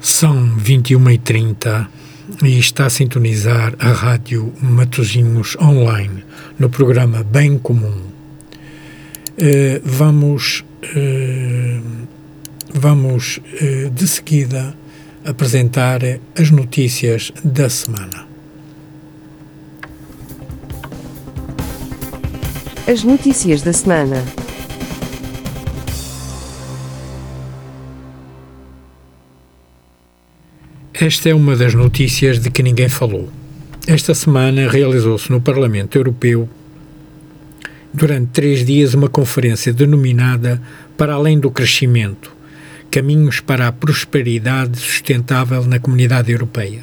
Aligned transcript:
São 0.00 0.56
21h30 0.56 1.88
e 2.42 2.58
está 2.58 2.86
a 2.86 2.90
sintonizar 2.90 3.74
a 3.78 3.88
rádio 3.88 4.52
Matosinhos 4.60 5.56
Online 5.60 6.24
no 6.58 6.70
programa 6.70 7.24
Bem 7.24 7.58
Comum. 7.58 8.02
Uh, 9.38 9.80
vamos 9.84 10.64
uh, 10.84 12.06
vamos 12.72 13.38
uh, 13.38 13.90
de 13.90 14.06
seguida 14.06 14.74
apresentar 15.24 16.00
as 16.38 16.50
notícias 16.50 17.32
da 17.42 17.68
semana. 17.68 18.26
As 22.86 23.04
notícias 23.04 23.62
da 23.62 23.72
semana. 23.72 24.47
Esta 31.00 31.28
é 31.28 31.34
uma 31.34 31.54
das 31.54 31.74
notícias 31.74 32.40
de 32.40 32.50
que 32.50 32.60
ninguém 32.60 32.88
falou. 32.88 33.28
Esta 33.86 34.12
semana 34.16 34.68
realizou-se 34.68 35.30
no 35.30 35.40
Parlamento 35.40 35.96
Europeu, 35.96 36.48
durante 37.94 38.32
três 38.32 38.66
dias, 38.66 38.94
uma 38.94 39.08
conferência 39.08 39.72
denominada 39.72 40.60
Para 40.96 41.14
Além 41.14 41.38
do 41.38 41.52
Crescimento 41.52 42.36
Caminhos 42.90 43.38
para 43.38 43.68
a 43.68 43.72
Prosperidade 43.72 44.76
Sustentável 44.80 45.64
na 45.66 45.78
Comunidade 45.78 46.32
Europeia, 46.32 46.80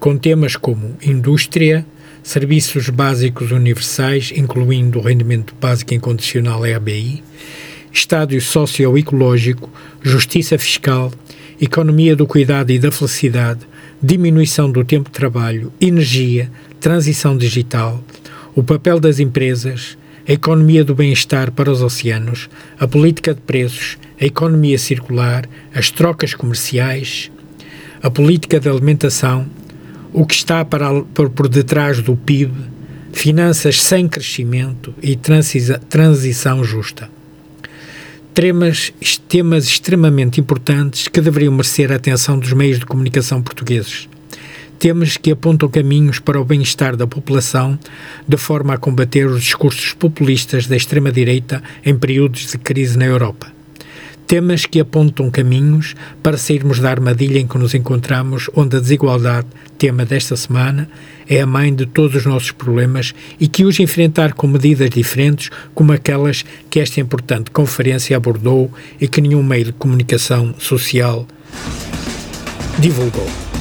com 0.00 0.18
temas 0.18 0.56
como 0.56 0.96
indústria, 1.00 1.86
serviços 2.24 2.88
básicos 2.88 3.52
universais, 3.52 4.32
incluindo 4.34 4.98
o 4.98 5.02
rendimento 5.02 5.54
básico 5.60 5.94
incondicional 5.94 6.66
EABI, 6.66 7.22
estádio 7.92 8.40
socioecológico, 8.40 9.70
justiça 10.02 10.58
fiscal 10.58 11.12
economia 11.60 12.14
do 12.14 12.26
cuidado 12.26 12.70
e 12.70 12.78
da 12.78 12.92
felicidade, 12.92 13.60
diminuição 14.02 14.70
do 14.70 14.84
tempo 14.84 15.08
de 15.08 15.14
trabalho, 15.14 15.72
energia, 15.80 16.50
transição 16.78 17.36
digital, 17.36 18.02
o 18.54 18.62
papel 18.62 19.00
das 19.00 19.18
empresas, 19.18 19.96
a 20.28 20.32
economia 20.32 20.84
do 20.84 20.94
bem-estar 20.94 21.50
para 21.52 21.70
os 21.70 21.82
oceanos, 21.82 22.50
a 22.78 22.86
política 22.86 23.34
de 23.34 23.40
preços, 23.40 23.96
a 24.20 24.24
economia 24.24 24.78
circular, 24.78 25.48
as 25.74 25.90
trocas 25.90 26.34
comerciais, 26.34 27.30
a 28.02 28.10
política 28.10 28.60
de 28.60 28.68
alimentação, 28.68 29.46
o 30.12 30.26
que 30.26 30.34
está 30.34 30.64
para, 30.64 31.02
por, 31.14 31.30
por 31.30 31.48
detrás 31.48 32.02
do 32.02 32.16
PIB, 32.16 32.52
finanças 33.12 33.80
sem 33.80 34.06
crescimento 34.08 34.94
e 35.02 35.16
transição 35.88 36.62
justa 36.62 37.15
temas, 38.36 38.92
temas 39.26 39.64
extremamente 39.64 40.38
importantes 40.38 41.08
que 41.08 41.22
deveriam 41.22 41.54
merecer 41.54 41.90
a 41.90 41.94
atenção 41.96 42.38
dos 42.38 42.52
meios 42.52 42.78
de 42.78 42.84
comunicação 42.84 43.40
portugueses. 43.40 44.10
Temas 44.78 45.16
que 45.16 45.30
apontam 45.30 45.70
caminhos 45.70 46.18
para 46.18 46.38
o 46.38 46.44
bem-estar 46.44 46.96
da 46.96 47.06
população, 47.06 47.78
de 48.28 48.36
forma 48.36 48.74
a 48.74 48.76
combater 48.76 49.26
os 49.26 49.42
discursos 49.42 49.94
populistas 49.94 50.66
da 50.66 50.76
extrema-direita 50.76 51.62
em 51.82 51.98
períodos 51.98 52.46
de 52.50 52.58
crise 52.58 52.98
na 52.98 53.06
Europa 53.06 53.55
temas 54.26 54.66
que 54.66 54.80
apontam 54.80 55.30
caminhos 55.30 55.94
para 56.22 56.36
sairmos 56.36 56.78
da 56.80 56.90
armadilha 56.90 57.38
em 57.38 57.46
que 57.46 57.58
nos 57.58 57.74
encontramos, 57.74 58.50
onde 58.54 58.76
a 58.76 58.80
desigualdade, 58.80 59.46
tema 59.78 60.04
desta 60.04 60.36
semana, 60.36 60.88
é 61.28 61.40
a 61.40 61.46
mãe 61.46 61.74
de 61.74 61.86
todos 61.86 62.16
os 62.16 62.26
nossos 62.26 62.50
problemas 62.50 63.14
e 63.38 63.48
que 63.48 63.64
hoje 63.64 63.82
enfrentar 63.82 64.32
com 64.34 64.46
medidas 64.46 64.90
diferentes, 64.90 65.50
como 65.74 65.92
aquelas 65.92 66.44
que 66.68 66.80
esta 66.80 67.00
importante 67.00 67.50
conferência 67.50 68.16
abordou 68.16 68.70
e 69.00 69.06
que 69.06 69.20
nenhum 69.20 69.42
meio 69.42 69.66
de 69.66 69.72
comunicação 69.72 70.54
social 70.58 71.26
divulgou. 72.78 73.55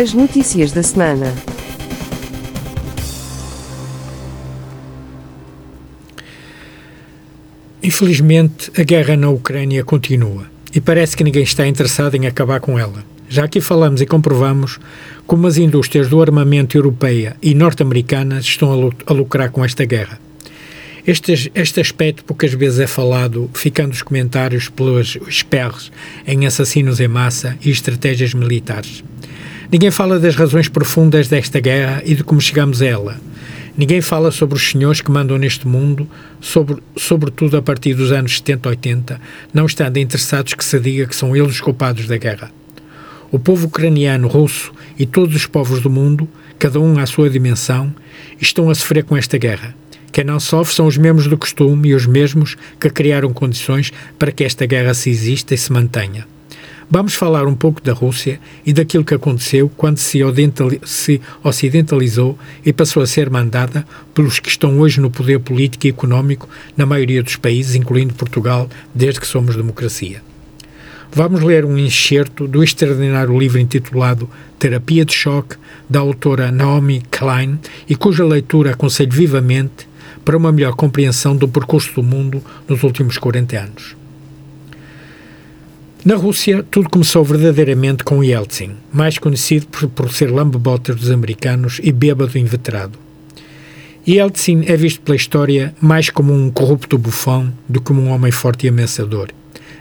As 0.00 0.14
notícias 0.14 0.70
da 0.70 0.80
semana. 0.80 1.34
Infelizmente, 7.82 8.70
a 8.78 8.84
guerra 8.84 9.16
na 9.16 9.28
Ucrânia 9.28 9.82
continua 9.82 10.46
e 10.72 10.80
parece 10.80 11.16
que 11.16 11.24
ninguém 11.24 11.42
está 11.42 11.66
interessado 11.66 12.14
em 12.14 12.28
acabar 12.28 12.60
com 12.60 12.78
ela. 12.78 13.04
Já 13.28 13.42
aqui 13.42 13.60
falamos 13.60 14.00
e 14.00 14.06
comprovamos 14.06 14.78
como 15.26 15.48
as 15.48 15.56
indústrias 15.56 16.08
do 16.08 16.22
armamento 16.22 16.78
europeia 16.78 17.36
e 17.42 17.52
norte-americanas 17.52 18.44
estão 18.44 18.92
a 19.04 19.12
lucrar 19.12 19.50
com 19.50 19.64
esta 19.64 19.84
guerra. 19.84 20.20
Este, 21.04 21.50
este 21.56 21.80
aspecto 21.80 22.22
poucas 22.22 22.52
vezes 22.52 22.78
é 22.78 22.86
falado, 22.86 23.50
ficando 23.52 23.94
os 23.94 24.02
comentários 24.02 24.68
pelos 24.68 25.18
esperros 25.26 25.90
em 26.24 26.46
assassinos 26.46 27.00
em 27.00 27.08
massa 27.08 27.58
e 27.60 27.70
estratégias 27.70 28.32
militares. 28.32 29.02
Ninguém 29.70 29.90
fala 29.90 30.18
das 30.18 30.34
razões 30.34 30.66
profundas 30.66 31.28
desta 31.28 31.60
guerra 31.60 32.02
e 32.06 32.14
de 32.14 32.24
como 32.24 32.40
chegamos 32.40 32.80
a 32.80 32.86
ela. 32.86 33.20
Ninguém 33.76 34.00
fala 34.00 34.30
sobre 34.30 34.56
os 34.56 34.70
senhores 34.70 35.02
que 35.02 35.10
mandam 35.10 35.36
neste 35.36 35.68
mundo, 35.68 36.08
sobre, 36.40 36.78
sobretudo 36.96 37.54
a 37.54 37.60
partir 37.60 37.92
dos 37.92 38.10
anos 38.10 38.38
70, 38.38 38.66
80, 38.66 39.20
não 39.52 39.66
estando 39.66 39.98
interessados 39.98 40.54
que 40.54 40.64
se 40.64 40.80
diga 40.80 41.06
que 41.06 41.14
são 41.14 41.36
eles 41.36 41.52
os 41.52 41.60
culpados 41.60 42.06
da 42.06 42.16
guerra. 42.16 42.50
O 43.30 43.38
povo 43.38 43.66
ucraniano, 43.66 44.26
russo 44.26 44.72
e 44.98 45.04
todos 45.04 45.36
os 45.36 45.44
povos 45.44 45.82
do 45.82 45.90
mundo, 45.90 46.26
cada 46.58 46.80
um 46.80 46.98
à 46.98 47.04
sua 47.04 47.28
dimensão, 47.28 47.94
estão 48.40 48.70
a 48.70 48.74
sofrer 48.74 49.04
com 49.04 49.18
esta 49.18 49.36
guerra. 49.36 49.74
Quem 50.10 50.24
não 50.24 50.40
sofre 50.40 50.74
são 50.74 50.86
os 50.86 50.96
membros 50.96 51.26
do 51.26 51.36
costume 51.36 51.90
e 51.90 51.94
os 51.94 52.06
mesmos 52.06 52.56
que 52.80 52.88
criaram 52.88 53.34
condições 53.34 53.92
para 54.18 54.32
que 54.32 54.44
esta 54.44 54.64
guerra 54.64 54.94
se 54.94 55.10
exista 55.10 55.54
e 55.54 55.58
se 55.58 55.70
mantenha. 55.70 56.26
Vamos 56.90 57.12
falar 57.12 57.46
um 57.46 57.54
pouco 57.54 57.82
da 57.82 57.92
Rússia 57.92 58.40
e 58.64 58.72
daquilo 58.72 59.04
que 59.04 59.12
aconteceu 59.12 59.70
quando 59.76 59.98
se, 59.98 60.22
ocidentalizou 61.44 62.38
e 62.64 62.72
passou 62.72 63.02
a 63.02 63.06
ser 63.06 63.28
mandada 63.28 63.86
pelos 64.14 64.40
que 64.40 64.48
estão 64.48 64.80
hoje 64.80 64.98
no 64.98 65.10
poder 65.10 65.38
político 65.38 65.86
e 65.86 65.90
económico 65.90 66.48
na 66.74 66.86
maioria 66.86 67.22
dos 67.22 67.36
países, 67.36 67.74
incluindo 67.74 68.14
Portugal, 68.14 68.70
desde 68.94 69.20
que 69.20 69.26
somos 69.26 69.54
democracia. 69.54 70.22
Vamos 71.12 71.42
ler 71.42 71.66
um 71.66 71.76
excerto 71.76 72.48
do 72.48 72.64
extraordinário 72.64 73.38
livro 73.38 73.58
intitulado 73.58 74.28
Terapia 74.58 75.04
de 75.04 75.12
Choque, 75.12 75.56
da 75.90 76.00
autora 76.00 76.50
Naomi 76.50 77.02
Klein, 77.10 77.58
e 77.86 77.94
cuja 77.94 78.24
leitura 78.24 78.70
aconselho 78.70 79.12
vivamente 79.12 79.86
para 80.24 80.38
uma 80.38 80.50
melhor 80.50 80.74
compreensão 80.74 81.36
do 81.36 81.48
percurso 81.48 81.96
do 81.96 82.02
mundo 82.02 82.42
nos 82.66 82.82
últimos 82.82 83.18
40 83.18 83.58
anos. 83.58 84.07
Na 86.04 86.14
Rússia, 86.14 86.64
tudo 86.70 86.88
começou 86.88 87.24
verdadeiramente 87.24 88.04
com 88.04 88.22
Yeltsin, 88.22 88.76
mais 88.92 89.18
conhecido 89.18 89.66
por, 89.66 89.88
por 89.88 90.12
ser 90.12 90.30
lambe-botas 90.30 90.94
dos 90.94 91.10
americanos 91.10 91.80
e 91.82 91.90
bêbado 91.90 92.38
inveterado. 92.38 92.96
Yeltsin 94.06 94.62
é 94.66 94.76
visto 94.76 95.00
pela 95.00 95.16
história 95.16 95.74
mais 95.80 96.08
como 96.08 96.32
um 96.32 96.50
corrupto 96.52 96.96
bufão 96.96 97.52
do 97.68 97.80
que 97.80 97.86
como 97.86 98.00
um 98.00 98.10
homem 98.10 98.30
forte 98.30 98.66
e 98.66 98.68
ameaçador. 98.68 99.30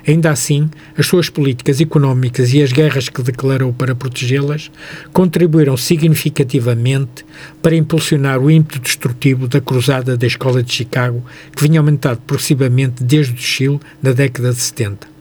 Ainda 0.07 0.31
assim, 0.31 0.69
as 0.97 1.05
suas 1.05 1.29
políticas 1.29 1.79
económicas 1.79 2.51
e 2.51 2.63
as 2.63 2.71
guerras 2.71 3.09
que 3.09 3.21
declarou 3.21 3.71
para 3.71 3.93
protegê-las 3.93 4.71
contribuíram 5.13 5.77
significativamente 5.77 7.23
para 7.61 7.75
impulsionar 7.75 8.39
o 8.39 8.49
ímpeto 8.49 8.79
destrutivo 8.79 9.47
da 9.47 9.61
cruzada 9.61 10.17
da 10.17 10.25
Escola 10.25 10.63
de 10.63 10.73
Chicago, 10.73 11.23
que 11.55 11.63
vinha 11.63 11.79
aumentado 11.79 12.21
progressivamente 12.25 13.03
desde 13.03 13.35
o 13.35 13.37
Chile 13.37 13.79
na 14.01 14.13
década 14.13 14.49
de 14.49 14.59
70. 14.59 15.16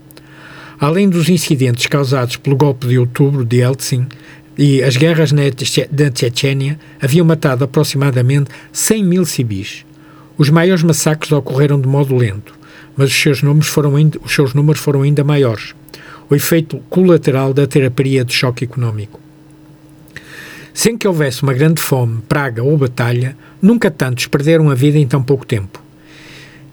Além 0.78 1.08
dos 1.08 1.28
incidentes 1.28 1.86
causados 1.86 2.36
pelo 2.36 2.56
golpe 2.56 2.86
de 2.86 2.98
outubro 2.98 3.44
de 3.44 3.60
Eltsin 3.60 4.06
e 4.58 4.82
as 4.82 4.96
guerras 4.96 5.32
na, 5.32 5.42
Chechênia, 6.14 6.78
haviam 7.00 7.26
matado 7.26 7.64
aproximadamente 7.64 8.50
100 8.72 9.04
mil 9.04 9.24
civis. 9.24 9.84
Os 10.36 10.50
maiores 10.50 10.82
massacres 10.82 11.32
ocorreram 11.32 11.80
de 11.80 11.88
modo 11.88 12.14
lento, 12.14 12.54
mas 12.96 13.10
os 13.10 13.16
seus 13.16 13.42
números 13.42 13.68
foram 13.68 13.96
ainda, 13.96 14.18
os 14.22 14.34
seus 14.34 14.52
números 14.52 14.80
foram 14.80 15.02
ainda 15.02 15.24
maiores. 15.24 15.74
O 16.28 16.34
efeito 16.34 16.78
colateral 16.90 17.54
da 17.54 17.66
terapia 17.66 18.24
de 18.24 18.34
choque 18.34 18.64
económico. 18.64 19.20
Sem 20.74 20.98
que 20.98 21.08
houvesse 21.08 21.42
uma 21.42 21.54
grande 21.54 21.80
fome, 21.80 22.20
praga 22.28 22.62
ou 22.62 22.76
batalha, 22.76 23.34
nunca 23.62 23.90
tantos 23.90 24.26
perderam 24.26 24.68
a 24.68 24.74
vida 24.74 24.98
em 24.98 25.06
tão 25.06 25.22
pouco 25.22 25.46
tempo. 25.46 25.82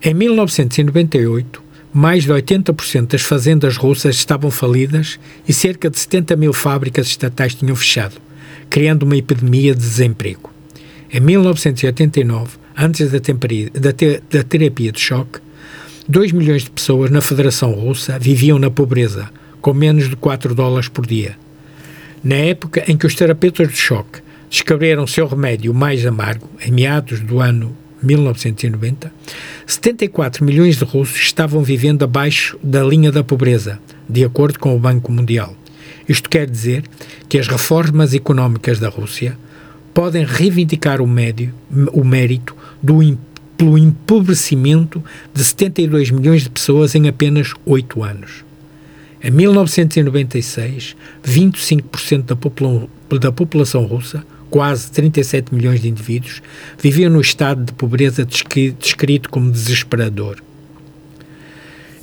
Em 0.02 0.14
1998, 0.14 1.63
mais 1.94 2.24
de 2.24 2.32
80% 2.32 3.08
das 3.08 3.22
fazendas 3.22 3.78
russas 3.78 4.16
estavam 4.16 4.50
falidas 4.50 5.20
e 5.48 5.54
cerca 5.54 5.92
de 5.92 6.00
70 6.00 6.36
mil 6.36 6.52
fábricas 6.52 7.06
estatais 7.06 7.54
tinham 7.54 7.76
fechado, 7.76 8.16
criando 8.68 9.04
uma 9.04 9.16
epidemia 9.16 9.76
de 9.76 9.82
desemprego. 9.82 10.52
Em 11.12 11.20
1989, 11.20 12.58
antes 12.76 13.12
da, 13.12 13.20
terapia 14.44 14.92
de 14.92 15.00
choque, 15.00 15.40
2 16.10 16.32
milhões 16.32 16.64
de 16.64 16.72
pessoas 16.72 17.12
na 17.12 17.22
Federação 17.22 17.72
Russa 17.72 18.18
viviam 18.18 18.58
na 18.58 18.72
pobreza, 18.72 19.30
com 19.62 19.74
menos 19.74 20.10
de 20.10 20.16
4 20.16 20.56
dólares 20.56 20.90
por 20.90 21.06
dia. 21.06 21.38
Na 22.24 22.36
época 22.36 22.84
em 22.88 22.98
que 22.98 23.06
os 23.06 23.14
terapeutas 23.14 23.70
de 23.70 23.78
choque 23.78 24.20
descobriram 24.50 25.06
seu 25.06 25.28
remédio 25.28 25.74
mais 25.74 26.04
amargo, 26.06 26.50
em 26.66 26.72
meados 26.72 27.20
do 27.20 27.40
ano 27.40 27.78
1990, 28.06 29.12
74 29.66 30.44
milhões 30.44 30.78
de 30.78 30.84
russos 30.84 31.22
estavam 31.22 31.64
vivendo 31.64 32.04
abaixo 32.04 32.58
da 32.62 32.84
linha 32.84 33.12
da 33.12 33.24
pobreza, 33.24 33.80
de 34.08 34.24
acordo 34.24 34.60
com 34.60 34.76
o 34.76 34.80
Banco 34.80 35.12
Mundial. 35.12 35.56
Isto 36.08 36.30
quer 36.30 36.50
dizer 36.50 36.84
que 37.30 37.38
as 37.38 37.48
reformas 37.48 38.14
económicas 38.14 38.80
da 38.80 38.90
Rússia 38.90 39.38
podem 39.94 40.26
reivindicar 40.26 41.02
o, 41.02 41.08
médio, 41.08 41.54
o 41.94 42.04
mérito 42.04 42.56
do, 42.82 43.00
pelo 43.56 43.78
empobrecimento 43.78 45.04
de 45.34 45.44
72 45.44 46.12
milhões 46.12 46.44
de 46.44 46.50
pessoas 46.50 46.96
em 46.96 47.08
apenas 47.08 47.54
oito 47.66 48.04
anos. 48.04 48.44
Em 49.24 49.32
1996, 49.32 50.98
25% 51.26 52.24
da, 52.24 52.36
popula 52.36 52.90
da 53.22 53.32
população 53.32 53.86
russa, 53.86 54.26
quase 54.54 54.92
37 54.92 55.52
milhões 55.52 55.82
de 55.82 55.90
indivíduos, 55.90 56.40
viviam 56.78 57.10
no 57.10 57.20
estado 57.20 57.64
de 57.66 57.74
pobreza 57.74 58.24
descrito 58.24 59.28
como 59.28 59.50
desesperador. 59.50 60.38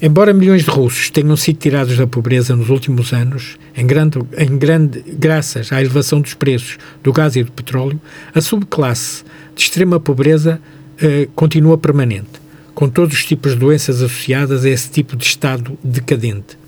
Embora 0.02 0.34
milhões 0.34 0.64
de 0.64 0.70
russos 0.70 1.10
tenham 1.10 1.36
sido 1.36 1.60
tirados 1.60 1.96
da 1.96 2.08
pobreza 2.08 2.56
nos 2.56 2.68
últimos 2.68 3.12
anos, 3.12 3.56
em 3.76 3.86
grande, 3.86 4.18
em 4.36 4.58
grande, 4.58 5.00
graças 5.16 5.72
à 5.72 5.80
elevação 5.80 6.20
dos 6.20 6.34
preços 6.34 6.76
do 7.04 7.12
gás 7.12 7.36
e 7.36 7.44
do 7.44 7.52
petróleo, 7.52 8.00
a 8.34 8.40
subclasse 8.40 9.22
de 9.54 9.62
extrema 9.62 10.00
pobreza 10.00 10.60
eh, 11.00 11.28
continua 11.36 11.78
permanente, 11.78 12.40
com 12.74 12.88
todos 12.88 13.14
os 13.14 13.24
tipos 13.24 13.52
de 13.52 13.58
doenças 13.58 14.02
associadas 14.02 14.64
a 14.64 14.70
esse 14.70 14.90
tipo 14.90 15.16
de 15.16 15.24
estado 15.24 15.78
decadente. 15.84 16.58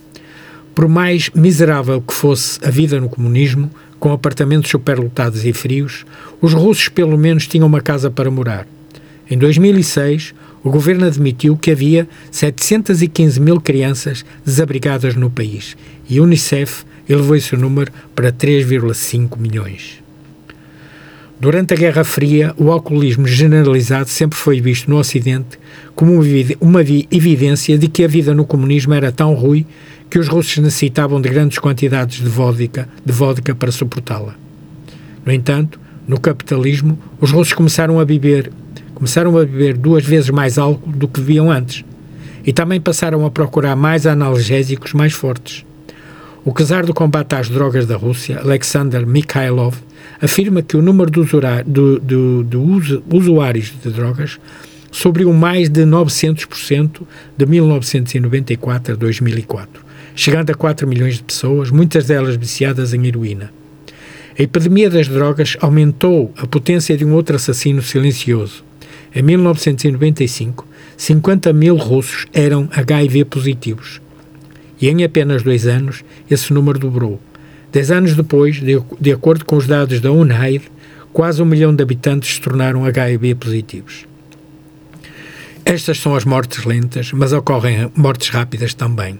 Por 0.76 0.86
mais 0.86 1.28
miserável 1.34 2.00
que 2.00 2.14
fosse 2.14 2.60
a 2.64 2.70
vida 2.70 3.00
no 3.00 3.08
comunismo, 3.08 3.68
com 4.02 4.10
apartamentos 4.10 4.68
superlotados 4.68 5.44
e 5.44 5.52
frios, 5.52 6.04
os 6.40 6.52
russos 6.52 6.88
pelo 6.88 7.16
menos 7.16 7.46
tinham 7.46 7.68
uma 7.68 7.80
casa 7.80 8.10
para 8.10 8.32
morar. 8.32 8.66
Em 9.30 9.38
2006, 9.38 10.34
o 10.64 10.70
governo 10.70 11.06
admitiu 11.06 11.56
que 11.56 11.70
havia 11.70 12.08
715 12.32 13.40
mil 13.40 13.60
crianças 13.60 14.24
desabrigadas 14.44 15.14
no 15.14 15.30
país 15.30 15.76
e 16.10 16.18
a 16.18 16.22
Unicef 16.22 16.82
elevou 17.08 17.36
esse 17.36 17.54
número 17.54 17.92
para 18.12 18.32
3,5 18.32 19.38
milhões. 19.38 20.02
Durante 21.38 21.74
a 21.74 21.76
Guerra 21.76 22.02
Fria, 22.02 22.52
o 22.58 22.72
alcoolismo 22.72 23.28
generalizado 23.28 24.08
sempre 24.08 24.36
foi 24.36 24.60
visto 24.60 24.90
no 24.90 24.98
Ocidente 24.98 25.60
como 25.94 26.20
uma 26.60 26.80
evidência 26.80 27.78
de 27.78 27.86
que 27.86 28.02
a 28.02 28.08
vida 28.08 28.34
no 28.34 28.44
comunismo 28.44 28.94
era 28.94 29.12
tão 29.12 29.32
ruim 29.34 29.64
que 30.12 30.18
os 30.18 30.28
russos 30.28 30.58
necessitavam 30.58 31.22
de 31.22 31.30
grandes 31.30 31.58
quantidades 31.58 32.18
de 32.18 32.28
vodka, 32.28 32.86
de 33.02 33.10
vodka 33.10 33.54
para 33.54 33.72
suportá-la. 33.72 34.34
No 35.24 35.32
entanto, 35.32 35.80
no 36.06 36.20
capitalismo, 36.20 36.98
os 37.18 37.30
russos 37.30 37.54
começaram 37.54 37.98
a 37.98 38.04
beber 38.04 38.52
começaram 38.94 39.38
a 39.38 39.40
beber 39.46 39.74
duas 39.74 40.04
vezes 40.04 40.28
mais 40.28 40.58
álcool 40.58 40.92
do 40.92 41.08
que 41.08 41.18
bebiam 41.18 41.50
antes 41.50 41.82
e 42.44 42.52
também 42.52 42.78
passaram 42.78 43.24
a 43.24 43.30
procurar 43.30 43.74
mais 43.74 44.06
analgésicos 44.06 44.92
mais 44.92 45.14
fortes. 45.14 45.64
O 46.44 46.52
czar 46.52 46.84
do 46.84 46.92
combate 46.92 47.34
às 47.34 47.48
drogas 47.48 47.86
da 47.86 47.96
Rússia, 47.96 48.38
Alexander 48.38 49.06
Mikhailov, 49.06 49.76
afirma 50.20 50.60
que 50.60 50.76
o 50.76 50.82
número 50.82 51.10
de, 51.10 51.20
usuários 53.10 53.72
de 53.82 53.90
drogas 53.90 54.38
subiu 54.90 55.32
mais 55.32 55.70
de 55.70 55.86
900% 55.86 57.00
de 57.34 57.46
1994 57.46 58.92
a 58.92 58.96
2004, 58.96 59.91
chegando 60.14 60.50
a 60.50 60.54
4 60.54 60.86
milhões 60.86 61.16
de 61.16 61.22
pessoas, 61.22 61.70
muitas 61.70 62.06
delas 62.06 62.36
viciadas 62.36 62.92
em 62.94 63.06
heroína. 63.06 63.52
A 64.38 64.42
epidemia 64.42 64.88
das 64.88 65.08
drogas 65.08 65.56
aumentou 65.60 66.32
a 66.36 66.46
potência 66.46 66.96
de 66.96 67.04
um 67.04 67.12
outro 67.12 67.36
assassino 67.36 67.82
silencioso, 67.82 68.64
em 69.14 69.22
1995, 69.22 70.66
50 70.96 71.52
mil 71.52 71.76
russos 71.76 72.26
eram 72.32 72.68
HIV 72.72 73.26
positivos. 73.26 74.00
E 74.80 74.88
em 74.88 75.04
apenas 75.04 75.42
dois 75.42 75.66
anos, 75.66 76.02
esse 76.30 76.52
número 76.52 76.78
dobrou. 76.78 77.20
Dez 77.70 77.90
anos 77.90 78.14
depois, 78.14 78.56
de, 78.56 78.80
de 78.98 79.12
acordo 79.12 79.44
com 79.44 79.56
os 79.56 79.66
dados 79.66 80.00
da 80.00 80.10
UNAID, 80.10 80.62
quase 81.12 81.42
um 81.42 81.44
milhão 81.44 81.74
de 81.74 81.82
habitantes 81.82 82.34
se 82.34 82.40
tornaram 82.40 82.86
HIV 82.86 83.34
positivos. 83.34 84.06
Estas 85.64 85.98
são 85.98 86.14
as 86.14 86.24
mortes 86.24 86.64
lentas, 86.64 87.12
mas 87.12 87.32
ocorrem 87.32 87.90
mortes 87.94 88.30
rápidas 88.30 88.72
também. 88.72 89.18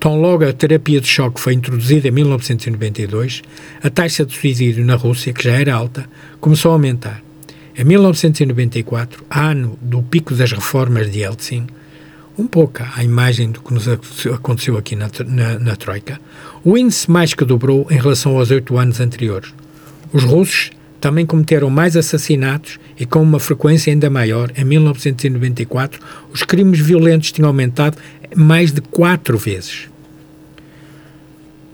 Tão 0.00 0.20
logo 0.20 0.44
a 0.44 0.52
terapia 0.52 1.00
de 1.00 1.08
choque 1.08 1.40
foi 1.40 1.54
introduzida 1.54 2.06
em 2.06 2.12
1992, 2.12 3.42
a 3.82 3.90
taxa 3.90 4.24
de 4.24 4.32
suicídio 4.32 4.84
na 4.84 4.94
Rússia, 4.94 5.32
que 5.32 5.42
já 5.42 5.52
era 5.52 5.74
alta, 5.74 6.08
começou 6.40 6.70
a 6.70 6.74
aumentar. 6.74 7.20
Em 7.76 7.84
1994, 7.84 9.24
ano 9.28 9.76
do 9.82 10.00
pico 10.02 10.34
das 10.34 10.52
reformas 10.52 11.10
de 11.10 11.20
Yeltsin, 11.20 11.66
um 12.38 12.46
pouco 12.46 12.84
à 12.94 13.02
imagem 13.02 13.50
do 13.50 13.60
que 13.60 13.74
nos 13.74 13.88
aconteceu 14.32 14.76
aqui 14.76 14.94
na, 14.94 15.10
na, 15.26 15.58
na 15.58 15.76
Troika, 15.76 16.20
o 16.64 16.78
índice 16.78 17.10
mais 17.10 17.34
que 17.34 17.44
dobrou 17.44 17.86
em 17.90 17.96
relação 17.96 18.36
aos 18.36 18.52
oito 18.52 18.78
anos 18.78 19.00
anteriores. 19.00 19.52
Os 20.12 20.22
russos 20.22 20.70
também 21.00 21.24
cometeram 21.24 21.70
mais 21.70 21.96
assassinatos 21.96 22.78
e 22.98 23.06
com 23.06 23.22
uma 23.22 23.38
frequência 23.38 23.92
ainda 23.92 24.10
maior. 24.10 24.50
Em 24.56 24.64
1994, 24.64 26.00
os 26.32 26.42
crimes 26.42 26.80
violentos 26.80 27.32
tinham 27.32 27.48
aumentado 27.48 27.98
mais 28.34 28.72
de 28.72 28.80
quatro 28.80 29.38
vezes. 29.38 29.88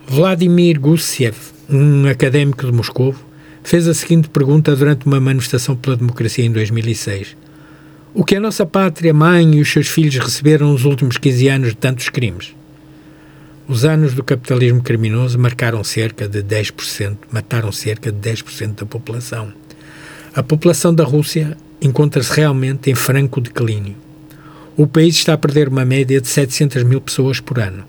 Vladimir 0.07 0.79
Gussiev, 0.79 1.37
um 1.69 2.07
académico 2.07 2.67
de 2.67 2.73
Moscou, 2.73 3.15
fez 3.63 3.89
a 3.89 3.95
seguinte 3.95 4.29
pergunta 4.29 4.77
durante 4.77 5.07
uma 5.07 5.19
manifestação 5.19 5.75
pela 5.75 5.97
democracia 5.97 6.45
em 6.45 6.53
2006. 6.53 7.37
O 8.13 8.25
que 8.25 8.37
a 8.37 8.41
nossa 8.41 8.67
pátria, 8.67 9.13
mãe 9.13 9.55
e 9.55 9.61
os 9.61 9.73
seus 9.73 9.89
filhos 9.89 10.17
receberam 10.19 10.71
nos 10.71 10.85
últimos 10.85 11.17
15 11.17 11.49
anos 11.49 11.69
de 11.71 11.77
tantos 11.77 12.09
crimes? 12.11 12.55
Os 13.67 13.83
anos 13.87 14.13
do 14.13 14.23
capitalismo 14.23 14.83
criminoso 14.83 15.39
marcaram 15.39 15.83
cerca 15.83 16.29
de 16.29 16.43
10%, 16.43 17.17
mataram 17.31 17.73
cerca 17.73 18.13
de 18.13 18.31
10% 18.31 18.81
da 18.81 18.85
população. 18.85 19.55
A 20.35 20.43
população 20.43 20.95
da 20.95 21.03
Rússia 21.03 21.57
encontra-se 21.81 22.31
realmente 22.35 22.91
em 22.91 22.95
franco 22.95 23.41
declínio. 23.41 23.97
O 24.77 24.87
país 24.87 25.15
está 25.15 25.33
a 25.33 25.39
perder 25.39 25.69
uma 25.69 25.83
média 25.83 26.21
de 26.21 26.29
700 26.29 26.83
mil 26.83 27.01
pessoas 27.01 27.41
por 27.41 27.59
ano. 27.59 27.85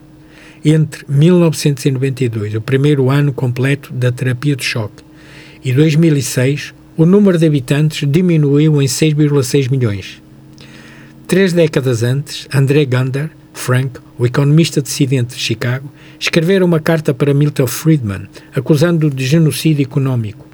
Entre 0.64 1.04
1992, 1.10 2.56
o 2.56 2.62
primeiro 2.62 3.10
ano 3.10 3.34
completo 3.34 3.92
da 3.92 4.14
terapia 4.14 4.56
de 4.56 4.64
choque, 4.64 5.04
e 5.62 5.74
2006, 5.74 6.74
o 6.96 7.06
número 7.06 7.38
de 7.38 7.48
habitantes 7.48 8.10
diminuiu 8.10 8.82
em 8.82 8.86
6,6 8.86 9.70
milhões. 9.70 10.22
Três 11.28 11.52
décadas 11.52 12.02
antes, 12.02 12.48
André 12.54 12.86
Gander, 12.86 13.30
Frank, 13.56 14.00
o 14.20 14.26
economista 14.26 14.82
dissidente 14.82 15.34
de 15.34 15.42
Chicago, 15.42 15.92
escreveram 16.20 16.68
uma 16.68 16.80
carta 16.80 17.14
para 17.14 17.34
Milton 17.34 17.66
Friedman, 17.66 18.28
acusando-o 18.54 19.10
de 19.10 19.26
genocídio 19.26 19.82
económico. 19.82 20.46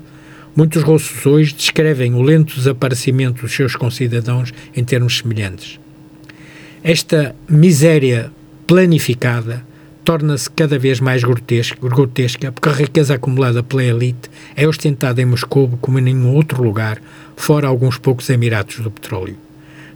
Muitos 0.55 0.84
russos 0.84 1.25
hoje 1.25 1.53
descrevem 1.53 2.13
o 2.13 2.22
lento 2.22 2.55
desaparecimento 2.55 3.41
dos 3.41 3.53
seus 3.53 3.75
concidadãos 3.75 4.53
em 4.74 4.84
termos 4.84 5.17
semelhantes. 5.17 5.79
Esta 6.84 7.36
miséria 7.50 8.31
planificada 8.67 9.65
torna-se 10.05 10.50
cada 10.50 10.77
vez 10.79 11.00
mais 11.00 11.24
grotesca, 11.24 12.51
porque 12.51 12.70
a 12.70 12.74
riqueza 12.74 13.15
acumulada 13.15 13.63
pela 13.63 13.84
elite 13.84 14.29
é 14.55 14.67
ostentada 14.67 15.22
em 15.22 15.25
Moscou 15.25 15.77
como 15.81 16.00
em 16.00 16.03
nenhum 16.03 16.34
outro 16.34 16.63
lugar, 16.63 17.01
fora 17.36 17.67
alguns 17.67 17.98
poucos 17.98 18.29
Emiratos 18.29 18.79
do 18.79 18.91
petróleo. 18.91 19.38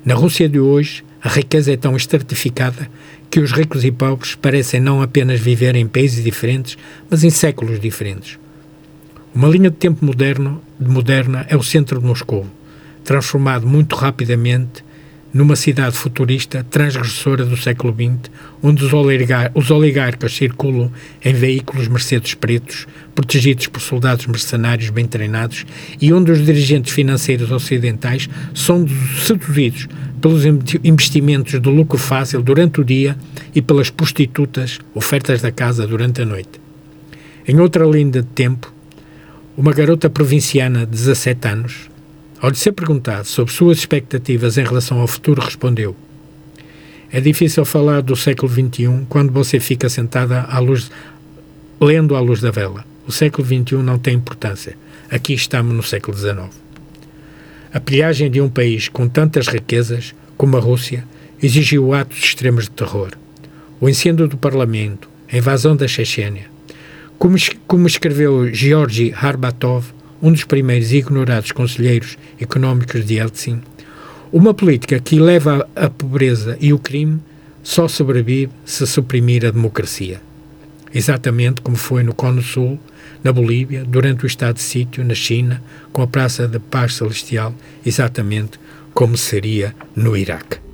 Na 0.03 0.15
Rússia 0.15 0.49
de 0.49 0.59
hoje, 0.59 1.03
a 1.25 1.29
riqueza 1.29 1.73
é 1.73 1.75
tão 1.75 1.95
estratificada 1.95 2.87
que 3.31 3.39
os 3.39 3.51
ricos 3.51 3.83
e 3.83 3.91
pobres 3.91 4.35
parecem 4.35 4.79
não 4.79 5.01
apenas 5.01 5.39
viver 5.39 5.75
em 5.75 5.87
países 5.87 6.23
diferentes, 6.23 6.77
mas 7.09 7.23
em 7.23 7.31
séculos 7.31 7.79
diferentes. 7.79 8.37
Uma 9.33 9.47
linha 9.47 9.71
de 9.71 9.75
tempo 9.75 10.05
moderno, 10.05 10.61
moderna 10.79 11.43
é 11.49 11.57
o 11.57 11.63
centro 11.63 11.99
de 11.99 12.05
Moscou, 12.05 12.45
transformado 13.03 13.65
muito 13.65 13.95
rapidamente 13.95 14.84
numa 15.35 15.57
cidade 15.57 15.97
futurista 15.97 16.65
transgressora 16.69 17.43
do 17.43 17.57
século 17.57 17.93
XX, 17.93 18.31
onde 18.63 18.85
os, 18.85 18.93
oligar 18.93 19.51
os 19.53 19.69
oligarcas 19.69 20.33
circulam 20.33 20.89
em 21.21 21.33
veículos 21.33 21.89
Mercedes 21.89 22.33
pretos, 22.33 22.87
protegidos 23.13 23.67
por 23.67 23.81
soldados 23.81 24.27
mercenários 24.27 24.89
bem 24.89 25.05
treinados, 25.05 25.65
e 26.01 26.13
onde 26.13 26.31
os 26.31 26.45
dirigentes 26.45 26.93
financeiros 26.93 27.51
ocidentais 27.51 28.29
são 28.53 28.87
seduzidos 29.25 29.89
pelos 30.21 30.45
investimentos 30.81 31.59
de 31.59 31.69
lucro 31.69 31.97
fácil 31.97 32.41
durante 32.41 32.79
o 32.79 32.85
dia 32.85 33.17
e 33.53 33.61
pelas 33.61 33.89
prostitutas 33.89 34.79
ofertas 34.93 35.41
da 35.41 35.51
casa 35.51 35.85
durante 35.85 36.21
a 36.21 36.25
noite. 36.25 36.61
Em 37.45 37.59
outra 37.59 37.85
linha 37.85 38.09
de 38.09 38.23
tempo, 38.23 38.73
uma 39.57 39.73
garota 39.73 40.09
provinciana 40.09 40.85
de 40.85 40.93
17 40.93 41.47
anos, 41.49 41.89
ao 42.41 42.49
lhe 42.49 42.55
ser 42.55 42.73
perguntado 42.73 43.27
sobre 43.27 43.53
suas 43.53 43.77
expectativas 43.79 44.57
em 44.57 44.63
relação 44.63 44.99
ao 44.99 45.07
futuro, 45.07 45.41
respondeu: 45.41 45.95
É 47.11 47.19
difícil 47.21 47.65
falar 47.65 48.01
do 48.01 48.15
século 48.15 48.51
XXI 48.51 49.05
quando 49.07 49.31
você 49.31 49.59
fica 49.59 49.89
sentada 49.89 50.41
à 50.41 50.59
luz, 50.59 50.91
lendo 51.79 52.15
à 52.15 52.19
luz 52.19 52.41
da 52.41 52.51
vela. 52.51 52.85
O 53.07 53.11
século 53.11 53.45
XXI 53.45 53.75
não 53.77 53.97
tem 53.97 54.15
importância. 54.15 54.77
Aqui 55.09 55.33
estamos 55.33 55.73
no 55.73 55.83
século 55.83 56.17
XIX. 56.17 56.49
A 57.73 57.79
pilhagem 57.79 58.31
de 58.31 58.41
um 58.41 58.49
país 58.49 58.89
com 58.89 59.07
tantas 59.07 59.47
riquezas 59.47 60.15
como 60.37 60.57
a 60.57 60.59
Rússia 60.59 61.05
exigiu 61.41 61.93
atos 61.93 62.19
extremos 62.19 62.65
de 62.65 62.71
terror. 62.71 63.11
O 63.79 63.87
incêndio 63.87 64.27
do 64.27 64.37
Parlamento, 64.37 65.09
a 65.31 65.37
invasão 65.37 65.75
da 65.75 65.87
Chechênia. 65.87 66.45
Como, 67.19 67.37
como 67.67 67.87
escreveu 67.87 68.53
Georgi 68.53 69.13
Harbatov, 69.13 69.85
um 70.21 70.31
dos 70.31 70.43
primeiros 70.43 70.91
e 70.91 70.97
ignorados 70.97 71.51
conselheiros 71.51 72.17
económicos 72.39 73.05
de 73.05 73.15
Yeltsin, 73.15 73.61
uma 74.31 74.53
política 74.53 74.99
que 74.99 75.19
leva 75.19 75.67
a 75.75 75.89
pobreza 75.89 76.57
e 76.59 76.73
o 76.73 76.79
crime 76.79 77.19
só 77.63 77.87
sobrevive 77.87 78.51
se 78.65 78.85
suprimir 78.85 79.45
a 79.45 79.51
democracia. 79.51 80.21
Exatamente 80.93 81.61
como 81.61 81.75
foi 81.75 82.03
no 82.03 82.13
Cone 82.13 82.41
Sul, 82.41 82.79
na 83.23 83.33
Bolívia, 83.33 83.83
durante 83.83 84.23
o 84.23 84.27
estado 84.27 84.55
de 84.55 84.61
sítio, 84.61 85.03
na 85.03 85.15
China, 85.15 85.61
com 85.91 86.01
a 86.01 86.07
Praça 86.07 86.47
da 86.47 86.59
Paz 86.59 86.95
Celestial, 86.95 87.53
exatamente 87.85 88.59
como 88.93 89.17
seria 89.17 89.75
no 89.95 90.15
Iraque. 90.15 90.64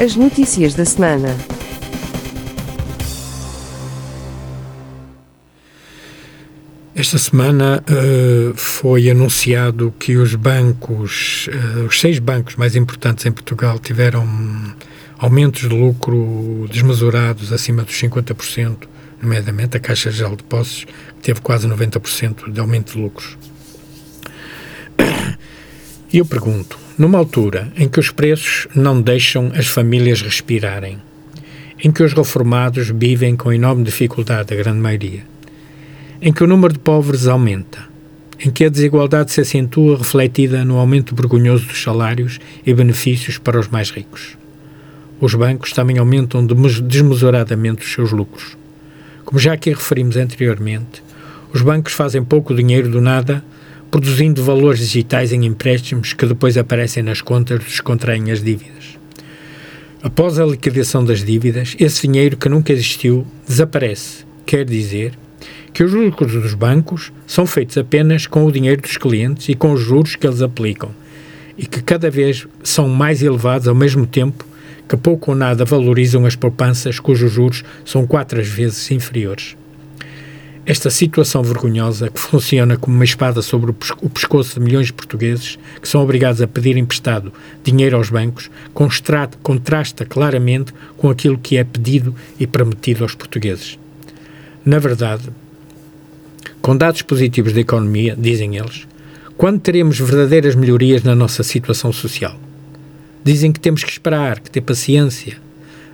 As 0.00 0.14
notícias 0.14 0.74
da 0.74 0.84
semana. 0.84 1.36
Esta 6.94 7.18
semana 7.18 7.82
uh, 7.82 8.54
foi 8.54 9.10
anunciado 9.10 9.92
que 9.98 10.16
os 10.16 10.36
bancos, 10.36 11.48
uh, 11.48 11.86
os 11.86 11.98
seis 11.98 12.20
bancos 12.20 12.54
mais 12.54 12.76
importantes 12.76 13.26
em 13.26 13.32
Portugal, 13.32 13.80
tiveram 13.80 14.24
aumentos 15.18 15.62
de 15.62 15.74
lucro 15.74 16.68
desmesurados 16.70 17.52
acima 17.52 17.82
dos 17.82 18.00
50%, 18.00 18.76
nomeadamente 19.20 19.76
a 19.76 19.80
Caixa 19.80 20.12
Geral 20.12 20.36
de 20.36 20.44
Depósitos, 20.44 20.84
que 21.16 21.22
teve 21.22 21.40
quase 21.40 21.66
90% 21.66 22.52
de 22.52 22.60
aumento 22.60 22.92
de 22.92 23.00
lucros. 23.00 23.36
E 26.12 26.18
eu 26.18 26.24
pergunto: 26.24 26.78
numa 26.96 27.18
altura 27.18 27.70
em 27.76 27.88
que 27.88 28.00
os 28.00 28.10
preços 28.10 28.66
não 28.74 29.00
deixam 29.00 29.52
as 29.54 29.66
famílias 29.66 30.22
respirarem, 30.22 30.98
em 31.82 31.90
que 31.90 32.02
os 32.02 32.12
reformados 32.12 32.90
vivem 32.90 33.36
com 33.36 33.52
enorme 33.52 33.84
dificuldade, 33.84 34.52
a 34.52 34.56
grande 34.56 34.80
maioria, 34.80 35.22
em 36.20 36.32
que 36.32 36.42
o 36.42 36.46
número 36.46 36.72
de 36.72 36.78
pobres 36.78 37.26
aumenta, 37.26 37.80
em 38.40 38.50
que 38.50 38.64
a 38.64 38.68
desigualdade 38.68 39.32
se 39.32 39.40
acentua 39.40 39.98
refletida 39.98 40.64
no 40.64 40.78
aumento 40.78 41.14
vergonhoso 41.14 41.66
dos 41.66 41.82
salários 41.82 42.40
e 42.64 42.72
benefícios 42.72 43.36
para 43.36 43.60
os 43.60 43.68
mais 43.68 43.90
ricos. 43.90 44.36
Os 45.20 45.34
bancos 45.34 45.72
também 45.72 45.98
aumentam 45.98 46.46
desmesuradamente 46.46 47.84
os 47.84 47.92
seus 47.92 48.12
lucros. 48.12 48.56
Como 49.24 49.38
já 49.38 49.52
aqui 49.52 49.70
referimos 49.70 50.16
anteriormente, 50.16 51.02
os 51.52 51.60
bancos 51.60 51.92
fazem 51.92 52.24
pouco 52.24 52.54
dinheiro 52.54 52.88
do 52.88 53.00
nada 53.00 53.44
produzindo 53.90 54.42
valores 54.42 54.80
digitais 54.80 55.32
em 55.32 55.44
empréstimos 55.44 56.12
que 56.12 56.26
depois 56.26 56.56
aparecem 56.56 57.02
nas 57.02 57.20
contas 57.20 57.58
dos 57.60 57.76
que 57.76 57.82
contraem 57.82 58.30
as 58.30 58.42
dívidas. 58.42 58.98
Após 60.02 60.38
a 60.38 60.46
liquidação 60.46 61.04
das 61.04 61.24
dívidas, 61.24 61.74
esse 61.78 62.06
dinheiro 62.06 62.36
que 62.36 62.48
nunca 62.48 62.72
existiu 62.72 63.26
desaparece. 63.46 64.24
Quer 64.46 64.64
dizer 64.64 65.12
que 65.72 65.82
os 65.82 65.92
lucros 65.92 66.32
dos 66.32 66.54
bancos 66.54 67.12
são 67.26 67.46
feitos 67.46 67.76
apenas 67.76 68.26
com 68.26 68.44
o 68.44 68.52
dinheiro 68.52 68.80
dos 68.80 68.96
clientes 68.96 69.48
e 69.48 69.54
com 69.54 69.72
os 69.72 69.80
juros 69.80 70.16
que 70.16 70.26
eles 70.26 70.40
aplicam, 70.40 70.90
e 71.56 71.66
que 71.66 71.82
cada 71.82 72.10
vez 72.10 72.46
são 72.62 72.88
mais 72.88 73.22
elevados 73.22 73.68
ao 73.68 73.74
mesmo 73.74 74.06
tempo 74.06 74.46
que 74.88 74.96
pouco 74.96 75.32
ou 75.32 75.36
nada 75.36 75.64
valorizam 75.64 76.24
as 76.24 76.34
poupanças 76.34 76.98
cujos 76.98 77.30
juros 77.30 77.62
são 77.84 78.06
quatro 78.06 78.42
vezes 78.42 78.90
inferiores. 78.90 79.54
Esta 80.68 80.90
situação 80.90 81.42
vergonhosa, 81.42 82.10
que 82.10 82.20
funciona 82.20 82.76
como 82.76 82.94
uma 82.94 83.04
espada 83.04 83.40
sobre 83.40 83.70
o 83.70 84.10
pescoço 84.10 84.52
de 84.52 84.60
milhões 84.60 84.88
de 84.88 84.92
portugueses 84.92 85.58
que 85.80 85.88
são 85.88 86.02
obrigados 86.02 86.42
a 86.42 86.46
pedir 86.46 86.76
emprestado 86.76 87.32
dinheiro 87.64 87.96
aos 87.96 88.10
bancos, 88.10 88.50
contrasta 89.42 90.04
claramente 90.04 90.74
com 90.98 91.08
aquilo 91.08 91.38
que 91.38 91.56
é 91.56 91.64
pedido 91.64 92.14
e 92.38 92.46
prometido 92.46 93.02
aos 93.02 93.14
portugueses. 93.14 93.78
Na 94.62 94.78
verdade, 94.78 95.30
com 96.60 96.76
dados 96.76 97.00
positivos 97.00 97.54
da 97.54 97.60
economia, 97.60 98.14
dizem 98.14 98.58
eles, 98.58 98.86
quando 99.38 99.60
teremos 99.60 99.98
verdadeiras 99.98 100.54
melhorias 100.54 101.02
na 101.02 101.14
nossa 101.14 101.42
situação 101.42 101.94
social? 101.94 102.38
Dizem 103.24 103.52
que 103.52 103.60
temos 103.60 103.82
que 103.82 103.90
esperar, 103.90 104.38
que 104.38 104.50
ter 104.50 104.60
paciência, 104.60 105.38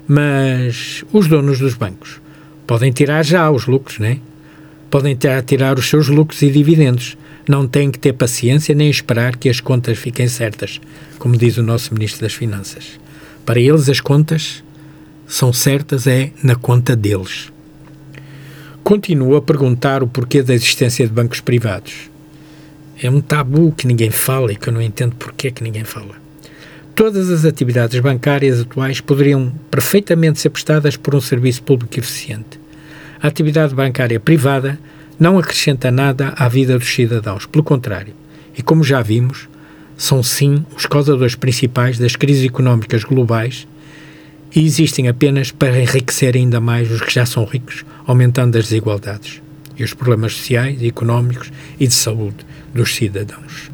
mas 0.08 1.04
os 1.12 1.28
donos 1.28 1.60
dos 1.60 1.74
bancos 1.74 2.20
podem 2.66 2.90
tirar 2.90 3.22
já 3.22 3.48
os 3.52 3.68
lucros, 3.68 4.00
não 4.00 4.08
é? 4.08 4.18
Podem 4.94 5.16
ter 5.16 5.30
a 5.30 5.42
tirar 5.42 5.76
os 5.76 5.88
seus 5.88 6.06
lucros 6.06 6.40
e 6.42 6.48
dividendos. 6.48 7.18
Não 7.48 7.66
têm 7.66 7.90
que 7.90 7.98
ter 7.98 8.12
paciência 8.12 8.76
nem 8.76 8.88
esperar 8.88 9.34
que 9.34 9.48
as 9.48 9.58
contas 9.58 9.98
fiquem 9.98 10.28
certas, 10.28 10.80
como 11.18 11.36
diz 11.36 11.56
o 11.56 11.64
nosso 11.64 11.92
Ministro 11.92 12.20
das 12.20 12.32
Finanças. 12.32 12.92
Para 13.44 13.58
eles, 13.58 13.88
as 13.88 13.98
contas 13.98 14.62
são 15.26 15.52
certas 15.52 16.06
é 16.06 16.30
na 16.44 16.54
conta 16.54 16.94
deles. 16.94 17.52
Continuo 18.84 19.34
a 19.34 19.42
perguntar 19.42 20.00
o 20.00 20.06
porquê 20.06 20.44
da 20.44 20.54
existência 20.54 21.04
de 21.04 21.12
bancos 21.12 21.40
privados. 21.40 22.08
É 23.02 23.10
um 23.10 23.20
tabu 23.20 23.72
que 23.72 23.88
ninguém 23.88 24.12
fala 24.12 24.52
e 24.52 24.56
que 24.56 24.68
eu 24.68 24.72
não 24.72 24.80
entendo 24.80 25.16
porquê 25.16 25.50
que 25.50 25.64
ninguém 25.64 25.82
fala. 25.82 26.14
Todas 26.94 27.30
as 27.30 27.44
atividades 27.44 27.98
bancárias 27.98 28.60
atuais 28.60 29.00
poderiam 29.00 29.52
perfeitamente 29.72 30.38
ser 30.38 30.50
prestadas 30.50 30.96
por 30.96 31.16
um 31.16 31.20
serviço 31.20 31.64
público 31.64 31.98
eficiente 31.98 32.62
a 33.24 33.28
atividade 33.28 33.74
bancária 33.74 34.20
privada 34.20 34.78
não 35.18 35.38
acrescenta 35.38 35.90
nada 35.90 36.34
à 36.36 36.46
vida 36.46 36.78
dos 36.78 36.92
cidadãos, 36.92 37.46
pelo 37.46 37.64
contrário. 37.64 38.12
E 38.54 38.62
como 38.62 38.84
já 38.84 39.00
vimos, 39.00 39.48
são 39.96 40.22
sim 40.22 40.62
os 40.76 40.84
causadores 40.84 41.34
principais 41.34 41.98
das 41.98 42.16
crises 42.16 42.44
económicas 42.44 43.02
globais 43.02 43.66
e 44.54 44.62
existem 44.62 45.08
apenas 45.08 45.50
para 45.50 45.80
enriquecer 45.80 46.36
ainda 46.36 46.60
mais 46.60 46.90
os 46.90 47.00
que 47.00 47.14
já 47.14 47.24
são 47.24 47.46
ricos, 47.46 47.82
aumentando 48.06 48.58
as 48.58 48.64
desigualdades 48.64 49.40
e 49.74 49.82
os 49.82 49.94
problemas 49.94 50.34
sociais, 50.34 50.82
económicos 50.82 51.50
e 51.80 51.86
de 51.86 51.94
saúde 51.94 52.44
dos 52.74 52.94
cidadãos. 52.94 53.73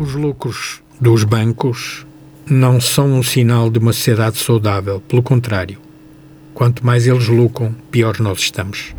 Os 0.00 0.14
lucros 0.14 0.80
dos 0.98 1.24
bancos 1.24 2.06
não 2.46 2.80
são 2.80 3.12
um 3.12 3.22
sinal 3.22 3.68
de 3.68 3.78
uma 3.78 3.92
sociedade 3.92 4.38
saudável, 4.38 4.98
pelo 5.06 5.22
contrário. 5.22 5.78
Quanto 6.54 6.86
mais 6.86 7.06
eles 7.06 7.28
lucram, 7.28 7.74
pior 7.90 8.18
nós 8.18 8.38
estamos. 8.38 8.94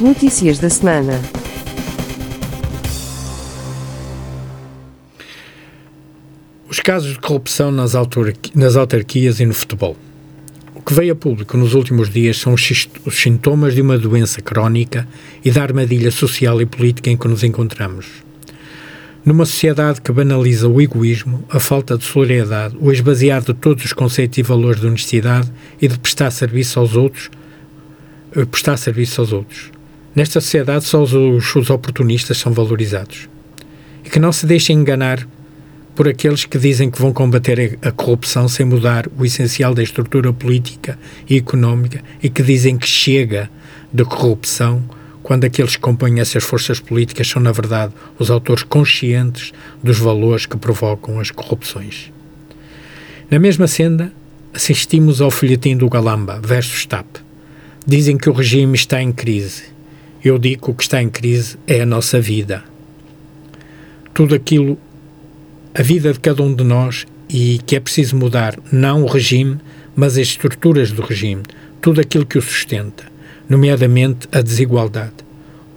As 0.00 0.06
notícias 0.06 0.58
da 0.58 0.70
semana. 0.70 1.20
Os 6.66 6.80
casos 6.80 7.12
de 7.12 7.18
corrupção 7.18 7.70
nas, 7.70 7.92
nas 8.54 8.76
autarquias 8.76 9.40
e 9.40 9.44
no 9.44 9.52
futebol. 9.52 9.94
O 10.74 10.80
que 10.80 10.94
veio 10.94 11.12
a 11.12 11.14
público 11.14 11.54
nos 11.58 11.74
últimos 11.74 12.08
dias 12.08 12.38
são 12.38 12.54
os, 12.54 12.88
os 13.04 13.14
sintomas 13.14 13.74
de 13.74 13.82
uma 13.82 13.98
doença 13.98 14.40
crónica 14.40 15.06
e 15.44 15.50
da 15.50 15.60
armadilha 15.60 16.10
social 16.10 16.62
e 16.62 16.64
política 16.64 17.10
em 17.10 17.16
que 17.18 17.28
nos 17.28 17.44
encontramos. 17.44 18.06
Numa 19.22 19.44
sociedade 19.44 20.00
que 20.00 20.10
banaliza 20.10 20.66
o 20.66 20.80
egoísmo, 20.80 21.44
a 21.50 21.60
falta 21.60 21.98
de 21.98 22.04
solidariedade, 22.04 22.74
o 22.80 22.90
esvaziar 22.90 23.42
de 23.42 23.52
todos 23.52 23.84
os 23.84 23.92
conceitos 23.92 24.38
e 24.38 24.42
valores 24.42 24.80
de 24.80 24.86
honestidade 24.86 25.52
e 25.78 25.86
de 25.86 25.98
prestar 25.98 26.30
serviço 26.30 26.80
aos 26.80 26.96
outros, 26.96 27.28
eh, 28.34 28.46
prestar 28.46 28.78
serviço 28.78 29.20
aos 29.20 29.30
outros. 29.30 29.70
Nesta 30.14 30.40
sociedade 30.40 30.84
só 30.84 31.02
os, 31.02 31.12
os 31.12 31.70
oportunistas 31.70 32.38
são 32.38 32.52
valorizados. 32.52 33.28
E 34.04 34.10
que 34.10 34.18
não 34.18 34.32
se 34.32 34.46
deixem 34.46 34.78
enganar 34.78 35.26
por 35.94 36.08
aqueles 36.08 36.44
que 36.44 36.58
dizem 36.58 36.90
que 36.90 37.00
vão 37.00 37.12
combater 37.12 37.78
a 37.82 37.90
corrupção 37.90 38.48
sem 38.48 38.64
mudar 38.64 39.06
o 39.18 39.24
essencial 39.24 39.74
da 39.74 39.82
estrutura 39.82 40.32
política 40.32 40.98
e 41.28 41.36
económica 41.36 42.02
e 42.22 42.28
que 42.28 42.42
dizem 42.42 42.78
que 42.78 42.86
chega 42.86 43.50
da 43.92 44.04
corrupção 44.04 44.82
quando 45.22 45.44
aqueles 45.44 45.76
que 45.76 45.82
compõem 45.82 46.18
essas 46.18 46.42
forças 46.42 46.80
políticas 46.80 47.28
são, 47.28 47.40
na 47.40 47.52
verdade, 47.52 47.92
os 48.18 48.30
autores 48.30 48.62
conscientes 48.62 49.52
dos 49.82 49.98
valores 49.98 50.46
que 50.46 50.56
provocam 50.56 51.20
as 51.20 51.30
corrupções. 51.30 52.10
Na 53.30 53.38
mesma 53.38 53.68
senda, 53.68 54.12
assistimos 54.52 55.20
ao 55.20 55.30
folhetim 55.30 55.76
do 55.76 55.88
Galamba 55.88 56.40
versus 56.42 56.84
TAP. 56.84 57.06
Dizem 57.86 58.16
que 58.16 58.28
o 58.28 58.32
regime 58.32 58.74
está 58.74 59.00
em 59.00 59.12
crise. 59.12 59.69
Eu 60.24 60.38
digo 60.38 60.64
que 60.64 60.70
o 60.70 60.74
que 60.74 60.82
está 60.82 61.02
em 61.02 61.08
crise 61.08 61.56
é 61.66 61.80
a 61.80 61.86
nossa 61.86 62.20
vida. 62.20 62.64
Tudo 64.12 64.34
aquilo 64.34 64.78
a 65.74 65.82
vida 65.82 66.12
de 66.12 66.18
cada 66.18 66.42
um 66.42 66.52
de 66.52 66.64
nós 66.64 67.06
e 67.28 67.58
que 67.64 67.76
é 67.76 67.80
preciso 67.80 68.16
mudar 68.16 68.58
não 68.72 69.04
o 69.04 69.06
regime, 69.06 69.58
mas 69.94 70.14
as 70.14 70.28
estruturas 70.28 70.90
do 70.90 71.02
regime, 71.02 71.42
tudo 71.80 72.00
aquilo 72.00 72.26
que 72.26 72.38
o 72.38 72.42
sustenta, 72.42 73.04
nomeadamente 73.48 74.28
a 74.32 74.40
desigualdade, 74.40 75.14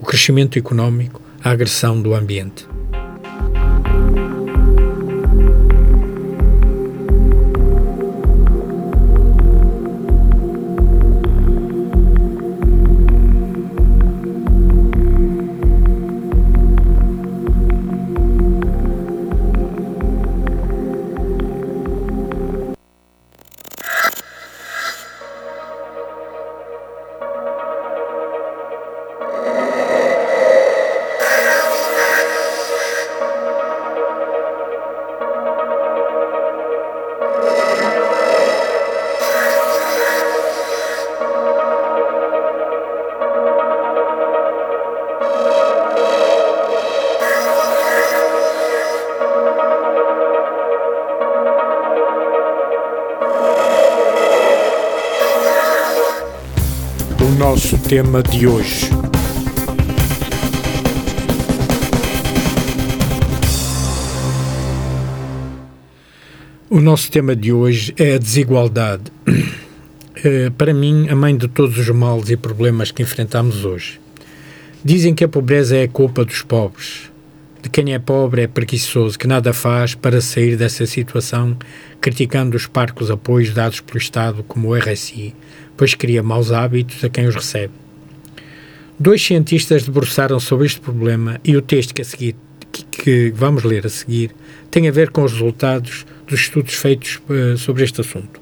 o 0.02 0.06
crescimento 0.06 0.58
económico, 0.58 1.22
a 1.44 1.52
agressão 1.52 2.02
do 2.02 2.16
ambiente. 2.16 2.73
Nosso 57.64 57.78
tema 57.78 58.22
de 58.22 58.46
hoje. 58.46 58.90
O 66.70 66.82
nosso 66.82 67.10
tema 67.10 67.34
de 67.34 67.54
hoje 67.54 67.94
é 67.98 68.16
a 68.16 68.18
desigualdade. 68.18 69.04
É, 70.26 70.50
para 70.50 70.74
mim, 70.74 71.08
a 71.10 71.16
mãe 71.16 71.38
de 71.38 71.48
todos 71.48 71.78
os 71.78 71.90
males 71.90 72.30
e 72.30 72.36
problemas 72.36 72.92
que 72.92 73.02
enfrentamos 73.02 73.64
hoje. 73.64 74.00
Dizem 74.84 75.16
que 75.16 75.24
a 75.24 75.28
pobreza 75.30 75.78
é 75.78 75.84
a 75.84 75.88
culpa 75.88 76.26
dos 76.26 76.42
pobres. 76.42 77.10
De 77.62 77.70
quem 77.70 77.94
é 77.94 78.00
pobre 78.00 78.42
é 78.42 78.48
preguiçoso, 78.48 79.18
que 79.18 79.26
nada 79.26 79.54
faz 79.54 79.96
para 79.96 80.20
sair 80.20 80.58
dessa 80.58 80.86
situação, 80.86 81.58
criticando 82.02 82.58
os 82.58 82.68
parcos 82.68 83.10
apoios 83.10 83.54
dados 83.54 83.80
pelo 83.80 83.98
Estado, 83.98 84.44
como 84.44 84.70
o 84.70 84.76
RSI, 84.76 85.34
pois 85.78 85.94
cria 85.94 86.24
maus 86.24 86.52
hábitos 86.52 87.04
a 87.04 87.10
quem 87.10 87.28
os 87.28 87.36
recebe. 87.36 87.74
Dois 89.00 89.22
cientistas 89.22 89.84
debruçaram 89.84 90.40
sobre 90.40 90.66
este 90.66 90.80
problema 90.80 91.40
e 91.44 91.58
o 91.58 91.62
texto 91.62 91.94
que, 91.94 92.02
a 92.02 92.06
seguir, 92.06 92.36
que, 92.72 92.84
que 92.84 93.34
vamos 93.36 93.64
ler 93.64 93.86
a 93.86 93.90
seguir 93.90 94.32
tem 94.70 94.88
a 94.88 94.92
ver 94.92 95.10
com 95.10 95.24
os 95.24 95.34
resultados 95.34 96.06
dos 96.28 96.42
estudos 96.42 96.74
feitos 96.74 97.20
uh, 97.30 97.58
sobre 97.58 97.84
este 97.84 98.02
assunto. 98.02 98.40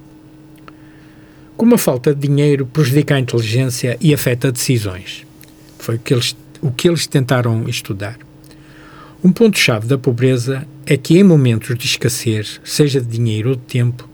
Como 1.57 1.75
a 1.75 1.77
falta 1.77 2.13
de 2.13 2.27
dinheiro 2.27 2.65
prejudica 2.65 3.15
a 3.15 3.19
inteligência 3.19 3.97
e 4.01 4.13
afeta 4.13 4.51
decisões. 4.51 5.25
Foi 5.77 5.95
o 5.95 5.99
que 5.99 6.13
eles, 6.13 6.35
o 6.61 6.71
que 6.71 6.87
eles 6.87 7.07
tentaram 7.07 7.67
estudar. 7.67 8.17
Um 9.23 9.31
ponto-chave 9.31 9.87
da 9.87 9.97
pobreza 9.97 10.65
é 10.85 10.97
que, 10.97 11.17
em 11.17 11.23
momentos 11.23 11.77
de 11.77 11.85
escassez, 11.85 12.59
seja 12.63 12.99
de 12.99 13.07
dinheiro 13.07 13.51
ou 13.51 13.55
de 13.55 13.61
tempo, 13.61 14.09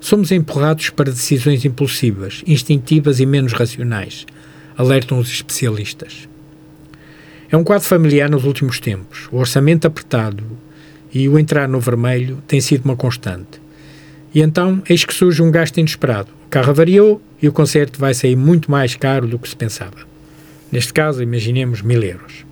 Somos 0.00 0.30
empurrados 0.30 0.90
para 0.90 1.10
decisões 1.10 1.64
impulsivas, 1.64 2.42
instintivas 2.46 3.18
e 3.18 3.26
menos 3.26 3.52
racionais, 3.52 4.26
alertam 4.76 5.18
os 5.18 5.30
especialistas. 5.30 6.28
É 7.50 7.56
um 7.56 7.64
quadro 7.64 7.86
familiar 7.86 8.28
nos 8.28 8.44
últimos 8.44 8.80
tempos. 8.80 9.28
O 9.30 9.36
orçamento 9.36 9.86
apertado 9.86 10.44
e 11.12 11.28
o 11.28 11.38
entrar 11.38 11.68
no 11.68 11.80
vermelho 11.80 12.42
tem 12.46 12.60
sido 12.60 12.84
uma 12.84 12.96
constante. 12.96 13.60
E 14.34 14.42
então, 14.42 14.82
eis 14.88 15.04
que 15.04 15.14
surge 15.14 15.42
um 15.42 15.50
gasto 15.50 15.78
inesperado. 15.78 16.28
O 16.46 16.48
carro 16.50 16.70
avariou 16.70 17.22
e 17.40 17.48
o 17.48 17.52
concerto 17.52 17.98
vai 17.98 18.12
sair 18.12 18.36
muito 18.36 18.70
mais 18.70 18.94
caro 18.94 19.26
do 19.26 19.38
que 19.38 19.48
se 19.48 19.56
pensava. 19.56 19.96
Neste 20.70 20.92
caso, 20.92 21.22
imaginemos 21.22 21.80
mil 21.80 22.02
euros. 22.02 22.44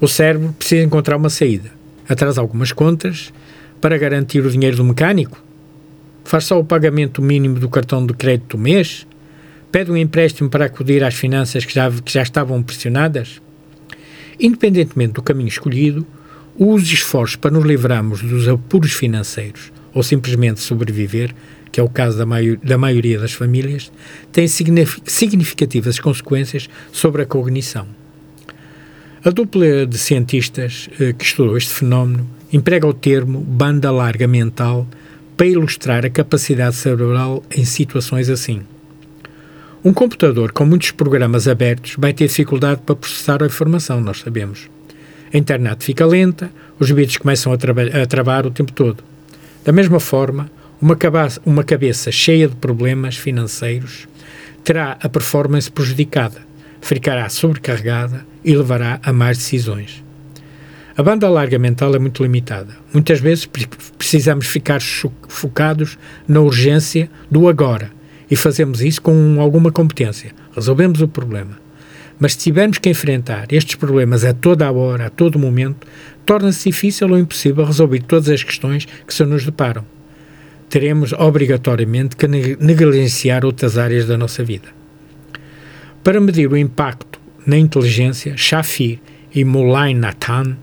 O 0.00 0.08
cérebro 0.08 0.54
precisa 0.58 0.82
encontrar 0.82 1.16
uma 1.16 1.28
saída. 1.28 1.70
Atrasa 2.08 2.40
algumas 2.40 2.72
contas 2.72 3.32
para 3.80 3.98
garantir 3.98 4.40
o 4.40 4.50
dinheiro 4.50 4.76
do 4.76 4.84
mecânico 4.84 5.43
faz 6.24 6.44
só 6.44 6.58
o 6.58 6.64
pagamento 6.64 7.22
mínimo 7.22 7.60
do 7.60 7.68
cartão 7.68 8.04
de 8.04 8.14
crédito 8.14 8.56
do 8.56 8.62
mês, 8.62 9.06
pede 9.70 9.90
um 9.90 9.96
empréstimo 9.96 10.48
para 10.48 10.64
acudir 10.64 11.04
às 11.04 11.14
finanças 11.14 11.64
que 11.64 11.74
já, 11.74 11.90
que 11.90 12.12
já 12.12 12.22
estavam 12.22 12.62
pressionadas. 12.62 13.40
Independentemente 14.40 15.12
do 15.12 15.22
caminho 15.22 15.48
escolhido, 15.48 16.06
os 16.56 16.90
esforços 16.90 17.36
para 17.36 17.50
nos 17.50 17.64
livrarmos 17.64 18.22
dos 18.22 18.48
apuros 18.48 18.92
financeiros 18.92 19.72
ou 19.92 20.02
simplesmente 20.02 20.60
sobreviver, 20.60 21.34
que 21.70 21.80
é 21.80 21.82
o 21.82 21.88
caso 21.88 22.16
da, 22.16 22.24
da 22.62 22.78
maioria 22.78 23.18
das 23.18 23.32
famílias, 23.32 23.90
têm 24.32 24.46
significativas 24.46 25.98
consequências 25.98 26.68
sobre 26.92 27.22
a 27.22 27.26
cognição. 27.26 27.86
A 29.24 29.30
dupla 29.30 29.86
de 29.86 29.98
cientistas 29.98 30.88
eh, 31.00 31.12
que 31.12 31.24
estudou 31.24 31.56
este 31.56 31.72
fenómeno 31.72 32.28
emprega 32.52 32.86
o 32.86 32.92
termo 32.92 33.40
banda 33.40 33.90
larga 33.90 34.28
mental 34.28 34.86
para 35.36 35.46
ilustrar 35.46 36.04
a 36.04 36.10
capacidade 36.10 36.76
cerebral 36.76 37.42
em 37.50 37.64
situações 37.64 38.28
assim. 38.28 38.62
Um 39.84 39.92
computador 39.92 40.52
com 40.52 40.64
muitos 40.64 40.90
programas 40.92 41.46
abertos 41.46 41.96
vai 41.98 42.12
ter 42.12 42.26
dificuldade 42.26 42.80
para 42.86 42.96
processar 42.96 43.42
a 43.42 43.46
informação, 43.46 44.00
nós 44.00 44.20
sabemos. 44.20 44.70
A 45.32 45.36
internet 45.36 45.84
fica 45.84 46.06
lenta, 46.06 46.50
os 46.78 46.90
bits 46.90 47.16
começam 47.16 47.52
a, 47.52 48.02
a 48.02 48.06
travar 48.06 48.46
o 48.46 48.50
tempo 48.50 48.72
todo. 48.72 49.02
Da 49.64 49.72
mesma 49.72 49.98
forma, 49.98 50.50
uma 50.80 50.96
uma 51.44 51.64
cabeça 51.64 52.12
cheia 52.12 52.48
de 52.48 52.54
problemas 52.56 53.16
financeiros 53.16 54.06
terá 54.62 54.96
a 55.00 55.08
performance 55.08 55.70
prejudicada, 55.70 56.40
ficará 56.80 57.28
sobrecarregada 57.28 58.26
e 58.44 58.54
levará 58.54 59.00
a 59.02 59.12
mais 59.12 59.38
decisões. 59.38 60.03
A 60.96 61.02
banda 61.02 61.28
larga 61.28 61.58
mental 61.58 61.92
é 61.96 61.98
muito 61.98 62.22
limitada. 62.22 62.76
Muitas 62.92 63.18
vezes 63.18 63.48
precisamos 63.98 64.46
ficar 64.46 64.80
focados 65.28 65.98
na 66.28 66.40
urgência 66.40 67.10
do 67.28 67.48
agora 67.48 67.90
e 68.30 68.36
fazemos 68.36 68.80
isso 68.80 69.02
com 69.02 69.40
alguma 69.40 69.72
competência. 69.72 70.30
Resolvemos 70.54 71.00
o 71.00 71.08
problema. 71.08 71.58
Mas 72.16 72.34
se 72.34 72.38
tivermos 72.38 72.78
que 72.78 72.88
enfrentar 72.88 73.52
estes 73.52 73.74
problemas 73.74 74.24
a 74.24 74.32
toda 74.32 74.66
a 74.68 74.72
hora, 74.72 75.06
a 75.06 75.10
todo 75.10 75.36
momento, 75.36 75.84
torna-se 76.24 76.70
difícil 76.70 77.10
ou 77.10 77.18
impossível 77.18 77.64
resolver 77.64 78.00
todas 78.02 78.28
as 78.28 78.44
questões 78.44 78.86
que 79.04 79.12
se 79.12 79.24
nos 79.24 79.44
deparam. 79.44 79.84
Teremos 80.68 81.12
obrigatoriamente 81.12 82.14
que 82.14 82.28
negligenciar 82.28 83.44
outras 83.44 83.76
áreas 83.76 84.06
da 84.06 84.16
nossa 84.16 84.44
vida. 84.44 84.68
Para 86.04 86.20
medir 86.20 86.50
o 86.50 86.56
impacto 86.56 87.20
na 87.44 87.58
inteligência, 87.58 88.36
Shafir 88.36 89.00
e 89.34 89.44
Moulay 89.44 89.92
Nathan 89.92 90.56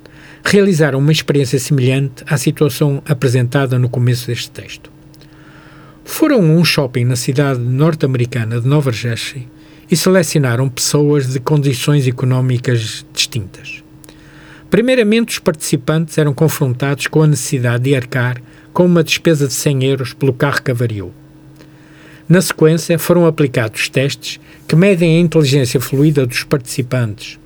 realizaram 0.43 0.99
uma 0.99 1.11
experiência 1.11 1.59
semelhante 1.59 2.23
à 2.27 2.37
situação 2.37 3.01
apresentada 3.05 3.77
no 3.77 3.89
começo 3.89 4.27
deste 4.27 4.51
texto. 4.51 4.91
Foram 6.03 6.37
a 6.37 6.39
um 6.39 6.65
shopping 6.65 7.05
na 7.05 7.15
cidade 7.15 7.59
norte-americana 7.59 8.59
de 8.59 8.67
Nova 8.67 8.91
Jersey 8.91 9.47
e 9.89 9.95
selecionaram 9.95 10.69
pessoas 10.69 11.27
de 11.27 11.39
condições 11.39 12.07
económicas 12.07 13.05
distintas. 13.13 13.83
Primeiramente, 14.69 15.33
os 15.33 15.39
participantes 15.39 16.17
eram 16.17 16.33
confrontados 16.33 17.07
com 17.07 17.21
a 17.21 17.27
necessidade 17.27 17.83
de 17.83 17.95
arcar 17.95 18.41
com 18.71 18.85
uma 18.85 19.03
despesa 19.03 19.47
de 19.47 19.53
100 19.53 19.83
euros 19.83 20.13
pelo 20.13 20.33
carro 20.33 20.61
que 20.61 20.71
avariou. 20.71 21.13
Na 22.27 22.41
sequência, 22.41 22.97
foram 22.97 23.25
aplicados 23.25 23.89
testes 23.89 24.39
que 24.65 24.75
medem 24.75 25.17
a 25.17 25.19
inteligência 25.19 25.81
fluida 25.81 26.25
dos 26.25 26.45
participantes. 26.45 27.37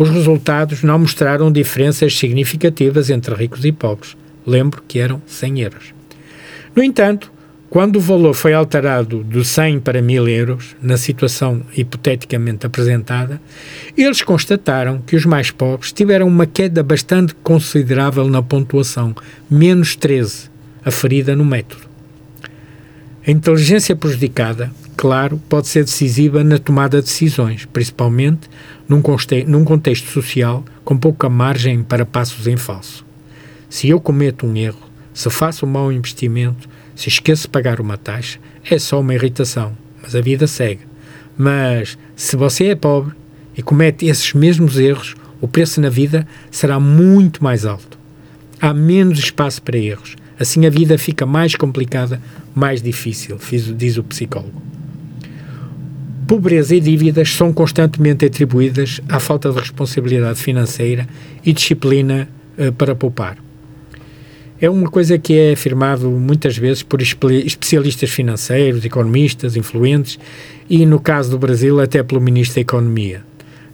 Os 0.00 0.08
resultados 0.08 0.82
não 0.82 0.98
mostraram 0.98 1.52
diferenças 1.52 2.16
significativas 2.16 3.10
entre 3.10 3.34
ricos 3.34 3.66
e 3.66 3.70
pobres. 3.70 4.16
Lembro 4.46 4.82
que 4.88 4.98
eram 4.98 5.20
100 5.26 5.60
euros. 5.60 5.94
No 6.74 6.82
entanto, 6.82 7.30
quando 7.68 7.96
o 7.96 8.00
valor 8.00 8.32
foi 8.32 8.54
alterado 8.54 9.22
de 9.22 9.44
100 9.44 9.80
para 9.80 10.00
1000 10.00 10.26
euros, 10.26 10.74
na 10.80 10.96
situação 10.96 11.60
hipoteticamente 11.76 12.64
apresentada, 12.64 13.38
eles 13.94 14.22
constataram 14.22 15.02
que 15.02 15.16
os 15.16 15.26
mais 15.26 15.50
pobres 15.50 15.92
tiveram 15.92 16.26
uma 16.26 16.46
queda 16.46 16.82
bastante 16.82 17.34
considerável 17.34 18.26
na 18.26 18.42
pontuação, 18.42 19.14
menos 19.50 19.96
13, 19.96 20.48
aferida 20.82 21.36
no 21.36 21.44
método. 21.44 21.82
A 23.26 23.30
inteligência 23.30 23.94
prejudicada, 23.94 24.72
claro, 25.00 25.40
pode 25.48 25.66
ser 25.66 25.82
decisiva 25.82 26.44
na 26.44 26.58
tomada 26.58 26.98
de 26.98 27.06
decisões, 27.06 27.64
principalmente 27.64 28.50
num, 28.86 29.02
num 29.46 29.64
contexto 29.64 30.10
social 30.10 30.62
com 30.84 30.94
pouca 30.94 31.26
margem 31.26 31.82
para 31.82 32.04
passos 32.04 32.46
em 32.46 32.58
falso. 32.58 33.02
Se 33.70 33.88
eu 33.88 33.98
cometo 33.98 34.46
um 34.46 34.54
erro, 34.54 34.90
se 35.14 35.30
faço 35.30 35.64
um 35.64 35.70
mau 35.70 35.90
investimento, 35.90 36.68
se 36.94 37.08
esqueço 37.08 37.44
de 37.44 37.48
pagar 37.48 37.80
uma 37.80 37.96
taxa, 37.96 38.38
é 38.62 38.78
só 38.78 39.00
uma 39.00 39.14
irritação, 39.14 39.72
mas 40.02 40.14
a 40.14 40.20
vida 40.20 40.46
segue. 40.46 40.82
Mas 41.34 41.96
se 42.14 42.36
você 42.36 42.66
é 42.66 42.74
pobre 42.74 43.14
e 43.56 43.62
comete 43.62 44.04
esses 44.04 44.34
mesmos 44.34 44.78
erros, 44.78 45.14
o 45.40 45.48
preço 45.48 45.80
na 45.80 45.88
vida 45.88 46.28
será 46.50 46.78
muito 46.78 47.42
mais 47.42 47.64
alto. 47.64 47.98
Há 48.60 48.74
menos 48.74 49.18
espaço 49.18 49.62
para 49.62 49.78
erros. 49.78 50.14
Assim 50.38 50.66
a 50.66 50.70
vida 50.70 50.98
fica 50.98 51.24
mais 51.24 51.54
complicada, 51.54 52.20
mais 52.54 52.82
difícil, 52.82 53.38
diz 53.78 53.96
o 53.96 54.04
psicólogo. 54.04 54.69
Pobreza 56.30 56.76
e 56.76 56.80
dívidas 56.80 57.32
são 57.32 57.52
constantemente 57.52 58.24
atribuídas 58.24 59.00
à 59.08 59.18
falta 59.18 59.50
de 59.50 59.58
responsabilidade 59.58 60.38
financeira 60.38 61.08
e 61.44 61.52
disciplina 61.52 62.28
uh, 62.56 62.70
para 62.72 62.94
poupar 62.94 63.36
é 64.60 64.70
uma 64.70 64.88
coisa 64.88 65.18
que 65.18 65.36
é 65.36 65.54
afirmado 65.54 66.08
muitas 66.08 66.56
vezes 66.56 66.84
por 66.84 67.00
especialistas 67.00 68.10
financeiros, 68.10 68.84
economistas, 68.84 69.56
influentes 69.56 70.20
e, 70.68 70.84
no 70.84 71.00
caso 71.00 71.30
do 71.30 71.38
Brasil, 71.38 71.80
até 71.80 72.00
pelo 72.02 72.20
Ministro 72.20 72.56
da 72.56 72.60
Economia. 72.60 73.24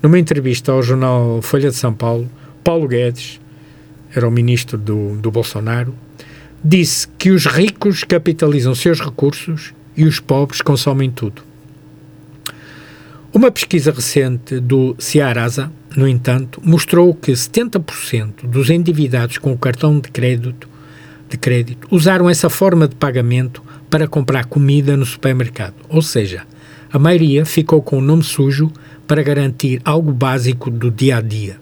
Numa 0.00 0.18
entrevista 0.18 0.72
ao 0.72 0.82
jornal 0.82 1.42
Folha 1.42 1.68
de 1.68 1.76
São 1.76 1.92
Paulo, 1.92 2.30
Paulo 2.64 2.86
Guedes, 2.86 3.38
era 4.14 4.26
o 4.26 4.30
ministro 4.30 4.78
do, 4.78 5.16
do 5.16 5.30
Bolsonaro, 5.30 5.92
disse 6.64 7.06
que 7.18 7.30
os 7.30 7.44
ricos 7.44 8.04
capitalizam 8.04 8.74
seus 8.74 9.00
recursos 9.00 9.74
e 9.96 10.04
os 10.04 10.20
pobres 10.20 10.62
consomem 10.62 11.10
tudo. 11.10 11.45
Uma 13.36 13.50
pesquisa 13.50 13.92
recente 13.92 14.58
do 14.58 14.96
Ciarasa, 14.98 15.70
no 15.94 16.08
entanto, 16.08 16.58
mostrou 16.64 17.12
que 17.14 17.32
70% 17.32 18.46
dos 18.46 18.70
endividados 18.70 19.36
com 19.36 19.52
o 19.52 19.58
cartão 19.58 20.00
de 20.00 20.08
crédito 20.10 20.66
de 21.28 21.36
crédito 21.36 21.86
usaram 21.90 22.30
essa 22.30 22.48
forma 22.48 22.88
de 22.88 22.94
pagamento 22.94 23.62
para 23.90 24.08
comprar 24.08 24.46
comida 24.46 24.96
no 24.96 25.04
supermercado, 25.04 25.74
ou 25.90 26.00
seja, 26.00 26.44
a 26.90 26.98
maioria 26.98 27.44
ficou 27.44 27.82
com 27.82 27.98
o 27.98 28.00
nome 28.00 28.22
sujo 28.22 28.72
para 29.06 29.22
garantir 29.22 29.82
algo 29.84 30.14
básico 30.14 30.70
do 30.70 30.90
dia 30.90 31.18
a 31.18 31.20
dia. 31.20 31.58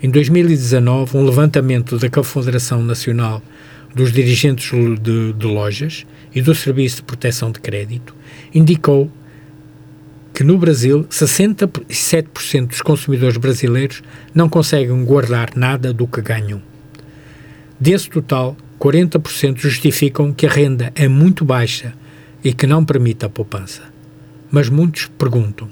Em 0.00 0.08
2019, 0.08 1.16
um 1.16 1.24
levantamento 1.24 1.98
da 1.98 2.08
Confederação 2.08 2.80
Nacional 2.80 3.42
dos 3.92 4.12
Dirigentes 4.12 4.70
de, 5.02 5.32
de 5.32 5.46
Lojas 5.48 6.06
e 6.32 6.40
do 6.40 6.54
Serviço 6.54 6.98
de 6.98 7.02
Proteção 7.02 7.50
de 7.50 7.58
Crédito 7.58 8.14
indicou 8.54 9.10
que 10.38 10.44
no 10.44 10.56
Brasil 10.56 11.04
67% 11.10 12.68
dos 12.68 12.80
consumidores 12.80 13.36
brasileiros 13.36 14.04
não 14.32 14.48
conseguem 14.48 15.04
guardar 15.04 15.56
nada 15.56 15.92
do 15.92 16.06
que 16.06 16.22
ganham. 16.22 16.62
Desse 17.80 18.08
total, 18.08 18.56
40% 18.78 19.58
justificam 19.58 20.32
que 20.32 20.46
a 20.46 20.48
renda 20.48 20.92
é 20.94 21.08
muito 21.08 21.44
baixa 21.44 21.92
e 22.44 22.52
que 22.52 22.68
não 22.68 22.84
permite 22.84 23.24
a 23.24 23.28
poupança. 23.28 23.82
Mas 24.48 24.68
muitos 24.68 25.10
perguntam: 25.18 25.68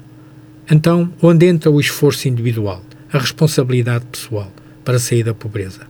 então, 0.69 1.13
onde 1.21 1.45
entra 1.45 1.71
o 1.71 1.79
esforço 1.79 2.27
individual, 2.27 2.83
a 3.09 3.19
responsabilidade 3.19 4.03
pessoal 4.11 4.51
para 4.83 4.99
sair 4.99 5.23
da 5.23 5.33
pobreza? 5.33 5.87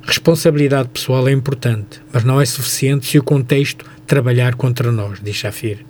Responsabilidade 0.00 0.90
pessoal 0.90 1.26
é 1.26 1.32
importante, 1.32 2.00
mas 2.12 2.22
não 2.22 2.40
é 2.40 2.44
suficiente 2.44 3.04
se 3.04 3.18
o 3.18 3.24
contexto 3.24 3.84
trabalhar 4.06 4.54
contra 4.54 4.92
nós, 4.92 5.18
diz 5.20 5.34
Shafir. 5.34 5.84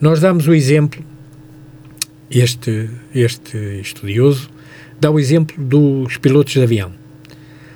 Nós 0.00 0.20
damos 0.20 0.46
o 0.46 0.54
exemplo, 0.54 1.04
este, 2.30 2.90
este 3.14 3.56
estudioso 3.80 4.50
dá 5.00 5.10
o 5.10 5.18
exemplo 5.18 5.56
dos 5.62 6.16
pilotos 6.16 6.52
de 6.52 6.62
avião 6.62 7.04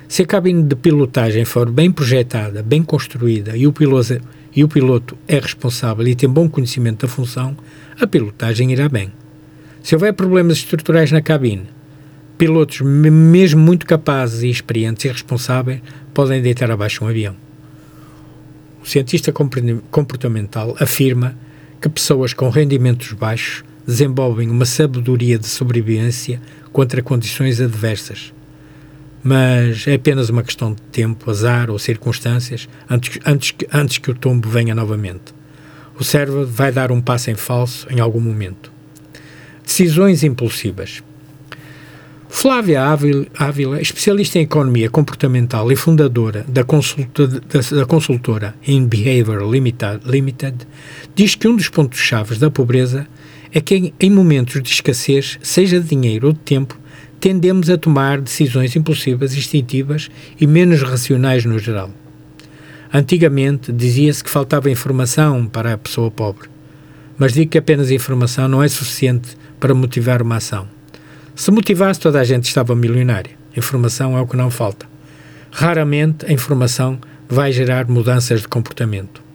se 0.09 0.23
a 0.23 0.25
cabine 0.25 0.63
de 0.63 0.75
pilotagem 0.75 1.45
for 1.45 1.69
bem 1.69 1.91
projetada, 1.91 2.63
bem 2.63 2.81
construída 2.81 3.55
e 3.55 3.67
o, 3.67 3.71
piloto, 3.71 4.19
e 4.55 4.63
o 4.63 4.67
piloto 4.67 5.15
é 5.27 5.37
responsável 5.37 6.05
e 6.07 6.15
tem 6.15 6.27
bom 6.27 6.49
conhecimento 6.49 7.05
da 7.05 7.07
função, 7.07 7.55
a 8.01 8.07
pilotagem 8.07 8.71
irá 8.71 8.89
bem. 8.89 9.13
Se 9.83 9.93
houver 9.93 10.13
problemas 10.13 10.57
estruturais 10.57 11.11
na 11.11 11.21
cabine, 11.21 11.67
pilotos 12.39 12.81
mesmo 12.81 13.61
muito 13.61 13.85
capazes 13.85 14.41
e 14.41 14.49
experientes 14.49 15.05
e 15.05 15.09
responsáveis 15.09 15.79
podem 16.11 16.41
deitar 16.41 16.71
abaixo 16.71 17.05
um 17.05 17.07
avião. 17.07 17.35
O 18.83 18.87
cientista 18.87 19.31
comportamental 19.31 20.75
afirma 20.79 21.37
que 21.81 21.89
pessoas 21.89 22.33
com 22.33 22.49
rendimentos 22.49 23.13
baixos 23.13 23.63
desenvolvem 23.85 24.49
uma 24.49 24.65
sabedoria 24.65 25.37
de 25.37 25.47
sobrevivência 25.47 26.41
contra 26.71 27.01
condições 27.01 27.59
adversas 27.59 28.33
mas 29.23 29.85
é 29.87 29.95
apenas 29.95 30.29
uma 30.29 30.43
questão 30.43 30.73
de 30.73 30.81
tempo, 30.83 31.29
azar 31.29 31.69
ou 31.69 31.77
circunstâncias 31.77 32.69
antes, 32.89 33.19
antes, 33.25 33.53
antes 33.71 33.97
que 33.97 34.11
o 34.11 34.15
tombo 34.15 34.49
venha 34.49 34.73
novamente. 34.73 35.33
O 35.99 36.03
cérebro 36.03 36.47
vai 36.47 36.71
dar 36.71 36.91
um 36.91 37.01
passo 37.01 37.29
em 37.29 37.35
falso 37.35 37.87
em 37.89 37.99
algum 37.99 38.21
momento. 38.21 38.71
Decisões 39.63 40.23
impulsivas. 40.23 41.03
Flávia 42.29 42.83
Ávila, 42.83 43.81
especialista 43.81 44.37
em 44.37 44.43
economia 44.43 44.89
comportamental 44.89 45.71
e 45.71 45.75
fundadora 45.75 46.45
da, 46.47 46.63
consulta, 46.63 47.27
da, 47.27 47.39
da 47.77 47.85
consultora 47.85 48.55
In 48.65 48.85
Behavior 48.85 49.49
Limited, 49.49 50.01
Limited, 50.05 50.55
diz 51.19 51.35
que 51.35 51.49
um 51.49 51.55
dos 51.57 51.67
pontos-chave 51.67 52.35
da 52.35 52.49
pobreza 52.49 53.05
é 53.53 53.59
que 53.59 53.93
em, 53.99 54.09
momentos 54.09 54.63
de 54.63 54.69
escassez, 54.69 55.37
seja 55.43 55.77
de 55.77 55.89
dinheiro 55.89 56.27
ou 56.27 56.33
de 56.33 56.39
tempo, 56.39 56.79
tendemos 57.19 57.69
a 57.69 57.77
tomar 57.77 58.21
decisões 58.21 58.73
impulsivas, 58.73 59.35
instintivas 59.35 60.09
e 60.39 60.47
menos 60.47 60.81
racionais 60.81 61.43
no 61.43 61.59
geral. 61.59 61.91
Antigamente 62.93 63.69
dizia-se 63.69 64.23
que 64.23 64.29
faltava 64.29 64.71
informação 64.71 65.45
para 65.45 65.73
a 65.73 65.77
pessoa 65.77 66.09
pobre, 66.09 66.47
mas 67.17 67.33
digo 67.33 67.51
que 67.51 67.57
apenas 67.57 67.91
informação 67.91 68.47
não 68.47 68.63
é 68.63 68.69
suficiente 68.69 69.35
para 69.59 69.75
motivar 69.75 70.21
uma 70.21 70.37
ação. 70.37 70.69
Se 71.35 71.51
motivasse, 71.51 71.99
toda 71.99 72.21
a 72.21 72.23
gente 72.23 72.45
estava 72.45 72.73
milionária. 72.73 73.31
Informação 73.57 74.17
é 74.17 74.21
o 74.21 74.27
que 74.27 74.37
não 74.37 74.49
falta. 74.49 74.85
Raramente 75.51 76.25
a 76.25 76.31
informação 76.31 76.97
vai 77.27 77.51
gerar 77.51 77.89
mudanças 77.89 78.39
de 78.39 78.47
comportamento. 78.47 79.27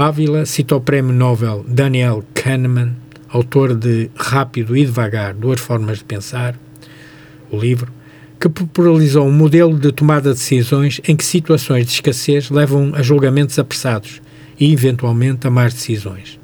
Ávila 0.00 0.46
cita 0.46 0.74
o 0.74 0.80
prémio 0.80 1.12
Nobel 1.12 1.62
Daniel 1.68 2.24
Kahneman 2.32 2.96
autor 3.28 3.74
de 3.74 4.10
Rápido 4.16 4.74
e 4.74 4.86
Devagar, 4.86 5.34
Duas 5.34 5.60
Formas 5.60 5.98
de 5.98 6.04
Pensar, 6.04 6.58
o 7.50 7.58
livro, 7.58 7.92
que 8.40 8.48
popularizou 8.48 9.26
um 9.26 9.30
modelo 9.30 9.78
de 9.78 9.92
tomada 9.92 10.32
de 10.32 10.38
decisões 10.38 11.02
em 11.06 11.14
que 11.14 11.22
situações 11.22 11.84
de 11.84 11.92
escassez 11.92 12.48
levam 12.48 12.92
a 12.94 13.02
julgamentos 13.02 13.58
apressados 13.58 14.22
e, 14.58 14.72
eventualmente, 14.72 15.46
a 15.46 15.50
mais 15.50 15.74
decisões. 15.74 16.40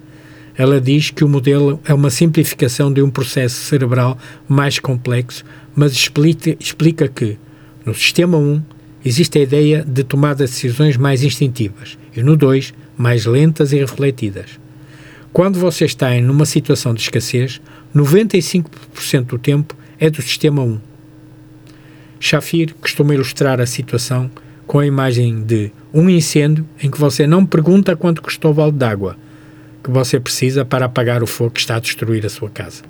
Ela 0.55 0.79
diz 0.79 1.11
que 1.11 1.25
o 1.25 1.29
modelo 1.29 1.81
é 1.87 1.95
uma 1.95 2.11
simplificação 2.11 2.93
de 2.93 3.01
um 3.01 3.09
processo 3.09 3.65
cerebral 3.65 4.19
mais 4.47 4.79
complexo, 4.79 5.43
mas 5.75 5.93
explica, 5.93 6.55
explica 6.61 7.09
que, 7.09 7.39
no 7.87 7.95
sistema 7.95 8.37
1, 8.37 8.63
existe 9.03 9.39
a 9.39 9.43
ideia 9.43 9.83
de 9.83 10.05
tomada 10.05 10.45
de 10.45 10.51
decisões 10.51 10.99
mais 10.99 11.23
instintivas 11.23 11.97
e 12.15 12.23
no 12.23 12.37
2, 12.37 12.75
mais 12.97 13.27
lentas 13.27 13.73
e 13.73 13.77
refletidas. 13.77 14.59
Quando 15.33 15.59
você 15.59 15.85
está 15.85 16.15
em 16.15 16.29
uma 16.29 16.47
situação 16.47 16.95
de 16.95 17.03
escassez, 17.03 17.61
95% 17.95 19.25
do 19.25 19.39
tempo 19.39 19.77
é 19.99 20.09
do 20.09 20.23
sistema 20.23 20.63
1. 20.63 20.81
Shafir 22.19 22.75
costuma 22.81 23.15
ilustrar 23.15 23.61
a 23.61 23.67
situação 23.67 24.31
com 24.67 24.79
a 24.79 24.87
imagem 24.87 25.43
de 25.43 25.71
um 25.93 26.09
incêndio 26.09 26.67
em 26.83 26.91
que 26.91 26.99
você 26.99 27.27
não 27.27 27.45
pergunta 27.45 27.95
quanto 27.95 28.23
custou 28.23 28.51
o 28.51 28.55
balde 28.55 28.79
d'água 28.79 29.17
que 29.87 29.91
você 29.93 30.19
precisa 30.19 30.65
para 30.65 30.87
apagar 30.87 31.23
o 31.23 31.29
fogo 31.29 31.53
que 31.53 31.61
está 31.61 31.77
a 31.77 31.81
destruir 31.81 32.27
a 32.27 32.29
sua 32.29 32.51
casa. 32.51 32.83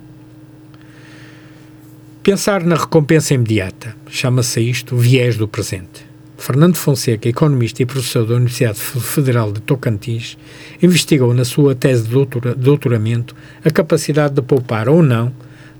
Pensar 2.22 2.64
na 2.64 2.74
recompensa 2.74 3.34
imediata. 3.34 3.94
Chama-se 4.08 4.62
isto 4.62 4.96
viés 4.96 5.36
do 5.36 5.46
presente. 5.46 6.06
Fernando 6.36 6.76
Fonseca, 6.76 7.28
economista 7.28 7.82
e 7.82 7.86
professor 7.86 8.26
da 8.26 8.34
Universidade 8.34 8.78
Federal 8.78 9.52
de 9.52 9.60
Tocantins, 9.60 10.36
investigou 10.82 11.32
na 11.32 11.44
sua 11.44 11.74
tese 11.74 12.04
de 12.04 12.10
doutora, 12.10 12.54
doutoramento 12.54 13.34
a 13.64 13.70
capacidade 13.70 14.34
de 14.34 14.42
poupar 14.42 14.88
ou 14.88 15.02
não 15.02 15.32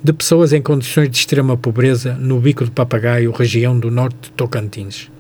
de 0.03 0.13
pessoas 0.13 0.53
em 0.53 0.63
condições 0.63 1.11
de 1.11 1.17
extrema 1.19 1.57
pobreza 1.57 2.15
no 2.15 2.41
Bico 2.41 2.65
do 2.65 2.71
Papagaio, 2.71 3.33
região 3.33 3.79
do 3.79 3.91
norte 3.91 4.17
de 4.23 4.31
Tocantins. 4.33 5.11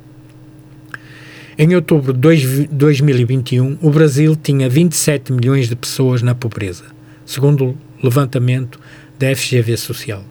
Em 1.58 1.74
outubro 1.74 2.12
de 2.12 2.66
2021, 2.66 3.78
o 3.80 3.90
Brasil 3.90 4.36
tinha 4.36 4.68
27 4.68 5.32
milhões 5.32 5.68
de 5.68 5.76
pessoas 5.76 6.22
na 6.22 6.34
pobreza, 6.34 6.84
segundo 7.24 7.68
o 7.68 7.76
levantamento 8.02 8.78
da 9.18 9.34
FGV 9.34 9.76
Social. 9.76 10.22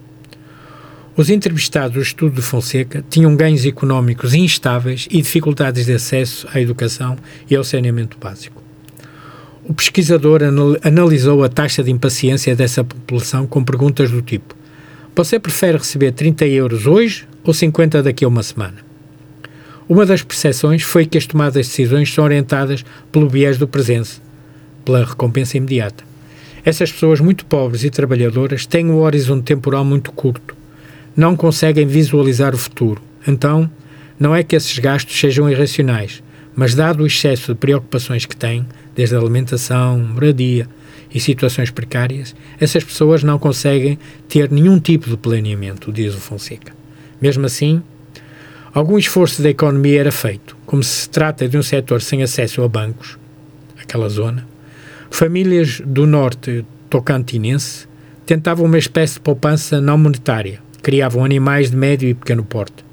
Os 1.17 1.29
entrevistados 1.29 1.93
do 1.93 2.01
estudo 2.01 2.35
de 2.35 2.41
Fonseca 2.41 3.01
tinham 3.09 3.37
ganhos 3.37 3.65
económicos 3.65 4.33
instáveis 4.33 5.07
e 5.09 5.21
dificuldades 5.21 5.85
de 5.85 5.93
acesso 5.93 6.45
à 6.53 6.59
educação 6.59 7.15
e 7.49 7.55
ao 7.55 7.63
saneamento 7.63 8.17
básico. 8.19 8.61
O 9.63 9.73
pesquisador 9.73 10.41
analisou 10.83 11.41
a 11.41 11.47
taxa 11.47 11.81
de 11.81 11.89
impaciência 11.89 12.53
dessa 12.53 12.83
população 12.83 13.47
com 13.47 13.63
perguntas 13.63 14.11
do 14.11 14.21
tipo: 14.21 14.53
Você 15.15 15.39
prefere 15.39 15.77
receber 15.77 16.11
30 16.11 16.47
euros 16.47 16.85
hoje 16.85 17.25
ou 17.45 17.53
50 17.53 18.03
daqui 18.03 18.25
a 18.25 18.27
uma 18.27 18.43
semana? 18.43 18.85
Uma 19.87 20.05
das 20.05 20.21
percepções 20.21 20.83
foi 20.83 21.05
que 21.05 21.17
as 21.17 21.25
tomadas 21.25 21.53
de 21.53 21.71
decisões 21.71 22.13
são 22.13 22.25
orientadas 22.25 22.83
pelo 23.09 23.29
viés 23.29 23.57
do 23.57 23.69
presente, 23.69 24.21
pela 24.83 25.05
recompensa 25.05 25.55
imediata. 25.55 26.03
Essas 26.65 26.91
pessoas 26.91 27.21
muito 27.21 27.45
pobres 27.45 27.85
e 27.85 27.89
trabalhadoras 27.89 28.65
têm 28.65 28.87
um 28.87 28.99
horizonte 28.99 29.45
temporal 29.45 29.85
muito 29.85 30.11
curto, 30.11 30.55
não 31.15 31.35
conseguem 31.35 31.85
visualizar 31.85 32.53
o 32.53 32.57
futuro. 32.57 33.01
Então, 33.27 33.69
não 34.19 34.35
é 34.35 34.43
que 34.43 34.55
esses 34.55 34.77
gastos 34.79 35.19
sejam 35.19 35.49
irracionais, 35.49 36.23
mas 36.55 36.75
dado 36.75 37.03
o 37.03 37.07
excesso 37.07 37.53
de 37.53 37.59
preocupações 37.59 38.25
que 38.25 38.35
têm, 38.35 38.65
desde 38.95 39.15
a 39.15 39.19
alimentação, 39.19 39.99
moradia 39.99 40.67
e 41.13 41.19
situações 41.19 41.71
precárias, 41.71 42.35
essas 42.59 42.83
pessoas 42.83 43.23
não 43.23 43.39
conseguem 43.39 43.97
ter 44.27 44.51
nenhum 44.51 44.79
tipo 44.79 45.09
de 45.09 45.17
planeamento, 45.17 45.91
diz 45.91 46.13
o 46.13 46.19
Fonseca. 46.19 46.73
Mesmo 47.21 47.45
assim, 47.45 47.81
Algum 48.75 48.97
esforço 48.97 49.41
da 49.41 49.49
economia 49.49 50.01
era 50.01 50.11
feito. 50.11 50.57
Como 50.65 50.83
se 50.83 51.09
trata 51.09 51.47
de 51.47 51.57
um 51.57 51.63
setor 51.63 52.01
sem 52.01 52.21
acesso 52.21 52.61
a 52.61 52.67
bancos, 52.67 53.17
aquela 53.81 54.09
zona, 54.09 54.45
famílias 55.09 55.79
do 55.79 56.05
norte 56.05 56.65
tocantinense 56.89 57.87
tentavam 58.25 58.65
uma 58.65 58.77
espécie 58.77 59.13
de 59.13 59.21
poupança 59.21 59.79
não 59.79 59.97
monetária, 59.97 60.59
criavam 60.85 61.25
animais 61.25 61.71
de 61.71 61.75
médio 61.75 62.07
e 62.07 62.13
pequeno 62.13 62.43
porte. 62.43 62.85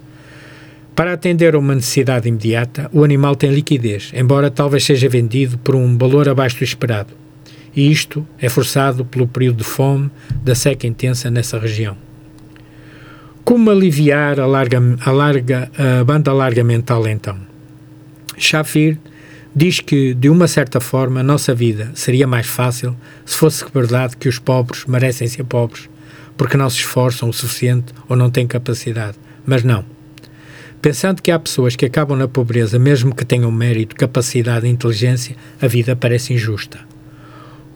Para 0.96 1.12
atender 1.12 1.54
a 1.54 1.58
uma 1.58 1.74
necessidade 1.74 2.26
imediata, 2.26 2.88
o 2.90 3.04
animal 3.04 3.36
tem 3.36 3.50
liquidez, 3.50 4.10
embora 4.14 4.50
talvez 4.50 4.82
seja 4.82 5.10
vendido 5.10 5.58
por 5.58 5.74
um 5.74 5.98
valor 5.98 6.26
abaixo 6.26 6.56
do 6.56 6.64
esperado. 6.64 7.12
E 7.76 7.92
isto 7.92 8.26
é 8.40 8.48
forçado 8.48 9.04
pelo 9.04 9.28
período 9.28 9.58
de 9.58 9.64
fome 9.64 10.10
da 10.42 10.54
seca 10.54 10.86
intensa 10.86 11.30
nessa 11.30 11.58
região. 11.58 11.94
Como 13.44 13.70
aliviar 13.70 14.40
a, 14.40 14.46
larga, 14.46 14.80
a, 15.04 15.10
larga, 15.10 15.70
a 15.76 16.02
banda 16.02 16.32
larga 16.32 16.64
mental 16.64 17.06
então? 17.06 17.36
Shafir 18.38 18.96
diz 19.54 19.80
que, 19.80 20.14
de 20.14 20.30
uma 20.30 20.48
certa 20.48 20.80
forma, 20.80 21.20
a 21.20 21.22
nossa 21.22 21.54
vida 21.54 21.90
seria 21.94 22.26
mais 22.26 22.46
fácil 22.46 22.96
se 23.26 23.36
fosse 23.36 23.66
verdade 23.70 24.16
que 24.16 24.30
os 24.30 24.38
pobres 24.38 24.86
merecem 24.86 25.28
ser 25.28 25.44
pobres, 25.44 25.91
porque 26.36 26.56
não 26.56 26.68
se 26.68 26.78
esforçam 26.78 27.28
o 27.28 27.32
suficiente 27.32 27.92
ou 28.08 28.16
não 28.16 28.30
têm 28.30 28.46
capacidade. 28.46 29.16
Mas 29.46 29.62
não. 29.62 29.84
Pensando 30.80 31.22
que 31.22 31.30
há 31.30 31.38
pessoas 31.38 31.76
que 31.76 31.86
acabam 31.86 32.18
na 32.18 32.26
pobreza, 32.26 32.78
mesmo 32.78 33.14
que 33.14 33.24
tenham 33.24 33.52
mérito, 33.52 33.94
capacidade 33.94 34.66
e 34.66 34.70
inteligência, 34.70 35.36
a 35.60 35.66
vida 35.66 35.94
parece 35.94 36.34
injusta. 36.34 36.80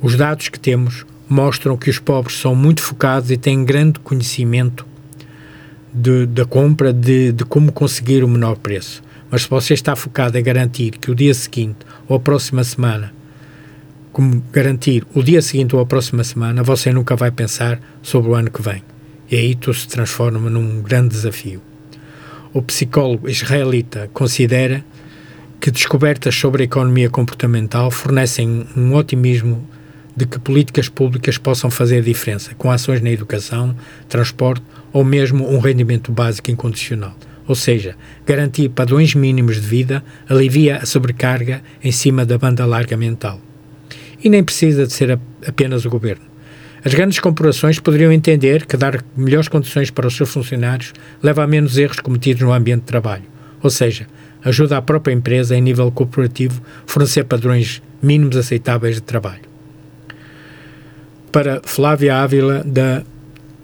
Os 0.03 0.17
dados 0.17 0.49
que 0.49 0.59
temos 0.59 1.07
mostram 1.29 1.77
que 1.77 1.91
os 1.91 1.99
pobres 1.99 2.39
são 2.39 2.55
muito 2.55 2.83
focados 2.83 3.31
e 3.31 3.37
têm 3.37 3.65
grande 3.65 4.01
conhecimento 4.01 4.87
de, 5.93 6.27
da 6.27 6.45
compra 6.45 6.93
de, 6.93 7.33
de 7.33 7.45
como 7.45 7.73
conseguir 7.73 8.23
o 8.23 8.29
menor 8.29 8.57
preço. 8.57 9.03
Mas 9.31 9.43
se 9.43 9.49
você 9.49 9.75
está 9.75 9.97
focado 9.97 10.37
a 10.37 10.41
garantir 10.41 10.93
que 10.93 11.11
o 11.11 11.15
dia 11.15 11.33
seguinte 11.35 11.79
ou 12.09 12.17
a 12.17 12.21
próxima 12.21 12.63
semana, 12.63 13.13
como 14.17 14.43
garantir 14.51 15.07
o 15.15 15.23
dia 15.23 15.43
seguinte 15.43 15.77
ou 15.77 15.83
a 15.83 15.85
próxima 15.85 16.25
semana, 16.25 16.63
você 16.63 16.91
nunca 16.91 17.15
vai 17.15 17.31
pensar 17.31 17.79
sobre 18.01 18.31
o 18.31 18.35
ano 18.35 18.51
que 18.51 18.63
vem. 18.63 18.83
E 19.31 19.37
aí 19.37 19.55
tudo 19.55 19.77
se 19.77 19.87
transforma 19.87 20.49
num 20.49 20.81
grande 20.81 21.11
desafio. 21.11 21.61
O 22.51 22.63
psicólogo 22.63 23.29
israelita 23.29 24.09
considera 24.15 24.83
que 25.61 25.71
descobertas 25.71 26.35
sobre 26.35 26.63
a 26.63 26.65
economia 26.65 27.11
comportamental 27.11 27.91
fornecem 27.91 28.67
um 28.75 28.95
otimismo 28.95 29.69
de 30.17 30.25
que 30.25 30.39
políticas 30.39 30.89
públicas 30.89 31.37
possam 31.37 31.71
fazer 31.71 31.99
a 31.99 32.01
diferença, 32.01 32.55
com 32.55 32.71
ações 32.71 33.03
na 33.03 33.11
educação, 33.11 33.77
transporte 34.09 34.65
ou 34.95 35.05
mesmo 35.05 35.47
um 35.47 35.59
rendimento 35.59 36.11
básico 36.11 36.51
incondicional. 36.51 37.15
Ou 37.47 37.55
seja, 37.55 37.95
garantir 38.25 38.71
padrões 38.71 39.15
mínimos 39.15 39.61
de 39.61 39.69
vida 39.69 40.03
alivia 40.27 40.79
a 40.79 40.87
sobrecarga 40.87 41.61
em 41.85 41.93
cima 41.93 42.25
da 42.25 42.39
banda 42.39 42.65
larga 42.65 42.97
mental. 42.97 43.43
E 44.23 44.29
nem 44.29 44.43
precisa 44.43 44.87
de 44.87 44.93
ser 44.93 45.19
apenas 45.47 45.85
o 45.85 45.91
governo. 45.91 46.25
As 46.85 46.95
grandes 46.95 47.19
corporações 47.19 47.81
poderiam 47.81 48.13
entender 48.13 48.65
que 48.65 48.77
dar 48.77 49.05
melhores 49.17 49.49
condições 49.49 49.91
para 49.91 50.07
os 50.07 50.17
seus 50.17 50.31
funcionários 50.31 50.93
leva 51.23 51.43
a 51.43 51.47
menos 51.47 51.77
erros 51.77 51.99
cometidos 51.99 52.43
no 52.43 52.53
ambiente 52.53 52.83
de 52.83 52.87
trabalho. 52.87 53.25
Ou 53.63 53.71
seja, 53.71 54.07
ajuda 54.45 54.77
a 54.77 54.83
própria 54.83 55.13
empresa, 55.13 55.57
em 55.57 55.61
nível 55.61 55.91
corporativo, 55.91 56.63
fornecer 56.87 57.25
padrões 57.25 57.83
mínimos 58.01 58.37
aceitáveis 58.37 58.95
de 58.95 59.03
trabalho. 59.03 59.43
Para 61.33 61.61
Flávia 61.65 62.17
Ávila, 62.17 62.63
da 62.65 63.03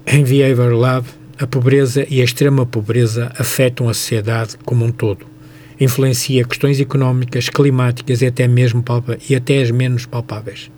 Enviaver 0.05 0.75
Lab, 0.75 1.07
a 1.39 1.47
pobreza 1.47 2.05
e 2.09 2.19
a 2.19 2.23
extrema 2.23 2.65
pobreza 2.65 3.31
afetam 3.37 3.87
a 3.87 3.93
sociedade 3.93 4.57
como 4.65 4.83
um 4.85 4.91
todo. 4.91 5.32
Influencia 5.79 6.45
questões 6.45 6.79
económicas, 6.79 7.49
climáticas 7.49 8.21
e 8.21 8.27
até 8.27 8.47
mesmo 8.47 8.83
e 9.29 9.35
até 9.35 9.61
as 9.61 9.71
menos 9.71 10.05
palpáveis. 10.05 10.69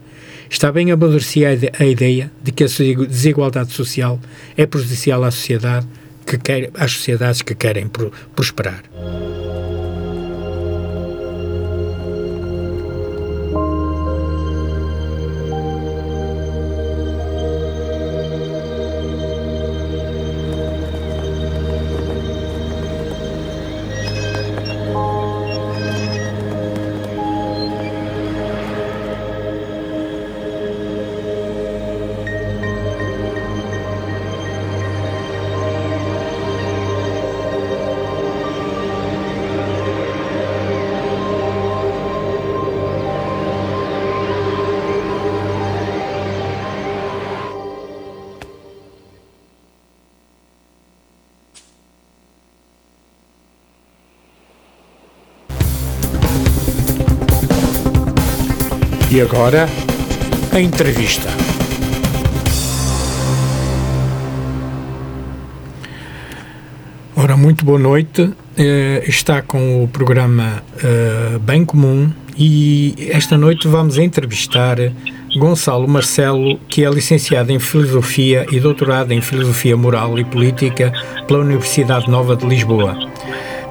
Está 0.49 0.71
bem 0.71 0.91
amadurecida 0.91 1.71
a 1.77 1.85
ideia 1.85 2.31
de 2.41 2.51
que 2.51 2.63
a 2.63 2.67
desigualdade 2.67 3.71
social 3.71 4.19
é 4.55 4.65
prejudicial 4.65 5.23
à 5.23 5.31
sociedade 5.31 5.87
que 6.25 6.37
quer, 6.37 6.71
às 6.75 6.91
sociedades 6.91 7.41
que 7.41 7.55
querem 7.55 7.89
prosperar. 8.35 8.83
E 59.15 59.21
agora, 59.21 59.65
a 60.51 60.59
entrevista. 60.59 61.29
Ora, 67.15 67.37
muito 67.37 67.63
boa 67.63 67.79
noite. 67.79 68.23
Uh, 68.23 68.35
está 69.07 69.41
com 69.41 69.85
o 69.85 69.87
programa 69.87 70.61
uh, 70.83 71.39
Bem 71.39 71.63
Comum 71.63 72.11
e 72.37 72.93
esta 73.09 73.37
noite 73.37 73.69
vamos 73.69 73.97
entrevistar 73.97 74.75
Gonçalo 75.37 75.87
Marcelo, 75.87 76.59
que 76.67 76.83
é 76.83 76.89
licenciado 76.89 77.53
em 77.53 77.59
Filosofia 77.59 78.45
e 78.51 78.59
doutorado 78.59 79.13
em 79.13 79.21
Filosofia 79.21 79.77
Moral 79.77 80.19
e 80.19 80.25
Política 80.25 80.91
pela 81.25 81.39
Universidade 81.39 82.11
Nova 82.11 82.35
de 82.35 82.45
Lisboa. 82.45 82.97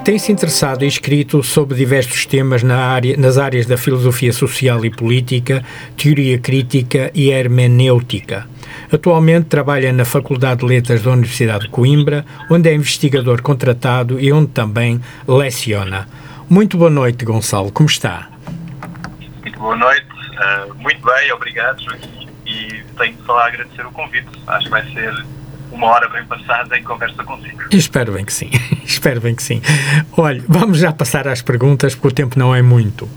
Tem-se 0.05 0.31
interessado 0.31 0.85
e 0.85 0.87
escrito 0.87 1.43
sobre 1.43 1.75
diversos 1.75 2.27
temas 2.27 2.63
na 2.63 2.77
área, 2.77 3.17
nas 3.17 3.39
áreas 3.39 3.65
da 3.65 3.79
filosofia 3.79 4.35
social 4.35 4.85
e 4.85 4.91
política, 4.91 5.65
teoria 5.97 6.39
crítica 6.39 7.11
e 7.15 7.31
hermenêutica. 7.31 8.47
Atualmente 8.93 9.47
trabalha 9.47 9.95
na 9.95 10.05
Faculdade 10.05 10.61
de 10.61 10.67
Letras 10.67 11.01
da 11.01 11.11
Universidade 11.11 11.65
de 11.65 11.71
Coimbra, 11.71 12.23
onde 12.51 12.69
é 12.69 12.75
investigador 12.75 13.41
contratado 13.41 14.21
e 14.21 14.31
onde 14.31 14.49
também 14.49 15.01
leciona. 15.27 16.07
Muito 16.51 16.77
boa 16.77 16.91
noite, 16.91 17.25
Gonçalo. 17.25 17.73
Como 17.73 17.89
está? 17.89 18.29
Muito 19.41 19.59
boa 19.59 19.75
noite. 19.75 20.05
Uh, 20.05 20.75
muito 20.75 21.01
bem, 21.03 21.33
obrigado, 21.33 21.83
Joaquim. 21.83 22.29
E 22.45 22.85
tenho 22.99 23.17
só 23.25 23.39
a 23.39 23.47
agradecer 23.47 23.87
o 23.87 23.91
convite. 23.91 24.29
Acho 24.49 24.65
que 24.67 24.71
vai 24.71 24.85
ser 24.93 25.15
uma 25.75 25.89
hora 25.89 26.09
bem 26.09 26.25
passada 26.25 26.79
em 26.79 26.83
conversa 26.83 27.23
consigo. 27.25 27.59
Espero 27.71 28.13
bem 28.13 28.25
que 28.25 28.33
sim. 28.33 28.51
Espero 28.85 29.21
bem 29.21 29.35
que 29.35 29.43
sim. 29.43 29.61
Olha, 30.17 30.43
vamos 30.49 30.79
já 30.79 30.93
passar 30.93 31.27
às 31.27 31.43
perguntas, 31.43 31.95
porque 31.95 32.09
o 32.09 32.13
tempo 32.13 32.39
não 32.39 32.55
é 32.55 32.63
muito. 32.63 33.09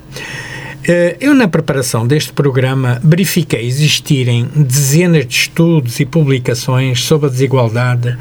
Eh, 0.87 1.17
eu, 1.19 1.33
na 1.33 1.47
preparação 1.47 2.07
deste 2.07 2.33
programa, 2.33 2.99
verifiquei 3.03 3.65
existirem 3.65 4.49
dezenas 4.55 5.27
de 5.27 5.35
estudos 5.35 5.99
e 5.99 6.05
publicações 6.05 7.03
sobre 7.03 7.27
a 7.27 7.29
desigualdade, 7.29 8.17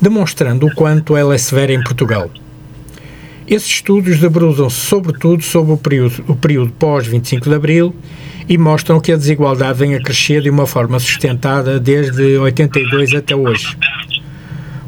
demonstrando 0.00 0.66
o 0.66 0.74
quanto 0.74 1.16
ela 1.16 1.34
é 1.34 1.38
severa 1.38 1.72
em 1.72 1.82
Portugal. 1.82 2.30
Esses 3.50 3.66
estudos 3.66 4.20
debruçam-se 4.20 4.76
sobretudo 4.76 5.42
sobre 5.42 5.72
o 5.72 5.76
período, 5.76 6.24
o 6.28 6.36
período 6.36 6.70
pós-25 6.78 7.48
de 7.48 7.54
Abril 7.56 7.92
e 8.48 8.56
mostram 8.56 9.00
que 9.00 9.10
a 9.10 9.16
desigualdade 9.16 9.76
vem 9.76 9.96
a 9.96 10.00
crescer 10.00 10.40
de 10.40 10.48
uma 10.48 10.68
forma 10.68 11.00
sustentada 11.00 11.80
desde 11.80 12.38
82 12.38 13.12
até 13.12 13.34
hoje. 13.34 13.76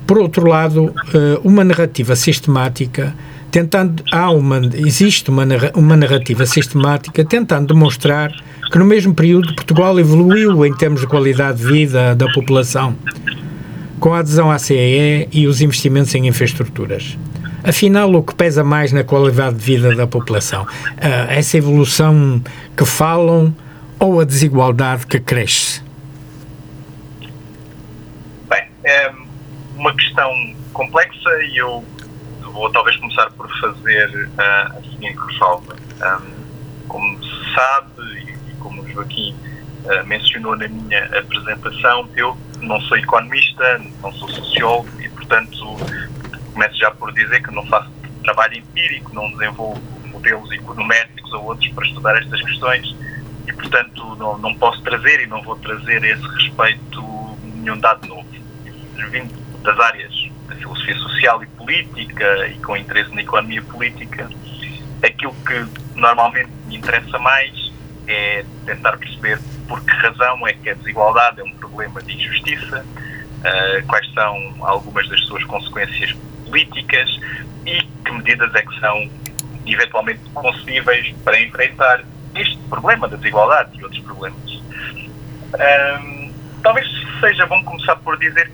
Por 0.06 0.16
outro 0.16 0.46
lado, 0.46 0.94
eh, 1.12 1.40
uma 1.42 1.64
narrativa 1.64 2.14
sistemática 2.14 3.12
tentando 3.50 4.00
há 4.12 4.30
uma 4.30 4.60
existe 4.76 5.28
uma 5.28 5.44
uma 5.74 5.96
narrativa 5.96 6.46
sistemática 6.46 7.24
tentando 7.24 7.74
demonstrar 7.74 8.30
que 8.70 8.78
no 8.78 8.84
mesmo 8.84 9.12
período 9.12 9.56
Portugal 9.56 9.98
evoluiu 9.98 10.64
em 10.64 10.72
termos 10.72 11.00
de 11.00 11.08
qualidade 11.08 11.58
de 11.58 11.64
vida 11.64 12.14
da 12.14 12.30
população 12.32 12.94
com 13.98 14.14
a 14.14 14.20
adesão 14.20 14.52
à 14.52 14.58
CEE 14.58 15.28
e 15.32 15.48
os 15.48 15.60
investimentos 15.60 16.14
em 16.14 16.28
infraestruturas. 16.28 17.18
Afinal, 17.64 18.12
o 18.12 18.22
que 18.24 18.34
pesa 18.34 18.64
mais 18.64 18.92
na 18.92 19.04
qualidade 19.04 19.56
de 19.56 19.64
vida 19.64 19.94
da 19.94 20.06
população? 20.06 20.64
Uh, 20.64 21.30
essa 21.30 21.56
evolução 21.56 22.42
que 22.76 22.84
falam 22.84 23.54
ou 24.00 24.20
a 24.20 24.24
desigualdade 24.24 25.06
que 25.06 25.20
cresce? 25.20 25.80
Bem, 28.48 28.66
é 28.82 29.12
uma 29.76 29.94
questão 29.94 30.54
complexa 30.72 31.30
e 31.44 31.56
eu 31.56 31.84
vou 32.40 32.70
talvez 32.72 32.96
começar 32.96 33.30
por 33.30 33.48
fazer 33.60 34.08
uh, 34.08 34.78
a 34.78 34.82
seguinte 34.90 35.18
ressalva. 35.28 35.76
Um, 36.02 36.88
como 36.88 37.22
se 37.22 37.54
sabe, 37.54 38.36
e 38.48 38.54
como 38.58 38.82
o 38.82 38.88
Joaquim 38.90 39.36
uh, 39.84 40.06
mencionou 40.06 40.56
na 40.56 40.66
minha 40.66 41.04
apresentação, 41.16 42.08
eu 42.16 42.36
não 42.60 42.80
sou 42.82 42.96
economista, 42.96 43.80
não 44.02 44.12
sou 44.14 44.28
sociólogo 44.28 44.88
e, 45.00 45.08
portanto, 45.10 45.76
começo 46.52 46.76
já 46.76 46.90
por 46.90 47.12
dizer 47.12 47.42
que 47.42 47.50
não 47.50 47.66
faço 47.66 47.90
trabalho 48.22 48.58
empírico, 48.58 49.14
não 49.14 49.30
desenvolvo 49.32 49.80
modelos 50.06 50.50
econométricos 50.52 51.32
ou 51.32 51.44
outros 51.44 51.68
para 51.72 51.86
estudar 51.86 52.16
estas 52.16 52.40
questões 52.42 52.96
e, 53.46 53.52
portanto, 53.52 54.16
não, 54.16 54.38
não 54.38 54.54
posso 54.54 54.80
trazer 54.82 55.20
e 55.20 55.26
não 55.26 55.42
vou 55.42 55.56
trazer 55.56 56.02
a 56.02 56.08
esse 56.08 56.22
respeito 56.22 57.38
nenhum 57.42 57.78
dado 57.78 58.06
novo. 58.06 58.26
Vindo 59.10 59.34
das 59.62 59.78
áreas 59.78 60.12
da 60.48 60.54
filosofia 60.54 60.96
social 60.96 61.42
e 61.42 61.46
política 61.46 62.46
e 62.48 62.58
com 62.60 62.76
interesse 62.76 63.14
na 63.14 63.22
economia 63.22 63.62
política, 63.62 64.28
aquilo 65.02 65.34
que 65.46 65.66
normalmente 65.94 66.50
me 66.66 66.76
interessa 66.76 67.18
mais 67.18 67.72
é 68.06 68.44
tentar 68.64 68.96
perceber 68.96 69.40
por 69.68 69.82
que 69.84 69.90
razão 69.92 70.46
é 70.46 70.52
que 70.52 70.70
a 70.70 70.74
desigualdade 70.74 71.40
é 71.40 71.44
um 71.44 71.52
problema 71.52 72.02
de 72.02 72.14
injustiça, 72.14 72.84
uh, 72.84 73.86
quais 73.86 74.10
são 74.12 74.36
algumas 74.60 75.08
das 75.08 75.20
suas 75.24 75.44
consequências 75.44 76.14
políticas 76.52 77.08
e 77.64 77.80
que 78.04 78.12
medidas 78.12 78.54
é 78.54 78.62
que 78.62 78.78
são 78.78 79.10
eventualmente 79.66 80.20
concebíveis 80.34 81.14
para 81.24 81.40
enfrentar 81.40 82.04
este 82.34 82.58
problema 82.68 83.08
da 83.08 83.16
desigualdade 83.16 83.70
e 83.78 83.82
outros 83.82 84.02
problemas. 84.02 84.62
Um, 85.54 86.32
talvez 86.62 86.86
seja 87.20 87.46
bom 87.46 87.62
começar 87.64 87.96
por 87.96 88.18
dizer 88.18 88.50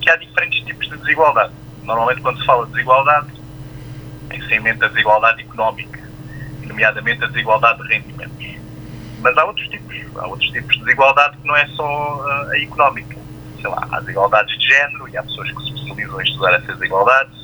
que 0.00 0.10
há 0.10 0.16
diferentes 0.16 0.64
tipos 0.64 0.88
de 0.88 0.96
desigualdade. 0.96 1.52
Normalmente, 1.82 2.22
quando 2.22 2.38
se 2.38 2.46
fala 2.46 2.64
de 2.66 2.72
desigualdade, 2.72 3.28
tem-se 4.28 4.54
em 4.54 4.60
mente 4.60 4.84
a 4.84 4.88
desigualdade 4.88 5.42
económica, 5.42 6.00
nomeadamente 6.62 7.24
a 7.24 7.26
desigualdade 7.26 7.82
de 7.82 7.88
rendimentos. 7.88 8.46
Mas 9.20 9.36
há 9.36 9.44
outros 9.44 9.68
tipos. 9.68 9.92
Há 10.16 10.26
outros 10.26 10.50
tipos 10.50 10.72
de 10.76 10.84
desigualdade 10.84 11.36
que 11.38 11.46
não 11.46 11.56
é 11.56 11.66
só 11.68 11.84
uh, 11.84 12.50
a 12.50 12.58
económica. 12.58 13.16
Sei 13.60 13.70
lá, 13.70 13.86
há 13.90 14.00
desigualdades 14.00 14.58
de 14.58 14.66
género 14.66 15.08
e 15.08 15.16
há 15.16 15.22
pessoas 15.22 15.50
que 15.50 15.62
se 15.62 15.68
especializam 15.68 16.20
em 16.20 16.24
estudar 16.24 16.54
essas 16.54 16.78
desigualdades. 16.78 17.41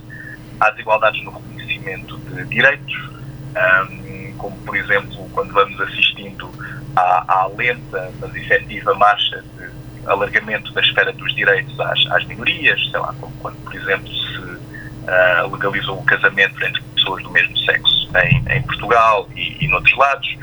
Há 0.60 0.70
desigualdades 0.70 1.22
no 1.24 1.30
reconhecimento 1.30 2.16
de 2.18 2.44
direitos, 2.44 3.10
um, 3.56 4.32
como, 4.38 4.56
por 4.58 4.76
exemplo, 4.76 5.28
quando 5.32 5.52
vamos 5.52 5.80
assistindo 5.80 6.50
à, 6.96 7.24
à 7.28 7.46
lenta, 7.48 8.12
mas 8.20 8.34
efetiva 8.34 8.94
marcha 8.94 9.42
de 9.56 9.68
alargamento 10.06 10.72
da 10.72 10.80
esfera 10.80 11.12
dos 11.12 11.34
direitos 11.34 11.78
às, 11.80 12.06
às 12.12 12.24
minorias, 12.24 12.80
sei 12.90 13.00
lá, 13.00 13.14
como 13.20 13.32
quando, 13.36 13.56
por 13.62 13.74
exemplo, 13.74 14.08
se 14.08 14.38
uh, 14.38 15.52
legalizou 15.52 15.98
o 15.98 16.04
casamento 16.04 16.64
entre 16.64 16.82
pessoas 16.94 17.22
do 17.22 17.30
mesmo 17.30 17.56
sexo 17.58 18.08
em, 18.24 18.44
em 18.56 18.62
Portugal 18.62 19.28
e, 19.36 19.64
e 19.64 19.68
noutros 19.68 19.96
lados. 19.96 20.36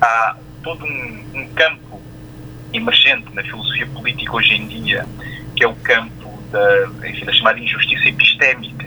Há 0.00 0.36
todo 0.62 0.84
um, 0.84 1.24
um, 1.34 1.48
campo 1.54 2.00
emergente 2.72 3.32
na 3.34 3.42
filosofia 3.42 3.86
política 3.86 4.34
hoje 4.34 4.54
em 4.54 4.66
dia, 4.66 5.06
que 5.56 5.64
é 5.64 5.68
o 5.68 5.74
campo 5.76 6.42
da, 6.50 7.08
enfim, 7.08 7.24
da 7.24 7.32
chamada 7.32 7.58
injustiça 7.58 8.08
epistémica, 8.08 8.81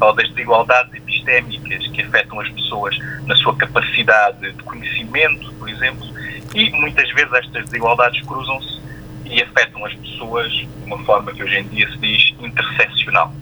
ou 0.00 0.12
das 0.12 0.28
desigualdades 0.30 0.92
epistémicas 0.94 1.86
que 1.88 2.02
afetam 2.02 2.40
as 2.40 2.48
pessoas 2.50 2.96
na 3.26 3.36
sua 3.36 3.56
capacidade 3.56 4.52
de 4.52 4.62
conhecimento, 4.62 5.52
por 5.54 5.68
exemplo, 5.68 6.06
e 6.54 6.70
muitas 6.70 7.10
vezes 7.12 7.32
estas 7.32 7.64
desigualdades 7.64 8.20
cruzam-se 8.22 8.80
e 9.24 9.42
afetam 9.42 9.84
as 9.84 9.94
pessoas 9.94 10.52
de 10.52 10.68
uma 10.84 10.98
forma 11.04 11.32
que 11.32 11.42
hoje 11.42 11.58
em 11.58 11.68
dia 11.68 11.88
se 11.90 11.98
diz 11.98 12.34
interseccional. 12.38 13.34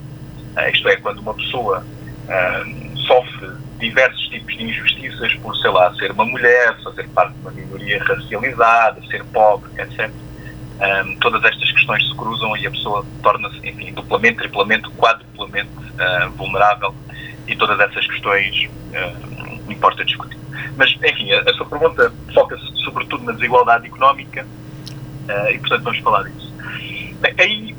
Uh, 0.56 0.68
isto 0.72 0.88
é, 0.88 0.96
quando 0.96 1.18
uma 1.18 1.34
pessoa 1.34 1.84
uh, 1.84 2.98
sofre 2.98 3.50
diversos 3.78 4.28
tipos 4.28 4.56
de 4.56 4.64
injustiças 4.64 5.34
por, 5.36 5.56
sei 5.56 5.70
lá, 5.70 5.92
ser 5.94 6.12
uma 6.12 6.24
mulher, 6.24 6.76
fazer 6.82 7.08
parte 7.08 7.34
de 7.34 7.40
uma 7.40 7.50
minoria 7.50 8.02
racializada, 8.04 9.00
ser 9.10 9.24
pobre, 9.24 9.70
etc. 9.78 10.10
Um, 10.82 10.84
ah, 10.84 11.16
todas 11.20 11.44
estas 11.44 11.70
questões 11.70 12.08
se 12.08 12.14
cruzam 12.16 12.56
e 12.56 12.66
a 12.66 12.70
pessoa 12.70 13.06
torna-se, 13.22 13.56
enfim, 13.66 13.92
duplamente, 13.92 14.38
triplamente, 14.38 14.88
quadruplamente 14.90 15.70
uh, 15.70 16.30
vulnerável 16.30 16.92
e 17.46 17.54
todas 17.54 17.78
essas 17.78 18.04
questões 18.06 18.68
uh, 18.90 19.70
importa 19.70 20.04
discutir. 20.04 20.38
Mas, 20.76 20.90
enfim, 21.04 21.32
a, 21.32 21.40
a 21.42 21.54
sua 21.54 21.66
pergunta 21.66 22.12
foca-se 22.34 22.66
sobretudo 22.82 23.24
na 23.24 23.32
desigualdade 23.32 23.86
económica 23.86 24.44
Uh, 25.22 25.50
e, 25.52 25.58
portanto, 25.58 25.84
vamos 25.84 25.98
falar 26.00 26.24
disso. 26.24 26.52
Aí 27.38 27.76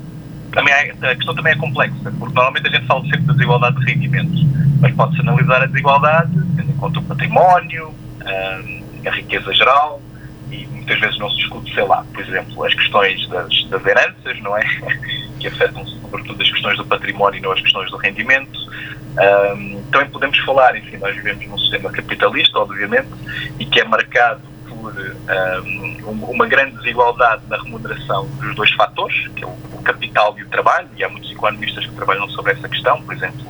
também 0.51 0.73
é, 0.73 0.91
a 0.91 1.15
questão 1.15 1.35
também 1.35 1.53
é 1.53 1.55
complexa, 1.55 2.11
porque 2.17 2.33
normalmente 2.33 2.67
a 2.67 2.71
gente 2.71 2.85
fala 2.85 3.01
sempre 3.01 3.21
da 3.21 3.33
desigualdade 3.33 3.79
de 3.79 3.91
rendimentos, 3.91 4.45
mas 4.79 4.93
pode-se 4.95 5.21
analisar 5.21 5.63
a 5.63 5.65
desigualdade 5.65 6.31
tendo 6.55 6.71
em 6.71 6.75
conta 6.75 6.99
o 6.99 7.03
património, 7.03 7.93
a 9.05 9.09
riqueza 9.09 9.53
geral, 9.53 10.01
e 10.53 10.67
muitas 10.67 10.99
vezes 10.99 11.17
não 11.17 11.29
se 11.29 11.37
discute, 11.37 11.73
sei 11.73 11.83
lá, 11.83 12.05
por 12.13 12.21
exemplo, 12.21 12.63
as 12.63 12.73
questões 12.73 13.27
das, 13.27 13.63
das 13.65 13.85
heranças, 13.85 14.39
não 14.41 14.55
é? 14.55 14.63
que 15.39 15.47
afetam 15.47 15.85
sobretudo 15.85 16.41
as 16.41 16.49
questões 16.49 16.77
do 16.77 16.85
património 16.85 17.39
e 17.39 17.41
não 17.41 17.51
as 17.51 17.61
questões 17.61 17.89
do 17.89 17.97
rendimento. 17.97 18.59
Um, 19.13 19.83
também 19.91 20.09
podemos 20.09 20.37
falar, 20.39 20.75
enfim, 20.75 20.97
nós 20.97 21.15
vivemos 21.15 21.45
num 21.47 21.57
sistema 21.57 21.91
capitalista, 21.91 22.59
obviamente, 22.59 23.09
e 23.59 23.65
que 23.65 23.79
é 23.79 23.83
marcado 23.83 24.41
por 24.67 24.93
um, 26.05 26.23
uma 26.25 26.47
grande 26.47 26.77
desigualdade 26.77 27.43
na 27.47 27.57
remuneração 27.57 28.27
dos 28.27 28.55
dois 28.55 28.71
fatores, 28.73 29.27
que 29.35 29.43
é 29.43 29.47
o, 29.47 29.73
capital 29.83 30.33
e 30.39 30.43
o 30.43 30.47
trabalho, 30.47 30.87
e 30.95 31.03
há 31.03 31.09
muitos 31.09 31.29
economistas 31.29 31.85
que 31.85 31.91
trabalham 31.93 32.27
sobre 32.29 32.53
essa 32.53 32.69
questão, 32.69 33.01
por 33.01 33.13
exemplo, 33.13 33.45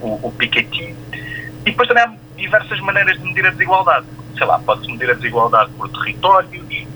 o, 0.00 0.28
o 0.28 0.32
Piketty. 0.38 0.94
E 1.66 1.70
depois 1.70 1.88
também 1.88 2.04
há 2.04 2.14
diversas 2.36 2.80
maneiras 2.80 3.18
de 3.18 3.24
medir 3.24 3.46
a 3.46 3.50
desigualdade. 3.50 4.06
Sei 4.36 4.46
lá, 4.46 4.58
pode-se 4.58 4.90
medir 4.90 5.10
a 5.10 5.14
desigualdade 5.14 5.70
por 5.72 5.88
territórios, 5.88 6.86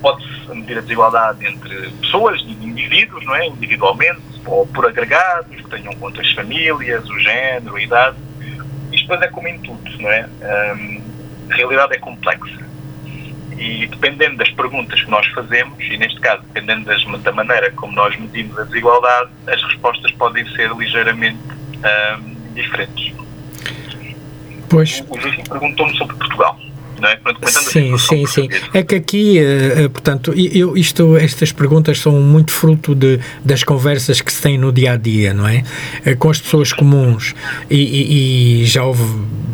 pode-se 0.00 0.54
medir 0.54 0.78
a 0.78 0.80
desigualdade 0.82 1.46
entre 1.46 1.90
pessoas, 2.02 2.40
indivíduos, 2.42 3.24
não 3.24 3.34
é? 3.34 3.46
individualmente, 3.46 4.20
ou 4.44 4.66
por 4.66 4.86
agregados, 4.86 5.56
que 5.56 5.68
tenham 5.70 5.92
conta 5.94 6.20
as 6.20 6.30
famílias, 6.32 7.08
o 7.08 7.18
género, 7.18 7.76
a 7.76 7.82
idade. 7.82 8.16
Isto 8.92 9.08
depois 9.08 9.22
é 9.22 9.28
como 9.28 9.48
em 9.48 9.58
tudo, 9.60 9.90
não 9.98 10.10
é? 10.10 10.28
Um, 10.42 11.02
a 11.50 11.54
realidade 11.54 11.94
é 11.94 11.98
complexa 11.98 12.64
e 13.56 13.86
dependendo 13.86 14.36
das 14.36 14.50
perguntas 14.50 15.00
que 15.02 15.10
nós 15.10 15.26
fazemos, 15.28 15.78
e 15.80 15.96
neste 15.96 16.20
caso, 16.20 16.42
dependendo 16.52 16.84
das, 16.84 17.02
da 17.22 17.32
maneira 17.32 17.70
como 17.72 17.92
nós 17.94 18.16
medimos 18.18 18.58
a 18.58 18.64
desigualdade, 18.64 19.30
as 19.46 19.62
respostas 19.62 20.10
podem 20.12 20.44
ser 20.54 20.70
ligeiramente 20.72 21.38
diferentes. 22.52 23.14
Pois. 24.68 25.02
O 25.08 25.16
perguntou-me 25.48 25.96
sobre 25.96 26.16
Portugal 26.16 26.58
é? 27.08 27.18
Sim, 27.46 27.98
sim, 27.98 28.26
sim. 28.26 28.48
É 28.72 28.82
que 28.82 28.94
aqui, 28.94 29.38
uh, 29.40 29.90
portanto, 29.90 30.32
eu, 30.32 30.76
isto, 30.76 31.16
estas 31.16 31.52
perguntas 31.52 31.98
são 31.98 32.12
muito 32.20 32.52
fruto 32.52 32.94
de, 32.94 33.20
das 33.44 33.62
conversas 33.62 34.20
que 34.20 34.32
se 34.32 34.40
tem 34.40 34.58
no 34.58 34.72
dia 34.72 34.92
a 34.92 34.96
dia, 34.96 35.34
não 35.34 35.46
é? 35.46 35.64
Uh, 36.06 36.16
com 36.16 36.30
as 36.30 36.40
pessoas 36.40 36.72
comuns. 36.72 37.34
E, 37.70 37.76
e, 37.76 38.62
e, 38.62 38.66
já 38.66 38.84
houve 38.84 39.02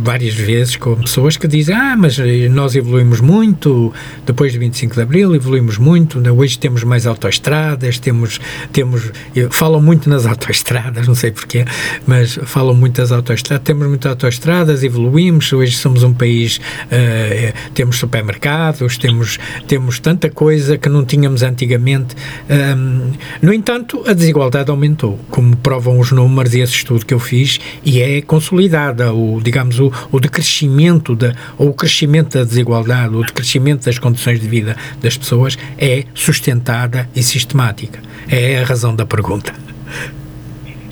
várias 0.03 0.35
vezes 0.35 0.77
com 0.77 0.97
pessoas 0.97 1.37
que 1.37 1.49
dizem: 1.49 1.75
Ah, 1.75 1.97
mas 1.97 2.19
nós 2.51 2.75
evoluímos 2.75 3.21
muito 3.21 3.93
depois 4.25 4.53
do 4.53 4.59
25 4.59 4.95
de 4.95 5.03
Abril, 5.03 5.35
evoluímos 5.35 5.79
muito. 5.79 6.21
Hoje 6.33 6.59
temos 6.59 6.85
mais 6.85 7.07
autoestradas, 7.07 7.99
temos. 7.99 8.41
temos 8.73 9.11
falam 9.51 9.81
muito 9.81 10.09
nas 10.09 10.27
autoestradas, 10.27 11.07
não 11.07 11.15
sei 11.15 11.31
porquê, 11.31 11.65
mas 12.07 12.39
falam 12.45 12.75
muito 12.75 13.01
das 13.01 13.13
autoestradas. 13.13 13.65
Temos 13.65 13.87
muitas 13.89 14.11
autoestradas, 14.11 14.83
evoluímos, 14.83 15.53
hoje 15.53 15.77
somos 15.77 16.03
um 16.03 16.13
país. 16.13 16.59
Uh, 16.59 17.40
é, 17.41 17.55
temos 17.75 17.99
supermercados, 17.99 18.99
temos, 18.99 19.39
temos 19.67 19.99
tanta 19.99 20.29
coisa 20.29 20.77
que 20.77 20.89
não 20.89 21.05
tínhamos 21.05 21.43
antigamente. 21.43 22.15
Um, 22.49 23.13
no 23.41 23.53
entanto, 23.53 24.05
a 24.07 24.13
desigualdade 24.13 24.71
aumentou, 24.71 25.19
como 25.31 25.57
provam 25.57 25.99
os 25.99 26.13
números 26.13 26.55
e 26.55 26.61
esse 26.61 26.75
estudo 26.75 27.07
que 27.07 27.15
eu 27.15 27.19
fiz, 27.19 27.59
e 27.85 28.01
é 28.01 28.21
consolidada, 28.23 29.13
o, 29.13 29.41
digamos, 29.43 29.81
o, 29.81 29.91
o 30.13 30.21
decrescimento, 30.21 31.17
da, 31.17 31.35
ou 31.57 31.71
o 31.71 31.75
crescimento 31.75 32.39
da 32.39 32.45
desigualdade, 32.45 33.15
o 33.15 33.25
decrescimento 33.25 33.87
das 33.87 33.99
condições 33.99 34.41
de 34.41 34.49
vida 34.49 34.77
das 35.01 35.17
pessoas 35.17 35.57
é 35.79 36.05
sustentada 36.15 37.09
e 37.15 37.23
sistemática. 37.23 38.01
É 38.29 38.61
a 38.61 38.65
razão 38.65 38.95
da 38.95 39.07
pergunta. 39.07 39.55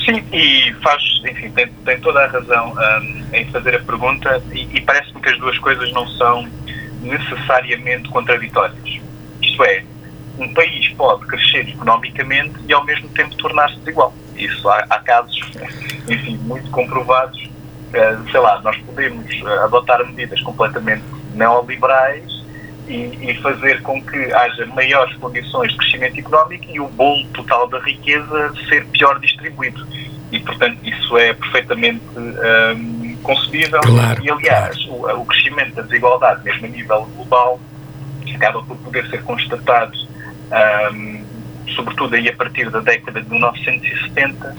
Sim, 0.09 0.25
e 0.33 0.73
faz, 0.83 1.03
enfim, 1.29 1.51
tem, 1.51 1.67
tem 1.67 2.01
toda 2.01 2.25
a 2.25 2.29
razão 2.29 2.73
um, 2.73 3.37
em 3.37 3.45
fazer 3.51 3.77
a 3.77 3.81
pergunta 3.81 4.43
e, 4.53 4.67
e 4.75 4.81
parece-me 4.81 5.21
que 5.21 5.29
as 5.29 5.39
duas 5.39 5.59
coisas 5.59 5.93
não 5.93 6.09
são 6.09 6.49
necessariamente 7.03 8.09
contraditórias. 8.09 9.01
Isto 9.43 9.65
é, 9.65 9.85
um 10.39 10.55
país 10.55 10.89
pode 10.95 11.27
crescer 11.27 11.69
economicamente 11.69 12.55
e 12.67 12.73
ao 12.73 12.83
mesmo 12.87 13.07
tempo 13.11 13.37
tornar-se 13.37 13.77
desigual. 13.81 14.15
Isso 14.35 14.67
há, 14.71 14.87
há, 14.89 14.99
casos, 15.01 15.39
enfim, 16.09 16.39
muito 16.39 16.71
comprovados. 16.71 17.39
Uh, 17.89 18.31
sei 18.31 18.41
lá, 18.41 18.63
nós 18.63 18.79
podemos 18.79 19.31
uh, 19.43 19.65
adotar 19.65 20.03
medidas 20.07 20.41
completamente 20.41 21.05
neoliberais 21.35 22.38
e, 22.89 23.31
e, 23.31 23.35
fazer 23.43 23.83
com 23.83 24.03
que 24.03 24.33
haja 24.33 24.67
maiores 24.67 25.15
condições 25.17 25.73
de 25.73 25.79
crescimento 25.79 26.19
económico 26.19 26.65
e 26.69 26.81
o 26.81 26.89
bolo 26.89 27.27
total 27.29 27.69
da 27.69 27.79
riqueza 27.81 28.53
ser 28.69 28.87
pior 28.87 29.21
distribuído. 29.21 29.87
E, 30.33 30.41
portanto, 30.41 30.79
isso 30.83 31.17
é 31.19 31.33
perfeitamente 31.35 32.03
um, 32.17 33.17
concebível. 33.23 33.81
Claro, 33.81 34.25
e, 34.25 34.31
aliás, 34.31 34.77
o, 34.87 35.07
o, 35.21 35.27
crescimento 35.27 35.75
da 35.75 35.83
desigualdade, 35.83 36.43
mesmo 36.45 36.67
a 36.67 36.69
nível 36.69 37.05
global, 37.15 37.61
acaba 38.35 38.63
por 38.63 38.77
poder 38.79 39.09
ser 39.09 39.23
constatado, 39.23 39.97
um, 40.93 41.25
sobretudo 41.75 42.15
aí 42.15 42.29
a 42.29 42.37
partir 42.37 42.71
da 42.71 42.81
década 42.81 43.21
de 43.21 43.31
1970, 43.31 44.57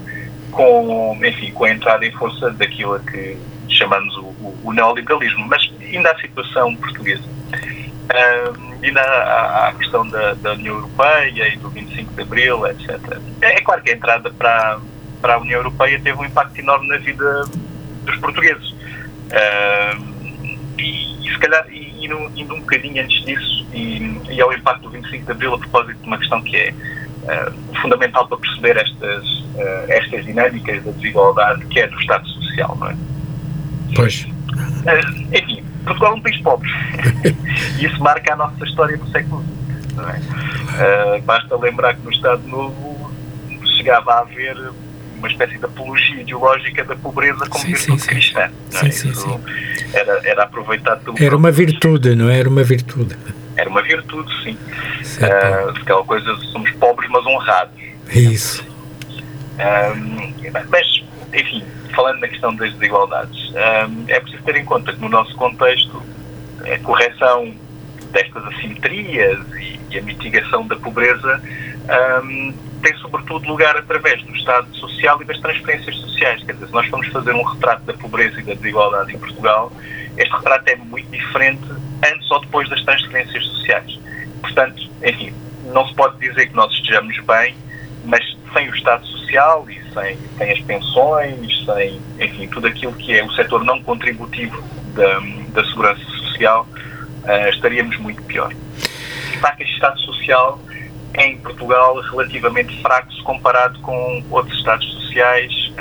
com, 0.52 1.20
enfim, 1.24 1.52
com 1.52 1.66
a 1.66 1.72
entrada 1.72 2.06
em 2.06 2.12
força 2.12 2.52
daquilo 2.52 2.96
a 2.96 3.00
que 3.00 3.38
chamamos 3.70 4.16
o, 4.18 4.22
o, 4.22 4.60
o 4.66 4.74
neoliberalismo. 4.74 5.48
Mas 5.48 5.72
ainda 5.82 6.12
a 6.12 6.20
situação 6.20 6.76
portuguesa 6.76 7.24
um, 8.10 8.84
e 8.84 8.91
na 8.91 9.01
a, 9.01 9.74
questão 9.78 10.07
da, 10.07 10.34
da, 10.34 10.53
União 10.53 10.76
Europeia 10.76 11.47
e 11.53 11.57
do 11.57 11.70
25 11.70 12.14
de 12.14 12.22
Abril, 12.22 12.66
etc. 12.68 12.99
É, 13.41 13.53
é, 13.53 13.62
claro 13.62 13.82
que 13.84 13.91
a 13.91 13.93
entrada 13.93 14.32
para, 14.32 14.80
para 15.22 15.36
a 15.36 15.38
União 15.38 15.60
Europeia 15.60 15.99
teve 15.99 16.18
um 16.18 16.26
impacto 16.26 16.57
enorme 16.60 16.88
na 16.88 16.97
vida 16.97 17.43
dos 18.05 18.16
portugueses. 18.18 18.74
Um, 19.32 20.20
e, 20.80 21.28
e, 21.28 21.34
se 21.34 21.39
calhar, 21.39 21.66
e, 21.70 22.05
indo, 22.05 22.32
indo, 22.36 22.55
um 22.55 22.62
bocadinho 22.62 23.03
antes 23.03 23.24
disso, 23.26 23.68
e, 23.74 24.20
e 24.30 24.41
ao 24.41 24.51
impacto 24.53 24.84
do 24.84 24.89
25 24.89 25.26
de 25.26 25.32
Abril, 25.32 25.53
a 25.53 25.60
propósito 25.60 25.99
de 25.99 26.07
uma 26.07 26.18
questão 26.18 26.41
que 26.41 26.55
é 26.55 26.74
uh, 26.74 27.76
fundamental 27.82 28.28
para 28.28 28.38
perceber 28.38 28.78
estas, 28.78 29.24
uh, 29.24 29.86
estas 29.89 30.26
dinâmicas 30.26 30.84
da 30.84 30.91
desigualdade, 30.91 31.66
que 31.66 31.80
é 31.80 31.88
do 31.88 31.99
Estado 31.99 32.28
Social, 32.28 32.76
não 32.80 32.89
é? 32.89 32.95
Pois. 33.95 34.24
Uh, 34.24 35.36
enfim, 35.36 35.64
Portugal 35.86 36.14
é 36.14 36.16
um 36.16 36.22
país 36.22 36.42
pobre. 36.42 36.70
e 37.80 37.86
isso 37.86 38.02
marca 38.02 38.34
a 38.34 38.36
nossa 38.36 38.64
história 38.66 38.98
do 38.98 39.10
século 39.10 39.44
XX. 39.44 39.60
É? 40.00 41.18
Uh, 41.18 41.22
basta 41.24 41.56
lembrar 41.58 41.96
que 41.96 42.02
no 42.04 42.12
Estado 42.12 42.42
Novo 42.48 43.12
chegava 43.78 44.14
a 44.14 44.20
haver 44.20 44.56
uma 45.18 45.28
espécie 45.28 45.58
de 45.58 45.66
apologia 45.66 46.22
ideológica 46.22 46.84
da 46.84 46.96
pobreza 46.96 47.46
como 47.48 47.66
sim, 47.66 47.74
virtude 47.74 48.02
sim, 48.02 48.08
cristã. 48.08 48.50
Sim, 48.70 48.92
sim, 48.92 49.14
sim, 49.14 49.40
Era, 49.94 50.22
era 50.24 50.44
aproveitado 50.44 51.04
pelo. 51.04 51.22
Era 51.22 51.36
uma 51.36 51.52
virtude, 51.52 52.16
não 52.16 52.30
é? 52.30 52.40
Era 52.40 52.50
uma 52.50 52.64
virtude. 52.64 53.16
Era 53.58 53.70
uma 53.70 53.82
virtude, 53.82 54.32
sim. 54.44 54.54
Uh, 54.54 55.70
aquela 55.82 56.04
coisa, 56.06 56.34
somos 56.54 56.72
pobres, 56.72 57.10
mas 57.10 57.26
honrados. 57.26 57.74
Isso. 58.14 58.64
Uh, 59.60 60.34
mas, 60.70 61.04
enfim, 61.34 61.64
falando 61.96 62.20
na 62.20 62.28
questão 62.28 62.56
das 62.56 62.72
desigualdades, 62.74 63.52
um, 63.52 64.06
é 64.08 64.20
preciso 64.20 64.44
ter 64.44 64.56
em 64.56 64.66
conta 64.66 64.94
que 64.94 65.00
no 65.00 65.10
nosso 65.10 65.36
contexto 65.36 66.02
a 66.62 66.80
correção 66.80 67.54
destas 68.12 68.44
assimetrias 68.46 69.40
e, 69.58 69.80
e 69.92 70.00
a 70.00 70.02
mitigação 70.02 70.66
da 70.68 70.76
pobreza 70.76 71.42
um, 72.24 72.54
tem 72.82 72.96
sobretudo 72.98 73.48
lugar 73.48 73.76
através 73.76 74.22
do 74.24 74.36
Estado 74.36 74.68
Social 74.76 75.22
e 75.22 75.26
das 75.26 75.40
transferências 75.40 75.96
sociais. 75.98 76.44
Quer 76.44 76.54
dizer, 76.54 76.68
se 76.68 76.74
nós 76.74 76.88
formos 76.88 77.08
fazer 77.10 77.34
um 77.34 77.44
retrato 77.44 77.84
da 77.84 77.94
pobreza 77.94 78.40
e 78.40 78.44
da 78.44 78.54
desigualdade 78.54 79.14
em 79.14 79.20
Portugal, 79.20 79.72
este 80.18 80.34
retrato 80.34 80.68
é 80.70 80.76
muito 80.76 81.10
diferente 81.10 81.64
antes 82.06 82.30
ou 82.32 82.40
depois 82.42 82.70
das 82.70 82.82
transferências 82.84 83.44
sociais. 83.46 84.00
Portanto, 84.42 84.90
enfim, 85.04 85.34
não 85.66 85.88
se 85.88 85.94
pode 85.94 86.18
dizer 86.20 86.48
que 86.48 86.56
nós 86.56 86.72
estejamos 86.72 87.18
bem, 87.26 87.56
mas 88.06 88.38
sem 88.54 88.70
o 88.70 88.76
Estado 88.76 89.06
Social 89.06 89.70
e 89.70 89.79
sem, 90.00 90.18
sem 90.38 90.52
as 90.52 90.60
pensões, 90.62 91.66
sem, 91.66 92.02
enfim, 92.20 92.47
tudo 92.47 92.68
aquilo 92.68 92.93
que 92.93 93.18
é 93.18 93.24
o 93.24 93.32
setor 93.34 93.64
não 93.64 93.82
contributivo 93.84 94.62
da, 94.93 95.20
da 95.50 95.68
segurança 95.68 96.04
social, 96.06 96.68
uh, 97.24 97.50
estaríamos 97.50 97.97
muito 97.97 98.22
pior. 98.24 98.54
Facto, 99.39 99.62
este 99.62 99.74
Estado 99.76 100.00
Social 100.02 100.60
é 101.14 101.28
em 101.28 101.38
Portugal 101.38 102.00
relativamente 102.02 102.82
fraco 102.82 103.12
se 103.14 103.22
comparado 103.24 103.80
com 103.80 104.24
outros 104.30 104.58
Estados 104.58 104.86
sociais, 104.93 105.72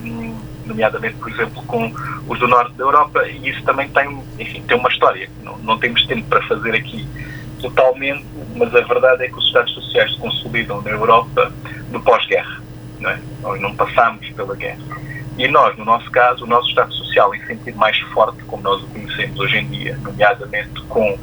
um, 0.00 0.34
nomeadamente, 0.66 1.16
por 1.16 1.30
exemplo, 1.30 1.62
com 1.64 1.92
os 2.26 2.38
do 2.38 2.48
norte 2.48 2.72
da 2.74 2.84
Europa, 2.84 3.26
e 3.28 3.50
isso 3.50 3.62
também 3.64 3.88
tem, 3.88 4.22
enfim, 4.38 4.62
tem 4.62 4.76
uma 4.76 4.88
história. 4.88 5.28
Não, 5.42 5.58
não 5.58 5.78
temos 5.78 6.06
tempo 6.06 6.26
para 6.28 6.42
fazer 6.42 6.74
aqui 6.74 7.06
totalmente, 7.60 8.24
mas 8.56 8.74
a 8.74 8.80
verdade 8.80 9.24
é 9.24 9.28
que 9.28 9.38
os 9.38 9.46
Estados 9.46 9.72
sociais 9.72 10.12
se 10.12 10.18
consolidam 10.18 10.80
na 10.82 10.90
Europa 10.90 11.52
no 11.90 12.02
pós-guerra 12.02 12.61
não 13.02 13.10
é? 13.10 13.18
Nós 13.42 13.60
não 13.60 13.74
passamos 13.74 14.28
pela 14.30 14.54
guerra. 14.54 14.80
E 15.36 15.48
nós, 15.48 15.76
no 15.76 15.84
nosso 15.84 16.10
caso, 16.10 16.44
o 16.44 16.46
nosso 16.46 16.68
Estado 16.68 16.92
Social, 16.92 17.34
em 17.34 17.44
sentido 17.46 17.76
mais 17.76 17.98
forte, 18.12 18.42
como 18.44 18.62
nós 18.62 18.82
o 18.82 18.86
conhecemos 18.88 19.38
hoje 19.38 19.58
em 19.58 19.66
dia, 19.66 19.98
nomeadamente 20.02 20.80
com 20.88 21.18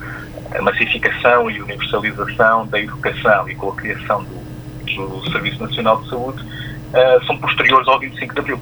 a 0.55 0.61
massificação 0.61 1.49
e 1.49 1.61
universalização 1.61 2.65
da 2.67 2.79
educação 2.79 3.47
e 3.49 3.55
com 3.55 3.69
a 3.69 3.75
criação 3.75 4.23
do, 4.23 5.19
do 5.19 5.31
Serviço 5.31 5.61
Nacional 5.61 6.01
de 6.01 6.09
Saúde, 6.09 6.41
uh, 6.41 7.25
são 7.25 7.37
posteriores 7.37 7.87
ao 7.87 7.99
25 7.99 8.33
de 8.33 8.39
Abril, 8.39 8.59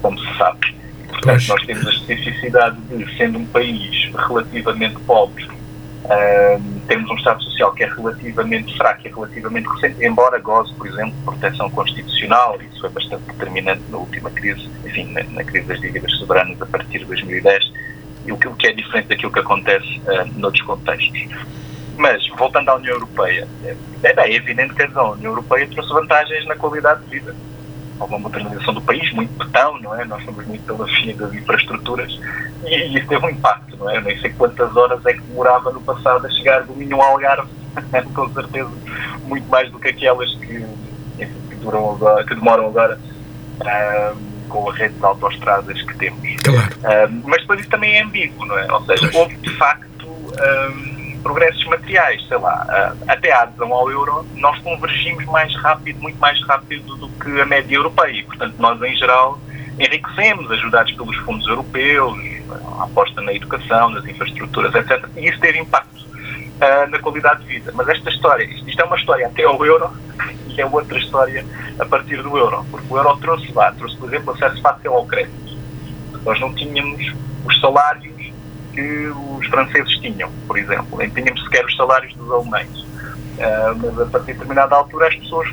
como 0.00 0.18
se 0.18 0.38
sabe. 0.38 0.74
Portanto, 1.08 1.48
nós 1.48 1.66
temos 1.66 1.86
a 1.86 1.90
especificidade 1.90 2.76
de, 2.82 3.16
sendo 3.16 3.38
um 3.38 3.46
país 3.46 4.10
relativamente 4.28 4.96
pobre, 5.00 5.48
temos 6.86 7.10
um 7.10 7.14
Estado 7.14 7.42
Social 7.42 7.72
que 7.72 7.84
é 7.84 7.86
relativamente 7.86 8.76
fraco 8.76 9.06
e 9.06 9.10
relativamente 9.10 9.66
recente, 9.68 10.04
embora 10.04 10.38
goze, 10.38 10.72
por 10.74 10.86
exemplo, 10.86 11.12
de 11.12 11.22
proteção 11.24 11.70
constitucional, 11.70 12.58
isso 12.60 12.80
foi 12.80 12.90
bastante 12.90 13.22
determinante 13.24 13.82
na 13.88 13.98
última 13.98 14.30
crise, 14.30 14.68
enfim, 14.84 15.12
na, 15.12 15.22
na 15.22 15.44
crise 15.44 15.66
das 15.66 15.80
dívidas 15.80 16.12
soberanas 16.18 16.60
a 16.60 16.66
partir 16.66 16.98
de 16.98 17.06
2010, 17.06 17.72
e 18.26 18.32
o 18.32 18.36
que, 18.36 18.48
o 18.48 18.54
que 18.54 18.66
é 18.66 18.72
diferente 18.72 19.08
daquilo 19.08 19.32
que 19.32 19.38
acontece 19.38 20.00
uh, 20.00 20.38
noutros 20.38 20.62
contextos. 20.64 21.28
Mas, 21.96 22.26
voltando 22.36 22.68
à 22.70 22.74
União 22.74 22.94
Europeia, 22.94 23.46
é, 23.62 23.76
é 24.02 24.34
evidente 24.34 24.74
que 24.74 24.82
a 24.82 25.02
União 25.12 25.32
Europeia 25.32 25.66
trouxe 25.68 25.90
vantagens 25.90 26.46
na 26.46 26.56
qualidade 26.56 27.04
de 27.04 27.10
vida 27.18 27.34
há 28.00 28.04
uma 28.04 28.18
modernização 28.18 28.74
do 28.74 28.80
país, 28.80 29.12
muito 29.12 29.32
betão, 29.44 29.78
não 29.80 29.94
é? 29.98 30.04
Nós 30.04 30.24
somos 30.24 30.46
muito 30.46 30.64
pela 30.64 30.86
fia 30.86 31.14
das 31.14 31.32
infraestruturas 31.32 32.18
e, 32.64 32.96
isso 32.96 33.06
teve 33.06 33.24
um 33.24 33.30
impacto, 33.30 33.76
não 33.76 33.90
é? 33.90 33.96
Eu 33.96 34.02
nem 34.02 34.18
sei 34.20 34.30
quantas 34.32 34.76
horas 34.76 35.04
é 35.06 35.12
que 35.12 35.20
demorava 35.20 35.70
no 35.70 35.80
passado 35.80 36.26
a 36.26 36.30
chegar 36.30 36.62
do 36.64 36.74
Minho 36.74 37.00
ao 37.00 37.12
Algarve, 37.12 37.48
com 38.14 38.28
certeza 38.30 38.70
muito 39.24 39.48
mais 39.48 39.70
do 39.70 39.78
que 39.78 39.88
aquelas 39.88 40.32
que, 40.36 40.66
enfim, 41.18 41.40
que, 41.48 41.54
duram 41.56 41.90
agora, 41.90 42.24
que 42.24 42.34
demoram 42.34 42.66
agora 42.66 42.98
um, 43.60 44.48
com 44.48 44.70
a 44.70 44.74
rede 44.74 44.94
de 44.94 45.04
autoestradas 45.04 45.82
que 45.82 45.96
temos. 45.96 46.20
Claro. 46.42 47.10
Um, 47.10 47.22
mas 47.26 47.40
depois 47.40 47.60
isso 47.60 47.70
também 47.70 47.96
é 47.96 48.02
ambíguo, 48.02 48.44
não 48.46 48.58
é? 48.58 48.72
Ou 48.72 48.84
seja, 48.84 49.10
houve 49.14 49.36
de 49.36 49.50
facto 49.56 50.06
um, 50.06 50.93
progressos 51.24 51.64
materiais, 51.64 52.22
sei 52.28 52.36
lá, 52.36 52.94
até 53.08 53.32
a 53.32 53.42
adesão 53.42 53.72
ao 53.72 53.90
euro, 53.90 54.26
nós 54.34 54.58
convergimos 54.58 55.24
mais 55.24 55.52
rápido, 55.56 56.00
muito 56.00 56.18
mais 56.18 56.40
rápido 56.46 56.94
do 56.96 57.08
que 57.08 57.40
a 57.40 57.46
média 57.46 57.74
europeia. 57.74 58.20
E, 58.20 58.22
portanto, 58.22 58.54
nós, 58.58 58.80
em 58.82 58.94
geral, 58.94 59.40
enriquecemos, 59.78 60.50
ajudados 60.52 60.92
pelos 60.92 61.16
fundos 61.16 61.48
europeus, 61.48 62.16
a 62.78 62.84
aposta 62.84 63.22
na 63.22 63.32
educação, 63.32 63.88
nas 63.88 64.04
infraestruturas, 64.04 64.74
etc. 64.74 65.08
E 65.16 65.28
isso 65.28 65.40
teve 65.40 65.58
impacto 65.58 65.98
uh, 66.04 66.90
na 66.90 66.98
qualidade 66.98 67.40
de 67.40 67.46
vida. 67.46 67.72
Mas 67.74 67.88
esta 67.88 68.10
história, 68.10 68.44
isto 68.44 68.80
é 68.80 68.84
uma 68.84 68.96
história 68.96 69.26
até 69.26 69.44
ao 69.44 69.64
euro 69.64 69.90
e 70.46 70.60
é 70.60 70.66
outra 70.66 70.98
história 70.98 71.44
a 71.78 71.86
partir 71.86 72.22
do 72.22 72.36
euro, 72.36 72.64
porque 72.70 72.86
o 72.88 72.96
euro 72.98 73.16
trouxe 73.16 73.50
lá, 73.52 73.72
trouxe, 73.72 73.96
por 73.96 74.08
exemplo, 74.12 74.34
acesso 74.34 74.60
fácil 74.60 74.92
ao 74.92 75.06
crédito. 75.06 75.58
Nós 76.22 76.38
não 76.38 76.54
tínhamos 76.54 77.12
os 77.46 77.60
salários 77.60 78.13
que 78.74 79.06
os 79.38 79.46
franceses 79.46 79.98
tinham, 79.98 80.30
por 80.46 80.58
exemplo, 80.58 80.98
nem 80.98 81.08
tínhamos 81.10 81.42
sequer 81.44 81.64
os 81.64 81.76
salários 81.76 82.14
dos 82.14 82.30
alemães. 82.30 82.68
Uh, 82.78 83.76
mas 83.82 84.00
a 84.00 84.06
partir 84.06 84.26
de 84.26 84.32
determinada 84.34 84.76
altura 84.76 85.08
as 85.08 85.16
pessoas, 85.16 85.48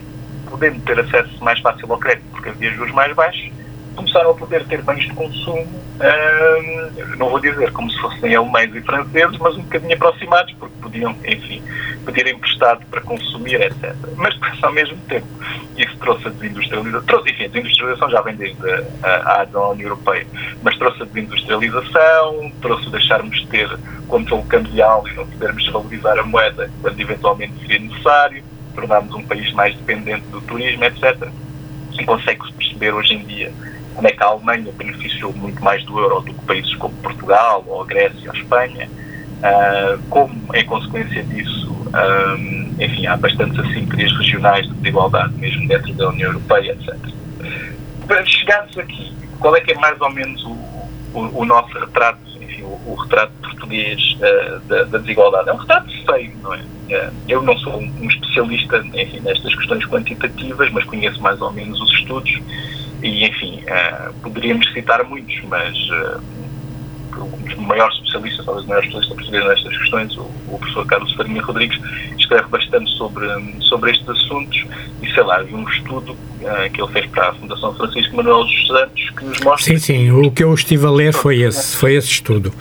podendo 0.50 0.80
ter 0.82 1.00
acesso 1.00 1.44
mais 1.44 1.60
fácil 1.60 1.92
ao 1.92 1.98
crédito, 1.98 2.26
porque 2.32 2.50
havia 2.50 2.72
juros 2.72 2.94
mais 2.94 3.16
baixos, 3.16 3.52
começaram 3.96 4.32
a 4.32 4.34
poder 4.34 4.66
ter 4.68 4.82
bens 4.82 5.04
de 5.04 5.14
consumo, 5.14 5.66
hum, 5.66 6.92
não 7.18 7.30
vou 7.30 7.40
dizer 7.40 7.72
como 7.72 7.90
se 7.90 8.00
fossem 8.00 8.36
alemães 8.36 8.74
e 8.74 8.82
franceses, 8.82 9.38
mas 9.38 9.56
um 9.56 9.64
bocadinho 9.64 9.94
aproximados, 9.94 10.54
porque 10.54 10.76
podiam, 10.82 11.16
enfim, 11.26 11.62
pedir 12.06 12.28
emprestado 12.28 12.86
para 12.88 13.02
consumir, 13.02 13.62
etc. 13.62 13.96
Mas 14.16 14.38
ao 14.62 14.72
mesmo 14.72 14.98
tempo, 15.08 15.28
isso 15.78 15.98
trouxe 15.98 16.28
a 16.28 16.32
desindustrialização, 16.32 17.06
trouxe, 17.06 17.32
enfim, 17.32 17.46
a 17.46 17.48
desindustrialização 17.48 18.10
já 18.10 18.22
vem 18.22 18.36
desde 18.36 18.70
a, 19.04 19.08
a 19.08 19.42
à 19.42 19.70
União 19.70 19.90
Europeia, 19.90 20.26
mas 20.62 20.78
trouxe 20.78 21.02
a 21.02 21.06
desindustrialização, 21.06 22.52
trouxe 22.62 22.90
deixarmos 22.90 23.40
de 23.40 23.48
ter 23.48 23.80
controle 24.08 24.44
cambial 24.44 25.08
e 25.08 25.14
não 25.14 25.26
podermos 25.28 25.68
valorizar 25.72 26.20
a 26.20 26.24
moeda 26.24 26.70
quando 26.82 27.00
eventualmente 27.00 27.54
seria 27.62 27.80
necessário, 27.80 28.44
tornámos 28.76 29.14
um 29.14 29.24
país 29.24 29.52
mais 29.54 29.76
dependente 29.76 30.26
do 30.28 30.42
turismo, 30.42 30.84
etc. 30.86 31.28
E 32.00 32.06
consegue-se 32.06 32.52
perceber 32.54 32.94
hoje 32.94 33.14
em 33.14 33.24
dia 33.24 33.52
como 33.94 34.08
é 34.08 34.12
que 34.12 34.24
a 34.24 34.28
Alemanha 34.28 34.72
beneficiou 34.72 35.34
muito 35.34 35.64
mais 35.64 35.84
do 35.84 36.00
euro 36.00 36.22
do 36.22 36.34
que 36.34 36.46
países 36.46 36.74
como 36.76 36.96
Portugal, 36.98 37.64
ou 37.68 37.82
a 37.82 37.86
Grécia, 37.86 38.30
ou 38.30 38.36
a 38.36 38.40
Espanha, 38.40 38.90
uh, 39.42 40.02
como, 40.10 40.34
em 40.56 40.66
consequência 40.66 41.24
disso, 41.24 41.72
um, 41.72 42.76
enfim, 42.80 43.06
há 43.08 43.18
bastantes 43.18 43.60
assimetrias 43.60 44.12
regionais 44.18 44.68
de 44.68 44.74
desigualdade, 44.76 45.34
mesmo 45.36 45.68
dentro 45.68 45.94
da 45.94 46.10
União 46.10 46.30
Europeia, 46.30 46.72
etc. 46.72 46.96
Para 48.08 48.26
chegarmos 48.26 48.78
aqui, 48.78 49.14
qual 49.40 49.56
é 49.56 49.62
que 49.62 49.72
é 49.72 49.76
mais 49.76 50.00
ou 50.00 50.12
menos 50.12 50.44
o, 50.46 50.52
o, 51.14 51.42
o 51.42 51.46
nosso 51.46 51.78
retrato, 51.78 52.20
enfim, 52.40 52.62
o, 52.64 52.80
o 52.86 52.96
retrato 52.96 53.34
português 53.42 54.00
uh, 54.18 54.60
da, 54.62 54.84
da, 54.84 54.98
desigualdade? 55.00 55.50
É 55.50 55.54
um 55.54 55.58
retrato 55.58 55.92
feio, 56.06 56.32
não 56.42 56.54
é? 56.54 56.60
Uh, 56.60 57.14
eu 57.28 57.42
não 57.42 57.58
sou 57.58 57.78
um 57.78 58.10
especialista, 58.10 58.78
enfim, 58.94 59.20
nestas 59.22 59.54
questões 59.56 59.86
quantitativas, 59.86 60.72
mas 60.72 60.84
conheço 60.86 61.22
mais 61.22 61.42
ou 61.42 61.52
menos 61.52 61.80
os 61.82 61.92
estudos 61.94 62.40
e, 63.02 63.26
enfim, 63.26 63.64
poderíamos 64.22 64.72
citar 64.74 65.04
muitos, 65.04 65.42
mas 65.46 65.76
os 67.20 67.56
maiores 67.56 67.96
especialistas, 67.98 68.46
talvez 68.46 68.66
o 68.66 68.70
maior 68.70 68.84
especialista 68.84 69.16
português 69.16 69.46
nestas 69.46 69.78
questões, 69.78 70.18
o, 70.18 70.22
o 70.22 70.58
professor 70.60 70.86
Carlos 70.86 71.14
Farinha 71.14 71.42
Rodrigues, 71.42 71.80
escreve 72.18 72.48
bastante 72.48 72.90
sobre, 72.92 73.28
sobre 73.62 73.92
estes 73.92 74.10
assuntos 74.10 74.66
e, 75.02 75.14
sei 75.14 75.24
lá, 75.24 75.44
um 75.44 75.68
estudo 75.70 76.14
uh, 76.14 76.72
que 76.74 76.82
ele 76.82 76.92
fez 76.92 77.06
para 77.08 77.30
a 77.30 77.34
Fundação 77.34 77.76
Francisco 77.76 78.16
Manuel 78.16 78.44
dos 78.44 78.68
Santos 78.68 79.10
que 79.10 79.26
nos 79.26 79.40
mostra... 79.42 79.74
Sim, 79.74 79.80
sim, 79.80 80.12
o 80.12 80.32
que 80.32 80.44
eu 80.44 80.54
estive 80.54 80.86
a 80.86 80.92
ler 80.92 81.14
foi 81.14 81.42
esse, 81.42 81.76
foi 81.76 81.96
esse 81.96 82.08
estudo. 82.08 82.54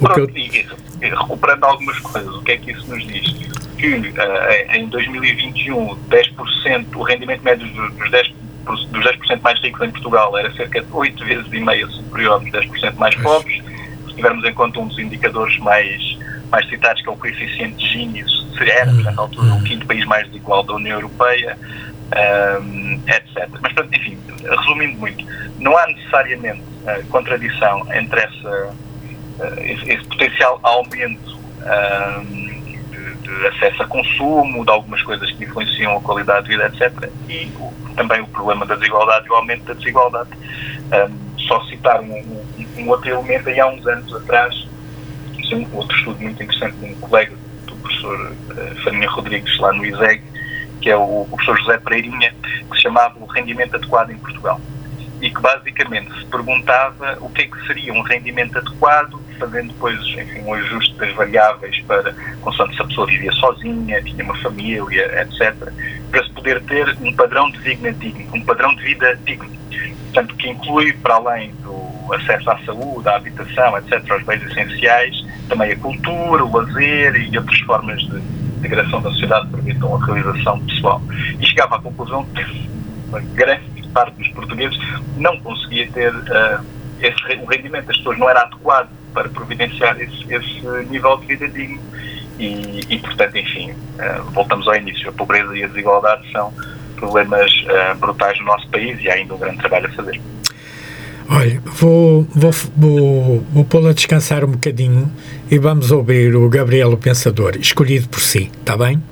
O 0.00 0.04
Pronto, 0.04 0.32
que 0.32 0.40
eu... 0.40 0.76
e, 1.02 1.08
recuperando 1.08 1.64
algumas 1.64 1.98
coisas, 2.00 2.34
o 2.34 2.42
que 2.42 2.52
é 2.52 2.56
que 2.56 2.72
isso 2.72 2.86
nos 2.88 3.06
diz? 3.06 3.34
Que 3.76 3.94
uh, 3.94 4.74
em 4.74 4.86
2021, 4.88 5.96
10%, 6.10 6.86
o 6.96 7.02
rendimento 7.02 7.42
médio 7.42 7.66
dos 7.68 8.10
10% 8.10 8.38
dos 8.68 9.04
10% 9.04 9.40
mais 9.40 9.58
ricos 9.60 9.80
em 9.80 9.90
Portugal 9.90 10.36
era 10.36 10.52
cerca 10.52 10.82
de 10.82 10.88
8 10.92 11.24
vezes 11.24 11.46
e 11.52 11.60
meia 11.60 11.86
superior 11.86 12.38
dos 12.40 12.50
10% 12.50 12.96
mais 12.96 13.14
pobres. 13.16 13.62
Tivermos 14.18 14.44
em 14.44 14.52
conta 14.52 14.80
um 14.80 14.88
dos 14.88 14.98
indicadores 14.98 15.56
mais, 15.58 16.18
mais 16.50 16.68
citados, 16.68 17.00
que 17.00 17.08
é 17.08 17.12
o 17.12 17.16
coeficiente 17.16 17.86
Gini, 17.86 18.24
era, 18.60 18.90
nessa 18.90 19.20
altura, 19.20 19.54
o 19.54 19.62
quinto 19.62 19.86
país 19.86 20.04
mais 20.06 20.26
desigual 20.26 20.64
da 20.64 20.74
União 20.74 20.96
Europeia, 20.96 21.56
um, 22.60 23.00
etc. 23.06 23.48
Mas, 23.60 23.72
enfim, 23.92 24.18
resumindo 24.42 24.98
muito, 24.98 25.24
não 25.60 25.78
há 25.78 25.86
necessariamente 25.86 26.62
uh, 26.62 27.06
contradição 27.10 27.86
entre 27.94 28.20
essa, 28.20 28.74
uh, 29.38 29.60
esse, 29.60 29.92
esse, 29.92 30.04
potencial 30.08 30.58
aumento 30.64 31.38
um, 32.18 32.58
de 33.22 33.46
acesso 33.46 33.84
a 33.84 33.86
consumo, 33.86 34.64
de 34.64 34.70
algumas 34.72 35.00
coisas 35.02 35.30
que 35.30 35.44
influenciam 35.44 35.96
a 35.96 36.00
qualidade 36.00 36.48
de 36.48 36.56
vida, 36.56 36.66
etc. 36.66 37.08
E 37.28 37.52
o, 37.60 37.72
também 37.94 38.20
o 38.20 38.26
problema 38.26 38.66
da 38.66 38.74
desigualdade 38.74 39.26
e 39.28 39.30
o 39.30 39.34
aumento 39.34 39.64
da 39.64 39.74
desigualdade. 39.74 40.30
Um, 40.92 41.27
só 41.48 41.60
citar 41.64 42.00
um, 42.00 42.12
um, 42.12 42.44
um, 42.78 42.88
outro 42.88 43.10
elemento, 43.10 43.48
aí 43.48 43.58
há 43.58 43.66
uns 43.66 43.86
anos 43.86 44.14
atrás, 44.14 44.68
um 45.52 45.66
outro 45.76 45.96
estudo 45.96 46.20
muito 46.20 46.42
interessante 46.42 46.76
de 46.76 46.92
um 46.92 46.94
colega 46.96 47.34
do 47.66 47.74
professor 47.76 48.32
uh, 48.50 48.82
Farinha 48.84 49.08
Rodrigues, 49.08 49.58
lá 49.58 49.72
no 49.72 49.84
ISEG, 49.84 50.22
que 50.80 50.90
é 50.90 50.96
o, 50.96 51.22
o 51.22 51.26
professor 51.26 51.58
José 51.58 51.78
Pereirinha, 51.78 52.34
que 52.42 52.76
se 52.76 52.82
chamava 52.82 53.18
o 53.18 53.24
rendimento 53.24 53.74
adequado 53.74 54.10
em 54.10 54.18
Portugal 54.18 54.60
e 55.20 55.30
que 55.30 55.40
basicamente 55.40 56.12
se 56.18 56.26
perguntava 56.26 57.18
o 57.20 57.28
que 57.30 57.42
é 57.42 57.46
que 57.46 57.66
seria 57.66 57.92
um 57.92 58.02
rendimento 58.02 58.58
adequado, 58.58 59.20
fazendo 59.38 59.68
depois 59.68 59.98
enfim, 60.16 60.40
um 60.40 60.54
ajuste 60.54 60.94
das 60.94 61.12
variáveis 61.14 61.80
para, 61.82 62.14
consoante 62.40 62.76
se 62.76 62.82
a 62.82 62.84
pessoa 62.84 63.06
vivia 63.06 63.32
sozinha, 63.32 64.02
tinha 64.02 64.24
uma 64.24 64.36
família, 64.36 65.22
etc., 65.22 65.54
para 66.10 66.24
se 66.24 66.30
poder 66.30 66.62
ter 66.62 66.96
um 67.00 67.12
padrão 67.12 67.50
de 67.50 67.58
vida 67.58 67.92
digno, 67.92 68.26
um 68.34 68.44
padrão 68.44 68.74
de 68.74 68.82
vida 68.82 69.18
digno. 69.24 69.50
Portanto, 70.04 70.34
que 70.36 70.48
inclui, 70.48 70.92
para 70.94 71.16
além 71.16 71.52
do 71.56 72.12
acesso 72.14 72.50
à 72.50 72.58
saúde, 72.60 73.08
à 73.08 73.16
habitação, 73.16 73.76
etc., 73.78 74.10
aos 74.10 74.22
bens 74.24 74.42
essenciais, 74.42 75.24
também 75.48 75.72
a 75.72 75.76
cultura, 75.76 76.44
o 76.44 76.56
lazer 76.56 77.14
e 77.16 77.36
outras 77.36 77.60
formas 77.60 78.00
de 78.00 78.16
integração 78.58 79.02
da 79.02 79.10
sociedade 79.10 79.46
que 79.48 79.52
permitam 79.54 79.94
a 79.94 80.04
realização 80.06 80.60
pessoal. 80.64 81.02
E 81.38 81.46
chegava 81.46 81.76
à 81.76 81.80
conclusão 81.80 82.24
que 82.24 82.68
uma 83.08 83.20
grande 83.20 83.77
parte 83.88 84.16
dos 84.16 84.28
portugueses 84.28 84.78
não 85.16 85.38
conseguia 85.40 85.90
ter 85.92 86.14
uh, 86.14 86.64
esse, 87.00 87.40
o 87.40 87.46
rendimento 87.46 87.86
das 87.86 87.96
pessoas 87.96 88.18
não 88.18 88.28
era 88.28 88.42
adequado 88.42 88.88
para 89.12 89.28
providenciar 89.28 90.00
esse, 90.00 90.32
esse 90.32 90.90
nível 90.90 91.16
de 91.18 91.26
vida 91.26 91.48
digno. 91.48 91.80
E, 92.38 92.80
e 92.88 92.98
portanto, 92.98 93.36
enfim, 93.36 93.72
uh, 93.72 94.22
voltamos 94.32 94.68
ao 94.68 94.76
início. 94.76 95.08
A 95.08 95.12
pobreza 95.12 95.56
e 95.56 95.64
a 95.64 95.68
desigualdade 95.68 96.30
são 96.30 96.52
problemas 96.96 97.50
uh, 97.64 97.96
brutais 97.98 98.38
no 98.40 98.46
nosso 98.46 98.68
país 98.68 99.00
e 99.00 99.08
há 99.08 99.14
ainda 99.14 99.34
um 99.34 99.38
grande 99.38 99.58
trabalho 99.58 99.86
a 99.86 99.90
fazer. 99.90 100.20
Olha, 101.30 101.60
vou, 101.66 102.26
vou, 102.34 102.50
vou, 102.74 103.44
vou 103.52 103.64
pô-la 103.64 103.90
a 103.90 103.92
descansar 103.92 104.44
um 104.44 104.52
bocadinho 104.52 105.12
e 105.50 105.58
vamos 105.58 105.90
ouvir 105.90 106.34
o 106.34 106.48
Gabriel 106.48 106.90
o 106.92 106.96
Pensador, 106.96 107.56
escolhido 107.60 108.08
por 108.08 108.20
si, 108.20 108.50
está 108.60 108.76
bem? 108.76 109.02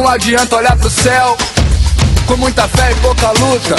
Não 0.00 0.08
adianta 0.08 0.56
olhar 0.56 0.74
pro 0.78 0.88
céu 0.88 1.36
com 2.26 2.34
muita 2.38 2.66
fé 2.68 2.90
e 2.90 2.94
pouca 3.02 3.32
luta. 3.32 3.76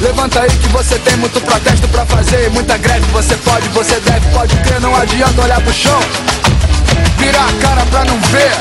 Levanta 0.00 0.40
aí 0.40 0.48
que 0.48 0.68
você 0.68 0.96
tem 1.00 1.16
muito 1.16 1.40
protesto 1.40 1.88
pra 1.88 2.06
fazer, 2.06 2.50
muita 2.50 2.78
greve. 2.78 3.04
Você 3.10 3.36
pode, 3.38 3.68
você 3.70 3.98
deve, 3.98 4.24
pode 4.28 4.56
ter. 4.58 4.80
Não 4.80 4.94
adianta 4.94 5.42
olhar 5.42 5.60
pro 5.60 5.72
chão, 5.72 5.98
virar 7.18 7.48
a 7.48 7.52
cara 7.60 7.84
pra 7.86 8.04
não 8.04 8.16
ver. 8.30 8.52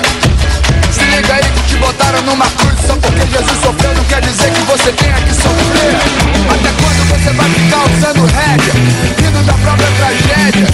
Se 0.91 1.03
liga 1.03 1.35
aí 1.35 1.43
que 1.43 1.61
te 1.69 1.75
botaram 1.77 2.21
numa 2.23 2.47
cruz 2.47 2.75
Só 2.87 2.95
porque 2.95 3.21
Jesus 3.21 3.61
sofreu 3.63 3.93
não 3.95 4.03
quer 4.05 4.21
dizer 4.21 4.51
que 4.51 4.61
você 4.61 4.91
tenha 4.91 5.15
que 5.21 5.33
sofrer 5.33 5.95
Até 6.51 6.69
quando 6.79 7.02
você 7.13 7.31
vai 7.33 7.49
ficar 7.49 7.83
usando 7.85 8.25
rédea 8.25 8.73
Rindo 9.21 9.43
da 9.43 9.53
própria 9.53 9.87
tragédia 9.97 10.67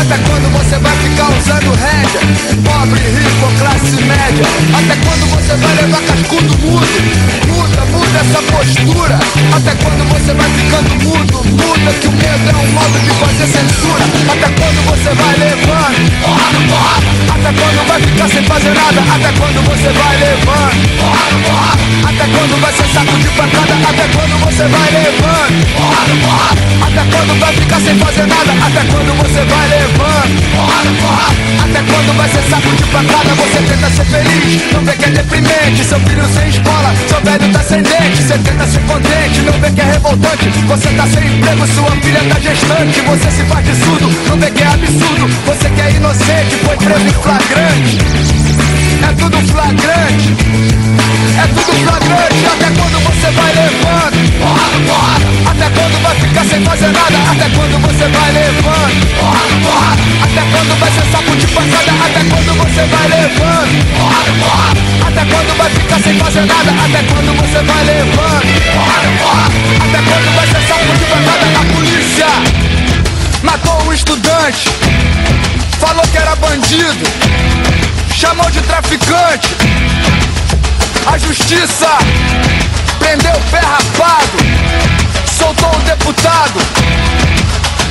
Até 0.00 0.16
quando 0.28 0.46
você 0.52 0.78
vai 0.78 0.96
ficar 0.98 1.28
usando 1.30 1.70
rédea 1.74 2.20
Pobre, 2.62 3.00
rico 3.00 3.48
classe 3.58 3.96
média 4.02 4.46
Até 4.78 4.94
quando 5.02 5.26
você 5.30 5.54
vai 5.56 5.74
levar 5.74 6.02
cascudo 6.02 6.58
mudo 6.58 6.86
Muda, 7.48 7.84
muda 7.90 8.18
essa 8.20 8.42
postura 8.42 9.18
Até 9.56 9.74
quando 9.82 10.02
você 10.08 10.32
vai 10.34 10.50
ficando 10.50 10.94
mudo 11.04 11.44
Muda 11.50 11.92
que 12.00 12.06
o 12.06 12.12
medo 12.12 12.50
é 12.50 12.56
um 12.56 12.72
modo 12.72 12.98
de 13.00 13.10
fazer 13.18 13.46
censura 13.46 14.04
Até 14.30 14.48
quando 14.54 14.80
você 14.86 15.10
vai 15.14 15.34
levando 15.36 16.12
Porra 16.22 16.48
porra 16.68 17.12
Até 17.34 17.52
quando 17.60 17.88
vai 17.88 18.00
ficar 18.00 18.28
sem 18.28 18.44
fazer 18.44 18.74
nada? 18.74 19.00
Até 19.00 19.32
quando 19.38 19.60
você 19.66 19.88
vai 19.90 20.16
levando? 20.16 20.92
Porrada, 20.98 21.36
porrada. 21.44 21.82
Até 22.08 22.26
quando 22.30 22.60
vai 22.60 22.72
ser 22.72 22.88
saco 22.88 23.18
de 23.18 23.28
pancada? 23.28 23.74
Até 23.88 24.08
quando 24.14 24.38
você 24.44 24.68
vai 24.68 24.90
levando? 24.90 25.71
Porrada, 25.76 26.14
porrada. 26.22 26.62
Até 26.86 27.16
quando 27.16 27.40
vai 27.40 27.52
ficar 27.54 27.80
sem 27.80 27.96
fazer 27.98 28.26
nada? 28.26 28.52
Até 28.66 28.80
quando 28.92 29.12
você 29.18 29.44
vai 29.44 29.68
levando? 29.68 30.34
Porrada. 30.52 31.42
Até 31.62 31.80
quando 31.90 32.16
vai 32.16 32.28
ser 32.28 32.42
saco 32.50 32.76
de 32.76 32.84
pancada? 32.84 33.34
Você 33.34 33.62
tenta 33.62 33.90
ser 33.90 34.04
feliz, 34.04 34.72
não 34.72 34.84
vê 34.84 34.92
que 34.92 35.04
é 35.04 35.08
deprimente. 35.08 35.84
Seu 35.84 36.00
filho 36.00 36.24
sem 36.34 36.48
escola, 36.48 36.94
seu 37.08 37.20
velho 37.22 37.52
tá 37.52 37.60
sem 37.62 37.82
dente. 37.82 38.22
Você 38.22 38.38
tenta 38.38 38.66
ser 38.66 38.80
contente, 38.80 39.40
não 39.40 39.52
vê 39.60 39.70
que 39.70 39.80
é 39.80 39.84
revoltante. 39.84 40.48
Você 40.66 40.88
tá 40.90 41.06
sem 41.06 41.26
emprego, 41.26 41.66
sua 41.68 41.90
filha 42.02 42.20
tá 42.28 42.40
gestante. 42.40 43.00
Você 43.00 43.30
se 43.30 43.44
faz 43.44 43.64
de 43.64 43.74
surdo, 43.84 44.10
não 44.28 44.36
vê 44.38 44.50
que 44.50 44.62
é 44.62 44.66
absurdo. 44.66 45.28
Você 45.46 45.70
que 45.70 45.80
é 45.80 45.90
inocente, 45.92 46.56
foi 46.64 46.76
preso 46.76 47.06
em 47.06 47.22
flagrante. 47.22 48.81
É 49.02 49.12
tudo 49.14 49.36
flagrante. 49.48 50.28
É 51.38 51.46
tudo 51.48 51.72
flagrante. 51.84 52.46
Até 52.46 52.66
quando 52.76 52.98
você 53.04 53.30
vai 53.30 53.52
levando? 53.52 54.16
Porrada, 54.38 54.78
porrada. 54.86 55.26
Até 55.50 55.70
quando 55.70 56.02
vai 56.02 56.14
ficar 56.16 56.44
sem 56.44 56.64
fazer 56.64 56.92
nada? 56.92 57.18
Até 57.30 57.48
quando 57.56 57.78
você 57.82 58.08
vai 58.08 58.32
levando? 58.32 59.06
Porrada, 59.18 59.54
porrada. 59.62 60.02
Até 60.22 60.42
quando 60.50 60.78
vai 60.78 60.90
ser 60.90 61.06
sapo 61.12 61.36
de 61.36 61.46
pancada? 61.48 61.92
Até 62.04 62.20
quando 62.30 62.52
você 62.58 62.82
vai 62.86 63.08
levando? 63.08 63.74
Porrada, 63.96 64.32
porrada. 64.40 64.80
Até 65.08 65.24
quando 65.24 65.56
vai 65.58 65.70
ficar 65.70 66.00
sem 66.00 66.18
fazer 66.18 66.46
nada? 66.46 66.70
Até 66.70 67.02
quando 67.02 67.30
você 67.36 67.62
vai 67.62 67.84
levando? 67.84 68.46
Porrada, 68.72 69.08
porrada. 69.18 69.54
Até 69.82 70.00
quando 70.08 70.28
vai 70.36 70.46
ser 70.46 70.62
sapo 70.68 70.92
de 70.98 71.04
pancada? 71.04 71.46
A 71.52 71.64
polícia 71.74 72.26
matou 73.42 73.82
um 73.86 73.92
estudante. 73.92 74.70
Falou 75.80 76.06
que 76.06 76.18
era 76.18 76.34
bandido. 76.36 77.04
Chamou 78.22 78.48
de 78.52 78.62
traficante. 78.62 79.48
A 81.12 81.18
justiça 81.18 81.88
prendeu 83.00 83.32
o 83.32 83.40
pé 83.50 83.58
rapado. 83.58 84.38
Soltou 85.26 85.74
o 85.74 85.82
deputado 85.82 86.60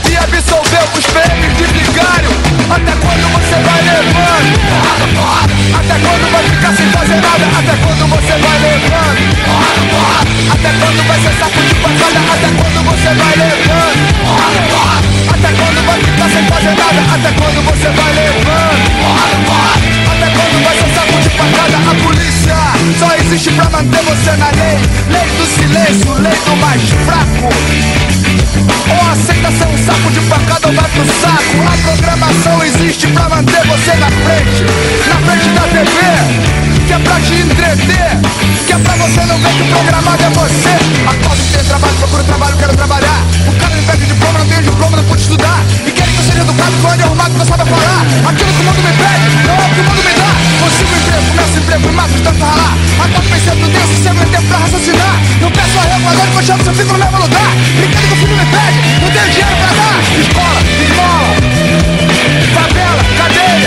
e 0.09 0.15
absolveu 0.15 0.87
os 0.97 1.05
prêmios 1.07 1.53
de 1.57 1.65
vigário. 1.65 2.29
Até 2.69 2.93
quando 2.93 3.27
você 3.33 3.55
vai 3.59 3.81
levando? 3.83 4.55
Até 5.77 5.99
quando 5.99 6.31
vai 6.31 6.43
ficar 6.45 6.75
sem 6.77 6.89
fazer 6.91 7.19
nada? 7.19 7.45
Até 7.59 7.75
quando 7.83 8.07
você 8.07 8.31
vai 8.39 8.57
levando? 8.71 9.19
Até 10.53 10.69
quando 10.79 11.07
vai 11.07 11.19
ser 11.19 11.33
saco 11.39 11.61
de 11.61 11.75
pancada? 11.75 12.19
Até 12.31 12.47
quando 12.55 12.79
você 12.87 13.11
vai 13.19 13.35
levando? 13.35 13.99
Até 15.29 15.51
quando 15.59 15.85
vai 15.85 15.99
ficar 15.99 16.29
sem 16.29 16.43
fazer 16.47 16.73
nada? 16.79 17.01
Até 17.15 17.31
quando 17.33 17.59
você 17.65 17.89
vai 17.89 18.13
levando? 18.13 19.90
Quando 20.41 20.63
vai 20.63 20.75
ser 20.75 20.95
saco 20.95 21.21
de 21.21 21.29
pancada? 21.29 21.77
A 21.77 21.95
polícia 22.03 22.55
só 22.97 23.15
existe 23.15 23.51
pra 23.51 23.69
manter 23.69 24.03
você 24.03 24.31
na 24.37 24.49
lei. 24.51 24.79
Lei 25.09 25.29
do 25.37 25.45
silêncio, 25.45 26.13
lei 26.13 26.33
do 26.33 26.55
mais 26.57 26.81
fraco. 27.05 27.49
Ou 28.89 29.11
aceita 29.11 29.51
ser 29.51 29.67
um 29.67 29.77
saco 29.85 30.11
de 30.11 30.19
pancada 30.21 30.67
ou 30.67 30.73
vai 30.73 30.89
pro 30.89 31.05
saco 31.05 31.67
A 31.67 31.77
programação 31.77 32.63
existe 32.63 33.07
pra 33.07 33.29
manter 33.29 33.65
você 33.65 33.93
na 33.95 34.09
frente 34.09 34.63
Na 35.07 35.15
frente 35.27 35.49
da 35.49 35.61
TV 35.61 36.70
Que 36.91 36.95
é 36.95 36.99
pra 36.99 37.21
te 37.21 37.35
entreter 37.35 38.19
Que 38.67 38.73
é 38.73 38.77
pra 38.77 38.95
você 38.97 39.21
não 39.23 39.37
ver 39.37 39.53
que 39.55 39.61
o 39.61 39.65
programado 39.67 40.23
é 40.25 40.29
você. 40.31 40.75
Acordo 41.07 41.41
que 41.41 41.57
tem 41.57 41.63
trabalho, 41.63 41.93
procuro 41.95 42.23
trabalho, 42.25 42.57
quero 42.57 42.75
trabalhar. 42.75 43.23
O 43.47 43.55
cara 43.55 43.75
me 43.77 43.81
pede 43.83 44.05
diploma, 44.07 44.39
não 44.39 44.45
tenho 44.45 44.61
diploma, 44.63 44.97
não 44.97 45.03
pude 45.05 45.21
estudar. 45.21 45.63
E 45.87 45.91
querem 45.93 46.13
que 46.13 46.19
eu 46.19 46.25
seja 46.25 46.41
educado, 46.41 46.71
fone 46.81 47.01
arrumado, 47.01 47.37
não 47.37 47.45
sabe 47.45 47.63
falar. 47.63 48.01
Aquilo 48.27 48.51
que 48.51 48.59
o 48.59 48.65
mundo 48.65 48.81
me 48.83 48.91
pede, 48.91 49.47
não 49.47 49.55
é 49.55 49.67
o 49.67 49.73
que 49.73 49.79
o 49.79 49.83
mundo 49.87 50.03
me 50.03 50.13
dá. 50.19 50.31
Consigo 50.59 50.91
emprego, 50.99 51.27
começo 51.31 51.59
emprego, 51.59 51.87
me 51.87 51.93
mato 51.95 52.11
de 52.11 52.21
tanto 52.23 52.43
ralar 52.43 52.77
Acordo 52.99 53.29
pensando 53.31 53.67
nisso, 53.71 54.03
sempre 54.03 54.25
tempo 54.25 54.47
pra 54.49 54.57
raciocinar. 54.57 55.15
Não 55.39 55.49
peço 55.49 55.79
arrego, 55.79 56.09
agora 56.11 56.27
que 56.27 56.67
eu 56.67 56.73
filho 56.75 56.91
no 56.91 56.99
mesmo 56.99 57.19
lugar. 57.23 57.51
Brincando 57.71 58.07
que 58.07 58.13
o 58.13 58.17
filho 58.17 58.35
me 58.35 58.45
pede, 58.51 58.77
não 58.99 59.09
tenho 59.15 59.31
dinheiro 59.31 59.55
pra 59.63 59.71
dar. 59.79 59.95
Escola, 60.19 60.59
esmola, 60.75 61.39
favela, 62.51 63.03
cadeia 63.15 63.60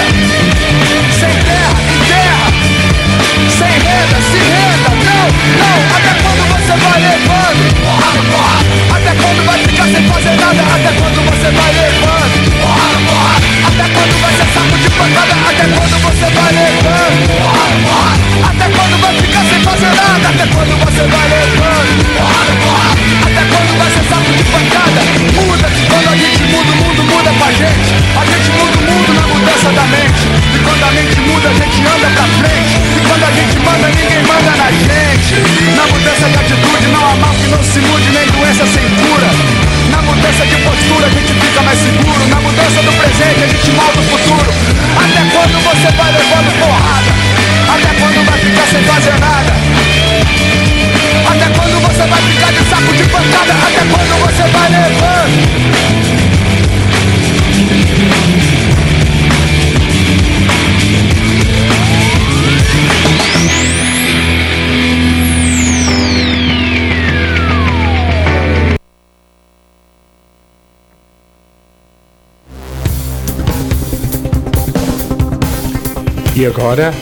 agora, 76.57 76.95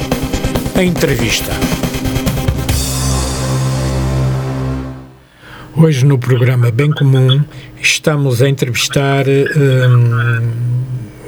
a 0.74 0.82
entrevista. 0.82 1.52
Hoje 5.76 6.06
no 6.06 6.18
programa 6.18 6.70
Bem 6.70 6.90
Comum 6.90 7.44
estamos 7.78 8.40
a 8.40 8.48
entrevistar 8.48 9.26
hum, 9.28 10.50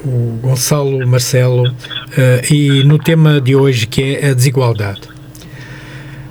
o 0.07 0.39
Gonçalo 0.41 1.07
Marcelo 1.07 1.71
eh, 2.17 2.43
e 2.51 2.85
no 2.85 2.99
tema 2.99 3.43
de 3.43 3.55
hoje 3.55 3.87
que 3.87 4.17
é 4.17 4.31
a 4.31 4.35
desigualdade. 4.35 5.03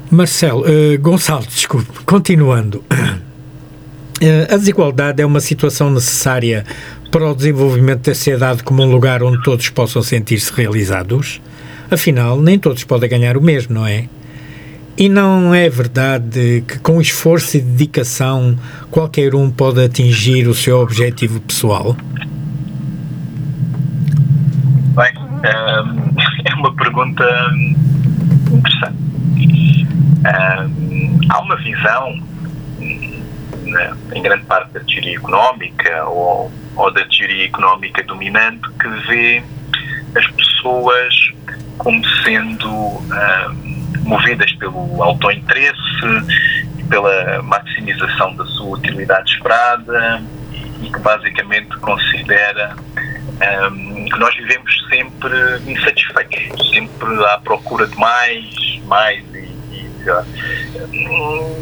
Marcelo, 0.09 0.65
eh, 0.65 0.97
Gonçalo, 0.97 1.45
desculpe, 1.45 2.03
continuando. 2.07 2.83
Eh, 4.19 4.47
a 4.49 4.57
desigualdade 4.57 5.21
é 5.21 5.25
uma 5.25 5.41
situação 5.41 5.91
necessária 5.91 6.65
para 7.11 7.29
o 7.29 7.35
desenvolvimento 7.35 8.05
da 8.05 8.15
sociedade 8.15 8.63
como 8.63 8.81
um 8.81 8.89
lugar 8.89 9.21
onde 9.21 9.43
todos 9.43 9.69
possam 9.69 10.01
sentir-se 10.01 10.51
realizados? 10.51 11.39
Afinal, 11.91 12.39
nem 12.41 12.57
todos 12.57 12.83
podem 12.83 13.09
ganhar 13.09 13.37
o 13.37 13.41
mesmo, 13.41 13.75
não 13.75 13.85
é? 13.85 14.07
E 14.97 15.09
não 15.09 15.53
é 15.53 15.69
verdade 15.69 16.63
que 16.67 16.77
com 16.79 17.01
esforço 17.01 17.57
e 17.57 17.61
dedicação 17.61 18.55
qualquer 18.91 19.33
um 19.33 19.49
pode 19.49 19.83
atingir 19.83 20.47
o 20.47 20.53
seu 20.53 20.79
objetivo 20.79 21.39
pessoal? 21.41 21.95
Bem, 24.95 25.13
hum, 25.17 26.13
é 26.45 26.53
uma 26.55 26.73
pergunta 26.75 27.23
interessante. 28.51 29.03
Hum, 30.25 31.19
há 31.29 31.39
uma 31.41 31.55
visão, 31.57 32.19
hum, 32.79 33.21
na- 33.65 33.97
em 34.15 34.21
grande 34.21 34.43
parte 34.45 34.71
da 34.73 34.79
teoria 34.81 35.15
económica 35.17 36.05
ou, 36.05 36.51
ou 36.75 36.93
da 36.93 37.03
teoria 37.05 37.45
económica 37.45 38.03
dominante 38.03 38.61
que 38.79 38.87
vê 39.07 39.43
as 40.15 40.27
pessoas 40.27 41.13
como 41.77 42.03
sendo 42.23 42.69
hum, 42.69 43.83
movidas 44.03 44.51
pelo 44.53 45.01
autointeresse 45.01 45.77
e 46.77 46.83
pela 46.83 47.41
maximização 47.43 48.35
da 48.35 48.45
sua 48.45 48.77
utilidade 48.77 49.31
esperada 49.31 50.21
e, 50.81 50.89
que 50.89 50.99
basicamente 50.99 51.75
considera 51.77 52.75
hum, 53.71 54.05
que 54.05 54.19
nós 54.19 54.35
vivemos 54.35 54.87
sempre 54.89 55.37
insatisfeitos, 55.67 56.69
sempre 56.69 57.25
à 57.25 57.37
procura 57.39 57.87
de 57.87 57.95
mais, 57.97 58.81
mais 58.85 59.23
e, 59.33 59.51
e 59.71 59.95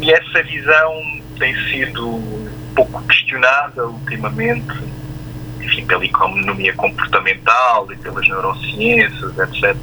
E 0.02 0.12
essa 0.12 0.42
visão 0.42 1.22
tem 1.38 1.54
sido 1.70 2.08
um 2.08 2.74
pouco 2.74 3.02
questionada 3.06 3.86
ultimamente 3.86 5.01
enfim, 5.62 5.86
pela 5.86 6.04
economia 6.04 6.72
comportamental 6.74 7.90
e 7.92 7.96
pelas 7.96 8.26
neurociências, 8.28 9.38
etc. 9.38 9.76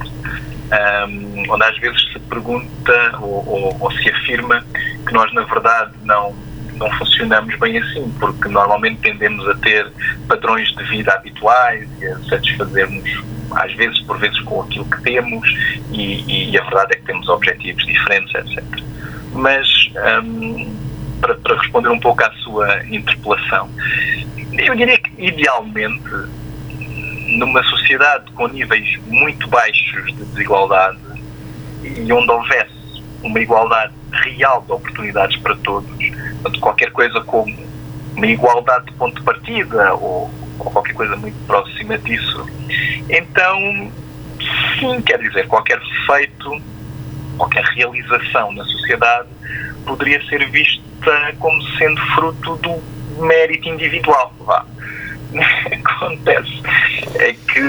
Um, 0.70 1.52
onde 1.52 1.64
às 1.64 1.78
vezes 1.78 2.00
se 2.12 2.18
pergunta 2.20 3.18
ou, 3.20 3.44
ou, 3.48 3.76
ou, 3.80 3.90
se 3.90 4.08
afirma 4.08 4.64
que 5.04 5.12
nós, 5.12 5.32
na 5.32 5.42
verdade, 5.42 5.90
não, 6.04 6.32
não 6.76 6.88
funcionamos 6.92 7.58
bem 7.58 7.78
assim, 7.78 8.12
porque 8.20 8.48
normalmente 8.48 9.00
tendemos 9.00 9.48
a 9.48 9.54
ter 9.56 9.90
padrões 10.28 10.68
de 10.76 10.84
vida 10.84 11.12
habituais 11.12 11.88
e 12.00 12.06
a 12.06 12.18
satisfazermos, 12.20 13.10
às 13.50 13.72
vezes, 13.74 14.00
por 14.02 14.18
vezes, 14.18 14.38
com 14.42 14.62
aquilo 14.62 14.84
que 14.84 15.02
temos, 15.02 15.48
e, 15.90 16.50
e 16.52 16.58
a 16.58 16.62
verdade 16.62 16.92
é 16.92 16.96
que 16.96 17.02
temos 17.02 17.28
objetivos 17.28 17.84
diferentes, 17.84 18.32
etc. 18.34 18.64
Mas, 19.32 19.68
um, 20.22 20.76
para, 21.20 21.34
para 21.34 21.60
responder 21.60 21.88
um 21.88 22.00
pouco 22.00 22.22
à 22.22 22.30
sua 22.34 22.86
interpelação, 22.86 23.68
eu 24.52 24.74
diria 24.74 24.98
que, 24.98 25.10
idealmente, 25.18 26.02
numa 27.38 27.62
sociedade 27.64 28.30
com 28.32 28.48
níveis 28.48 28.98
muito 29.06 29.48
baixos 29.48 30.06
de 30.14 30.24
desigualdade 30.24 30.98
e 31.82 32.12
onde 32.12 32.30
houvesse 32.30 33.02
uma 33.22 33.40
igualdade 33.40 33.92
real 34.10 34.62
de 34.62 34.72
oportunidades 34.72 35.36
para 35.38 35.54
todos, 35.56 35.90
portanto, 35.90 36.60
qualquer 36.60 36.90
coisa 36.90 37.20
como 37.22 37.54
uma 38.16 38.26
igualdade 38.26 38.86
de 38.86 38.92
ponto 38.92 39.14
de 39.16 39.22
partida 39.22 39.94
ou, 39.94 40.30
ou 40.58 40.70
qualquer 40.70 40.94
coisa 40.94 41.16
muito 41.16 41.36
próxima 41.46 41.96
disso, 41.98 42.46
então, 43.08 43.92
sim, 44.78 45.00
quer 45.02 45.18
dizer, 45.18 45.46
qualquer 45.46 45.80
feito, 46.06 46.62
qualquer 47.36 47.64
realização 47.64 48.52
na 48.52 48.64
sociedade 48.64 49.28
poderia 49.86 50.22
ser 50.26 50.48
vista 50.50 50.82
como 51.38 51.62
sendo 51.78 52.00
fruto 52.14 52.56
do 52.56 52.99
mérito 53.20 53.68
individual. 53.68 54.32
Vá. 54.40 54.64
Acontece 55.72 56.60
é 57.14 57.32
que 57.32 57.60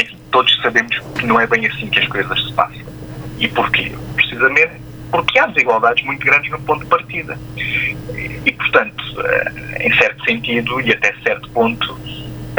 enfim, 0.00 0.16
todos 0.30 0.54
sabemos 0.62 0.98
que 1.18 1.26
não 1.26 1.40
é 1.40 1.46
bem 1.46 1.66
assim 1.66 1.88
que 1.88 2.00
as 2.00 2.08
coisas 2.08 2.44
se 2.44 2.52
passam. 2.52 2.86
E 3.38 3.48
porquê? 3.48 3.92
Precisamente 4.14 4.86
porque 5.10 5.38
há 5.38 5.46
desigualdades 5.46 6.04
muito 6.04 6.24
grandes 6.24 6.50
no 6.50 6.60
ponto 6.60 6.82
de 6.82 6.86
partida. 6.86 7.38
E, 8.44 8.52
portanto, 8.52 9.04
eh, 9.20 9.86
em 9.86 9.94
certo 9.96 10.24
sentido 10.24 10.80
e 10.80 10.92
até 10.92 11.14
certo 11.22 11.48
ponto, 11.50 11.98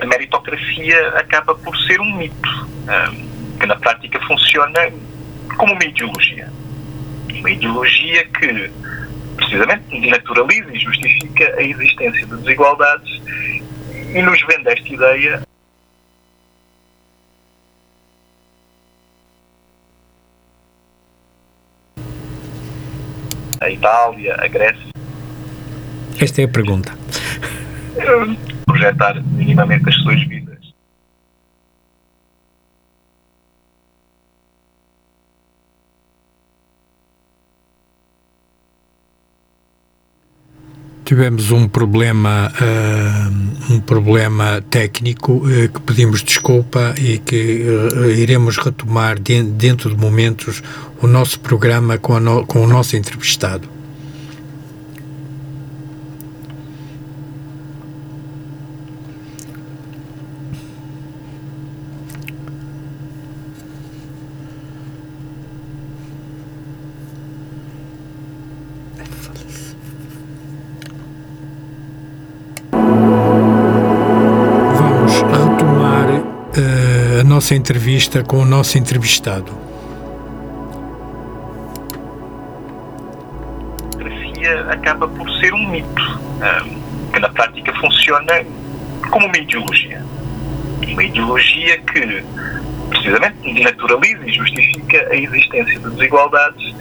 a 0.01 0.05
meritocracia 0.05 1.09
acaba 1.09 1.55
por 1.55 1.77
ser 1.77 1.99
um 1.99 2.17
mito, 2.17 2.67
eh, 2.87 3.11
que 3.59 3.65
na 3.65 3.75
prática 3.75 4.19
funciona 4.27 4.91
como 5.57 5.73
uma 5.73 5.83
ideologia. 5.83 6.49
Uma 7.29 7.51
ideologia 7.51 8.25
que 8.25 8.71
precisamente 9.37 10.09
naturaliza 10.09 10.73
e 10.73 10.79
justifica 10.79 11.55
a 11.57 11.61
existência 11.61 12.25
de 12.25 12.35
desigualdades 12.37 13.21
e 14.13 14.21
nos 14.21 14.39
vende 14.47 14.69
esta 14.69 14.93
ideia 14.93 15.41
a 23.59 23.69
Itália, 23.69 24.35
a 24.39 24.47
Grécia. 24.47 24.87
Esta 26.19 26.41
é 26.41 26.45
a 26.45 26.47
pergunta. 26.47 26.91
Projetar 28.65 29.21
minimamente 29.23 29.89
as 29.89 29.95
suas 29.95 30.21
vidas 30.27 30.46
Tivemos 41.07 41.51
um 41.51 41.69
problema, 41.69 42.51
uh, 42.51 43.73
um 43.73 43.79
problema 43.79 44.61
técnico 44.69 45.35
uh, 45.37 45.69
que 45.69 45.79
pedimos 45.79 46.21
desculpa 46.21 46.93
e 46.97 47.17
que 47.17 47.63
uh, 47.63 48.09
iremos 48.11 48.57
retomar 48.57 49.17
de, 49.17 49.41
dentro 49.41 49.89
de 49.89 49.95
momentos 49.95 50.61
o 51.01 51.07
nosso 51.07 51.39
programa 51.39 51.97
com, 51.97 52.19
no, 52.19 52.45
com 52.45 52.61
o 52.61 52.67
nosso 52.67 52.97
entrevistado. 52.97 53.76
Nossa 77.47 77.55
entrevista 77.55 78.23
com 78.25 78.39
o 78.39 78.45
nosso 78.45 78.77
entrevistado. 78.77 79.53
A 83.93 83.97
democracia 83.97 84.65
acaba 84.69 85.07
por 85.07 85.29
ser 85.39 85.53
um 85.53 85.69
mito, 85.69 86.19
que 87.13 87.19
na 87.21 87.29
prática 87.29 87.73
funciona 87.75 88.43
como 89.09 89.27
uma 89.27 89.37
ideologia. 89.37 90.03
Uma 90.89 91.03
ideologia 91.05 91.77
que, 91.83 92.25
precisamente, 92.89 93.63
naturaliza 93.63 94.25
e 94.25 94.33
justifica 94.33 95.07
a 95.09 95.15
existência 95.15 95.79
de 95.79 95.89
desigualdades 95.89 96.75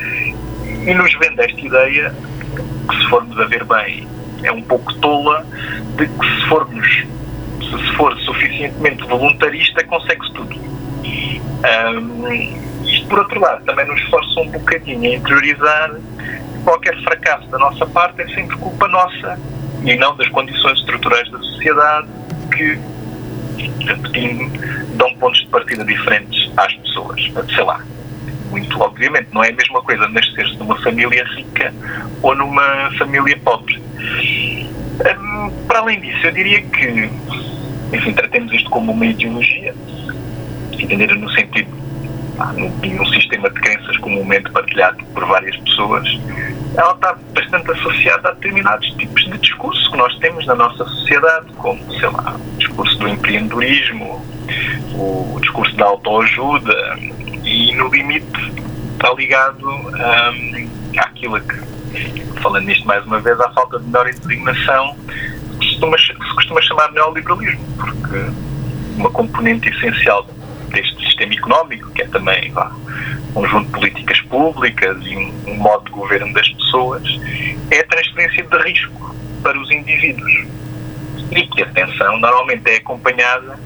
e 0.84 0.92
nos 0.94 1.14
vende 1.20 1.42
esta 1.42 1.60
ideia 1.60 2.12
que, 2.88 2.96
se 2.96 3.08
formos 3.08 3.38
a 3.38 3.44
ver 3.44 3.62
bem, 3.62 4.08
é 4.42 4.50
um 4.50 4.62
pouco 4.62 4.92
tola, 4.94 5.46
de 5.96 6.08
que 6.08 6.26
se 6.26 6.48
formos 6.48 7.06
se 7.70 7.96
for 7.96 8.16
suficientemente 8.20 9.06
voluntarista, 9.06 9.84
consegue-se 9.84 10.32
tudo. 10.32 10.56
Um, 10.56 12.84
isto, 12.84 13.06
por 13.08 13.20
outro 13.20 13.40
lado, 13.40 13.64
também 13.64 13.86
nos 13.86 14.00
força 14.02 14.40
um 14.40 14.48
bocadinho 14.48 15.10
a 15.10 15.16
interiorizar 15.16 15.94
que 15.94 16.58
qualquer 16.64 17.00
fracasso 17.02 17.48
da 17.48 17.58
nossa 17.58 17.86
parte 17.86 18.22
é 18.22 18.28
sempre 18.28 18.56
culpa 18.56 18.88
nossa 18.88 19.38
e 19.84 19.96
não 19.96 20.16
das 20.16 20.28
condições 20.28 20.78
estruturais 20.78 21.30
da 21.30 21.38
sociedade 21.38 22.08
que, 22.54 22.78
repetindo, 23.84 24.96
dão 24.96 25.12
pontos 25.14 25.40
de 25.40 25.46
partida 25.46 25.84
diferentes 25.84 26.50
às 26.56 26.74
pessoas. 26.74 27.20
Sei 27.54 27.64
lá, 27.64 27.80
muito 28.50 28.80
obviamente, 28.80 29.28
não 29.32 29.44
é 29.44 29.50
a 29.50 29.54
mesma 29.54 29.82
coisa 29.82 30.08
nascer-se 30.08 30.56
numa 30.56 30.80
família 30.82 31.24
rica 31.24 31.72
ou 32.22 32.34
numa 32.34 32.90
família 32.98 33.38
pobre. 33.44 33.82
Para 35.66 35.80
além 35.80 36.00
disso, 36.00 36.26
eu 36.26 36.32
diria 36.32 36.62
que 36.62 37.10
enfim, 37.92 38.12
tratemos 38.12 38.52
isto 38.52 38.68
como 38.70 38.92
uma 38.92 39.06
ideologia, 39.06 39.74
entender 40.72 41.14
no 41.14 41.30
sentido, 41.30 41.70
ah, 42.38 42.52
num, 42.52 43.06
sistema 43.06 43.48
de 43.50 43.60
crenças 43.60 43.96
comumente 43.98 44.50
partilhado 44.50 45.02
por 45.06 45.24
várias 45.26 45.56
pessoas, 45.58 46.06
ela 46.76 46.92
está 46.92 47.16
bastante 47.34 47.70
associada 47.70 48.28
a 48.28 48.32
determinados 48.32 48.86
tipos 48.94 49.24
de 49.24 49.38
discurso 49.38 49.90
que 49.90 49.96
nós 49.96 50.14
temos 50.18 50.44
na 50.46 50.54
nossa 50.54 50.84
sociedade, 50.84 51.46
como, 51.54 51.80
sei 51.94 52.08
lá, 52.10 52.36
o 52.36 52.58
discurso 52.58 52.98
do 52.98 53.08
empreendedorismo, 53.08 54.24
o 54.94 55.38
discurso 55.40 55.74
da 55.76 55.86
autoajuda, 55.86 56.98
e 57.44 57.74
no 57.74 57.88
limite 57.88 58.26
está 58.92 59.12
ligado 59.14 59.66
um, 59.66 60.68
àquilo 60.98 61.40
que, 61.40 62.40
falando 62.42 62.66
nisto 62.66 62.86
mais 62.86 63.04
uma 63.06 63.20
vez, 63.20 63.40
à 63.40 63.50
falta 63.50 63.78
de 63.78 63.86
melhor 63.86 64.04
designação 64.06 64.96
costuma, 65.76 65.98
se 65.98 66.34
costuma 66.34 66.62
chamar 66.62 66.92
neoliberalismo, 66.92 67.64
porque 67.78 68.16
uma 68.96 69.10
componente 69.10 69.68
essencial 69.68 70.26
deste 70.70 71.04
sistema 71.04 71.34
económico, 71.34 71.90
que 71.92 72.02
é 72.02 72.08
também 72.08 72.52
um 72.52 73.32
conjunto 73.32 73.66
de 73.66 73.72
políticas 73.72 74.20
públicas 74.22 74.96
e 75.02 75.16
um, 75.16 75.34
um 75.48 75.56
modo 75.56 75.84
de 75.84 75.90
governo 75.90 76.32
das 76.32 76.48
pessoas, 76.48 77.02
é 77.70 77.80
a 77.80 77.86
transferência 77.86 78.42
de 78.42 78.58
risco 78.58 79.14
para 79.42 79.58
os 79.58 79.70
indivíduos. 79.70 80.32
E 81.30 81.46
que, 81.48 81.62
atenção, 81.62 82.18
normalmente 82.18 82.70
é 82.70 82.76
acompanhada 82.76 83.58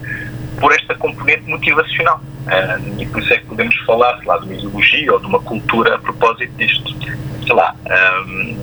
por 0.59 0.73
esta 0.73 0.95
componente 0.95 1.49
motivacional. 1.49 2.21
Uh, 2.41 3.01
e 3.01 3.07
por 3.07 3.23
isso 3.23 3.33
é 3.35 3.39
que 3.39 3.47
podemos 3.47 3.77
falar, 3.85 4.17
sei 4.17 4.27
lá, 4.27 4.39
de 4.39 4.45
uma 4.47 4.55
ideologia 4.55 5.13
ou 5.13 5.21
de 5.21 5.27
uma 5.27 5.41
cultura 5.41 5.95
a 5.95 5.99
propósito 5.99 6.53
disto. 6.57 6.97
Sei 7.45 7.55
lá, 7.55 7.75
um, 8.27 8.57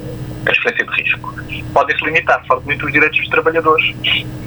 transferência 0.47 0.85
de 0.85 1.01
risco. 1.01 1.35
Podem-se 1.73 2.03
limitar 2.05 2.43
fortemente 2.45 2.85
os 2.85 2.91
direitos 2.91 3.19
dos 3.19 3.29
trabalhadores, 3.29 3.95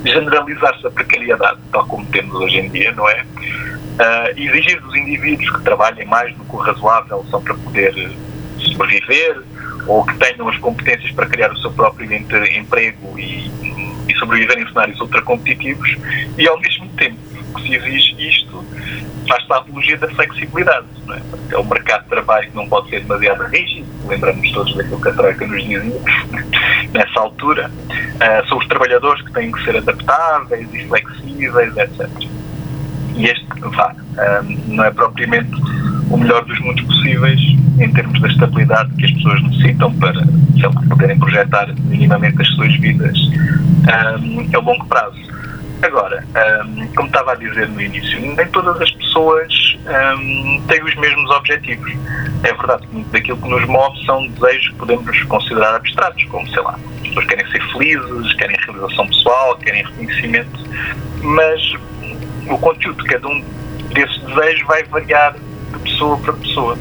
generalizar-se 0.04 0.86
a 0.86 0.90
precariedade, 0.90 1.58
tal 1.70 1.86
como 1.86 2.06
temos 2.06 2.34
hoje 2.34 2.58
em 2.58 2.68
dia, 2.70 2.92
não 2.92 3.08
é? 3.08 3.22
Uh, 3.22 4.40
exigir 4.40 4.80
dos 4.80 4.94
indivíduos 4.96 5.50
que 5.50 5.62
trabalhem 5.62 6.06
mais 6.06 6.34
do 6.34 6.44
que 6.44 6.56
o 6.56 6.58
razoável 6.58 7.24
só 7.30 7.38
para 7.38 7.54
poder 7.54 7.92
sobreviver 8.58 9.42
ou 9.86 10.04
que 10.06 10.16
tenham 10.18 10.48
as 10.48 10.56
competências 10.58 11.10
para 11.12 11.26
criar 11.26 11.52
o 11.52 11.58
seu 11.58 11.70
próprio 11.72 12.10
emprego 12.12 13.18
e, 13.18 13.50
e 14.08 14.14
sobreviver 14.18 14.58
em 14.58 14.66
cenários 14.68 15.00
ultracompetitivos 15.00 15.96
e, 16.38 16.48
ao 16.48 16.58
mesmo 16.60 16.88
tempo, 16.90 17.18
que 17.54 17.62
se 17.62 17.74
exige 17.74 18.28
isto, 18.28 18.64
faz-se 19.28 19.52
a 19.52 19.56
apologia 19.56 19.96
da 19.98 20.08
flexibilidade. 20.08 20.86
É? 21.10 21.54
é 21.54 21.58
o 21.58 21.64
mercado 21.64 22.02
de 22.04 22.08
trabalho 22.10 22.50
que 22.50 22.56
não 22.56 22.68
pode 22.68 22.90
ser 22.90 23.00
demasiado 23.00 23.44
rígido, 23.44 23.86
lembramos 24.06 24.50
todos 24.52 24.74
daquilo 24.76 25.00
que 25.00 25.08
a 25.08 25.12
Troika 25.12 25.46
nos 25.46 25.62
dizia 25.62 26.00
nessa 26.92 27.20
altura. 27.20 27.70
Uh, 27.70 28.48
são 28.48 28.58
os 28.58 28.66
trabalhadores 28.66 29.22
que 29.22 29.32
têm 29.32 29.50
que 29.50 29.64
ser 29.64 29.76
adaptáveis 29.76 30.68
e 30.72 30.86
flexíveis, 30.86 31.76
etc. 31.76 32.08
E 33.16 33.24
este, 33.26 33.46
vá, 33.60 33.92
uh, 33.92 34.58
não 34.68 34.84
é 34.84 34.90
propriamente 34.90 35.50
o 36.10 36.16
melhor 36.16 36.44
dos 36.44 36.58
mundos 36.60 36.82
possíveis 36.82 37.40
em 37.78 37.92
termos 37.92 38.20
da 38.20 38.28
estabilidade 38.28 38.90
que 38.96 39.06
as 39.06 39.12
pessoas 39.12 39.42
necessitam 39.42 39.92
para, 39.94 40.24
sei 40.24 40.62
lá, 40.62 40.82
poderem 40.88 41.18
projetar 41.18 41.72
minimamente 41.84 42.42
as 42.42 42.48
suas 42.48 42.74
vidas 42.76 43.16
um, 44.18 44.48
a 44.54 44.60
longo 44.60 44.84
prazo. 44.86 45.20
Agora, 45.82 46.22
um, 46.66 46.86
como 46.94 47.08
estava 47.08 47.32
a 47.32 47.34
dizer 47.36 47.68
no 47.68 47.80
início, 47.80 48.20
nem 48.20 48.46
todas 48.48 48.80
as 48.80 48.90
pessoas 48.90 49.78
um, 50.18 50.62
têm 50.68 50.82
os 50.82 50.94
mesmos 50.96 51.30
objetivos. 51.30 51.90
É 52.42 52.52
verdade 52.52 52.86
que 52.86 52.94
muito 52.94 53.10
daquilo 53.10 53.38
que 53.38 53.48
nos 53.48 53.64
move 53.66 54.04
são 54.04 54.26
desejos 54.28 54.68
que 54.68 54.74
podemos 54.74 55.22
considerar 55.24 55.74
abstratos, 55.74 56.22
como, 56.24 56.46
sei 56.48 56.62
lá, 56.62 56.78
as 56.96 57.08
pessoas 57.08 57.26
querem 57.26 57.46
ser 57.50 57.62
felizes, 57.72 58.32
querem 58.34 58.56
realização 58.58 59.06
pessoal, 59.06 59.56
querem 59.56 59.84
reconhecimento, 59.84 60.60
mas 61.22 61.72
o 62.48 62.58
conteúdo 62.58 63.02
de 63.02 63.08
cada 63.08 63.28
um 63.28 63.44
desses 63.94 64.18
desejos 64.18 64.66
vai 64.66 64.82
variar 64.84 65.34
de 65.34 65.78
pessoa 65.78 66.18
para 66.18 66.32
pessoa. 66.34 66.78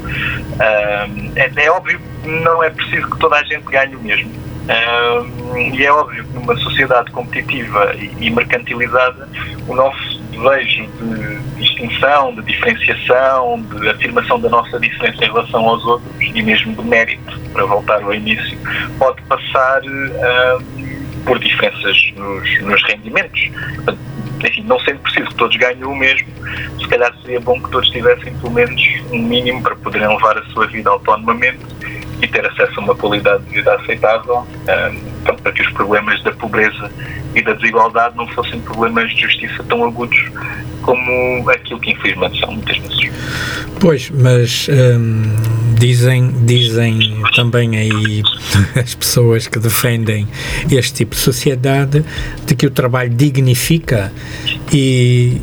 é, 1.36 1.64
é 1.64 1.70
óbvio 1.70 1.98
que 2.22 2.28
não 2.28 2.62
é 2.62 2.70
preciso 2.70 3.10
que 3.10 3.18
toda 3.18 3.36
a 3.36 3.44
gente 3.44 3.64
ganhe 3.64 3.96
o 3.96 4.00
mesmo. 4.00 4.49
E 5.56 5.84
é 5.84 5.92
óbvio 5.92 6.24
que 6.24 6.32
numa 6.34 6.56
sociedade 6.58 7.10
competitiva 7.10 7.94
e, 7.96 8.30
mercantilizada, 8.30 9.28
o 9.66 9.74
nosso 9.74 10.20
desejo 10.30 10.86
de 10.86 11.38
distinção, 11.56 12.34
de 12.34 12.42
diferenciação, 12.42 13.62
de 13.62 13.88
afirmação 13.88 14.40
da 14.40 14.48
nossa 14.48 14.78
diferença 14.78 15.24
em 15.24 15.28
relação 15.28 15.68
aos 15.68 15.84
outros 15.84 16.14
e 16.20 16.42
mesmo 16.42 16.74
de 16.74 16.82
mérito, 16.82 17.38
para 17.52 17.64
voltar 17.64 18.02
ao 18.02 18.14
início, 18.14 18.56
pode 18.98 19.20
passar 19.22 19.80
por 21.24 21.38
diferenças 21.38 22.12
nos, 22.16 22.62
nos 22.62 22.82
rendimentos. 22.84 23.50
Enfim, 24.44 24.64
não 24.64 24.78
sendo 24.80 25.00
preciso 25.00 25.28
que 25.28 25.34
todos 25.34 25.56
ganhem 25.56 25.84
o 25.84 25.94
mesmo, 25.94 26.28
se 26.78 26.88
calhar 26.88 27.14
seria 27.22 27.40
bom 27.40 27.60
que 27.60 27.70
todos 27.70 27.90
tivessem 27.90 28.34
pelo 28.38 28.52
menos 28.52 28.80
um 29.10 29.18
mínimo 29.18 29.62
para 29.62 29.76
poderem 29.76 30.08
levar 30.08 30.38
a 30.38 30.44
sua 30.46 30.66
vida 30.66 30.88
autonomamente 30.88 31.58
e 32.22 32.28
ter 32.28 32.46
acesso 32.46 32.80
a 32.80 32.82
uma 32.82 32.94
qualidade 32.94 33.42
de 33.44 33.54
vida 33.54 33.74
aceitável, 33.74 34.38
um, 34.38 35.34
para 35.36 35.52
que 35.52 35.62
os 35.62 35.72
problemas 35.72 36.22
da 36.22 36.32
pobreza 36.32 36.90
e 37.34 37.42
da 37.42 37.52
desigualdade 37.54 38.16
não 38.16 38.26
fossem 38.28 38.60
problemas 38.60 39.10
de 39.14 39.22
justiça 39.22 39.62
tão 39.64 39.84
agudos 39.84 40.18
como 40.82 41.50
aquilo 41.50 41.78
que 41.80 41.92
infelizmente 41.92 42.40
são 42.40 42.52
muitas 42.52 42.76
vezes. 42.78 43.10
Pois, 43.78 44.10
mas 44.10 44.68
hum, 44.68 45.22
dizem, 45.78 46.30
dizem 46.44 47.22
também 47.34 47.76
aí 47.76 48.22
as 48.76 48.94
pessoas 48.94 49.46
que 49.46 49.58
defendem 49.58 50.28
este 50.70 50.94
tipo 50.94 51.14
de 51.14 51.20
sociedade 51.20 52.04
de 52.44 52.54
que 52.54 52.66
o 52.66 52.70
trabalho 52.70 53.10
dignifica 53.10 54.12
e, 54.72 55.40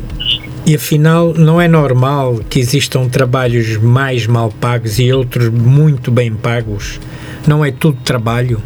e 0.68 0.74
afinal 0.74 1.32
não 1.32 1.58
é 1.58 1.66
normal 1.66 2.40
que 2.50 2.60
existam 2.60 3.08
trabalhos 3.08 3.78
mais 3.78 4.26
mal 4.26 4.52
pagos 4.52 4.98
e 4.98 5.10
outros 5.10 5.48
muito 5.48 6.10
bem 6.10 6.34
pagos? 6.34 7.00
Não 7.46 7.64
é 7.64 7.72
tudo 7.72 7.98
trabalho? 8.02 8.62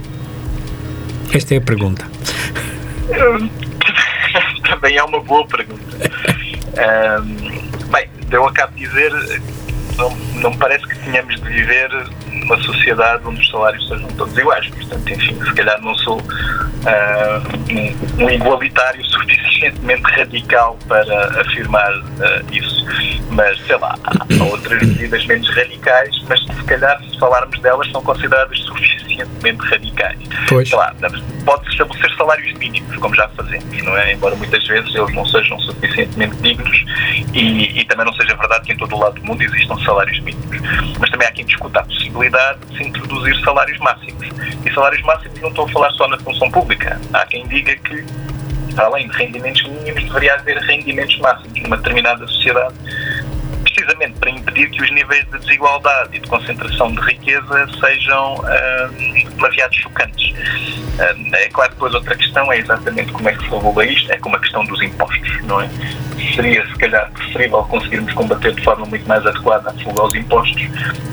Esta 1.32 1.55
é 1.55 1.59
a 1.59 1.61
pergunta. 1.61 2.05
Também 4.68 4.96
é 4.96 5.05
uma 5.05 5.20
boa 5.20 5.46
pergunta. 5.46 5.96
Um, 6.74 7.88
bem, 7.92 8.09
eu 8.32 8.48
acabo 8.48 8.74
de 8.74 8.84
dizer, 8.84 9.12
não, 9.96 10.11
não 10.40 10.53
parece 10.57 10.84
que 10.84 10.98
tenhamos 11.05 11.40
de 11.40 11.48
viver 11.48 11.88
numa 12.33 12.61
sociedade 12.62 13.22
onde 13.26 13.41
os 13.41 13.51
salários 13.51 13.87
sejam 13.89 14.09
todos 14.11 14.37
iguais. 14.37 14.68
Portanto, 14.68 15.09
enfim, 15.11 15.39
se 15.45 15.55
calhar 15.55 15.80
não 15.80 15.95
sou 15.97 16.18
uh, 16.18 16.22
um, 17.70 18.24
um, 18.24 18.30
igualitário 18.30 19.05
suficientemente 19.07 20.03
radical 20.03 20.78
para 20.89 21.41
afirmar 21.41 21.93
uh, 21.93 22.53
isso. 22.53 22.83
Mas, 23.30 23.59
sei 23.66 23.76
lá, 23.76 23.97
há 24.05 24.45
outras 24.45 24.83
medidas 24.83 25.24
menos 25.26 25.49
radicais, 25.55 26.22
mas 26.28 26.41
se 26.45 26.64
calhar, 26.64 27.01
se 27.03 27.18
falarmos 27.18 27.59
delas, 27.61 27.91
são 27.91 28.03
consideradas 28.03 28.59
suficientemente 28.59 29.62
radicais. 29.68 30.18
Pois. 30.49 30.68
Sei 30.68 30.76
lá, 30.76 30.95
pode 31.45 31.68
estabelecer 31.70 32.14
salários 32.16 32.53
mínimos, 32.59 32.97
como 32.97 33.14
já 33.14 33.28
fazemos, 33.28 33.83
não 33.83 33.97
é? 33.97 34.12
Embora 34.12 34.37
muitas 34.37 34.66
vezes 34.66 34.95
eles 34.95 35.14
não 35.14 35.24
sejam 35.26 35.59
suficientemente 35.61 36.37
dignos 36.37 36.85
e, 37.33 37.80
e 37.80 37.85
também 37.85 38.05
não 38.05 38.12
seja 38.14 38.35
verdade 38.37 38.66
que 38.66 38.72
em 38.72 38.76
todo 38.76 38.95
o 38.95 38.99
lado 38.99 39.14
do 39.14 39.26
mundo 39.26 39.43
existam 39.43 39.76
salários 39.85 40.18
mínimos. 40.20 40.61
Mas 40.99 41.11
também 41.11 41.26
há 41.26 41.33
quem 41.33 41.45
discuta 41.45 41.80
a 41.80 41.85
possibilidade 41.85 42.22
de 42.31 42.77
se 42.77 42.85
introduzir 42.85 43.39
salários 43.41 43.79
máximos. 43.79 44.29
E 44.64 44.75
salários 44.75 45.03
máximos 45.03 45.41
não 45.41 45.49
estou 45.49 45.64
a 45.64 45.68
falar 45.68 45.91
só 45.93 46.09
na 46.09 46.18
função 46.18 46.51
pública. 46.51 47.01
Há 47.12 47.27
quem 47.27 47.47
diga 47.49 47.75
que, 47.77 48.05
além 48.77 49.09
de 49.09 49.16
rendimentos 49.16 49.62
mínimos, 49.64 50.05
deveria 50.05 50.35
haver 50.35 50.59
rendimentos 50.59 51.18
máximos 51.18 51.62
numa 51.62 51.77
determinada 51.77 52.27
sociedade 52.27 52.75
precisamente 53.83 54.18
para 54.18 54.30
impedir 54.30 54.70
que 54.70 54.83
os 54.83 54.91
níveis 54.93 55.24
de 55.26 55.39
desigualdade 55.39 56.16
e 56.16 56.20
de 56.20 56.28
concentração 56.28 56.93
de 56.93 57.01
riqueza 57.01 57.68
sejam 57.80 58.35
uh, 58.35 59.30
demasiado 59.30 59.74
chocantes. 59.74 60.30
Uh, 60.30 61.35
é 61.35 61.49
claro 61.49 61.70
que 61.70 61.74
depois 61.76 61.95
outra 61.95 62.16
questão 62.16 62.53
é 62.53 62.59
exatamente 62.59 63.12
como 63.12 63.28
é 63.28 63.33
que 63.33 63.45
se 63.45 63.51
regula 63.51 63.85
isto, 63.85 64.12
é 64.12 64.18
como 64.18 64.37
a 64.37 64.41
questão 64.41 64.64
dos 64.64 64.80
impostos, 64.83 65.43
não 65.45 65.61
é? 65.61 65.68
Seria, 66.35 66.66
se 66.66 66.76
calhar, 66.76 67.11
preferível 67.12 67.64
conseguirmos 67.64 68.12
combater 68.14 68.55
de 68.55 68.62
forma 68.62 68.87
muito 68.87 69.07
mais 69.09 69.26
adequada 69.26 69.70
a 69.70 69.74
fuga 69.74 70.03
aos 70.03 70.14
impostos. 70.14 70.62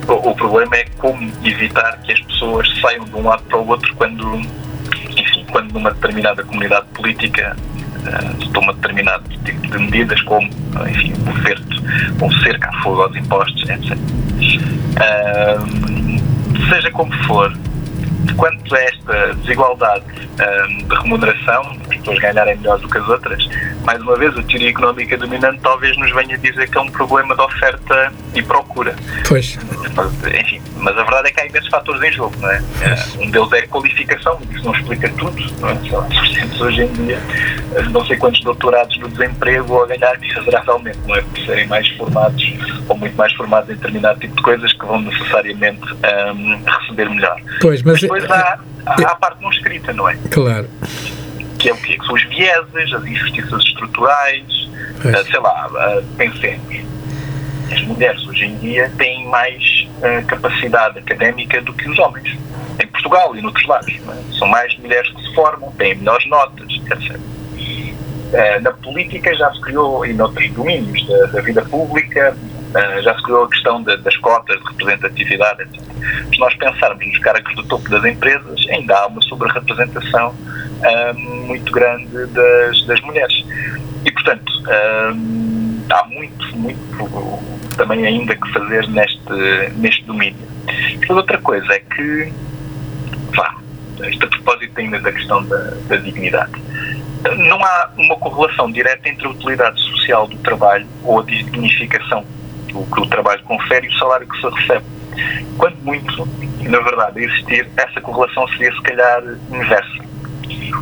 O, 0.08 0.30
o 0.30 0.36
problema 0.36 0.76
é 0.78 0.86
como 0.98 1.32
evitar 1.44 2.00
que 2.04 2.14
as 2.14 2.22
pessoas 2.22 2.70
saiam 2.80 3.06
de 3.06 3.16
um 3.16 3.28
lado 3.28 3.44
para 3.44 3.58
o 3.58 3.68
outro 3.68 3.94
quando, 3.96 4.36
enfim, 5.18 5.46
quando 5.52 5.74
numa 5.74 5.92
determinada 5.92 6.44
comunidade 6.44 6.86
política 6.94 7.56
se 8.40 8.50
toma 8.52 8.74
determinado 8.74 9.24
tipo 9.44 9.68
de 9.68 9.80
medidas 9.80 10.22
como, 10.24 10.50
enfim, 10.88 11.14
o 11.26 11.30
oferto, 11.30 11.84
um 12.22 12.32
cerca 12.42 12.70
a 12.70 12.84
fogo 12.84 13.04
aos 13.04 13.16
impostos, 13.16 13.70
etc. 13.70 13.98
Uh, 15.00 16.70
seja 16.70 16.92
como 16.92 17.12
for, 17.24 17.54
quanto 18.36 18.76
a 18.76 18.80
esta 18.80 19.34
desigualdade 19.36 20.06
um, 20.10 20.78
de 20.88 20.96
remuneração, 20.96 21.62
as 21.90 21.98
pessoas 21.98 22.20
ganharem 22.20 22.58
melhor 22.58 22.80
do 22.80 22.88
que 22.88 22.98
as 22.98 23.08
outras, 23.08 23.50
mais 23.84 24.02
uma 24.02 24.16
vez, 24.16 24.38
a 24.38 24.44
teoria 24.44 24.70
económica 24.70 25.18
dominante 25.18 25.60
talvez 25.62 25.98
nos 25.98 26.12
venha 26.14 26.38
dizer 26.38 26.70
que 26.70 26.78
é 26.78 26.82
um 26.82 26.90
problema 26.90 27.36
de 27.36 27.42
oferta 27.42 28.14
e 28.34 28.42
procura. 28.42 28.96
Pois. 29.28 29.58
Enfim, 30.40 30.62
mas 30.78 30.98
a 30.98 31.04
verdade 31.04 31.30
é 31.30 31.32
que 31.32 31.42
há 31.42 31.46
imensos 31.46 31.70
fatores 31.70 32.02
em 32.02 32.12
jogo, 32.12 32.36
não 32.40 32.50
é? 32.50 32.60
Uh, 32.60 33.24
um 33.24 33.32
deles 33.32 33.52
é 33.54 33.60
a 33.60 33.68
qualificação, 33.68 34.40
isso 34.52 34.64
não 34.64 34.74
explica 34.74 35.10
tudo, 35.10 35.44
não 35.60 35.70
é? 35.70 35.74
Lá, 35.92 36.08
temos 36.34 36.62
hoje 36.62 36.82
em 36.84 36.94
dia 36.94 37.20
não 37.92 38.06
sei 38.06 38.18
quantos 38.18 38.42
doutorados 38.42 38.98
no 38.98 39.08
desemprego 39.10 39.84
a 39.84 39.88
ganhar 39.88 40.18
miseravelmente, 40.20 41.00
não 41.08 41.16
é? 41.16 41.22
Por 41.22 41.40
serem 41.46 41.68
mais 41.68 41.88
formados 41.90 42.44
ou 42.88 42.98
muito 42.98 43.16
mais 43.16 43.34
formados 43.34 43.70
em 43.70 43.76
determinado 43.76 44.20
tipo 44.20 44.36
de 44.36 44.42
coisas 44.42 44.74
que 44.74 44.86
vão 44.86 45.02
necessariamente 45.02 45.82
um, 45.94 46.64
receber 46.66 47.10
melhor. 47.10 47.40
Pois, 47.62 47.84
mas, 47.84 48.02
mas 48.04 48.19
depois 48.22 48.40
há, 48.40 48.60
a 48.86 49.16
parte 49.16 49.42
não 49.42 49.50
escrita, 49.50 49.94
não 49.94 50.10
é? 50.10 50.18
Claro. 50.32 50.68
Que 51.58 51.70
é 51.70 51.74
o 51.74 51.78
que 51.78 51.98
são 52.06 52.16
os 52.16 52.24
vieses, 52.26 52.94
as 52.94 53.06
injustiças 53.06 53.64
estruturais, 53.66 54.44
uh, 54.44 55.24
sei 55.30 55.40
lá, 55.40 55.70
pensemos. 56.18 56.90
As 57.72 57.82
mulheres 57.84 58.26
hoje 58.28 58.46
em 58.46 58.58
dia 58.58 58.92
têm 58.98 59.28
mais 59.28 59.88
uh, 59.98 60.26
capacidade 60.26 61.00
académica 61.00 61.62
do 61.62 61.74
que 61.74 61.90
os 61.90 62.00
homens. 62.00 62.38
Em 62.82 62.88
Portugal 62.88 63.36
e 63.36 63.42
noutros 63.42 63.68
lados. 63.68 63.94
É? 63.94 64.38
São 64.38 64.48
mais 64.48 64.76
mulheres 64.80 65.12
que 65.12 65.22
se 65.22 65.36
formam, 65.36 65.72
têm 65.74 65.96
melhores 65.96 66.28
notas, 66.30 66.68
etc. 66.70 67.16
Uh, 67.18 68.62
na 68.62 68.72
política 68.72 69.36
já 69.36 69.52
se 69.54 69.62
criou, 69.62 70.06
e 70.06 70.14
noutros 70.14 70.50
domínios 70.52 71.06
da, 71.08 71.26
da 71.28 71.42
vida 71.42 71.62
pública, 71.64 72.36
uh, 72.70 73.02
já 73.02 73.16
se 73.16 73.24
criou 73.24 73.46
a 73.46 73.50
questão 73.50 73.82
de, 73.84 73.98
das 73.98 74.16
cotas 74.18 74.60
de 74.60 74.68
representatividade, 74.68 75.64
etc. 75.64 75.82
Se 76.32 76.40
nós 76.40 76.56
pensarmos 76.56 77.06
nos 77.06 77.18
cargos 77.20 77.56
do 77.56 77.64
topo 77.64 77.90
das 77.90 78.04
empresas, 78.06 78.66
ainda 78.70 78.96
há 78.98 79.08
uma 79.08 79.22
sobre-representação 79.22 80.30
uh, 80.30 81.20
muito 81.20 81.72
grande 81.72 82.26
das, 82.28 82.86
das 82.86 83.02
mulheres. 83.02 83.46
E, 84.06 84.12
portanto, 84.12 84.52
há 85.92 86.06
muito, 86.06 86.58
muito 86.58 87.76
também 87.76 88.06
ainda 88.06 88.36
que 88.36 88.54
fazer 88.54 88.88
neste, 88.88 89.34
neste 89.76 90.06
domínio. 90.06 90.48
Depois 91.00 91.18
outra 91.18 91.38
coisa 91.40 91.74
é 91.74 91.80
que, 91.80 92.34
vá, 93.36 93.56
isto 94.08 94.26
a 94.26 94.30
propósito 94.30 94.80
ainda 94.80 95.00
da 95.00 95.12
questão 95.12 95.44
da, 95.46 95.74
da 95.88 95.98
dignidade, 95.98 96.52
não 97.38 97.64
há 97.64 97.90
uma 97.98 98.16
correlação 98.16 98.72
direta 98.72 99.10
entre 99.10 99.28
a 99.28 99.30
utilidade 99.30 99.80
social 99.82 100.28
do 100.28 100.38
trabalho 100.38 100.88
ou 101.04 101.20
a 101.20 101.24
dignificação 101.24 102.26
que 102.70 102.78
o, 102.78 102.86
que 102.86 103.02
o 103.02 103.06
trabalho 103.08 103.42
confere 103.44 103.88
e 103.88 103.90
o 103.90 103.98
salário 103.98 104.28
que 104.28 104.40
se 104.40 104.50
recebe. 104.50 104.86
Quando 105.58 105.76
muito, 105.84 106.28
na 106.62 106.80
verdade, 106.80 107.24
existir, 107.24 107.68
essa 107.76 108.00
correlação 108.02 108.48
seria 108.50 108.72
se 108.72 108.82
calhar 108.82 109.22
inversa. 109.52 110.10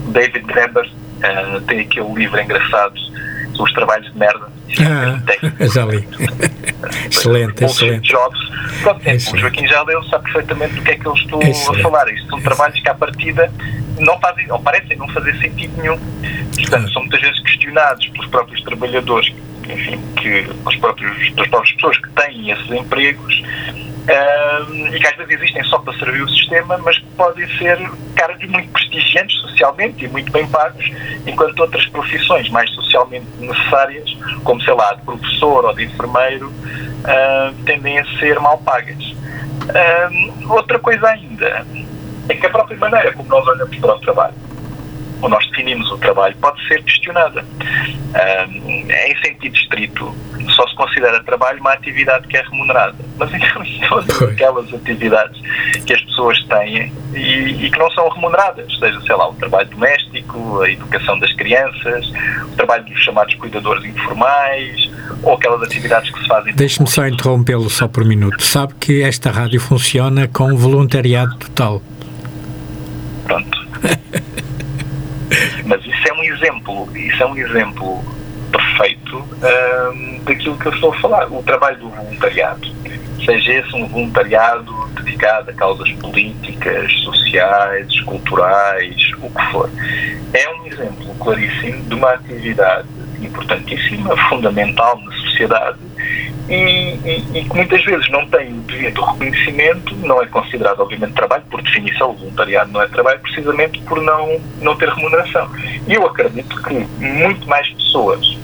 O 0.05 0.11
David 0.11 0.45
Graeber 0.45 0.85
uh, 0.85 1.61
tem 1.61 1.81
aquele 1.81 2.13
livro 2.13 2.39
engraçado 2.39 2.93
os 3.63 3.73
trabalhos 3.73 4.11
de 4.11 4.17
merda. 4.17 4.47
Ah, 4.79 5.65
já 5.65 5.85
li. 5.85 6.07
excelente, 7.09 7.63
excelente. 7.63 8.09
Jobs. 8.09 8.39
Pronto, 8.83 9.01
é, 9.05 9.15
o 9.15 9.37
Joaquim 9.37 9.67
já 9.67 9.81
leu, 9.83 10.03
sabe 10.03 10.23
perfeitamente 10.25 10.75
do 10.75 10.81
que 10.83 10.91
é 10.91 10.95
que 10.95 11.05
eu 11.05 11.13
estou 11.13 11.41
excelente. 11.41 11.79
a 11.79 11.83
falar. 11.83 12.07
Isto 12.09 12.29
são 12.29 12.41
trabalhos 12.41 12.79
que, 12.79 12.89
à 12.89 12.93
partida, 12.93 13.51
não 13.99 14.19
fazem, 14.19 14.51
ou 14.51 14.59
parecem 14.59 14.97
não 14.97 15.07
fazer 15.09 15.35
sentido 15.39 15.81
nenhum. 15.81 15.97
Portanto, 16.55 16.91
são 16.91 17.01
muitas 17.01 17.21
vezes 17.21 17.39
questionados 17.41 18.07
pelos 18.07 18.27
próprios 18.27 18.61
trabalhadores, 18.61 19.33
enfim, 19.69 20.01
que, 20.15 20.43
pelos 20.43 20.75
próprios, 20.77 21.29
pelas 21.31 21.49
próprias 21.49 21.75
pessoas 21.75 21.97
que 21.97 22.09
têm 22.09 22.51
esses 22.51 22.71
empregos, 22.71 23.43
e 24.93 24.99
que 24.99 25.07
às 25.07 25.17
vezes 25.17 25.33
existem 25.33 25.63
só 25.65 25.79
para 25.79 25.97
servir 25.97 26.21
o 26.21 26.29
sistema, 26.29 26.77
mas 26.77 26.97
que 26.97 27.05
podem 27.17 27.45
ser 27.57 27.77
cargos 28.15 28.47
muito 28.47 28.69
prestigiantes 28.69 29.37
socialmente 29.41 30.05
e 30.05 30.07
muito 30.07 30.31
bem 30.31 30.47
pagos, 30.47 30.89
enquanto 31.25 31.59
outras 31.59 31.85
profissões 31.87 32.49
mais 32.49 32.69
socialmente 32.69 33.25
necessárias, 33.37 34.09
como 34.45 34.61
sei 34.61 34.73
lá, 34.73 34.93
de 34.93 35.01
professor 35.01 35.65
ou 35.65 35.75
de 35.75 35.83
enfermeiro, 35.83 36.53
tendem 37.65 37.99
a 37.99 38.05
ser 38.17 38.39
mal 38.39 38.57
pagas. 38.59 39.13
Outra 40.47 40.79
coisa 40.79 41.09
ainda 41.09 41.65
é 42.29 42.33
que 42.33 42.45
a 42.45 42.49
própria 42.49 42.77
maneira 42.77 43.11
como 43.11 43.27
nós 43.27 43.45
olhamos 43.45 43.75
para 43.77 43.93
o 43.93 43.99
trabalho, 43.99 44.35
ou 45.21 45.29
nós 45.29 45.47
definimos 45.49 45.91
o 45.91 45.97
trabalho, 45.97 46.35
pode 46.37 46.65
ser 46.67 46.83
questionada. 46.83 47.43
Um, 47.43 48.87
em 48.89 49.17
sentido 49.23 49.55
estrito, 49.55 50.15
só 50.55 50.67
se 50.67 50.75
considera 50.75 51.23
trabalho 51.23 51.59
uma 51.59 51.73
atividade 51.73 52.27
que 52.27 52.37
é 52.37 52.41
remunerada. 52.41 52.95
Mas 53.17 53.33
então, 53.33 53.63
todas 53.89 54.21
aquelas 54.21 54.73
atividades 54.73 55.39
que 55.85 55.93
as 55.93 56.01
pessoas 56.01 56.43
têm 56.45 56.91
e, 57.13 57.65
e, 57.65 57.71
que 57.71 57.79
não 57.79 57.89
são 57.91 58.09
remuneradas, 58.09 58.77
seja, 58.79 58.99
sei 59.01 59.15
lá, 59.15 59.29
o 59.29 59.33
trabalho 59.35 59.69
doméstico, 59.69 60.61
a 60.61 60.69
educação 60.69 61.19
das 61.19 61.31
crianças, 61.33 62.11
o 62.43 62.55
trabalho 62.55 62.85
dos 62.85 63.03
chamados 63.03 63.33
cuidadores 63.35 63.83
informais, 63.85 64.89
ou 65.23 65.33
aquelas 65.33 65.61
atividades 65.61 66.09
que 66.11 66.19
se 66.19 66.27
fazem. 66.27 66.53
Deixe-me 66.53 66.87
só 66.87 67.07
interrompê-lo 67.07 67.69
só 67.69 67.87
por 67.87 68.03
um 68.03 68.07
minuto. 68.07 68.43
Sabe 68.43 68.73
que 68.79 69.01
esta 69.01 69.31
rádio 69.31 69.59
funciona 69.59 70.27
com 70.27 70.55
voluntariado 70.55 71.35
total. 71.37 71.81
Pronto. 73.25 73.67
Mas 75.65 75.85
isso 75.85 76.07
é 76.07 76.13
um 76.13 76.23
exemplo, 76.23 76.89
isso 76.97 77.21
é 77.21 77.25
um 77.25 77.37
exemplo 77.37 78.03
perfeito 78.51 79.27
daquilo 80.23 80.57
que 80.57 80.65
eu 80.67 80.73
estou 80.73 80.93
a 80.93 80.99
falar, 80.99 81.31
o 81.31 81.43
trabalho 81.43 81.77
do 81.77 81.89
voluntariado. 81.89 82.67
Seja 83.25 83.53
esse 83.53 83.75
um 83.75 83.87
voluntariado 83.87 84.73
dedicado 84.95 85.49
a 85.51 85.53
causas 85.53 85.91
políticas, 85.93 86.91
sociais, 87.01 87.99
culturais, 88.01 88.95
o 89.21 89.29
que 89.29 89.51
for. 89.51 89.69
É 90.33 90.49
um 90.49 90.67
exemplo 90.67 91.13
claríssimo 91.19 91.83
de 91.83 91.95
uma 91.95 92.11
atividade 92.13 92.87
importantíssima, 93.19 94.15
fundamental 94.29 95.01
na 95.03 95.11
sociedade 95.17 95.77
e, 96.49 96.53
e, 96.53 97.25
e, 97.39 97.43
que 97.43 97.55
muitas 97.55 97.83
vezes 97.83 98.09
não 98.09 98.25
tem 98.27 98.53
o 98.53 98.61
devido 98.61 99.01
reconhecimento, 99.01 99.95
não 99.97 100.21
é 100.21 100.27
considerado, 100.27 100.79
obviamente, 100.79 101.13
trabalho, 101.13 101.43
por 101.49 101.61
definição, 101.61 102.11
o 102.11 102.13
voluntariado 102.13 102.71
não 102.71 102.81
é 102.81 102.87
trabalho, 102.87 103.19
precisamente 103.19 103.79
por 103.81 104.01
não, 104.01 104.39
não 104.61 104.75
ter 104.75 104.89
remuneração. 104.89 105.49
E 105.87 105.93
eu 105.93 106.05
acredito 106.05 106.55
que 106.63 106.73
muito 107.03 107.47
mais 107.47 107.69
pessoas 107.73 108.37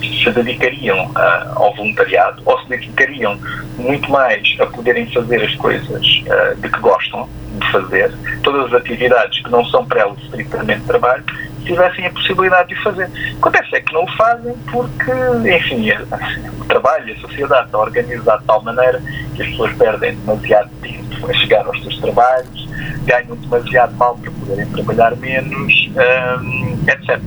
se 0.00 0.30
dedicariam 0.30 1.06
uh, 1.06 1.12
ao 1.56 1.74
voluntariado 1.74 2.42
ou 2.46 2.58
se 2.60 2.68
dedicariam 2.68 3.38
muito 3.78 4.10
mais 4.10 4.42
a 4.60 4.66
poderem 4.66 5.10
fazer 5.12 5.42
as 5.42 5.54
coisas 5.56 6.06
uh, 6.26 6.60
de 6.60 6.68
que 6.68 6.80
gostam 6.80 7.28
de 7.58 7.70
fazer, 7.70 8.12
todas 8.42 8.66
as 8.66 8.80
atividades 8.80 9.40
que 9.42 9.50
não 9.50 9.64
são 9.66 9.84
para 9.86 10.00
elas 10.00 10.18
estritamente 10.18 10.82
trabalho, 10.86 11.24
tivessem 11.64 12.06
a 12.06 12.10
possibilidade 12.10 12.68
de 12.68 12.74
o 12.74 12.82
fazer. 12.82 13.10
Acontece 13.38 13.76
é 13.76 13.80
que 13.80 13.92
não 13.92 14.04
o 14.04 14.16
fazem 14.16 14.54
porque, 14.70 15.12
enfim, 15.56 15.90
o 16.60 16.64
trabalho, 16.64 17.14
a 17.14 17.20
sociedade 17.20 17.66
está 17.66 17.78
organizada 17.78 18.40
de 18.40 18.46
tal 18.46 18.62
maneira 18.62 19.02
que 19.34 19.42
as 19.42 19.48
pessoas 19.48 19.72
perdem 19.74 20.14
demasiado 20.16 20.70
tempo 20.82 21.04
a 21.28 21.34
chegar 21.34 21.66
aos 21.66 21.80
seus 21.82 21.98
trabalhos, 21.98 22.68
ganham 23.04 23.36
demasiado 23.36 23.94
mal 23.96 24.16
para 24.16 24.30
poderem 24.30 24.66
trabalhar 24.66 25.16
menos, 25.16 25.90
hum, 26.42 26.84
etc. 26.86 27.20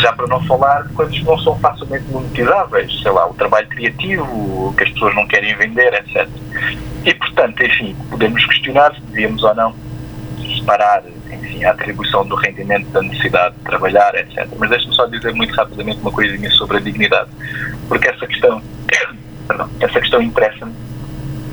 Já 0.00 0.12
para 0.12 0.26
não 0.26 0.42
falar 0.44 0.82
de 0.84 0.94
coisas 0.94 1.16
que 1.16 1.24
não 1.24 1.38
são 1.38 1.58
facilmente 1.58 2.04
monetizáveis, 2.10 3.02
sei 3.02 3.10
lá, 3.10 3.28
o 3.28 3.34
trabalho 3.34 3.66
criativo, 3.68 4.74
que 4.76 4.84
as 4.84 4.90
pessoas 4.90 5.14
não 5.14 5.26
querem 5.26 5.54
vender, 5.56 5.92
etc. 5.94 6.28
E, 7.04 7.14
portanto, 7.14 7.62
enfim, 7.62 7.96
podemos 8.10 8.44
questionar 8.44 8.94
se 8.94 9.00
devíamos 9.02 9.42
ou 9.42 9.54
não 9.54 9.74
separar 10.58 11.02
enfim, 11.30 11.64
a 11.64 11.70
atribuição 11.70 12.26
do 12.26 12.34
rendimento 12.34 12.88
da 12.90 13.02
necessidade 13.02 13.54
de 13.56 13.62
trabalhar, 13.62 14.14
etc. 14.14 14.46
Mas 14.56 14.70
deixe-me 14.70 14.94
só 14.94 15.06
dizer 15.06 15.32
muito 15.34 15.54
rapidamente 15.54 16.00
uma 16.00 16.12
coisinha 16.12 16.50
sobre 16.50 16.78
a 16.78 16.80
dignidade, 16.80 17.30
porque 17.88 18.08
essa 18.08 18.26
questão, 18.26 18.62
perdão, 19.46 19.68
essa 19.80 20.00
questão 20.00 20.22
interessa-me 20.22 20.74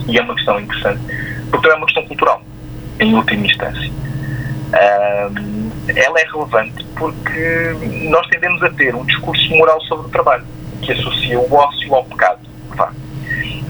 e 0.08 0.18
é 0.18 0.22
uma 0.22 0.36
questão 0.36 0.60
interessante, 0.60 1.02
porque 1.50 1.68
é 1.68 1.76
uma 1.76 1.86
questão 1.86 2.06
cultural, 2.06 2.44
em 3.00 3.14
última 3.14 3.46
instância. 3.46 3.92
Um, 4.76 5.72
ela 5.96 6.20
é 6.20 6.26
relevante 6.26 6.84
porque 6.96 7.76
nós 8.10 8.28
tendemos 8.28 8.62
a 8.64 8.70
ter 8.72 8.96
um 8.96 9.06
discurso 9.06 9.50
moral 9.52 9.80
sobre 9.82 10.08
o 10.08 10.10
trabalho, 10.10 10.46
que 10.82 10.92
associa 10.92 11.40
o 11.40 11.54
ócio 11.54 11.96
ao 11.96 12.04
pecado. 12.06 12.40
Vá. 12.76 12.92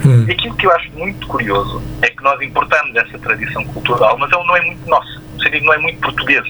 Hum. 0.05 0.25
E 0.27 0.31
aquilo 0.31 0.55
que 0.55 0.67
eu 0.67 0.71
acho 0.71 0.91
muito 0.91 1.25
curioso 1.27 1.81
é 2.01 2.09
que 2.09 2.23
nós 2.23 2.39
importamos 2.41 2.95
essa 2.95 3.17
tradição 3.17 3.63
cultural, 3.65 4.17
mas 4.17 4.31
ela 4.31 4.45
não 4.45 4.55
é 4.55 4.61
muito 4.61 4.87
nossa 4.87 5.25
seria 5.45 5.61
não 5.61 5.73
é 5.73 5.77
muito 5.77 5.99
portuguesa. 5.99 6.49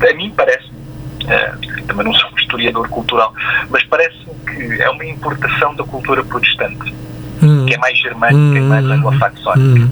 A 0.00 0.14
mim 0.14 0.32
parece, 0.36 0.66
uh, 0.66 1.86
também 1.86 2.04
não 2.04 2.14
sou 2.14 2.30
um 2.30 2.38
historiador 2.38 2.88
cultural, 2.88 3.32
mas 3.70 3.84
parece-me 3.84 4.34
que 4.46 4.82
é 4.82 4.90
uma 4.90 5.04
importação 5.04 5.74
da 5.74 5.84
cultura 5.84 6.24
protestante, 6.24 6.94
hum. 7.42 7.66
que 7.66 7.74
é 7.74 7.78
mais 7.78 7.98
germânica 7.98 8.38
hum. 8.38 8.56
e 8.56 8.60
mais 8.60 8.84
anglo-saxónica. 8.84 9.88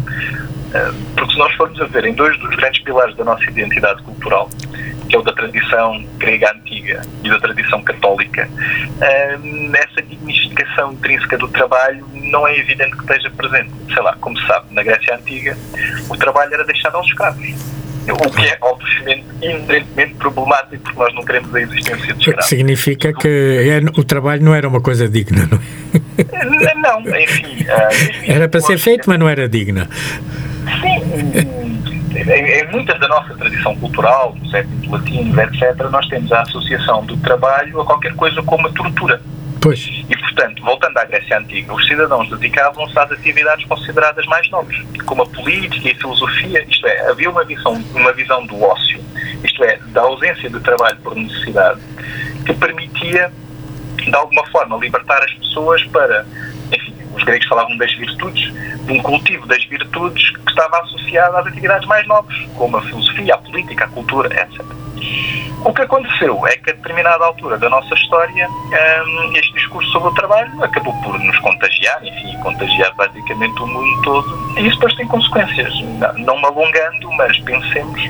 Uh, 0.66 1.14
porque 1.14 1.32
se 1.32 1.38
nós 1.38 1.52
formos 1.54 1.80
a 1.80 1.84
ver 1.84 2.04
em 2.04 2.14
dois 2.14 2.38
dos 2.38 2.54
grandes 2.56 2.82
pilares 2.82 3.16
da 3.16 3.24
nossa 3.24 3.44
identidade 3.44 4.02
cultural, 4.02 4.50
que 5.08 5.14
é 5.14 5.18
o 5.18 5.22
da 5.22 5.32
tradição 5.32 6.04
grega 6.18 6.52
antiga 6.52 7.02
e 7.22 7.28
da 7.28 7.38
tradição 7.38 7.82
católica, 7.82 8.48
uh, 8.48 9.76
essa 9.76 10.02
dignificação 10.02 10.92
intrínseca 10.92 11.38
do 11.38 11.48
trabalho 11.48 12.06
não 12.12 12.46
é 12.46 12.58
evidente 12.58 12.92
que 12.96 13.02
esteja 13.02 13.30
presente. 13.30 13.70
Sei 13.92 14.02
lá, 14.02 14.16
como 14.20 14.38
se 14.38 14.46
sabe, 14.46 14.74
na 14.74 14.82
Grécia 14.82 15.14
Antiga, 15.14 15.56
o 16.08 16.16
trabalho 16.16 16.52
era 16.54 16.64
deixado 16.64 16.96
aos 16.96 17.06
escravos 17.06 17.46
o 18.12 18.30
que 18.30 18.46
é 18.46 18.58
obviamente 18.60 19.24
inerentemente 19.42 20.14
problemático 20.14 20.82
porque 20.82 20.98
nós 20.98 21.14
não 21.14 21.24
queremos 21.24 21.54
a 21.54 21.60
existência 21.60 22.14
de 22.14 22.20
escravos. 22.20 22.48
Significa 22.48 23.12
que 23.12 23.28
é, 23.28 23.78
o 23.98 24.04
trabalho 24.04 24.42
não 24.42 24.54
era 24.54 24.68
uma 24.68 24.80
coisa 24.80 25.08
digna, 25.08 25.48
não 25.50 25.58
é? 25.58 26.74
Não, 26.74 27.00
enfim. 27.18 27.56
Uh, 27.66 28.30
era 28.30 28.48
para 28.48 28.60
ser 28.60 28.78
feito, 28.78 29.08
mas 29.08 29.18
não 29.18 29.28
era 29.28 29.48
digna. 29.48 29.88
Sim, 30.80 31.96
em, 32.16 32.60
em 32.60 32.70
muitas 32.70 32.98
da 32.98 33.08
nossa 33.08 33.34
tradição 33.34 33.76
cultural, 33.76 34.34
no 34.40 34.48
século 34.50 34.92
latino, 34.92 35.40
etc., 35.40 35.90
nós 35.90 36.06
temos 36.06 36.32
a 36.32 36.42
associação 36.42 37.04
do 37.04 37.16
trabalho 37.18 37.80
a 37.80 37.84
qualquer 37.84 38.14
coisa 38.14 38.42
como 38.42 38.66
a 38.68 38.72
tortura. 38.72 39.20
Pois. 39.66 39.80
E, 40.08 40.16
portanto, 40.16 40.62
voltando 40.62 40.96
à 40.96 41.04
Grécia 41.06 41.38
Antiga, 41.40 41.74
os 41.74 41.84
cidadãos 41.88 42.30
dedicavam-se 42.30 42.96
às 42.96 43.10
atividades 43.10 43.64
consideradas 43.64 44.24
mais 44.26 44.48
nobres, 44.48 44.80
como 45.04 45.24
a 45.24 45.26
política 45.26 45.88
e 45.88 45.90
a 45.90 45.94
filosofia, 45.96 46.64
isto 46.68 46.86
é, 46.86 47.10
havia 47.10 47.28
uma 47.28 47.44
visão, 47.44 47.72
uma 47.92 48.12
visão 48.12 48.46
do 48.46 48.62
ócio, 48.62 49.04
isto 49.42 49.64
é, 49.64 49.76
da 49.88 50.02
ausência 50.02 50.48
de 50.48 50.60
trabalho 50.60 50.96
por 50.98 51.16
necessidade, 51.16 51.80
que 52.44 52.54
permitia, 52.54 53.32
de 53.96 54.14
alguma 54.14 54.46
forma, 54.52 54.76
libertar 54.76 55.20
as 55.24 55.34
pessoas 55.34 55.82
para, 55.86 56.24
enfim, 56.72 56.94
os 57.16 57.24
gregos 57.24 57.48
falavam 57.48 57.76
das 57.76 57.92
virtudes, 57.94 58.54
de 58.84 58.92
um 58.92 59.02
cultivo 59.02 59.48
das 59.48 59.64
virtudes 59.64 60.30
que 60.30 60.48
estava 60.48 60.78
associado 60.78 61.38
às 61.38 61.46
atividades 61.48 61.88
mais 61.88 62.06
nobres, 62.06 62.38
como 62.54 62.76
a 62.76 62.82
filosofia, 62.82 63.34
a 63.34 63.38
política, 63.38 63.86
a 63.86 63.88
cultura, 63.88 64.28
etc. 64.32 64.64
O 65.64 65.72
que 65.72 65.82
aconteceu 65.82 66.46
é 66.46 66.56
que 66.56 66.70
a 66.70 66.74
determinada 66.74 67.24
altura 67.24 67.58
da 67.58 67.68
nossa 67.68 67.92
história 67.94 68.48
um, 68.48 69.32
este 69.36 69.55
discurso 69.66 69.90
sobre 69.90 70.08
o 70.08 70.14
trabalho 70.14 70.64
acabou 70.64 70.94
por 71.02 71.18
nos 71.18 71.38
contagiar, 71.40 72.04
enfim, 72.04 72.36
contagiar 72.38 72.94
basicamente 72.94 73.60
o 73.62 73.66
mundo 73.66 74.02
todo 74.02 74.56
e 74.56 74.66
isso 74.66 74.76
depois 74.76 74.94
tem 74.94 75.06
consequências. 75.06 75.72
Não, 75.98 76.38
me 76.38 76.46
alongando, 76.46 77.12
mas 77.12 77.38
pensemos 77.40 78.00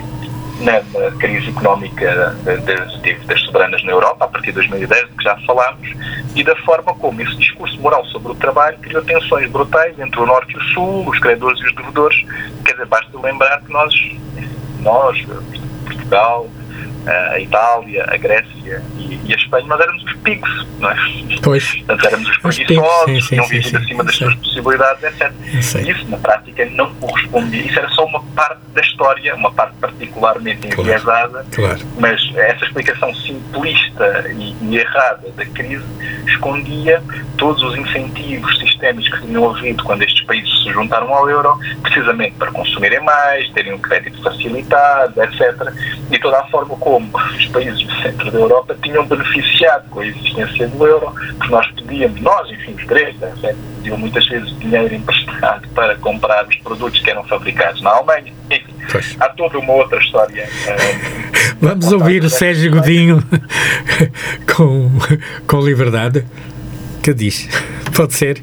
na, 0.60 0.80
crise 1.18 1.50
económica 1.50 2.36
das, 2.44 3.26
das 3.26 3.40
soberanas 3.42 3.82
na 3.84 3.92
Europa, 3.92 4.24
a 4.24 4.28
partir 4.28 4.48
de 4.48 4.52
2010, 4.52 5.08
de 5.08 5.16
que 5.16 5.24
já 5.24 5.36
falámos, 5.46 5.88
e 6.34 6.44
da 6.44 6.56
forma 6.56 6.94
como 6.94 7.20
esse 7.20 7.36
discurso 7.36 7.80
moral 7.80 8.04
sobre 8.06 8.32
o 8.32 8.34
trabalho 8.34 8.78
criou 8.78 9.02
tensões 9.02 9.50
brutais 9.50 9.98
entre 9.98 10.20
o 10.20 10.26
Norte 10.26 10.52
e 10.52 10.56
o 10.56 10.62
Sul, 10.74 11.08
os 11.08 11.18
credores 11.18 11.60
e 11.60 11.66
os 11.66 11.74
devedores. 11.74 12.16
Quer 12.64 12.72
dizer, 12.72 12.86
basta 12.86 13.18
lembrar 13.18 13.60
que 13.62 13.72
nós, 13.72 13.94
nós 14.80 15.26
Portugal, 15.84 16.46
a 17.06 17.38
Itália, 17.38 18.04
a 18.08 18.16
Grécia 18.16 18.82
e, 18.98 19.20
e, 19.24 19.32
a 19.32 19.36
Espanha, 19.36 19.66
mas 19.68 19.80
éramos 19.80 20.02
os 20.04 20.12
picos, 20.16 20.66
não 20.80 20.90
é? 20.90 20.96
Pois. 21.42 21.74
Portanto, 21.76 22.06
éramos 22.06 22.28
os 22.28 22.38
preguiçosos, 22.38 23.28
tinham 23.28 23.46
vivido 23.46 23.78
acima 23.78 24.04
das 24.04 24.16
suas 24.16 24.34
possibilidades, 24.36 25.02
etc. 25.04 25.32
Isso, 25.88 26.08
na 26.08 26.16
prática, 26.18 26.64
não 26.66 26.92
correspondia. 26.96 27.62
Isso 27.62 27.78
era 27.78 27.88
só 27.90 28.04
uma 28.04 28.22
parte 28.34 28.60
da 28.74 28.80
história, 28.80 29.34
uma 29.34 29.52
parte 29.52 29.74
particularmente 29.80 30.66
enviesada, 30.66 31.46
claro. 31.54 31.78
mas 31.98 32.20
essa 32.36 32.64
explicação 32.64 33.14
simplista 33.14 34.26
e, 34.30 34.54
e, 34.60 34.78
errada 34.78 35.30
da 35.36 35.46
crise 35.46 35.84
escondia 36.26 37.02
todos 37.38 37.62
os 37.62 37.76
incentivos 37.76 38.58
sistémicos 38.58 39.08
que 39.08 39.26
tinham 39.26 39.50
havido 39.50 39.82
quando 39.84 40.02
estes 40.02 40.24
países 40.24 40.62
se 40.62 40.70
juntaram 40.70 41.12
ao 41.14 41.28
euro, 41.28 41.58
precisamente 41.82 42.34
para 42.36 42.50
consumirem 42.50 43.00
mais, 43.00 43.48
terem 43.52 43.74
um 43.74 43.78
crédito 43.78 44.20
facilitado, 44.22 45.22
etc. 45.22 45.72
E 46.10 46.18
toda 46.18 46.40
a 46.40 46.46
forma 46.48 46.76
como 46.76 46.95
os 46.98 47.46
países 47.46 47.82
do 47.82 48.02
centro 48.02 48.30
da 48.30 48.38
Europa 48.38 48.76
tinham 48.82 49.06
beneficiado 49.06 49.88
com 49.90 50.00
a 50.00 50.06
existência 50.06 50.68
do 50.68 50.86
euro, 50.86 51.12
porque 51.38 51.52
nós 51.52 51.66
pedíamos, 51.72 52.20
nós, 52.20 52.50
enfim, 52.50 52.72
os 52.72 52.84
gregos, 52.84 53.22
etc., 53.22 53.54
pediam 53.76 53.98
muitas 53.98 54.26
vezes 54.26 54.58
dinheiro 54.58 54.94
emprestado 54.94 55.68
para 55.74 55.96
comprar 55.96 56.46
os 56.46 56.56
produtos 56.56 57.00
que 57.00 57.10
eram 57.10 57.24
fabricados 57.24 57.80
na 57.82 57.90
Alemanha. 57.90 58.32
Enfim, 58.50 58.74
pois. 58.90 59.16
há 59.20 59.28
toda 59.30 59.58
uma 59.58 59.72
outra 59.72 59.98
história. 59.98 60.44
Uh, 60.44 61.56
Vamos 61.60 61.90
ouvir 61.92 62.22
o 62.24 62.30
Sérgio 62.30 62.70
Godinho 62.70 63.22
com, 64.54 64.90
com 65.46 65.60
liberdade. 65.60 66.24
Que 67.02 67.14
diz? 67.14 67.48
Pode 67.94 68.14
ser? 68.14 68.42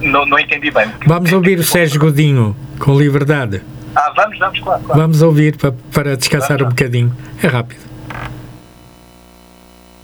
Não, 0.00 0.26
não 0.26 0.38
entendi 0.38 0.70
bem. 0.70 0.86
Vamos 1.06 1.32
ouvir 1.32 1.58
o 1.58 1.64
Sérgio 1.64 1.98
Godinho 2.00 2.56
com 2.78 2.98
liberdade. 2.98 3.62
Ah, 3.94 4.12
vamos, 4.16 4.38
vamos, 4.38 4.60
claro. 4.60 4.82
claro. 4.82 5.00
Vamos 5.00 5.22
ouvir 5.22 5.56
para, 5.56 5.72
para 5.92 6.16
descansar 6.16 6.58
vamos, 6.58 6.66
um 6.66 6.76
bocadinho. 6.76 7.16
É 7.42 7.46
rápido. 7.46 7.80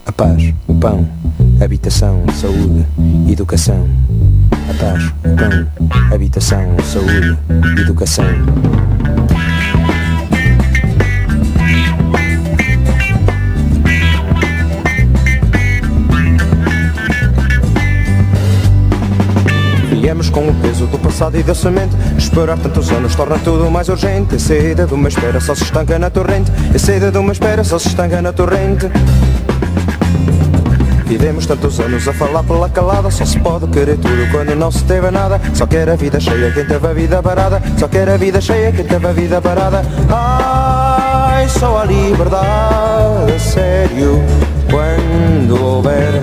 A 0.07 0.13
paz, 0.13 0.55
o 0.67 0.75
pão, 0.75 1.09
habitação, 1.63 2.25
saúde, 2.33 2.87
educação. 3.31 3.89
A 4.53 4.75
paz, 4.75 5.05
o 5.07 5.37
pão, 5.37 6.15
habitação, 6.15 6.77
saúde, 6.81 7.39
educação. 7.81 8.25
Viemos 20.09 20.31
com 20.31 20.49
o 20.49 20.55
peso 20.55 20.87
do 20.87 20.99
passado 20.99 21.39
e 21.39 21.43
da 21.43 21.55
semente. 21.55 21.95
Esperar 22.17 22.57
tantos 22.57 22.91
anos 22.91 23.15
torna 23.15 23.39
tudo 23.41 23.71
mais 23.71 23.91
urgente. 23.91 24.37
A 24.37 24.39
sede 24.39 24.87
de 24.87 24.95
uma 24.95 25.07
espera 25.07 25.39
só 25.39 25.55
se 25.55 25.65
estanca 25.65 25.99
na 25.99 26.09
torrente. 26.09 26.51
A 26.75 26.79
sede 26.79 27.11
de 27.11 27.19
uma 27.19 27.31
espera 27.31 27.63
só 27.63 27.79
se 27.79 27.89
estanca 27.89 28.23
na 28.23 28.33
torrente. 28.33 28.91
Vivemos 31.05 31.45
tantos 31.45 31.79
anos 31.79 32.09
a 32.09 32.15
falar 32.15 32.43
pela 32.43 32.71
calada. 32.71 33.11
Só 33.11 33.27
se 33.27 33.39
pode 33.39 33.67
querer 33.67 33.99
tudo 33.99 34.31
quando 34.31 34.57
não 34.57 34.73
se 34.73 34.83
teve 34.85 35.11
nada. 35.11 35.39
Só 35.53 35.67
quer 35.67 35.91
a 35.91 35.95
vida 35.95 36.19
cheia 36.19 36.53
quem 36.53 36.65
teve 36.65 36.87
a 36.87 36.93
vida 36.95 37.23
parada 37.23 37.63
Só 37.77 37.87
quer 37.87 38.09
a 38.09 38.17
vida 38.17 38.41
cheia 38.41 38.73
quem 38.73 38.87
teve 38.87 39.07
a 39.07 39.13
vida 39.13 39.43
parada 39.43 39.83
Ai, 40.09 41.47
só 41.51 41.83
a 41.83 41.85
liberdade, 41.85 43.39
sério 43.39 44.23
Quando 44.71 45.63
houver 45.63 46.23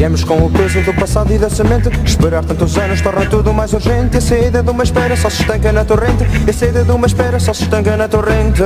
Viemos 0.00 0.24
com 0.24 0.38
o 0.38 0.50
peso 0.50 0.80
do 0.80 0.94
passado 0.94 1.30
e 1.30 1.36
da 1.36 1.50
semente. 1.50 1.90
Esperar 2.06 2.42
tantos 2.42 2.78
anos 2.78 3.02
torna 3.02 3.26
tudo 3.26 3.52
mais 3.52 3.70
urgente. 3.74 4.16
A 4.16 4.20
saída 4.22 4.62
de 4.62 4.70
uma 4.70 4.82
espera 4.82 5.14
só 5.14 5.28
se 5.28 5.42
estanca 5.42 5.70
na 5.72 5.84
torrente. 5.84 6.24
A 6.48 6.52
saída 6.54 6.82
de 6.82 6.90
uma 6.90 7.06
espera 7.06 7.38
só 7.38 7.52
se 7.52 7.64
estanca 7.64 7.94
na 7.98 8.08
torrente. 8.08 8.62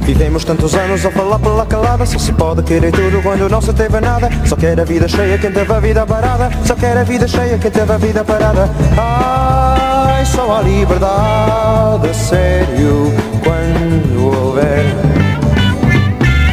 Vivemos 0.00 0.44
tantos 0.44 0.74
anos 0.74 1.06
a 1.06 1.10
falar 1.12 1.38
pela 1.38 1.64
calada. 1.64 2.04
Só 2.04 2.18
se 2.18 2.32
pode 2.32 2.64
querer 2.64 2.90
tudo 2.90 3.22
quando 3.22 3.48
não 3.48 3.62
se 3.62 3.72
teve 3.72 4.00
nada. 4.00 4.28
Só 4.44 4.56
quer 4.56 4.80
a 4.80 4.84
vida 4.84 5.06
cheia 5.06 5.38
quem 5.38 5.52
teve 5.52 5.72
a 5.72 5.78
vida 5.78 6.04
parada. 6.04 6.50
Só 6.64 6.74
quer 6.74 6.98
a 6.98 7.04
vida 7.04 7.28
cheia 7.28 7.56
quem 7.58 7.70
teve 7.70 7.92
a 7.92 7.98
vida 7.98 8.24
parada. 8.24 8.68
Ai, 8.98 10.26
só 10.26 10.58
a 10.58 10.62
liberdade, 10.62 12.12
sério 12.12 13.12
Quando 13.44 14.34
houver 14.34 15.11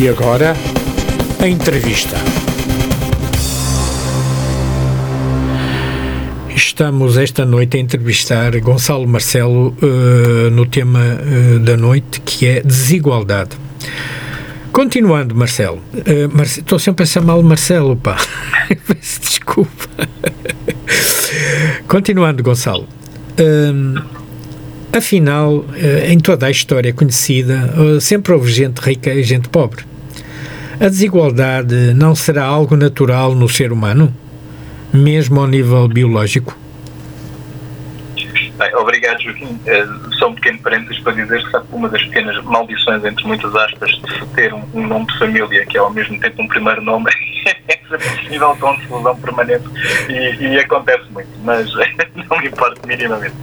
E 0.00 0.08
agora, 0.08 0.56
a 1.42 1.46
entrevista. 1.46 2.16
Estamos 6.56 7.18
esta 7.18 7.44
noite 7.44 7.76
a 7.76 7.80
entrevistar 7.80 8.58
Gonçalo 8.60 9.06
Marcelo 9.06 9.76
uh, 9.82 10.50
no 10.52 10.64
tema 10.64 11.00
uh, 11.00 11.58
da 11.58 11.76
noite 11.76 12.22
que 12.22 12.46
é 12.46 12.62
desigualdade. 12.62 13.50
Continuando, 14.72 15.34
Marcelo. 15.34 15.82
Uh, 15.92 16.34
Marce 16.34 16.60
estou 16.60 16.78
sempre 16.78 17.02
a 17.02 17.06
chamar 17.06 17.36
Marcelo, 17.42 17.94
pá. 17.94 18.16
Desculpa. 19.20 19.86
Continuando, 21.86 22.42
Gonçalo. 22.42 22.88
afinal, 24.90 25.66
em 26.08 26.18
toda 26.18 26.46
a 26.46 26.50
história 26.50 26.90
conhecida, 26.90 28.00
sempre 28.00 28.32
houve 28.32 28.50
gente 28.50 28.78
rica 28.78 29.12
e 29.12 29.22
gente 29.22 29.50
pobre. 29.50 29.89
A 30.80 30.88
desigualdade 30.88 31.92
não 31.92 32.14
será 32.14 32.46
algo 32.46 32.74
natural 32.74 33.34
no 33.34 33.46
ser 33.50 33.70
humano, 33.70 34.14
mesmo 34.90 35.38
ao 35.38 35.46
nível 35.46 35.86
biológico? 35.86 36.56
Bem, 38.56 38.74
obrigado, 38.76 39.20
Joaquim. 39.20 39.60
Uh, 39.66 40.14
só 40.14 40.30
um 40.30 40.34
pequeno 40.34 40.58
parênteses 40.60 40.98
para 41.00 41.12
dizer 41.12 41.44
que 41.44 41.50
sabe, 41.50 41.66
uma 41.70 41.86
das 41.86 42.02
pequenas 42.04 42.42
maldições, 42.44 43.04
entre 43.04 43.26
muitas 43.26 43.54
aspas, 43.54 43.90
de 43.90 44.26
ter 44.34 44.54
um, 44.54 44.62
um, 44.72 44.86
nome 44.86 45.06
de 45.08 45.18
família 45.18 45.66
que 45.66 45.76
é 45.76 45.80
ao 45.80 45.92
mesmo 45.92 46.18
tempo 46.18 46.42
um 46.42 46.48
primeiro 46.48 46.80
nome 46.80 47.10
é 47.68 47.76
possível 47.98 48.56
com 48.58 48.74
confusão 48.74 49.16
permanente 49.16 49.64
e, 50.08 50.46
e, 50.46 50.58
acontece 50.60 51.04
muito, 51.12 51.28
mas 51.44 51.70
não 52.30 52.38
me 52.38 52.46
importa 52.46 52.80
minimamente. 52.86 53.36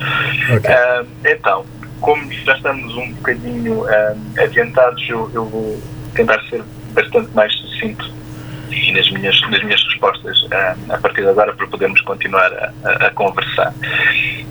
Okay. 0.55 0.71
Uh, 0.73 1.07
então, 1.23 1.65
como 2.01 2.33
já 2.33 2.55
estamos 2.55 2.95
um 2.95 3.13
bocadinho 3.13 3.81
uh, 3.83 4.43
adiantados, 4.43 5.07
eu, 5.07 5.29
eu 5.35 5.45
vou 5.45 5.79
tentar 6.15 6.41
ser 6.49 6.63
bastante 6.97 7.29
mais 7.35 7.53
sucinto 7.53 8.11
e 8.71 8.91
nas 8.91 9.09
minhas, 9.11 9.39
nas 9.49 9.63
minhas 9.63 9.83
respostas 9.83 10.41
uh, 10.43 10.93
a 10.93 10.97
partir 10.97 11.21
de 11.21 11.29
agora 11.29 11.53
para 11.53 11.67
podermos 11.67 12.01
continuar 12.01 12.51
a, 12.53 12.73
a, 12.83 13.07
a 13.07 13.11
conversar. 13.11 13.71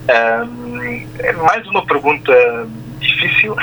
Uh, 0.07 1.43
mais 1.43 1.67
uma 1.67 1.85
pergunta 1.85 2.33
difícil 3.01 3.57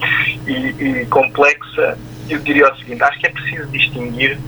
e, 0.48 0.52
e, 0.52 1.06
complexa. 1.06 1.98
Eu 2.28 2.38
diria 2.40 2.72
o 2.72 2.76
seguinte: 2.78 3.02
acho 3.02 3.18
que 3.18 3.26
é 3.26 3.30
preciso 3.30 3.66
distinguir 3.68 4.38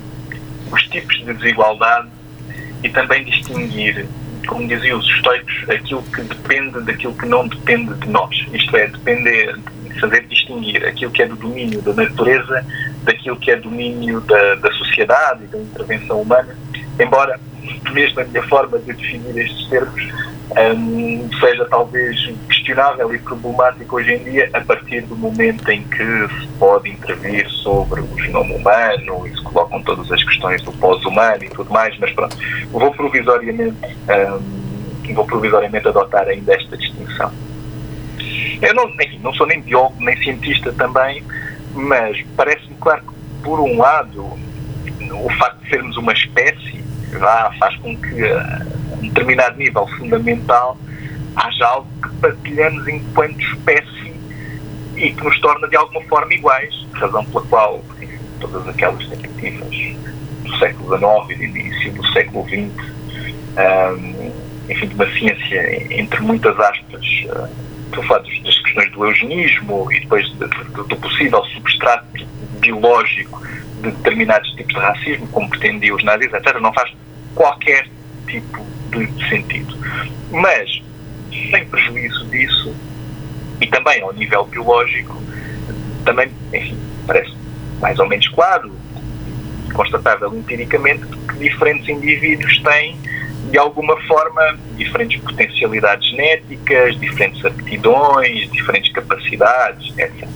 os 0.70 0.82
tipos 0.89 1.16
de 1.19 1.35
desigualdade 1.35 2.09
e 2.82 2.89
também 2.89 3.24
distinguir, 3.24 4.06
como 4.47 4.66
diziam 4.66 4.98
os 4.98 5.06
estoicos, 5.06 5.69
aquilo 5.69 6.02
que 6.02 6.23
depende 6.23 6.81
daquilo 6.81 7.14
que 7.14 7.27
não 7.27 7.47
depende 7.47 7.93
de 7.94 8.09
nós. 8.09 8.35
Isto 8.52 8.77
é, 8.77 8.86
depender, 8.86 9.55
fazer 10.01 10.23
distinguir 10.27 10.85
aquilo 10.85 11.10
que 11.10 11.23
é 11.23 11.27
do 11.27 11.36
domínio 11.36 11.82
da 11.82 11.93
natureza 11.93 12.64
daquilo 13.02 13.36
que 13.36 13.51
é 13.51 13.56
domínio 13.56 14.20
da, 14.20 14.55
da 14.56 14.73
sociedade 14.73 15.44
e 15.44 15.47
da 15.47 15.59
intervenção 15.59 16.20
humana, 16.20 16.56
embora 16.98 17.39
mesmo 17.93 18.20
a 18.20 18.24
minha 18.24 18.43
forma 18.44 18.78
de 18.78 18.93
definir 18.93 19.36
estes 19.39 19.69
termos 19.69 20.02
um, 20.56 21.31
seja 21.40 21.64
talvez 21.66 22.16
questionável 22.48 23.14
e 23.14 23.19
problemático 23.19 23.97
hoje 23.97 24.14
em 24.14 24.24
dia 24.24 24.51
a 24.52 24.60
partir 24.60 25.02
do 25.02 25.16
momento 25.16 25.70
em 25.70 25.82
que 25.82 26.05
se 26.05 26.47
pode 26.59 26.90
intervir 26.90 27.48
sobre 27.48 28.01
o 28.01 28.19
genoma 28.19 28.55
humano 28.55 29.27
e 29.27 29.31
se 29.31 29.43
colocam 29.43 29.82
todas 29.82 30.10
as 30.10 30.23
questões 30.23 30.62
do 30.62 30.73
pós-humano 30.73 31.44
e 31.44 31.48
tudo 31.48 31.73
mais, 31.73 31.97
mas 31.98 32.12
pronto, 32.12 32.36
vou 32.70 32.93
provisoriamente, 32.93 33.77
um, 34.09 35.14
vou 35.14 35.27
provisoriamente 35.27 35.89
adotar 35.89 36.27
ainda 36.28 36.55
esta 36.55 36.77
distinção. 36.77 37.32
Eu 38.63 38.75
não, 38.75 38.89
enfim, 38.89 39.19
não 39.23 39.35
sou 39.35 39.47
nem 39.47 39.61
biólogo 39.61 39.97
nem 39.99 40.17
cientista 40.23 40.73
também, 40.73 41.23
mas 41.75 42.25
parece-me 42.37 42.77
claro 42.81 43.03
que, 43.03 43.43
por 43.43 43.61
um 43.61 43.77
lado, 43.77 44.23
o 44.23 45.31
facto 45.39 45.63
de 45.65 45.69
sermos 45.69 45.97
uma 45.97 46.13
espécie 46.13 46.83
já 47.11 47.53
faz 47.59 47.77
com 47.79 47.97
que 47.97 48.23
um 49.03 49.09
determinado 49.09 49.59
nível 49.59 49.87
fundamental, 49.99 50.79
haja 51.37 51.67
algo 51.67 51.89
que 52.03 52.15
partilhamos 52.17 52.87
enquanto 52.89 53.41
espécie 53.41 54.15
e 54.97 55.13
que 55.13 55.25
nos 55.25 55.41
torna 55.41 55.67
de 55.69 55.77
alguma 55.77 56.03
forma 56.05 56.33
iguais, 56.33 56.87
razão 56.93 57.25
pela 57.25 57.45
qual 57.47 57.83
enfim, 58.01 58.19
todas 58.41 58.69
aquelas 58.69 59.07
tentativas 59.09 59.71
do 60.45 60.59
século 60.59 60.97
XIX 60.97 61.31
e 61.31 61.35
do 61.35 61.59
início 61.59 61.93
do 61.93 62.07
século 62.13 62.45
XX, 62.45 62.93
um, 63.59 64.33
enfim, 64.71 64.87
de 64.87 64.95
uma 64.95 65.07
ciência, 65.13 65.95
entre 65.95 66.21
muitas 66.21 66.59
aspas, 66.61 67.05
uh, 67.27 67.49
a 68.01 68.02
falar 68.05 68.20
das 68.20 68.59
questões 68.60 68.90
do 68.93 69.05
eugenismo 69.05 69.90
e 69.93 70.01
depois 70.01 70.27
de, 70.31 70.39
de, 70.39 70.89
do 70.89 70.97
possível 70.97 71.44
substrato 71.47 72.06
biológico 72.60 73.43
de 73.82 73.90
determinados 73.90 74.48
tipos 74.52 74.74
de 74.74 74.81
racismo, 74.81 75.27
como 75.28 75.48
pretendiam 75.51 75.97
os 75.97 76.05
nazis, 76.05 76.32
etc., 76.32 76.59
não 76.60 76.73
faz 76.73 76.93
qualquer 77.35 77.89
tipo 78.27 78.64
de 78.90 79.28
sentido. 79.28 79.77
Mas, 80.31 80.82
sem 81.51 81.64
prejuízo 81.66 82.24
disso, 82.27 82.74
e 83.60 83.66
também 83.66 84.02
ao 84.02 84.12
nível 84.12 84.44
biológico, 84.44 85.20
também, 86.05 86.31
enfim, 86.52 86.78
parece 87.06 87.35
mais 87.81 87.98
ou 87.98 88.09
menos 88.09 88.28
claro, 88.28 88.73
constatável 89.74 90.35
empiricamente, 90.35 91.05
que 91.28 91.39
diferentes 91.39 91.89
indivíduos 91.89 92.62
têm, 92.62 92.97
de 93.51 93.59
alguma 93.59 93.97
forma, 94.02 94.59
diferentes 94.77 95.20
potencialidades 95.20 96.09
genéticas, 96.09 96.98
diferentes 96.98 97.44
aptidões, 97.44 98.51
diferentes 98.51 98.93
capacidades, 98.93 99.93
etc. 99.98 100.28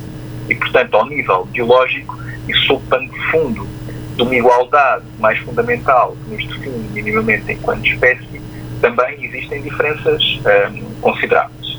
E, 0.49 0.55
portanto, 0.55 0.95
ao 0.95 1.07
nível 1.07 1.45
biológico, 1.47 2.19
isso 2.49 2.67
sob 2.67 2.83
pano 2.89 3.09
de 3.11 3.19
fundo 3.31 3.67
de 4.17 4.23
uma 4.23 4.35
igualdade 4.35 5.05
mais 5.19 5.39
fundamental 5.41 6.17
que 6.25 6.35
nos 6.35 6.47
define 6.47 6.89
minimamente 6.93 7.53
enquanto 7.53 7.87
espécie, 7.87 8.41
também 8.81 9.25
existem 9.25 9.63
diferenças 9.63 10.23
um, 10.71 11.01
consideráveis. 11.01 11.79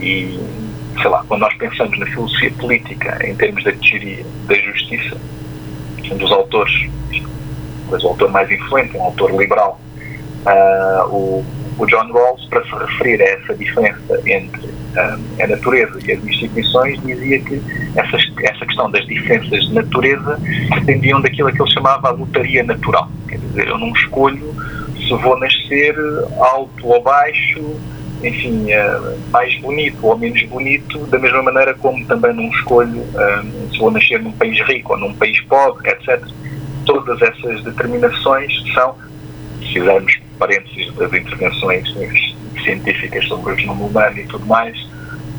E, 0.00 0.38
sei 1.00 1.10
lá, 1.10 1.24
quando 1.26 1.40
nós 1.40 1.54
pensamos 1.54 1.98
na 1.98 2.06
filosofia 2.06 2.50
política 2.52 3.18
em 3.26 3.34
termos 3.34 3.64
da 3.64 3.72
teoria 3.72 4.24
da 4.46 4.54
justiça, 4.54 5.16
um 6.10 6.16
dos 6.16 6.30
autores, 6.32 6.88
talvez 7.82 8.04
o 8.04 8.08
autor 8.08 8.30
mais 8.30 8.50
influente, 8.50 8.96
um 8.96 9.02
autor 9.02 9.30
liberal, 9.38 9.80
uh, 10.48 11.08
o, 11.08 11.44
o, 11.78 11.86
John 11.86 12.10
Rawls, 12.12 12.44
para 12.46 12.62
se 12.64 12.70
referir 12.70 13.22
a 13.22 13.26
essa 13.26 13.54
diferença 13.54 14.20
entre 14.26 14.66
um, 14.66 15.42
a 15.42 15.46
natureza 15.46 15.98
e 16.06 16.12
as 16.12 16.24
instituições, 16.24 17.00
dizia 17.02 17.40
que 17.40 17.62
essas, 17.94 18.22
essa 18.42 18.66
questão 18.66 18.90
das 18.90 19.06
diferenças 19.06 19.66
de 19.66 19.74
natureza 19.74 20.38
dependiam 20.74 21.20
daquilo 21.20 21.52
que 21.52 21.60
ele 21.60 21.70
chamava 21.70 22.08
a 22.08 22.12
lotaria 22.12 22.62
natural. 22.64 23.08
Quer 23.28 23.38
dizer, 23.38 23.68
eu 23.68 23.78
não 23.78 23.92
escolho 23.92 24.54
se 24.96 25.14
vou 25.14 25.38
nascer 25.38 25.94
alto 26.38 26.86
ou 26.86 27.02
baixo, 27.02 27.76
enfim, 28.22 28.66
uh, 28.72 29.18
mais 29.30 29.58
bonito 29.60 29.98
ou 30.02 30.18
menos 30.18 30.42
bonito, 30.44 30.98
da 31.06 31.18
mesma 31.18 31.42
maneira 31.42 31.74
como 31.74 32.04
também 32.06 32.32
não 32.34 32.48
escolho 32.50 33.04
se 33.70 33.78
vou 33.78 33.90
nascer 33.90 34.20
num 34.20 34.32
país 34.32 34.60
rico 34.66 34.92
ou 34.92 34.98
num 34.98 35.14
país 35.14 35.40
pobre, 35.42 35.88
etc. 35.88 36.20
Todas 36.84 37.20
essas 37.22 37.62
determinações 37.62 38.52
são, 38.74 38.94
se 39.60 39.74
fizermos 39.74 40.18
parênteses 40.38 40.94
das 40.94 41.12
intervenções 41.12 41.88
científicas 42.62 43.26
sobre 43.26 43.52
o 43.52 43.56
genoma 43.56 43.84
humano 43.84 44.18
e 44.18 44.26
tudo 44.26 44.46
mais, 44.46 44.76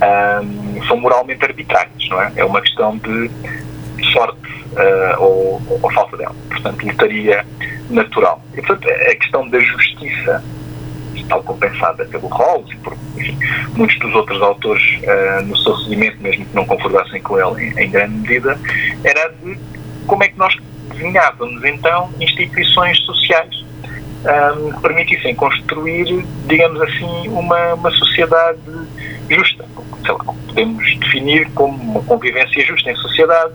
um, 0.01 0.84
são 0.88 0.97
moralmente 0.97 1.43
arbitrárias, 1.43 2.09
não 2.09 2.21
é? 2.21 2.31
É 2.38 2.45
uma 2.45 2.61
questão 2.61 2.97
de 2.97 3.30
sorte 4.13 4.39
uh, 4.73 5.21
ou, 5.21 5.61
ou 5.69 5.91
falta 5.91 6.17
dela. 6.17 6.35
Portanto, 6.49 6.85
lotaria 6.85 7.45
natural. 7.89 8.41
E, 8.53 8.61
portanto, 8.61 8.89
a 8.89 9.15
questão 9.15 9.47
da 9.49 9.59
justiça, 9.59 10.43
tal 11.27 11.43
como 11.43 11.59
pensada 11.59 12.05
pelo 12.05 12.27
Rawls 12.27 12.71
e 12.71 12.76
por 12.77 12.97
enfim, 13.17 13.38
muitos 13.76 13.99
dos 13.99 14.13
outros 14.15 14.41
autores 14.41 14.84
uh, 15.03 15.45
no 15.45 15.57
seu 15.57 15.76
seguimento, 15.77 16.21
mesmo 16.21 16.45
que 16.45 16.55
não 16.55 16.65
concordassem 16.65 17.21
com 17.21 17.38
ele 17.38 17.65
em, 17.65 17.84
em, 17.84 17.89
grande 17.89 18.15
medida, 18.15 18.57
era 19.03 19.30
de 19.30 19.57
como 20.07 20.23
é 20.23 20.30
que 20.30 20.38
nós 20.38 20.55
desenhávamos 20.91 21.63
então 21.65 22.09
instituições 22.19 22.97
sociais 22.99 23.63
um, 24.25 24.71
que 24.71 24.81
permitissem 24.81 25.35
construir, 25.35 26.25
digamos 26.47 26.81
assim, 26.81 27.27
uma, 27.29 27.73
uma 27.73 27.91
sociedade 27.91 28.59
justa. 29.29 29.65
Sei 30.01 30.11
lá, 30.11 30.33
podemos 30.47 30.99
definir 30.99 31.49
como 31.51 31.75
uma 31.91 32.03
convivência 32.03 32.65
justa 32.65 32.91
em 32.91 32.95
sociedade 32.95 33.53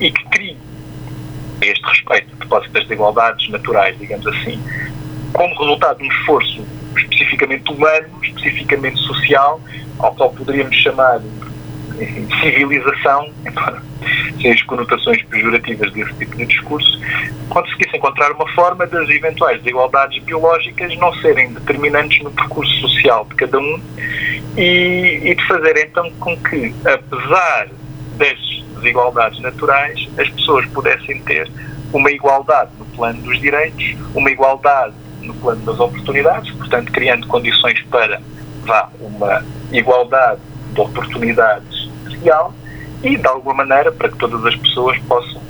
e 0.00 0.10
que 0.10 0.24
crie 0.26 0.56
a 1.62 1.66
este 1.66 1.84
respeito, 1.86 2.34
a 2.34 2.36
propósito 2.36 2.72
das 2.72 2.82
desigualdades 2.84 3.48
naturais, 3.48 3.98
digamos 3.98 4.26
assim, 4.26 4.60
como 5.32 5.54
resultado 5.58 5.98
de 5.98 6.04
um 6.04 6.08
esforço 6.08 6.66
especificamente 6.96 7.70
humano, 7.72 8.08
especificamente 8.22 8.98
social, 9.00 9.60
ao 9.98 10.14
qual 10.14 10.30
poderíamos 10.32 10.76
chamar 10.76 11.20
civilização, 12.40 13.30
embora 13.46 13.82
sem 14.40 14.52
as 14.52 14.62
conotações 14.62 15.22
pejorativas 15.24 15.92
desse 15.92 16.12
tipo 16.14 16.36
de 16.36 16.46
discurso, 16.46 17.00
conseguisse 17.48 17.96
encontrar 17.96 18.32
uma 18.32 18.48
forma 18.52 18.86
das 18.86 19.08
eventuais 19.08 19.58
desigualdades 19.62 20.22
biológicas 20.22 20.96
não 20.98 21.12
serem 21.14 21.52
determinantes 21.52 22.22
no 22.22 22.30
percurso 22.30 22.72
social 22.80 23.26
de 23.30 23.34
cada 23.36 23.58
um 23.58 23.80
e, 24.56 25.20
e 25.24 25.34
de 25.34 25.46
fazer 25.46 25.76
então 25.78 26.10
com 26.20 26.36
que, 26.36 26.74
apesar 26.84 27.68
das 28.16 28.38
desigualdades 28.76 29.40
naturais, 29.40 30.08
as 30.18 30.28
pessoas 30.30 30.66
pudessem 30.66 31.20
ter 31.22 31.50
uma 31.92 32.10
igualdade 32.10 32.70
no 32.78 32.84
plano 32.86 33.20
dos 33.22 33.40
direitos, 33.40 33.96
uma 34.14 34.30
igualdade 34.30 34.94
no 35.22 35.34
plano 35.34 35.62
das 35.64 35.78
oportunidades, 35.78 36.50
portanto, 36.52 36.92
criando 36.92 37.26
condições 37.26 37.80
para 37.90 38.20
vá, 38.64 38.90
uma 39.00 39.44
igualdade 39.72 40.40
de 40.76 40.80
oportunidades 40.82 41.90
real 42.22 42.54
e, 43.02 43.16
de 43.16 43.26
alguma 43.26 43.64
maneira, 43.64 43.90
para 43.90 44.08
que 44.08 44.16
todas 44.18 44.44
as 44.44 44.54
pessoas 44.56 44.98
possam, 45.00 45.40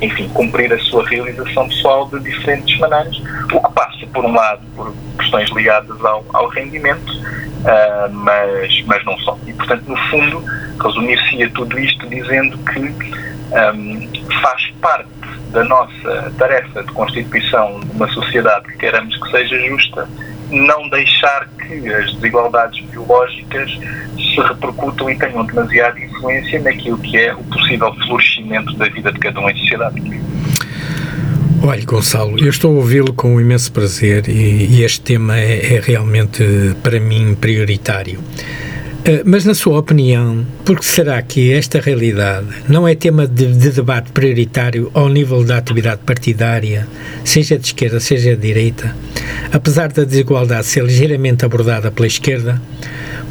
enfim, 0.00 0.28
cumprir 0.30 0.72
a 0.72 0.78
sua 0.78 1.06
realização 1.06 1.68
pessoal 1.68 2.08
de 2.08 2.20
diferentes 2.20 2.78
maneiras, 2.78 3.16
o 3.52 3.60
que 3.60 3.72
passa, 3.74 4.06
por 4.12 4.24
um 4.24 4.32
lado, 4.32 4.62
por 4.74 4.94
questões 5.18 5.50
ligadas 5.50 6.04
ao, 6.04 6.24
ao 6.32 6.48
rendimento, 6.48 7.10
uh, 7.10 8.12
mas, 8.12 8.84
mas 8.86 9.04
não 9.04 9.18
só. 9.18 9.38
E, 9.46 9.52
portanto, 9.52 9.84
no 9.86 9.96
fundo, 10.10 10.44
resumir-se 10.82 11.48
tudo 11.50 11.78
isto 11.78 12.06
dizendo 12.08 12.58
que 12.58 12.80
um, 12.80 14.40
faz 14.40 14.70
parte 14.80 15.08
da 15.50 15.64
nossa 15.64 16.32
tarefa 16.36 16.82
de 16.82 16.92
constituição 16.92 17.80
de 17.80 17.90
uma 17.92 18.08
sociedade 18.08 18.66
que 18.66 18.78
queremos 18.78 19.16
que 19.16 19.30
seja 19.30 19.56
justa, 19.68 20.08
não 20.54 20.88
deixar 20.88 21.48
que 21.58 21.88
as 21.92 22.14
desigualdades 22.14 22.84
biológicas 22.86 23.70
se 24.16 24.40
repercutam 24.40 25.10
e 25.10 25.18
tenham 25.18 25.44
demasiada 25.44 26.00
influência 26.00 26.60
naquilo 26.60 26.98
que 26.98 27.16
é 27.16 27.34
o 27.34 27.42
possível 27.44 27.94
florescimento 28.06 28.74
da 28.76 28.88
vida 28.88 29.12
de 29.12 29.18
cada 29.18 29.40
um 29.40 29.50
em 29.50 29.56
sociedade. 29.56 30.02
Olha, 31.66 31.82
Gonçalo, 31.86 32.38
eu 32.38 32.50
estou 32.50 32.72
a 32.72 32.74
ouvi-lo 32.76 33.14
com 33.14 33.40
imenso 33.40 33.72
prazer 33.72 34.28
e, 34.28 34.66
e 34.66 34.84
este 34.84 35.00
tema 35.00 35.38
é, 35.38 35.76
é, 35.76 35.80
realmente, 35.80 36.44
para 36.82 37.00
mim, 37.00 37.34
prioritário. 37.34 38.20
Uh, 39.06 39.20
mas, 39.24 39.44
na 39.44 39.54
sua 39.54 39.78
opinião, 39.78 40.46
por 40.64 40.78
que 40.78 40.86
será 40.86 41.20
que 41.20 41.52
esta 41.52 41.78
realidade 41.78 42.46
não 42.68 42.88
é 42.88 42.94
tema 42.94 43.26
de, 43.26 43.52
de, 43.52 43.70
debate 43.70 44.10
prioritário 44.12 44.90
ao 44.94 45.08
nível 45.08 45.44
da 45.44 45.58
atividade 45.58 46.00
partidária, 46.06 46.88
seja 47.22 47.58
de 47.58 47.66
esquerda, 47.66 48.00
seja 48.00 48.34
de 48.34 48.40
direita, 48.40 48.96
apesar 49.52 49.92
da 49.92 50.04
desigualdade 50.04 50.66
ser 50.66 50.84
ligeiramente 50.84 51.44
abordada 51.44 51.90
pela 51.90 52.06
esquerda? 52.06 52.60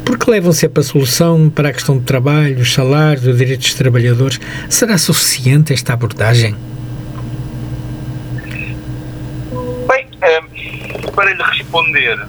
Porque 0.04 0.30
levam 0.30 0.52
sempre 0.52 0.80
a 0.80 0.84
solução 0.84 1.50
para 1.50 1.70
a 1.70 1.72
questão 1.72 1.96
do 1.96 2.04
trabalho, 2.04 2.60
os 2.60 2.72
salários, 2.72 3.26
os 3.26 3.38
direitos 3.38 3.66
dos 3.66 3.74
trabalhadores. 3.74 4.40
Será 4.68 4.96
suficiente 4.96 5.72
esta 5.72 5.92
abordagem? 5.92 6.54
para 11.14 11.32
lhe 11.32 11.42
responder 11.42 12.26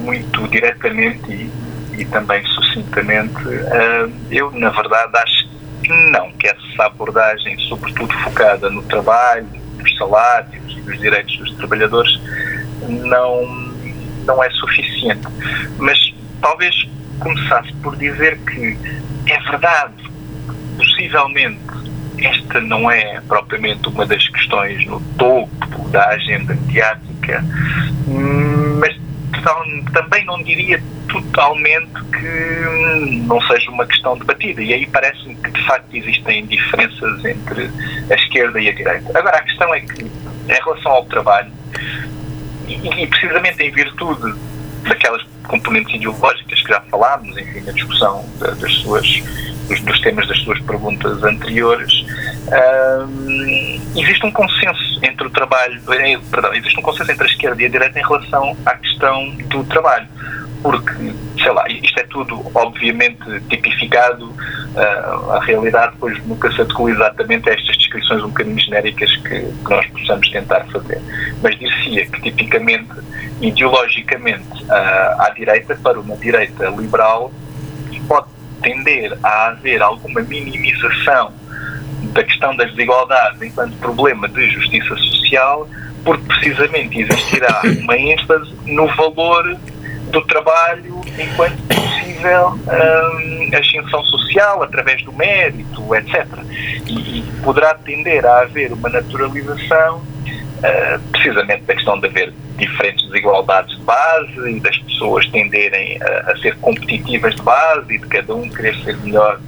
muito 0.00 0.48
diretamente 0.48 1.30
e, 1.30 1.50
e 1.96 2.04
também 2.04 2.44
sucintamente, 2.46 3.34
eu 4.30 4.50
na 4.52 4.70
verdade 4.70 5.16
acho 5.18 5.48
que 5.82 6.10
não, 6.10 6.32
que 6.32 6.48
essa 6.48 6.84
abordagem, 6.84 7.58
sobretudo 7.60 8.12
focada 8.24 8.70
no 8.70 8.82
trabalho, 8.82 9.46
nos 9.78 9.96
salários 9.96 10.76
e 10.76 10.80
nos 10.80 10.98
direitos 10.98 11.36
dos 11.38 11.54
trabalhadores, 11.56 12.20
não, 12.88 13.46
não 14.24 14.42
é 14.42 14.50
suficiente. 14.50 15.26
Mas 15.78 16.14
talvez 16.40 16.74
começasse 17.20 17.72
por 17.82 17.96
dizer 17.96 18.38
que 18.38 18.76
é 19.26 19.40
verdade, 19.50 19.94
possivelmente 20.76 21.60
esta 22.18 22.60
não 22.60 22.90
é 22.90 23.20
propriamente 23.28 23.88
uma 23.88 24.06
das 24.06 24.26
questões 24.28 24.84
no 24.86 25.00
topo 25.18 25.88
da 25.90 26.08
agenda 26.08 26.54
mediática, 26.54 27.44
mas 28.80 28.96
também 29.92 30.24
não 30.24 30.42
diria 30.42 30.82
totalmente 31.08 31.92
que 32.12 33.20
não 33.26 33.40
seja 33.42 33.70
uma 33.70 33.86
questão 33.86 34.16
debatida. 34.18 34.62
E 34.62 34.72
aí 34.72 34.86
parece-me 34.86 35.34
que, 35.36 35.50
de 35.50 35.66
facto, 35.66 35.86
existem 35.92 36.46
diferenças 36.46 37.24
entre 37.24 37.70
a 38.10 38.14
esquerda 38.14 38.60
e 38.60 38.68
a 38.68 38.72
direita. 38.72 39.18
Agora, 39.18 39.36
a 39.36 39.42
questão 39.42 39.74
é 39.74 39.80
que, 39.80 40.02
em 40.02 40.52
relação 40.64 40.92
ao 40.92 41.04
trabalho, 41.06 41.50
e, 42.66 43.02
e 43.02 43.06
precisamente 43.06 43.62
em 43.62 43.70
virtude 43.70 44.34
daquelas 44.82 45.22
componentes 45.46 45.94
ideológicas 45.94 46.62
que 46.62 46.68
já 46.68 46.80
falámos, 46.82 47.36
enfim, 47.36 47.60
na 47.60 47.72
discussão 47.72 48.24
das 48.38 48.72
suas, 48.76 49.06
dos, 49.68 49.80
dos, 49.80 50.00
temas 50.00 50.26
das 50.28 50.38
suas 50.38 50.60
perguntas 50.60 51.22
anteriores, 51.22 52.04
existe 53.96 54.24
um 54.26 54.32
consenso 54.32 55.00
entre 55.02 55.26
o 55.26 55.30
trabalho, 55.30 55.80
eh, 55.92 56.18
perdão, 56.30 56.54
existe 56.54 56.78
um 56.78 56.82
consenso 56.82 57.10
entre 57.10 57.24
a 57.24 57.30
esquerda 57.30 57.62
e 57.62 57.66
a 57.66 57.68
direita 57.68 57.98
em 57.98 58.02
relação 58.02 58.56
à 58.64 58.74
questão 58.76 59.30
do 59.48 59.64
trabalho 59.64 60.08
porque, 60.66 61.12
sei 61.40 61.52
lá, 61.52 61.64
isto 61.68 62.00
é 62.00 62.02
tudo 62.04 62.44
obviamente 62.54 63.24
tipificado, 63.48 64.26
uh, 64.26 65.32
a 65.32 65.40
realidade 65.44 65.92
depois 65.92 66.24
nunca 66.26 66.50
se 66.50 66.60
adequa 66.60 66.90
exatamente 66.90 67.48
a 67.48 67.52
estas 67.52 67.76
descrições 67.76 68.22
um 68.24 68.28
bocadinho 68.28 68.58
genéricas 68.58 69.14
que, 69.18 69.40
que 69.40 69.70
nós 69.70 69.86
possamos 69.86 70.28
tentar 70.30 70.66
fazer. 70.72 71.00
Mas 71.40 71.56
dizia 71.58 72.06
que 72.06 72.20
tipicamente, 72.20 72.90
ideologicamente, 73.40 74.64
uh, 74.64 75.22
à 75.22 75.30
direita, 75.36 75.76
para 75.76 76.00
uma 76.00 76.16
direita 76.16 76.66
liberal, 76.70 77.32
pode 78.08 78.26
tender 78.62 79.16
a 79.22 79.48
haver 79.48 79.82
alguma 79.82 80.20
minimização 80.22 81.32
da 82.12 82.24
questão 82.24 82.54
das 82.56 82.70
desigualdades 82.70 83.40
enquanto 83.42 83.76
problema 83.76 84.28
de 84.28 84.50
justiça 84.50 84.96
social, 84.96 85.68
porque 86.04 86.24
precisamente 86.26 87.00
existirá 87.00 87.62
uma 87.82 87.96
ênfase 87.96 88.52
no 88.66 88.86
valor 88.94 89.56
do 90.10 90.20
trabalho 90.22 91.00
enquanto 91.18 91.56
possível 91.62 92.48
um, 92.48 93.56
ascensão 93.56 94.04
social 94.04 94.62
através 94.62 95.02
do 95.04 95.12
mérito, 95.12 95.94
etc. 95.94 96.26
E, 96.86 97.24
poderá 97.42 97.74
tender 97.74 98.24
a 98.24 98.40
haver 98.40 98.72
uma 98.72 98.88
naturalização 98.88 99.98
uh, 99.98 101.00
precisamente 101.12 101.62
da 101.62 101.74
questão 101.74 101.98
de 102.00 102.06
haver 102.06 102.32
diferentes 102.56 103.04
desigualdades 103.06 103.76
de 103.76 103.82
base 103.82 104.50
e 104.50 104.60
das 104.60 104.76
pessoas 104.78 105.26
tenderem 105.28 105.98
a, 106.02 106.32
a 106.32 106.36
ser 106.38 106.56
competitivas 106.56 107.34
de 107.34 107.42
base 107.42 107.94
e 107.94 107.98
de 107.98 108.06
cada 108.06 108.34
um 108.34 108.48
querer 108.48 108.74
ser 108.82 108.96
melhor 108.98 109.40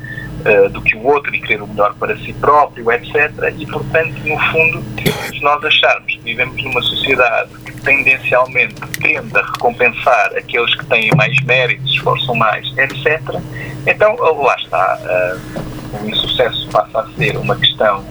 uh, 0.49 0.69
do 0.69 0.81
que 0.83 0.97
o 0.97 1.07
outro 1.07 1.35
e 1.35 1.41
querer 1.41 1.63
o 1.63 1.67
melhor 1.67 1.95
para 1.95 2.17
si 2.19 2.33
próprio, 2.35 2.91
etc. 2.93 3.31
E, 3.57 3.67
portanto, 3.67 4.15
no 4.25 4.39
fundo, 4.51 4.83
se 5.29 5.41
nós 5.43 5.65
acharmos 5.65 6.13
que 6.13 6.21
vivemos 6.21 6.63
numa 6.63 6.83
sociedade 6.83 7.51
tendencialmente 7.85 8.75
tende 9.01 9.39
a 9.39 9.43
recompensar 9.43 10.33
aqueles 10.37 10.75
que 10.75 10.85
têm 10.87 11.11
mais 11.17 11.39
méritos, 11.45 11.91
esforçam 11.93 12.35
mais, 12.35 12.67
etc., 12.77 13.21
então 13.87 14.17
lá 14.17 14.57
está. 14.57 14.99
Uh, 15.03 15.69
o 16.03 16.07
insucesso 16.07 16.69
passa 16.71 17.01
a 17.01 17.07
ser 17.17 17.35
uma 17.39 17.57
questão 17.57 18.05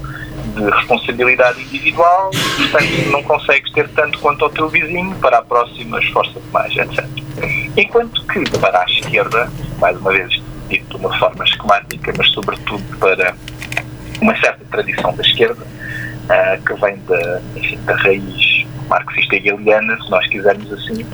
de 0.55 0.63
responsabilidade 0.67 1.61
individual 1.61 2.31
portanto, 2.67 3.11
não 3.11 3.23
consegues 3.23 3.71
ter 3.71 3.87
tanto 3.89 4.19
quanto 4.19 4.45
o 4.45 4.49
teu 4.49 4.69
vizinho, 4.69 5.15
para 5.15 5.39
a 5.39 5.41
próxima 5.41 5.99
esforça-te 5.99 6.47
mais, 6.51 6.75
etc. 6.75 7.05
Enquanto 7.75 8.25
que 8.25 8.43
para 8.59 8.81
a 8.81 8.85
esquerda, 8.85 9.51
mais 9.79 9.97
uma 9.97 10.11
vez 10.11 10.41
dito 10.67 10.97
de 10.97 11.05
uma 11.05 11.17
forma 11.17 11.43
esquemática, 11.43 12.13
mas 12.17 12.29
sobretudo 12.29 12.83
para 12.99 13.35
uma 14.21 14.35
certa 14.39 14.63
tradição 14.71 15.15
da 15.15 15.21
esquerda, 15.21 15.63
uh, 15.63 16.65
que 16.65 16.73
vem 16.81 16.97
da, 17.07 17.41
enfim, 17.55 17.79
da 17.85 17.95
raiz 17.95 18.65
marxista 18.89 19.35
hegeliana, 19.35 19.97
se 20.01 20.09
nós 20.09 20.25
quisermos 20.27 20.71
assim, 20.71 21.05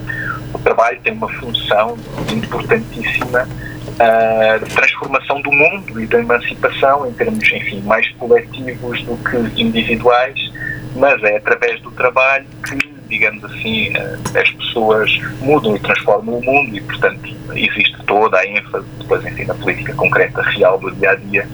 o 0.54 0.60
trabalho 0.60 1.00
tem 1.04 1.14
uma 1.14 1.30
função 1.30 1.98
importantíssima 2.32 3.48
uh, 3.48 4.66
de 4.66 4.74
transformação 4.74 5.42
do 5.42 5.52
mundo 5.52 6.00
e 6.00 6.06
da 6.06 6.20
emancipação 6.20 7.08
em 7.08 7.14
termos, 7.14 7.52
enfim, 7.52 7.82
mais 7.82 8.08
coletivos 8.12 9.04
do 9.04 9.18
que 9.18 9.62
individuais, 9.62 10.52
mas 10.96 11.22
é 11.24 11.38
através 11.38 11.82
do 11.82 11.92
trabalho 11.92 12.46
que 12.68 12.93
digamos 13.14 13.44
assim, 13.46 13.90
uh, 13.90 14.38
as 14.38 14.50
pessoas 14.52 15.12
mudam 15.42 15.76
e 15.76 15.80
transformam 15.80 16.40
o 16.40 16.44
mundo 16.44 16.76
e, 16.76 16.82
portanto, 16.82 17.30
existe 17.54 17.96
toda 18.06 18.38
a 18.38 18.48
ênfase, 18.48 18.86
depois, 18.98 19.24
enfim, 19.26 19.46
na 19.46 19.54
política 19.54 19.94
concreta, 19.94 20.42
real 20.42 20.80
do 20.80 20.92
dia 20.92 21.12
a 21.12 21.16
dia, 21.16 21.48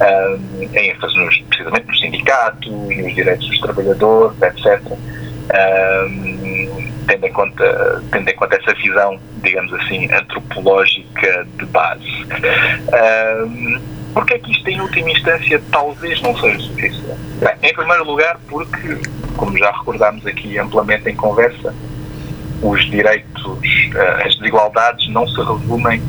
a 0.00 0.80
ênfase 0.80 1.16
nos, 1.16 1.38
precisamente 1.38 1.86
no 1.86 1.96
sindicato 1.96 2.68
e 2.92 3.02
nos 3.02 3.14
direitos 3.14 3.46
dos 3.48 3.60
trabalhadores, 3.60 4.40
etc 4.40 4.98
um, 5.52 6.92
tendo, 7.06 7.26
em 7.26 7.32
conta, 7.32 8.02
tendo 8.10 8.28
em 8.28 8.34
conta 8.34 8.56
essa 8.56 8.74
visão, 8.74 9.18
digamos 9.42 9.72
assim, 9.74 10.10
antropológica 10.12 11.46
de 11.58 11.66
base. 11.66 12.26
Um, 13.46 13.80
porque 14.14 14.34
é 14.34 14.38
que 14.38 14.52
isto, 14.52 14.68
em 14.68 14.80
última 14.80 15.10
instância, 15.10 15.60
talvez 15.70 16.20
não 16.20 16.36
seja 16.38 16.58
suficiente? 16.60 17.18
Bem, 17.40 17.70
em 17.70 17.74
primeiro 17.74 18.04
lugar, 18.04 18.38
porque, 18.48 18.98
como 19.36 19.56
já 19.58 19.70
recordámos 19.70 20.26
aqui 20.26 20.58
amplamente 20.58 21.08
em 21.08 21.16
conversa, 21.16 21.74
os 22.62 22.84
direitos, 22.90 23.42
uh, 23.44 24.26
as 24.26 24.34
desigualdades 24.36 25.08
não 25.08 25.26
se 25.26 25.36
resumem 25.36 26.00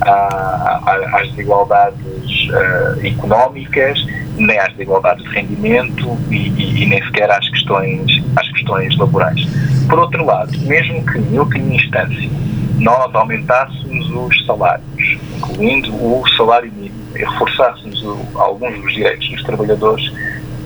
às 0.00 1.28
desigualdades 1.30 2.48
uh, 2.50 3.06
económicas, 3.06 3.98
nem 4.36 4.58
às 4.58 4.72
desigualdades 4.72 5.24
de 5.24 5.30
rendimento 5.30 6.16
e, 6.30 6.48
e, 6.48 6.82
e, 6.82 6.86
nem 6.86 7.02
sequer 7.04 7.30
às 7.30 7.48
questões, 7.50 8.22
às 8.36 8.48
questões 8.52 8.96
laborais. 8.96 9.44
Por 9.88 9.98
outro 9.98 10.24
lado, 10.24 10.56
mesmo 10.60 11.04
que, 11.04 11.18
em 11.18 11.38
última 11.38 11.74
instância, 11.74 12.30
nós 12.78 13.12
aumentássemos 13.14 14.08
os 14.10 14.46
salários, 14.46 15.18
incluindo 15.36 15.92
o 15.92 16.22
salário 16.36 16.70
mínimo, 16.72 16.94
e 17.16 17.18
reforçássemos 17.18 18.00
o, 18.04 18.18
alguns 18.34 18.80
dos 18.80 18.94
direitos 18.94 19.28
dos 19.30 19.42
trabalhadores, 19.42 20.12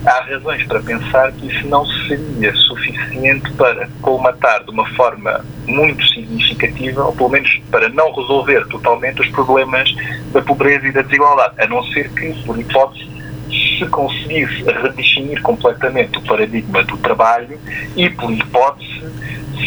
há 0.06 0.20
razões 0.22 0.64
para 0.66 0.80
pensar 0.80 1.32
que 1.32 1.46
isso 1.46 1.66
não 1.66 1.84
seria 2.06 2.54
suficiente 2.54 3.50
para 3.52 3.88
colmatar 4.00 4.64
de 4.64 4.70
uma 4.70 4.86
forma 4.90 5.44
muito 5.66 6.04
significativa, 6.08 7.04
ou 7.04 7.14
pelo 7.14 7.30
menos 7.30 7.60
para 7.70 7.88
não 7.88 8.12
resolver 8.12 8.66
totalmente 8.68 9.20
os 9.20 9.28
problemas 9.28 9.94
da 10.32 10.42
pobreza 10.42 10.86
e 10.86 10.92
da 10.92 11.02
desigualdade, 11.02 11.54
a 11.58 11.66
não 11.66 11.82
ser 11.84 12.10
que, 12.10 12.32
por 12.44 12.58
hipótese, 12.58 13.11
se 13.52 13.86
conseguisse 13.86 14.62
redefinir 14.64 15.40
completamente 15.42 16.18
o 16.18 16.22
paradigma 16.22 16.82
do 16.84 16.96
trabalho 16.98 17.58
e, 17.96 18.08
por 18.10 18.32
hipótese, 18.32 19.02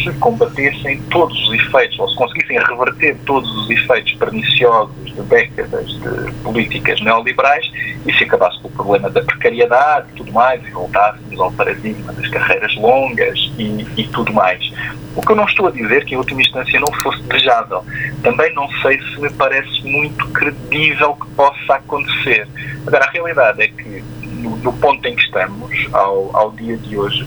se 0.02 0.12
combatessem 0.18 1.00
todos 1.10 1.36
os 1.48 1.54
efeitos, 1.54 1.98
ou 1.98 2.08
se 2.08 2.16
conseguissem 2.16 2.58
reverter 2.58 3.16
todos 3.24 3.50
os 3.56 3.70
efeitos 3.70 4.12
perniciosos 4.14 4.94
de 5.06 5.22
décadas 5.22 5.88
de 5.88 6.32
políticas 6.42 7.00
neoliberais 7.00 7.64
e 8.06 8.12
se 8.12 8.24
acabasse 8.24 8.60
com 8.60 8.68
o 8.68 8.72
problema 8.72 9.10
da 9.10 9.22
precariedade 9.22 10.06
e 10.12 10.16
tudo 10.16 10.32
mais, 10.32 10.62
e 10.66 10.70
voltássemos 10.70 11.40
ao 11.40 11.50
paradigma 11.52 12.12
das 12.12 12.28
carreiras 12.28 12.74
longas 12.76 13.38
e, 13.58 13.86
e 13.96 14.08
tudo 14.08 14.32
mais. 14.32 14.70
O 15.16 15.22
que 15.22 15.32
eu 15.32 15.36
não 15.36 15.46
estou 15.46 15.68
a 15.68 15.70
dizer 15.70 16.04
que, 16.04 16.14
em 16.14 16.18
última 16.18 16.42
instância, 16.42 16.78
não 16.78 16.92
fosse 17.00 17.22
desejável. 17.22 17.82
Também 18.22 18.52
não 18.54 18.68
sei 18.82 19.00
se 19.00 19.20
me 19.20 19.30
parece 19.32 19.82
muito 19.82 20.28
credível 20.28 21.14
que 21.14 21.26
possa 21.28 21.74
acontecer. 21.74 22.46
Agora, 22.86 23.06
a 23.06 23.10
realidade 23.10 23.62
é 23.62 23.68
que, 23.68 23.75
no, 24.22 24.56
no 24.56 24.72
ponto 24.74 25.06
em 25.06 25.14
que 25.14 25.22
estamos, 25.22 25.88
ao, 25.92 26.36
ao 26.36 26.50
dia 26.52 26.76
de 26.76 26.96
hoje, 26.96 27.26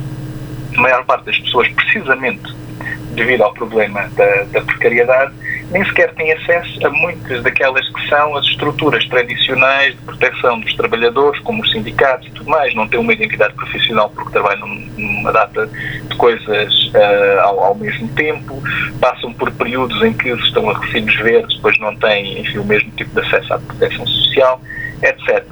a 0.76 0.82
maior 0.82 1.06
parte 1.06 1.26
das 1.26 1.38
pessoas, 1.40 1.68
precisamente 1.70 2.54
devido 3.12 3.44
ao 3.44 3.54
problema 3.54 4.08
da, 4.16 4.44
da 4.44 4.62
precariedade, 4.62 5.34
nem 5.72 5.86
sequer 5.86 6.14
tem 6.16 6.32
acesso 6.32 6.86
a 6.86 6.90
muitas 6.90 7.44
daquelas 7.44 7.88
que 7.90 8.08
são 8.08 8.36
as 8.36 8.46
estruturas 8.46 9.06
tradicionais 9.08 9.94
de 9.94 10.02
proteção 10.02 10.60
dos 10.60 10.74
trabalhadores, 10.74 11.40
como 11.42 11.62
os 11.62 11.72
sindicatos 11.72 12.28
e 12.28 12.32
tudo 12.32 12.50
mais. 12.50 12.74
Não 12.74 12.88
têm 12.88 13.00
uma 13.00 13.14
identidade 13.14 13.54
profissional 13.54 14.10
porque 14.10 14.32
trabalham 14.32 14.68
numa 14.68 15.32
data 15.32 15.68
de 15.68 16.16
coisas 16.16 16.92
uh, 16.94 17.40
ao, 17.42 17.60
ao, 17.66 17.76
mesmo 17.76 18.08
tempo, 18.10 18.62
passam 19.00 19.32
por 19.34 19.52
períodos 19.52 20.02
em 20.02 20.14
que 20.14 20.30
estão 20.30 20.70
a 20.70 20.80
recibos 20.80 21.16
verdes, 21.18 21.56
depois 21.56 21.78
não 21.80 21.96
têm 21.96 22.40
enfim, 22.42 22.58
o 22.58 22.66
mesmo 22.66 22.90
tipo 22.92 23.12
de 23.14 23.28
acesso 23.28 23.54
à 23.54 23.60
proteção 23.60 24.08
social, 24.08 24.60
etc. 25.02 25.46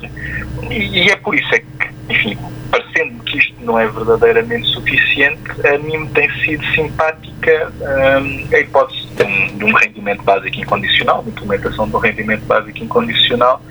E, 0.69 1.03
e 1.03 1.09
é 1.09 1.15
por 1.15 1.35
isso 1.35 1.53
é 1.53 1.59
que, 1.59 1.89
enfim, 2.09 2.37
parecendo 2.71 3.23
que 3.23 3.37
isto 3.37 3.55
não 3.61 3.79
é 3.79 3.87
verdadeiramente 3.87 4.67
suficiente, 4.67 5.67
a 5.67 5.77
mim 5.77 5.97
me 5.97 6.07
tem 6.09 6.29
sido 6.41 6.65
simpática 6.73 7.71
um, 7.81 8.55
a 8.55 8.59
hipótese 8.59 9.07
de 9.15 9.23
um, 9.23 9.57
de 9.57 9.65
um, 9.65 9.73
rendimento 9.73 10.23
básico 10.23 10.57
incondicional, 10.57 11.23
de 11.23 11.29
implementação 11.29 11.87
de 11.87 11.95
um 11.95 11.99
rendimento 11.99 12.45
básico 12.45 12.83
incondicional, 12.83 13.61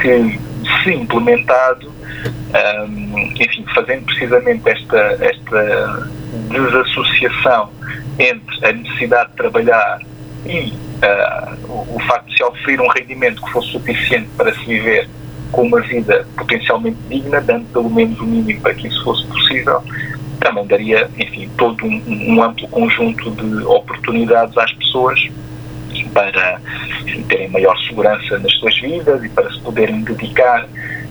que, 0.00 0.38
se 0.82 0.92
implementado, 0.92 1.92
um, 2.88 3.32
enfim, 3.38 3.64
fazendo 3.74 4.04
precisamente 4.04 4.68
esta, 4.68 5.18
esta 5.20 6.10
desassociação 6.50 7.70
entre 8.18 8.66
a 8.66 8.72
necessidade 8.72 9.30
de 9.30 9.36
trabalhar 9.36 10.00
e 10.46 10.72
uh, 11.02 11.94
o, 11.94 12.00
facto 12.00 12.26
de 12.26 12.36
se 12.36 12.42
oferecer 12.44 12.80
um 12.80 12.88
rendimento 12.88 13.42
que 13.42 13.50
fosse 13.50 13.72
suficiente 13.72 14.28
para 14.36 14.52
se 14.54 14.64
viver 14.64 15.08
com 15.50 15.62
uma 15.62 15.80
vida 15.80 16.26
potencialmente 16.36 16.98
digna, 17.08 17.40
dando 17.40 17.66
pelo 17.72 17.90
menos 17.90 18.18
o 18.20 18.24
mínimo 18.24 18.60
para 18.60 18.74
que 18.74 18.88
isso 18.88 19.04
fosse 19.04 19.26
possível, 19.26 19.82
também 20.40 20.66
daria, 20.66 21.10
enfim, 21.18 21.48
todo 21.56 21.84
um, 21.84 22.02
um 22.06 22.42
amplo 22.42 22.66
conjunto 22.68 23.30
de 23.30 23.64
oportunidades 23.64 24.56
às 24.56 24.72
pessoas 24.72 25.20
para 26.12 26.60
enfim, 27.04 27.22
terem 27.22 27.48
maior 27.48 27.76
segurança 27.86 28.38
nas 28.38 28.52
suas 28.54 28.78
vidas 28.80 29.22
e 29.24 29.28
para 29.28 29.50
se 29.50 29.60
poderem 29.60 30.02
dedicar 30.02 30.66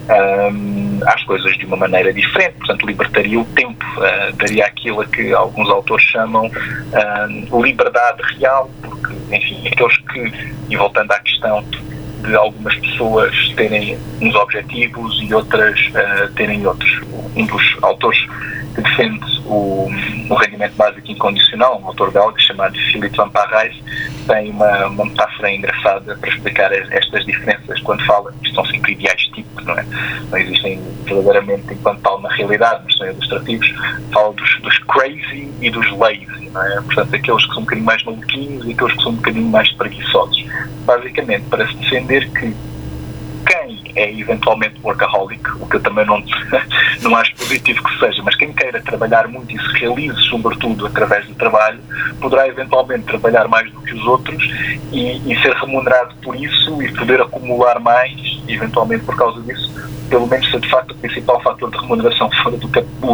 um, 0.09 0.99
às 1.05 1.23
coisas 1.23 1.57
de 1.57 1.65
uma 1.65 1.77
maneira 1.77 2.13
diferente, 2.13 2.57
portanto 2.57 2.85
libertaria 2.85 3.39
o 3.39 3.45
tempo, 3.45 3.85
uh, 3.97 4.35
daria 4.35 4.65
aquilo 4.65 5.01
a 5.01 5.05
que 5.05 5.33
alguns 5.33 5.69
autores 5.69 6.05
chamam 6.05 6.47
uh, 6.47 7.63
liberdade 7.63 8.21
real, 8.37 8.69
porque, 8.81 9.13
enfim, 9.35 9.67
aqueles 9.67 9.97
que, 9.97 10.33
e 10.69 10.75
voltando 10.75 11.11
à 11.11 11.19
questão 11.19 11.63
de 12.21 12.35
algumas 12.35 12.75
pessoas 12.75 13.35
terem 13.55 13.97
uns 14.21 14.35
objetivos 14.35 15.19
e 15.21 15.33
outras 15.33 15.79
uh, 15.89 16.31
terem 16.35 16.65
outros. 16.65 17.01
Um 17.35 17.45
dos 17.45 17.77
autores 17.81 18.19
que 18.75 18.81
defende 18.81 19.25
o, 19.45 19.89
o 20.29 20.35
rendimento 20.35 20.75
básico 20.75 21.11
incondicional, 21.11 21.79
um 21.81 21.87
autor 21.87 22.11
belga 22.11 22.39
chamado 22.39 22.73
Philippe 22.91 23.17
Van 23.17 23.29
Parijs, 23.29 23.75
tem 24.27 24.51
uma, 24.51 24.87
uma 24.87 25.05
metáfora 25.05 25.51
engraçada 25.51 26.15
para 26.15 26.29
explicar 26.29 26.71
estas 26.71 27.25
diferenças 27.25 27.79
quando 27.81 28.05
fala, 28.05 28.33
isto 28.41 28.55
são 28.55 28.65
sempre 28.65 28.93
ideais 28.93 29.21
tipo, 29.33 29.61
não 29.61 29.77
é? 29.77 29.85
Não 30.29 30.37
existem 30.37 30.81
verdadeiramente 31.05 31.73
enquanto 31.73 32.01
tal 32.01 32.21
na 32.21 32.29
realidade, 32.29 32.81
mas 32.85 32.97
são 32.97 33.07
ilustrativos, 33.07 33.73
fala 34.11 34.33
dos, 34.33 34.61
dos 34.61 34.77
crazy 34.79 35.51
e 35.61 35.69
dos 35.69 35.89
lazy, 35.97 36.49
não 36.51 36.61
é? 36.61 36.75
Portanto, 36.81 37.15
aqueles 37.15 37.45
que 37.45 37.53
são 37.53 37.59
um 37.59 37.65
bocadinho 37.65 37.85
mais 37.85 38.03
maluquinhos 38.03 38.65
e 38.65 38.71
aqueles 38.71 38.93
que 38.93 39.03
são 39.03 39.11
um 39.11 39.15
bocadinho 39.15 39.47
mais 39.47 39.71
preguiçosos. 39.73 40.45
Basicamente, 40.85 41.45
para 41.45 41.67
se 41.67 41.75
defender 41.75 42.10
que 42.19 42.53
quem 43.45 43.81
é 43.95 44.13
eventualmente 44.13 44.79
workaholic, 44.83 45.43
o 45.59 45.67
que 45.67 45.75
eu 45.75 45.81
também 45.81 46.05
não, 46.05 46.23
não 47.01 47.15
acho 47.15 47.35
positivo 47.35 47.83
que 47.83 47.99
seja, 47.99 48.21
mas 48.23 48.35
quem 48.35 48.53
queira 48.53 48.81
trabalhar 48.81 49.27
muito 49.27 49.53
e 49.53 49.59
se 49.59 49.79
realize, 49.79 50.19
sobretudo 50.29 50.85
através 50.85 51.25
do 51.27 51.35
trabalho, 51.35 51.79
poderá 52.19 52.47
eventualmente 52.47 53.03
trabalhar 53.05 53.47
mais 53.47 53.69
do 53.71 53.81
que 53.81 53.93
os 53.93 54.05
outros 54.05 54.43
e, 54.91 55.17
e 55.31 55.41
ser 55.41 55.53
remunerado 55.55 56.13
por 56.23 56.35
isso 56.35 56.81
e 56.81 56.91
poder 56.93 57.21
acumular 57.21 57.79
mais, 57.79 58.13
eventualmente 58.47 59.03
por 59.03 59.15
causa 59.15 59.41
disso, 59.41 59.71
pelo 60.09 60.27
menos 60.27 60.49
se 60.49 60.59
de 60.59 60.69
facto 60.69 60.91
o 60.91 60.95
principal 60.95 61.41
fator 61.41 61.71
de 61.71 61.77
remuneração 61.77 62.29
for 62.43 62.51
do, 62.51 62.67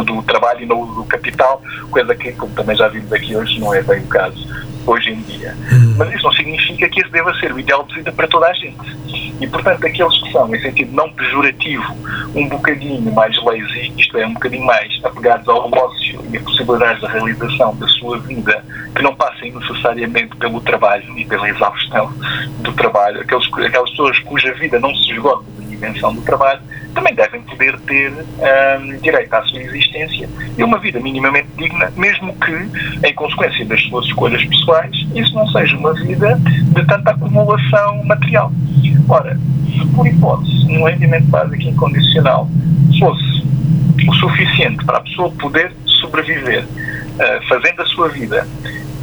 do 0.04 0.22
trabalho 0.22 0.62
e 0.62 0.66
não 0.66 0.84
do 0.94 1.04
capital, 1.04 1.62
coisa 1.90 2.14
que, 2.14 2.32
como 2.32 2.52
também 2.54 2.76
já 2.76 2.88
vimos 2.88 3.12
aqui 3.12 3.36
hoje, 3.36 3.58
não 3.60 3.72
é 3.72 3.82
bem 3.82 4.00
o 4.00 4.06
caso 4.06 4.67
hoje 4.90 5.10
em 5.10 5.20
dia. 5.22 5.54
Hum. 5.72 5.94
Mas 5.98 6.14
isso 6.14 6.24
não 6.24 6.32
significa 6.32 6.88
que 6.88 7.00
esse 7.00 7.10
deva 7.10 7.32
ser 7.38 7.52
o 7.52 7.58
ideal 7.58 7.84
de 7.84 7.94
vida 7.94 8.12
para 8.12 8.26
toda 8.28 8.46
a 8.46 8.52
gente. 8.52 8.98
E, 9.40 9.46
portanto, 9.46 9.86
aqueles 9.86 10.20
que 10.20 10.32
são, 10.32 10.52
em 10.52 10.60
sentido 10.60 10.92
não 10.92 11.10
pejorativo, 11.12 11.96
um 12.34 12.48
bocadinho 12.48 13.12
mais 13.12 13.36
lazy, 13.44 13.92
isto 13.96 14.18
é, 14.18 14.26
um 14.26 14.34
bocadinho 14.34 14.66
mais 14.66 14.98
apegados 15.04 15.48
ao 15.48 15.70
ócio 15.72 16.20
e 16.32 16.36
a 16.36 16.40
possibilidades 16.40 17.00
de 17.00 17.06
realização 17.06 17.76
da 17.76 17.86
sua 17.86 18.18
vida, 18.18 18.64
que 18.94 19.02
não 19.02 19.14
passem 19.14 19.52
necessariamente 19.52 20.34
pelo 20.36 20.60
trabalho 20.60 21.16
e 21.16 21.24
pela 21.24 21.48
exaustão 21.48 22.12
do 22.60 22.72
trabalho, 22.72 23.20
aqueles, 23.20 23.46
aquelas 23.46 23.90
pessoas 23.90 24.18
cuja 24.20 24.52
vida 24.54 24.80
não 24.80 24.94
se 24.94 25.12
esgota 25.12 25.44
da 25.56 25.64
dimensão 25.68 26.12
do 26.12 26.22
trabalho, 26.22 26.60
também 26.98 27.14
devem 27.14 27.40
poder 27.42 27.78
ter 27.80 28.12
um, 28.12 28.96
direito 28.98 29.32
à 29.32 29.42
sua 29.42 29.62
existência 29.62 30.28
e 30.56 30.64
uma 30.64 30.78
vida 30.78 30.98
minimamente 30.98 31.46
digna, 31.56 31.92
mesmo 31.96 32.34
que, 32.34 33.06
em 33.06 33.14
consequência 33.14 33.64
das 33.66 33.80
suas 33.84 34.04
escolhas 34.06 34.44
pessoais, 34.44 34.90
isso 35.14 35.32
não 35.32 35.46
seja 35.46 35.76
uma 35.76 35.94
vida 35.94 36.36
de 36.40 36.86
tanta 36.86 37.12
acumulação 37.12 38.02
material. 38.04 38.52
Ora, 39.08 39.38
se 39.66 39.86
por 39.94 40.08
hipótese 40.08 40.66
um 40.66 40.84
rendimento 40.84 41.26
básico 41.26 41.62
incondicional 41.62 42.50
fosse 42.98 43.46
o 44.08 44.14
suficiente 44.14 44.84
para 44.84 44.98
a 44.98 45.00
pessoa 45.00 45.30
poder 45.32 45.72
sobreviver 46.00 46.64
uh, 46.64 47.48
fazendo 47.48 47.80
a 47.82 47.86
sua 47.86 48.08
vida 48.08 48.46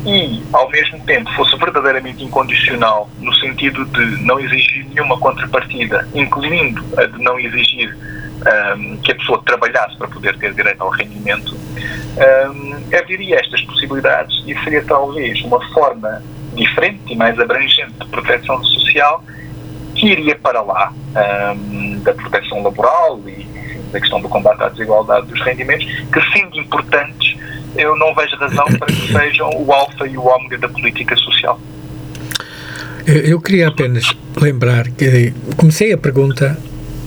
e, 0.06 0.44
ao 0.54 0.70
mesmo 0.70 1.00
tempo, 1.06 1.32
fosse 1.34 1.56
verdadeiramente 1.58 2.24
incondicional, 2.24 3.10
no 3.20 3.34
sentido 3.36 3.86
de 3.86 4.24
não 4.24 4.40
exigir 4.40 4.86
nenhuma 4.94 5.18
contrapartida, 5.20 6.08
incluindo 6.14 6.84
a 6.98 7.06
de 7.06 7.22
não 7.24 7.40
exigir 7.40 7.96
um, 8.78 8.98
que 8.98 9.12
a 9.12 9.16
pessoa 9.16 9.42
trabalhasse 9.44 9.98
para 9.98 10.08
poder 10.08 10.38
ter 10.38 10.54
direito 10.54 10.82
ao 10.82 10.90
rendimento, 10.90 11.56
um, 11.56 12.76
estas 13.34 13.62
possibilidades 13.62 14.44
e 14.46 14.56
seria 14.64 14.84
talvez 14.84 15.42
uma 15.42 15.60
forma 15.74 16.22
diferente 16.54 17.14
e 17.14 17.16
mais 17.16 17.40
abrangente 17.40 17.94
de 18.00 18.08
proteção 18.08 18.64
social 18.64 19.24
que 19.96 20.08
iria 20.08 20.36
para 20.36 20.62
lá 20.62 20.94
um, 21.56 22.00
da 22.02 22.14
proteção 22.14 22.62
laboral 22.62 23.20
e 23.28 23.46
da 23.92 24.00
questão 24.00 24.22
do 24.22 24.30
combate 24.30 24.62
à 24.62 24.70
desigualdade 24.70 25.28
dos 25.28 25.42
rendimentos, 25.42 25.86
que 25.86 26.22
sendo 26.34 26.60
importantes 26.60 27.38
eu 27.76 27.96
não 27.98 28.14
vejo 28.14 28.36
razão 28.38 28.66
para 28.78 28.88
que 28.88 29.12
sejam 29.12 29.50
o 29.50 29.72
alfa 29.72 30.08
e 30.08 30.18
o 30.18 30.26
ômega 30.26 30.58
da 30.58 30.70
política 30.70 31.16
social. 31.16 31.60
Eu 33.06 33.40
queria 33.40 33.68
apenas 33.68 34.16
lembrar 34.36 34.90
que 34.90 35.34
comecei 35.58 35.94
a 35.94 35.98
pergunta, 35.98 36.58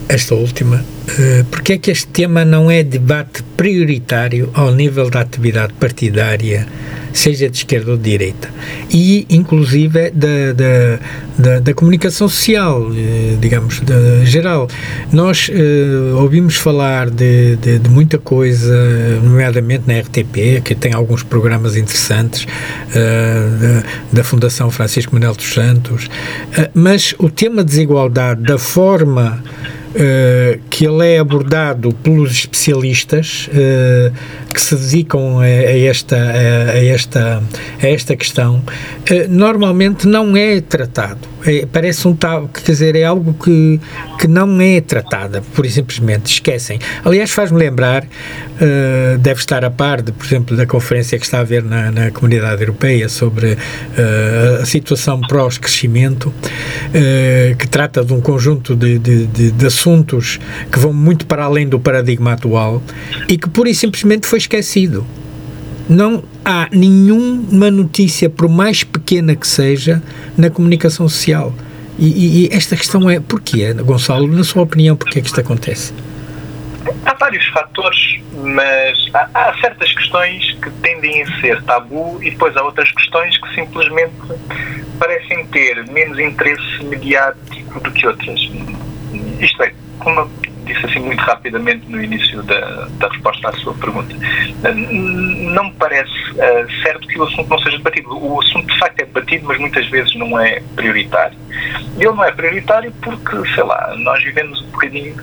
esta 0.08 0.34
última, 0.34 0.84
eh, 1.18 1.44
porque 1.50 1.74
é 1.74 1.78
que 1.78 1.90
este 1.90 2.06
tema 2.08 2.44
não 2.44 2.70
é 2.70 2.82
debate 2.82 3.42
prioritário 3.56 4.50
ao 4.54 4.74
nível 4.74 5.10
da 5.10 5.20
atividade 5.20 5.74
partidária 5.74 6.66
seja 7.12 7.48
de 7.48 7.56
esquerda 7.56 7.92
ou 7.92 7.96
de 7.96 8.10
direita, 8.10 8.48
e 8.90 9.26
inclusive 9.28 10.10
da, 10.10 10.52
da, 10.52 10.98
da, 11.38 11.60
da 11.60 11.74
comunicação 11.74 12.28
social, 12.28 12.90
eh, 12.94 13.36
digamos, 13.40 13.80
geral. 14.24 14.68
Nós 15.12 15.48
uh, 15.48 16.16
ouvimos 16.16 16.56
falar 16.56 17.10
de, 17.10 17.56
de, 17.56 17.78
de, 17.78 17.90
muita 17.90 18.18
coisa, 18.18 19.20
nomeadamente 19.22 19.84
na 19.86 19.98
RTP, 19.98 20.62
que 20.62 20.74
tem 20.74 20.92
alguns 20.92 21.22
programas 21.22 21.76
interessantes, 21.76 22.44
uh, 22.44 23.82
da, 24.12 24.22
Fundação 24.22 24.70
Francisco 24.70 25.14
Manuel 25.14 25.34
dos 25.34 25.52
Santos, 25.52 26.06
uh, 26.06 26.70
mas 26.74 27.14
o 27.18 27.30
tema 27.30 27.64
desigualdade, 27.64 28.42
da 28.42 28.58
forma 28.58 29.42
Uh, 29.88 30.60
que 30.68 30.84
ele 30.86 31.14
é 31.14 31.18
abordado 31.18 31.94
pelos 32.02 32.30
especialistas 32.32 33.48
uh, 33.48 34.12
que 34.52 34.60
se 34.60 34.76
dedicam 34.76 35.38
a, 35.40 35.44
a 35.44 35.78
esta, 35.78 36.14
a, 36.14 36.72
a, 36.72 36.84
esta, 36.84 37.42
a 37.82 37.86
esta 37.86 38.14
questão, 38.14 38.56
uh, 38.56 39.28
normalmente 39.30 40.06
não 40.06 40.36
é 40.36 40.60
tratado. 40.60 41.26
É, 41.46 41.64
parece 41.64 42.06
um 42.06 42.14
tal, 42.14 42.48
quer 42.48 42.72
dizer, 42.72 42.96
é 42.96 43.04
algo 43.04 43.32
que, 43.32 43.80
que 44.20 44.28
não 44.28 44.60
é 44.60 44.80
tratada, 44.82 45.40
por 45.54 45.66
simplesmente 45.70 46.26
esquecem. 46.26 46.78
Aliás, 47.04 47.30
faz-me 47.30 47.58
lembrar, 47.58 48.04
deve 49.20 49.38
estar 49.38 49.64
a 49.64 49.70
par, 49.70 50.02
de, 50.02 50.10
por 50.10 50.26
exemplo, 50.26 50.56
da 50.56 50.66
conferência 50.66 51.16
que 51.16 51.24
está 51.24 51.38
a 51.38 51.42
haver 51.42 51.62
na, 51.62 51.92
na 51.92 52.10
Comunidade 52.10 52.60
Europeia 52.60 53.08
sobre 53.08 53.56
a 54.60 54.66
situação 54.66 55.20
pós-crescimento, 55.20 56.34
que 57.56 57.68
trata 57.68 58.04
de 58.04 58.12
um 58.12 58.20
conjunto 58.20 58.74
de, 58.74 58.98
de, 58.98 59.26
de, 59.28 59.50
de 59.52 59.66
assuntos 59.78 60.40
que 60.72 60.78
vão 60.78 60.92
muito 60.92 61.24
para 61.26 61.44
além 61.44 61.68
do 61.68 61.78
paradigma 61.78 62.32
atual 62.32 62.82
e 63.28 63.38
que 63.38 63.48
pura 63.48 63.70
e 63.70 63.74
simplesmente 63.74 64.26
foi 64.26 64.38
esquecido. 64.38 65.06
Não 65.88 66.22
há 66.44 66.68
nenhuma 66.72 67.70
notícia, 67.70 68.28
por 68.28 68.48
mais 68.48 68.82
pequena 68.82 69.34
que 69.36 69.46
seja, 69.46 70.02
na 70.36 70.50
comunicação 70.50 71.08
social. 71.08 71.54
E, 71.98 72.06
e, 72.06 72.46
e 72.46 72.48
esta 72.52 72.76
questão 72.76 73.08
é 73.08 73.20
porquê, 73.20 73.72
Gonçalo, 73.72 74.26
na 74.26 74.44
sua 74.44 74.62
opinião, 74.62 74.96
porquê 74.96 75.20
é 75.20 75.22
que 75.22 75.28
isto 75.28 75.40
acontece? 75.40 75.94
Há 77.06 77.14
vários 77.14 77.46
fatores, 77.48 78.20
mas 78.42 79.08
há, 79.14 79.28
há, 79.34 79.54
certas 79.60 79.92
questões 79.94 80.56
que 80.62 80.70
tendem 80.82 81.22
a 81.22 81.40
ser 81.40 81.62
tabu 81.62 82.18
e 82.22 82.30
depois 82.30 82.56
há 82.56 82.62
outras 82.62 82.90
questões 82.92 83.36
que 83.38 83.54
simplesmente 83.54 84.14
parecem 84.98 85.46
ter 85.46 85.86
menos 85.90 86.18
interesse 86.18 86.84
mediático 86.84 87.80
do 87.80 87.90
que 87.90 88.06
outras. 88.06 88.40
Isto 89.40 89.62
é, 89.62 89.72
como 89.98 90.28
disse 90.68 90.84
assim 90.84 91.00
muito 91.00 91.20
rapidamente 91.20 91.90
no 91.90 92.02
início 92.02 92.42
da, 92.42 92.88
da 92.98 93.08
resposta 93.08 93.48
à 93.48 93.52
sua 93.54 93.74
pergunta, 93.74 94.14
não 94.72 95.64
me 95.64 95.72
parece 95.72 96.12
uh, 96.32 96.82
certo 96.82 97.06
que 97.08 97.18
o 97.18 97.24
assunto 97.24 97.48
não 97.48 97.58
seja 97.58 97.78
debatido. 97.78 98.08
O 98.10 98.40
assunto 98.40 98.66
de 98.66 98.78
facto 98.78 99.00
é 99.00 99.04
debatido, 99.06 99.46
mas 99.46 99.58
muitas 99.58 99.86
vezes 99.88 100.14
não 100.14 100.38
é 100.38 100.62
prioritário. 100.76 101.36
Ele 101.98 102.12
não 102.12 102.24
é 102.24 102.30
prioritário 102.30 102.92
porque, 103.02 103.36
sei 103.54 103.64
lá, 103.64 103.94
nós 103.98 104.22
vivemos 104.22 104.60
um 104.62 104.66
bocadinho 104.66 105.16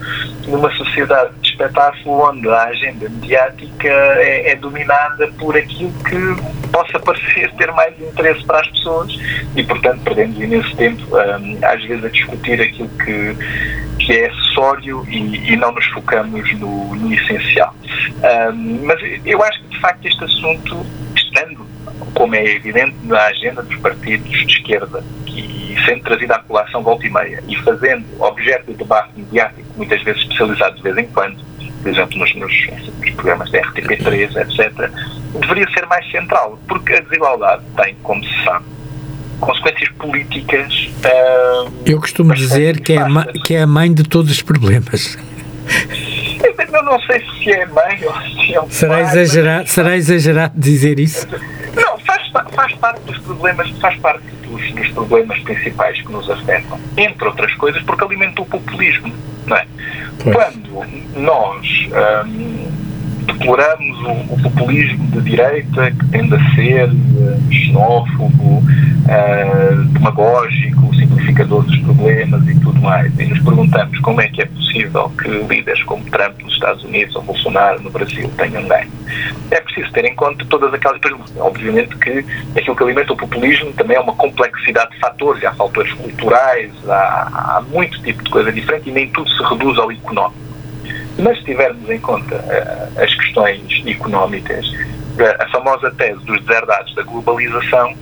numa 0.48 0.72
sociedade 0.74 1.32
de 1.42 1.50
espetáculo 1.50 2.30
onde 2.30 2.50
a 2.50 2.64
agenda 2.64 3.08
mediática 3.08 3.88
é, 3.88 4.52
é 4.52 4.56
dominada 4.56 5.28
por 5.40 5.56
aquilo 5.56 5.94
que 6.04 6.72
possa 6.72 7.00
parecer 7.00 7.52
ter 7.54 7.72
mais 7.72 7.94
interesse 8.02 8.44
para 8.46 8.60
as 8.60 8.68
pessoas 8.68 9.18
e, 9.56 9.64
portanto, 9.64 10.02
perdemos 10.04 10.38
imenso 10.40 10.76
tempo, 10.76 11.04
um, 11.16 11.66
às 11.66 11.82
vezes, 11.84 12.04
a 12.04 12.10
discutir 12.10 12.62
aquilo 12.62 12.90
que, 12.90 13.38
que 14.06 14.14
é 14.14 14.28
acessório 14.28 15.04
e, 15.10 15.52
e 15.52 15.56
não 15.58 15.72
nos 15.72 15.86
focamos 15.88 16.52
no, 16.60 16.96
no 16.96 17.12
essencial. 17.12 17.74
Um, 18.54 18.86
mas 18.86 19.00
eu 19.26 19.44
acho 19.44 19.62
que, 19.64 19.70
de 19.70 19.80
facto 19.80 20.06
este 20.06 20.24
assunto, 20.24 20.86
estando, 21.16 21.66
como 22.14 22.36
é 22.36 22.46
evidente, 22.46 22.96
na 23.04 23.20
agenda 23.26 23.64
dos 23.64 23.76
partidos 23.78 24.30
de 24.30 24.46
esquerda 24.46 25.04
e 25.26 25.76
sendo 25.86 26.04
trazido 26.04 26.34
à 26.34 26.40
população 26.40 26.84
volta 26.84 27.06
e 27.08 27.10
meia 27.10 27.44
e 27.48 27.56
fazendo 27.58 28.06
objeto 28.20 28.72
de 28.72 28.78
debate 28.78 29.10
mediático, 29.18 29.68
muitas 29.76 30.02
vezes 30.04 30.22
especializado 30.22 30.76
de 30.76 30.84
vez 30.84 30.98
em 30.98 31.08
quando, 31.08 31.38
por 31.82 31.92
exemplo, 31.92 32.20
nos, 32.20 32.36
nos, 32.36 32.68
nos 33.00 33.10
programas 33.12 33.52
da 33.52 33.60
RTP3, 33.60 34.38
etc., 34.38 34.92
deveria 35.40 35.70
ser 35.72 35.86
mais 35.88 36.10
central, 36.12 36.60
porque 36.68 36.94
a 36.94 37.00
desigualdade 37.02 37.64
tem, 37.76 37.96
como 38.04 38.24
se 38.24 38.44
sabe, 38.44 38.66
consequências 39.40 39.90
políticas. 39.98 40.90
Uh, 41.04 41.72
Eu 41.86 42.00
costumo 42.00 42.34
dizer 42.34 42.80
que 42.82 42.94
é, 42.94 42.98
a, 42.98 43.26
que 43.44 43.56
é 43.56 43.62
a 43.62 43.68
mãe 43.68 43.94
de 43.94 44.04
todos 44.04 44.32
os 44.32 44.42
problemas. 44.42 45.18
Eu 46.76 46.84
não 46.84 47.00
sei 47.02 47.22
se 47.22 47.52
é 47.52 47.66
mãe 47.68 48.00
ou 48.06 48.14
se 48.22 48.54
é 48.54 48.62
um 48.62 48.70
será 48.70 48.96
pai, 48.96 49.04
exagerado, 49.04 49.60
mas... 49.62 49.72
Será 49.72 49.96
exagerado 49.96 50.54
dizer 50.60 51.00
isso? 51.00 51.26
Não, 51.74 51.98
faz, 52.00 52.30
faz 52.54 52.74
parte 52.74 53.00
dos 53.04 53.18
problemas, 53.20 53.70
faz 53.80 53.98
parte 54.00 54.24
dos, 54.44 54.72
dos, 54.74 54.88
problemas 54.90 55.40
principais 55.40 56.02
que 56.02 56.12
nos 56.12 56.30
afetam, 56.30 56.78
entre 56.98 57.28
outras 57.28 57.54
coisas, 57.56 57.82
porque 57.84 58.04
alimenta 58.04 58.42
o 58.42 58.46
populismo, 58.46 59.14
não 59.48 59.56
é? 59.56 59.66
Pois. 60.22 60.36
Quando 60.36 60.86
nós 61.16 61.68
hum, 62.28 62.72
deploramos 63.26 64.00
o, 64.02 64.34
o, 64.34 64.42
populismo 64.42 65.08
de 65.08 65.22
direita, 65.22 65.92
que 65.92 66.06
tende 66.08 66.36
a 66.36 66.56
ser 66.56 66.90
uh, 66.90 67.52
xenófobo, 67.52 68.58
uh, 68.60 69.84
demagógico, 69.92 70.96
simplificador 70.96 71.64
dos 71.64 71.78
problemas 71.80 72.48
e 72.48 72.60
tudo 72.60 72.80
mais, 72.82 73.12
e 73.20 73.26
nos 73.26 73.40
perguntamos 73.40 74.00
como 74.00 74.22
é 74.22 74.28
que 74.28 74.42
é 74.42 74.46
possível 74.46 75.10
que 75.22 75.30
líderes 75.30 75.84
como 75.84 76.04
Trump 76.06 76.40
nos 76.42 76.54
Estados 76.54 76.84
Unidos 76.84 77.16
ou 77.16 77.24
Bolsonaro 77.24 77.82
no 77.82 77.90
Brasil 77.90 78.30
tenham 78.38 78.68
ganho. 78.68 78.92
É 79.52 79.60
preciso 79.62 79.92
ter 79.92 80.06
em 80.06 80.16
conta 80.16 80.46
todas 80.46 80.74
aquelas. 80.74 81.00
Obviamente 81.38 81.96
que 81.98 82.26
aquilo 82.58 82.76
que 82.76 82.84
alimenta 82.84 83.14
o 83.14 83.18
populismo 83.18 83.72
também 83.74 83.98
é 83.98 84.00
uma 84.00 84.16
complexidade 84.16 84.92
de 84.92 85.00
fatores, 85.00 85.44
há 85.44 85.54
fatores 85.54 85.92
culturais, 85.94 86.72
há, 86.88 87.58
há 87.58 87.64
muito 87.72 88.02
tipo 88.02 88.24
de 88.24 88.30
coisa 88.30 88.52
diferente 88.52 88.90
e 88.90 88.92
nem 88.92 89.10
tudo 89.10 89.30
se 89.30 89.44
reduz 89.44 89.78
ao 89.78 89.92
económico. 89.92 90.45
Mas 91.18 91.38
se 91.40 91.46
tivermos 91.46 91.90
em 91.90 92.00
conta 92.00 92.36
uh, 92.36 93.02
as 93.02 93.14
questões 93.16 93.62
económicas, 93.86 94.68
uh, 94.68 95.36
a 95.40 95.48
famosa 95.50 95.92
tese 95.92 96.20
dos 96.26 96.42
deserdados 96.44 96.94
da 96.96 97.04
globalização 97.04 97.96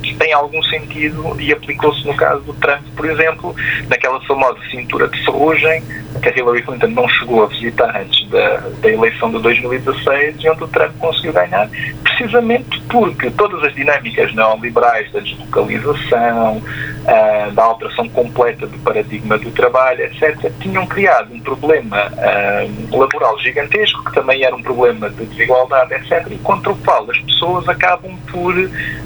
tem 0.00 0.32
algum 0.32 0.62
sentido 0.64 1.36
e 1.40 1.52
aplicou-se 1.52 2.06
no 2.06 2.14
caso 2.14 2.40
do 2.42 2.54
Trump, 2.54 2.82
por 2.96 3.08
exemplo, 3.08 3.54
naquela 3.88 4.20
famosa 4.22 4.58
cintura 4.70 5.08
de 5.08 5.24
ferrugem 5.24 5.82
que 6.20 6.28
a 6.28 6.36
Hillary 6.36 6.62
Clinton 6.62 6.88
não 6.88 7.08
chegou 7.08 7.44
a 7.44 7.46
visitar 7.46 7.96
antes 7.96 8.28
da, 8.28 8.58
da 8.80 8.88
eleição 8.88 9.30
de 9.30 9.40
2016 9.40 10.36
e 10.40 10.48
onde 10.50 10.64
o 10.64 10.68
Trump 10.68 10.92
conseguiu 10.98 11.32
ganhar, 11.32 11.68
precisamente 12.02 12.80
porque 12.88 13.30
todas 13.30 13.62
as 13.64 13.74
dinâmicas 13.74 14.34
neoliberais 14.34 15.10
da 15.12 15.20
deslocalização, 15.20 16.56
uh, 16.58 17.52
da 17.52 17.62
alteração 17.62 18.08
completa 18.08 18.66
do 18.66 18.78
paradigma 18.78 19.38
do 19.38 19.50
trabalho, 19.52 20.02
etc., 20.04 20.52
tinham 20.60 20.86
criado 20.86 21.32
um 21.32 21.40
problema 21.40 21.96
uh, 22.08 22.98
laboral 22.98 23.38
gigantesco, 23.38 24.04
que 24.04 24.12
também 24.12 24.42
era 24.42 24.54
um 24.54 24.62
problema 24.62 25.08
de 25.08 25.24
desigualdade, 25.26 25.94
etc., 25.94 26.26
e 26.30 26.38
contra 26.38 26.72
o 26.72 26.76
qual 26.76 27.10
as 27.10 27.18
pessoas 27.20 27.68
acabam 27.68 28.16
por 28.30 28.54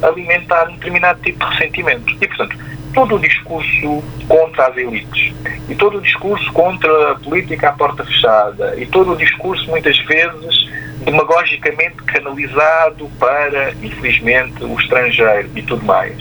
alimentar 0.02 0.68
um 0.68 0.76
determinado 0.84 1.20
tipo 1.22 1.38
de 1.38 1.50
ressentimento. 1.52 2.16
E, 2.20 2.28
portanto, 2.28 2.56
todo 2.92 3.16
o 3.16 3.18
discurso 3.18 4.04
contra 4.28 4.66
as 4.68 4.76
elites 4.76 5.34
e 5.68 5.74
todo 5.74 5.98
o 5.98 6.00
discurso 6.00 6.52
contra 6.52 7.12
a 7.12 7.14
política 7.16 7.70
à 7.70 7.72
porta 7.72 8.04
fechada 8.04 8.74
e 8.76 8.86
todo 8.86 9.12
o 9.12 9.16
discurso, 9.16 9.68
muitas 9.68 9.98
vezes, 10.00 10.68
demagogicamente 11.04 11.96
canalizado 12.06 13.10
para, 13.18 13.72
infelizmente, 13.82 14.62
o 14.62 14.78
estrangeiro 14.78 15.50
e 15.56 15.62
tudo 15.62 15.84
mais. 15.84 16.16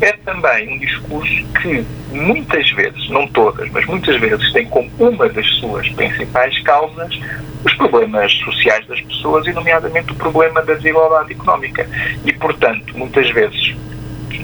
É 0.00 0.12
também 0.12 0.74
um 0.74 0.78
discurso 0.78 1.44
que 1.60 1.84
muitas 2.12 2.70
vezes, 2.70 3.08
não 3.10 3.26
todas, 3.26 3.68
mas 3.70 3.84
muitas 3.86 4.16
vezes 4.20 4.52
tem 4.52 4.66
como 4.66 4.90
uma 4.98 5.28
das 5.28 5.46
suas 5.56 5.88
principais 5.90 6.58
causas 6.62 7.18
os 7.64 7.74
problemas 7.74 8.32
sociais 8.32 8.86
das 8.86 9.00
pessoas 9.00 9.46
e, 9.46 9.52
nomeadamente, 9.52 10.12
o 10.12 10.14
problema 10.14 10.62
da 10.62 10.74
desigualdade 10.74 11.32
económica. 11.32 11.88
E, 12.24 12.32
portanto, 12.32 12.96
muitas 12.96 13.28
vezes 13.30 13.74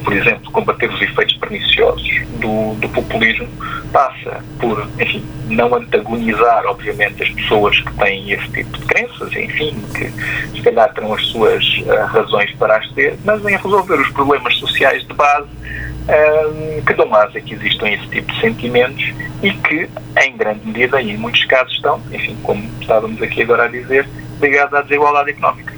por 0.04 0.12
exemplo, 0.12 0.50
combater 0.50 0.90
os 0.90 1.00
efeitos 1.00 1.36
perniciosos 1.36 2.08
do, 2.40 2.74
do, 2.74 2.88
populismo 2.88 3.48
passa 3.92 4.42
por, 4.58 4.88
enfim, 4.98 5.24
não 5.48 5.74
antagonizar, 5.74 6.64
obviamente, 6.66 7.22
as 7.22 7.30
pessoas 7.30 7.78
que 7.80 7.92
têm 7.94 8.32
esse 8.32 8.48
tipo 8.48 8.78
de 8.78 8.84
crenças, 8.86 9.32
enfim, 9.32 9.76
que 9.94 10.10
se 10.56 10.62
calhar 10.62 10.92
terão 10.92 11.14
as 11.14 11.24
suas 11.26 11.64
uh, 11.86 12.06
razões 12.06 12.50
para 12.52 12.76
as 12.76 12.90
ter, 12.92 13.16
mas 13.24 13.44
em 13.44 13.56
resolver 13.56 14.00
os 14.00 14.08
problemas 14.10 14.54
sociais 14.56 15.06
de 15.06 15.14
base 15.14 15.48
uh, 15.48 16.82
que 16.84 16.94
dão 16.94 17.14
asa 17.14 17.40
que 17.40 17.54
existam 17.54 17.88
esse 17.88 18.06
tipo 18.08 18.32
de 18.32 18.40
sentimentos 18.40 19.04
e 19.42 19.52
que, 19.52 19.88
em 20.24 20.36
grande 20.36 20.66
medida 20.66 21.00
e 21.00 21.10
em 21.10 21.16
muitos 21.16 21.44
casos, 21.44 21.72
estão, 21.74 22.00
enfim, 22.10 22.36
como 22.42 22.68
estávamos 22.80 23.20
aqui 23.22 23.42
agora 23.42 23.64
a 23.64 23.68
dizer, 23.68 24.08
ligados 24.40 24.74
à 24.74 24.82
desigualdade 24.82 25.30
económica. 25.30 25.73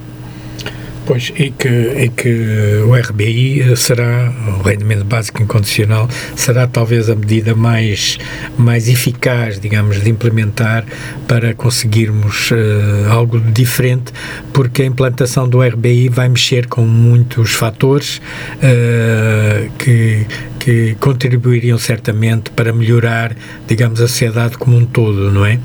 Pois, 1.07 1.33
e 1.37 1.53
que, 1.53 1.69
e 1.69 2.09
que 2.09 2.83
o 2.85 2.93
RBI 2.93 3.77
será, 3.77 4.33
o 4.59 4.62
rendimento 4.62 5.05
básico 5.05 5.41
incondicional, 5.41 6.09
será 6.35 6.66
talvez 6.66 7.09
a 7.09 7.15
medida 7.15 7.55
mais, 7.55 8.19
mais 8.59 8.89
eficaz, 8.89 9.61
digamos, 9.61 10.03
de 10.03 10.11
implementar 10.11 10.85
para 11.28 11.55
conseguirmos 11.55 12.51
uh, 12.51 13.09
algo 13.09 13.39
diferente, 13.39 14.12
porque 14.53 14.83
a 14.83 14.85
implantação 14.85 15.49
do 15.49 15.62
RBI 15.62 16.09
vai 16.09 16.28
mexer 16.28 16.66
com 16.66 16.83
muitos 16.83 17.53
fatores 17.53 18.20
uh, 18.57 19.70
que, 19.78 20.27
que 20.67 20.97
contribuiriam 20.99 21.79
certamente 21.79 22.51
para 22.51 22.73
melhorar, 22.73 23.37
digamos, 23.69 24.01
a 24.01 24.09
sociedade 24.09 24.59
como 24.59 24.77
um 24.77 24.85
todo, 24.85 25.31
não 25.31 25.47
é? 25.47 25.61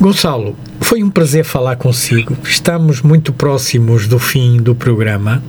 Gonçalo, 0.00 0.56
foi 0.80 1.02
um 1.02 1.10
prazer 1.10 1.44
falar 1.44 1.76
consigo. 1.76 2.34
Estamos 2.42 3.02
muito 3.02 3.34
próximos 3.34 4.08
do 4.08 4.18
fim 4.18 4.56
do 4.56 4.74
programa. 4.74 5.42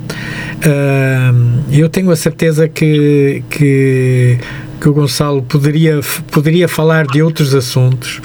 Uh, 0.58 1.64
eu 1.72 1.88
tenho 1.88 2.12
a 2.12 2.18
certeza 2.18 2.68
que, 2.68 3.46
que, 3.50 4.38
que, 4.82 4.90
o 4.90 4.94
Gonçalo 4.94 5.42
poderia, 5.42 6.02
poderia 6.30 6.68
falar 6.68 7.08
de 7.08 7.24
outros 7.24 7.56
assuntos. 7.56 8.18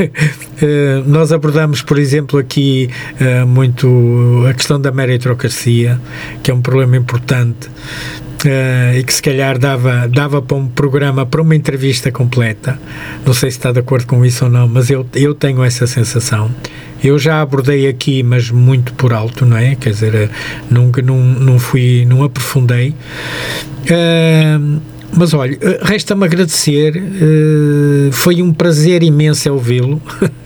uh, 0.00 1.06
nós 1.06 1.30
abordamos, 1.30 1.82
por 1.82 2.00
exemplo, 2.00 2.36
aqui 2.40 2.90
uh, 3.20 3.46
muito 3.46 4.44
a 4.50 4.52
questão 4.54 4.80
da 4.80 4.90
meritocracia, 4.90 6.00
que 6.42 6.50
é 6.50 6.54
um 6.54 6.60
problema 6.60 6.96
importante 6.96 7.70
uh, 8.44 8.96
e 8.96 9.02
que 9.02 9.12
se 9.12 9.22
calhar 9.22 9.58
dava, 9.58 10.08
dava 10.08 10.40
para 10.42 10.56
um 10.56 10.66
programa, 10.66 11.26
para 11.26 11.40
uma 11.40 11.54
entrevista 11.54 12.10
completa. 12.12 12.78
Não 13.24 13.32
sei 13.32 13.50
se 13.50 13.58
está 13.58 13.72
de 13.72 13.80
acordo 13.80 14.06
com 14.06 14.24
isso 14.24 14.44
ou 14.44 14.50
não, 14.50 14.68
mas 14.68 14.90
eu, 14.90 15.06
eu 15.14 15.34
tenho 15.34 15.62
essa 15.64 15.86
sensação. 15.86 16.50
Eu 17.02 17.18
já 17.18 17.40
abordei 17.40 17.86
aqui, 17.86 18.22
mas 18.22 18.50
muito 18.50 18.92
por 18.94 19.12
alto, 19.12 19.46
não 19.46 19.56
é? 19.56 19.76
Quer 19.76 19.90
dizer, 19.90 20.14
eh, 20.14 20.28
nunca 20.68 21.00
não, 21.00 21.16
não 21.16 21.58
fui, 21.58 22.04
não 22.04 22.24
aprofundei. 22.24 22.92
Uh, 23.84 24.80
mas 25.12 25.34
olha, 25.34 25.58
eh, 25.60 25.80
resta-me 25.82 26.24
agradecer, 26.24 26.96
uh, 26.96 28.12
foi 28.12 28.42
um 28.42 28.52
prazer 28.52 29.02
imenso 29.02 29.52
ouvi-lo. 29.52 30.00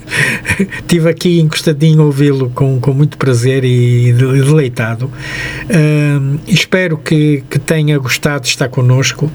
Estive 0.81 1.09
aqui 1.09 1.41
encostadinho 1.41 2.03
a 2.03 2.05
ouvi-lo 2.05 2.51
com, 2.51 2.79
com 2.81 2.93
muito 2.93 3.17
prazer 3.17 3.65
e 3.65 4.13
deleitado. 4.13 5.07
Uh, 5.07 6.39
espero 6.47 6.99
que, 6.99 7.43
que 7.49 7.59
tenha 7.59 7.99
gostado 7.99 8.43
de 8.43 8.49
estar 8.49 8.69
connosco 8.69 9.31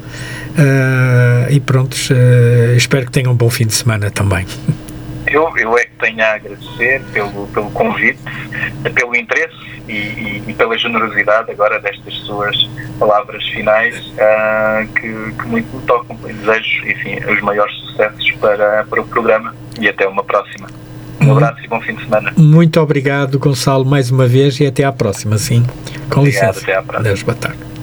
e 1.52 1.60
pronto, 1.60 1.96
espero 2.76 3.06
que 3.06 3.12
tenha 3.12 3.30
um 3.30 3.36
bom 3.36 3.50
fim 3.50 3.68
de 3.68 3.76
semana 3.76 4.10
também. 4.10 4.46
Eu, 5.28 5.52
eu 5.58 5.78
é 5.78 5.86
que 5.86 5.96
tenho 6.00 6.24
a 6.24 6.34
agradecer 6.34 7.02
pelo, 7.14 7.48
pelo 7.48 7.70
convite, 7.72 8.20
pelo 8.94 9.16
interesse 9.16 9.56
e, 9.88 9.94
e, 9.94 10.44
e, 10.48 10.54
pela 10.54 10.78
generosidade 10.78 11.52
agora 11.52 11.80
destas 11.80 12.14
suas 12.20 12.56
palavras 13.00 13.44
finais 13.50 13.96
uh, 13.96 14.88
que, 14.94 15.34
que, 15.34 15.48
muito 15.48 15.76
me 15.76 15.84
tocam. 15.84 16.16
desejo, 16.16 16.88
enfim, 16.88 17.20
os 17.32 17.42
maiores 17.42 17.74
sucessos 17.76 18.32
para, 18.40 18.86
para 18.86 19.02
o 19.02 19.08
programa 19.08 19.56
e 19.80 19.88
até 19.88 20.08
uma 20.08 20.24
próxima. 20.24 20.68
Um 21.22 21.32
abraço 21.32 21.64
e 21.64 21.68
bom 21.68 21.82
fim 21.82 21.96
de 21.96 22.04
semana. 22.04 22.32
Muito 22.38 22.80
obrigado, 22.80 23.40
Gonçalo, 23.40 23.86
mais 23.86 24.12
uma 24.12 24.28
vez 24.28 24.60
e 24.60 24.66
até 24.66 24.84
à 24.84 24.92
próxima, 24.92 25.38
sim. 25.38 25.66
Com 26.10 26.22
obrigado, 26.22 26.26
licença. 26.26 26.62
Até 26.62 26.76
à 26.76 26.82
próxima. 26.82 27.04
Deus, 27.04 27.24
boa 27.24 27.36
tarde. 27.36 27.77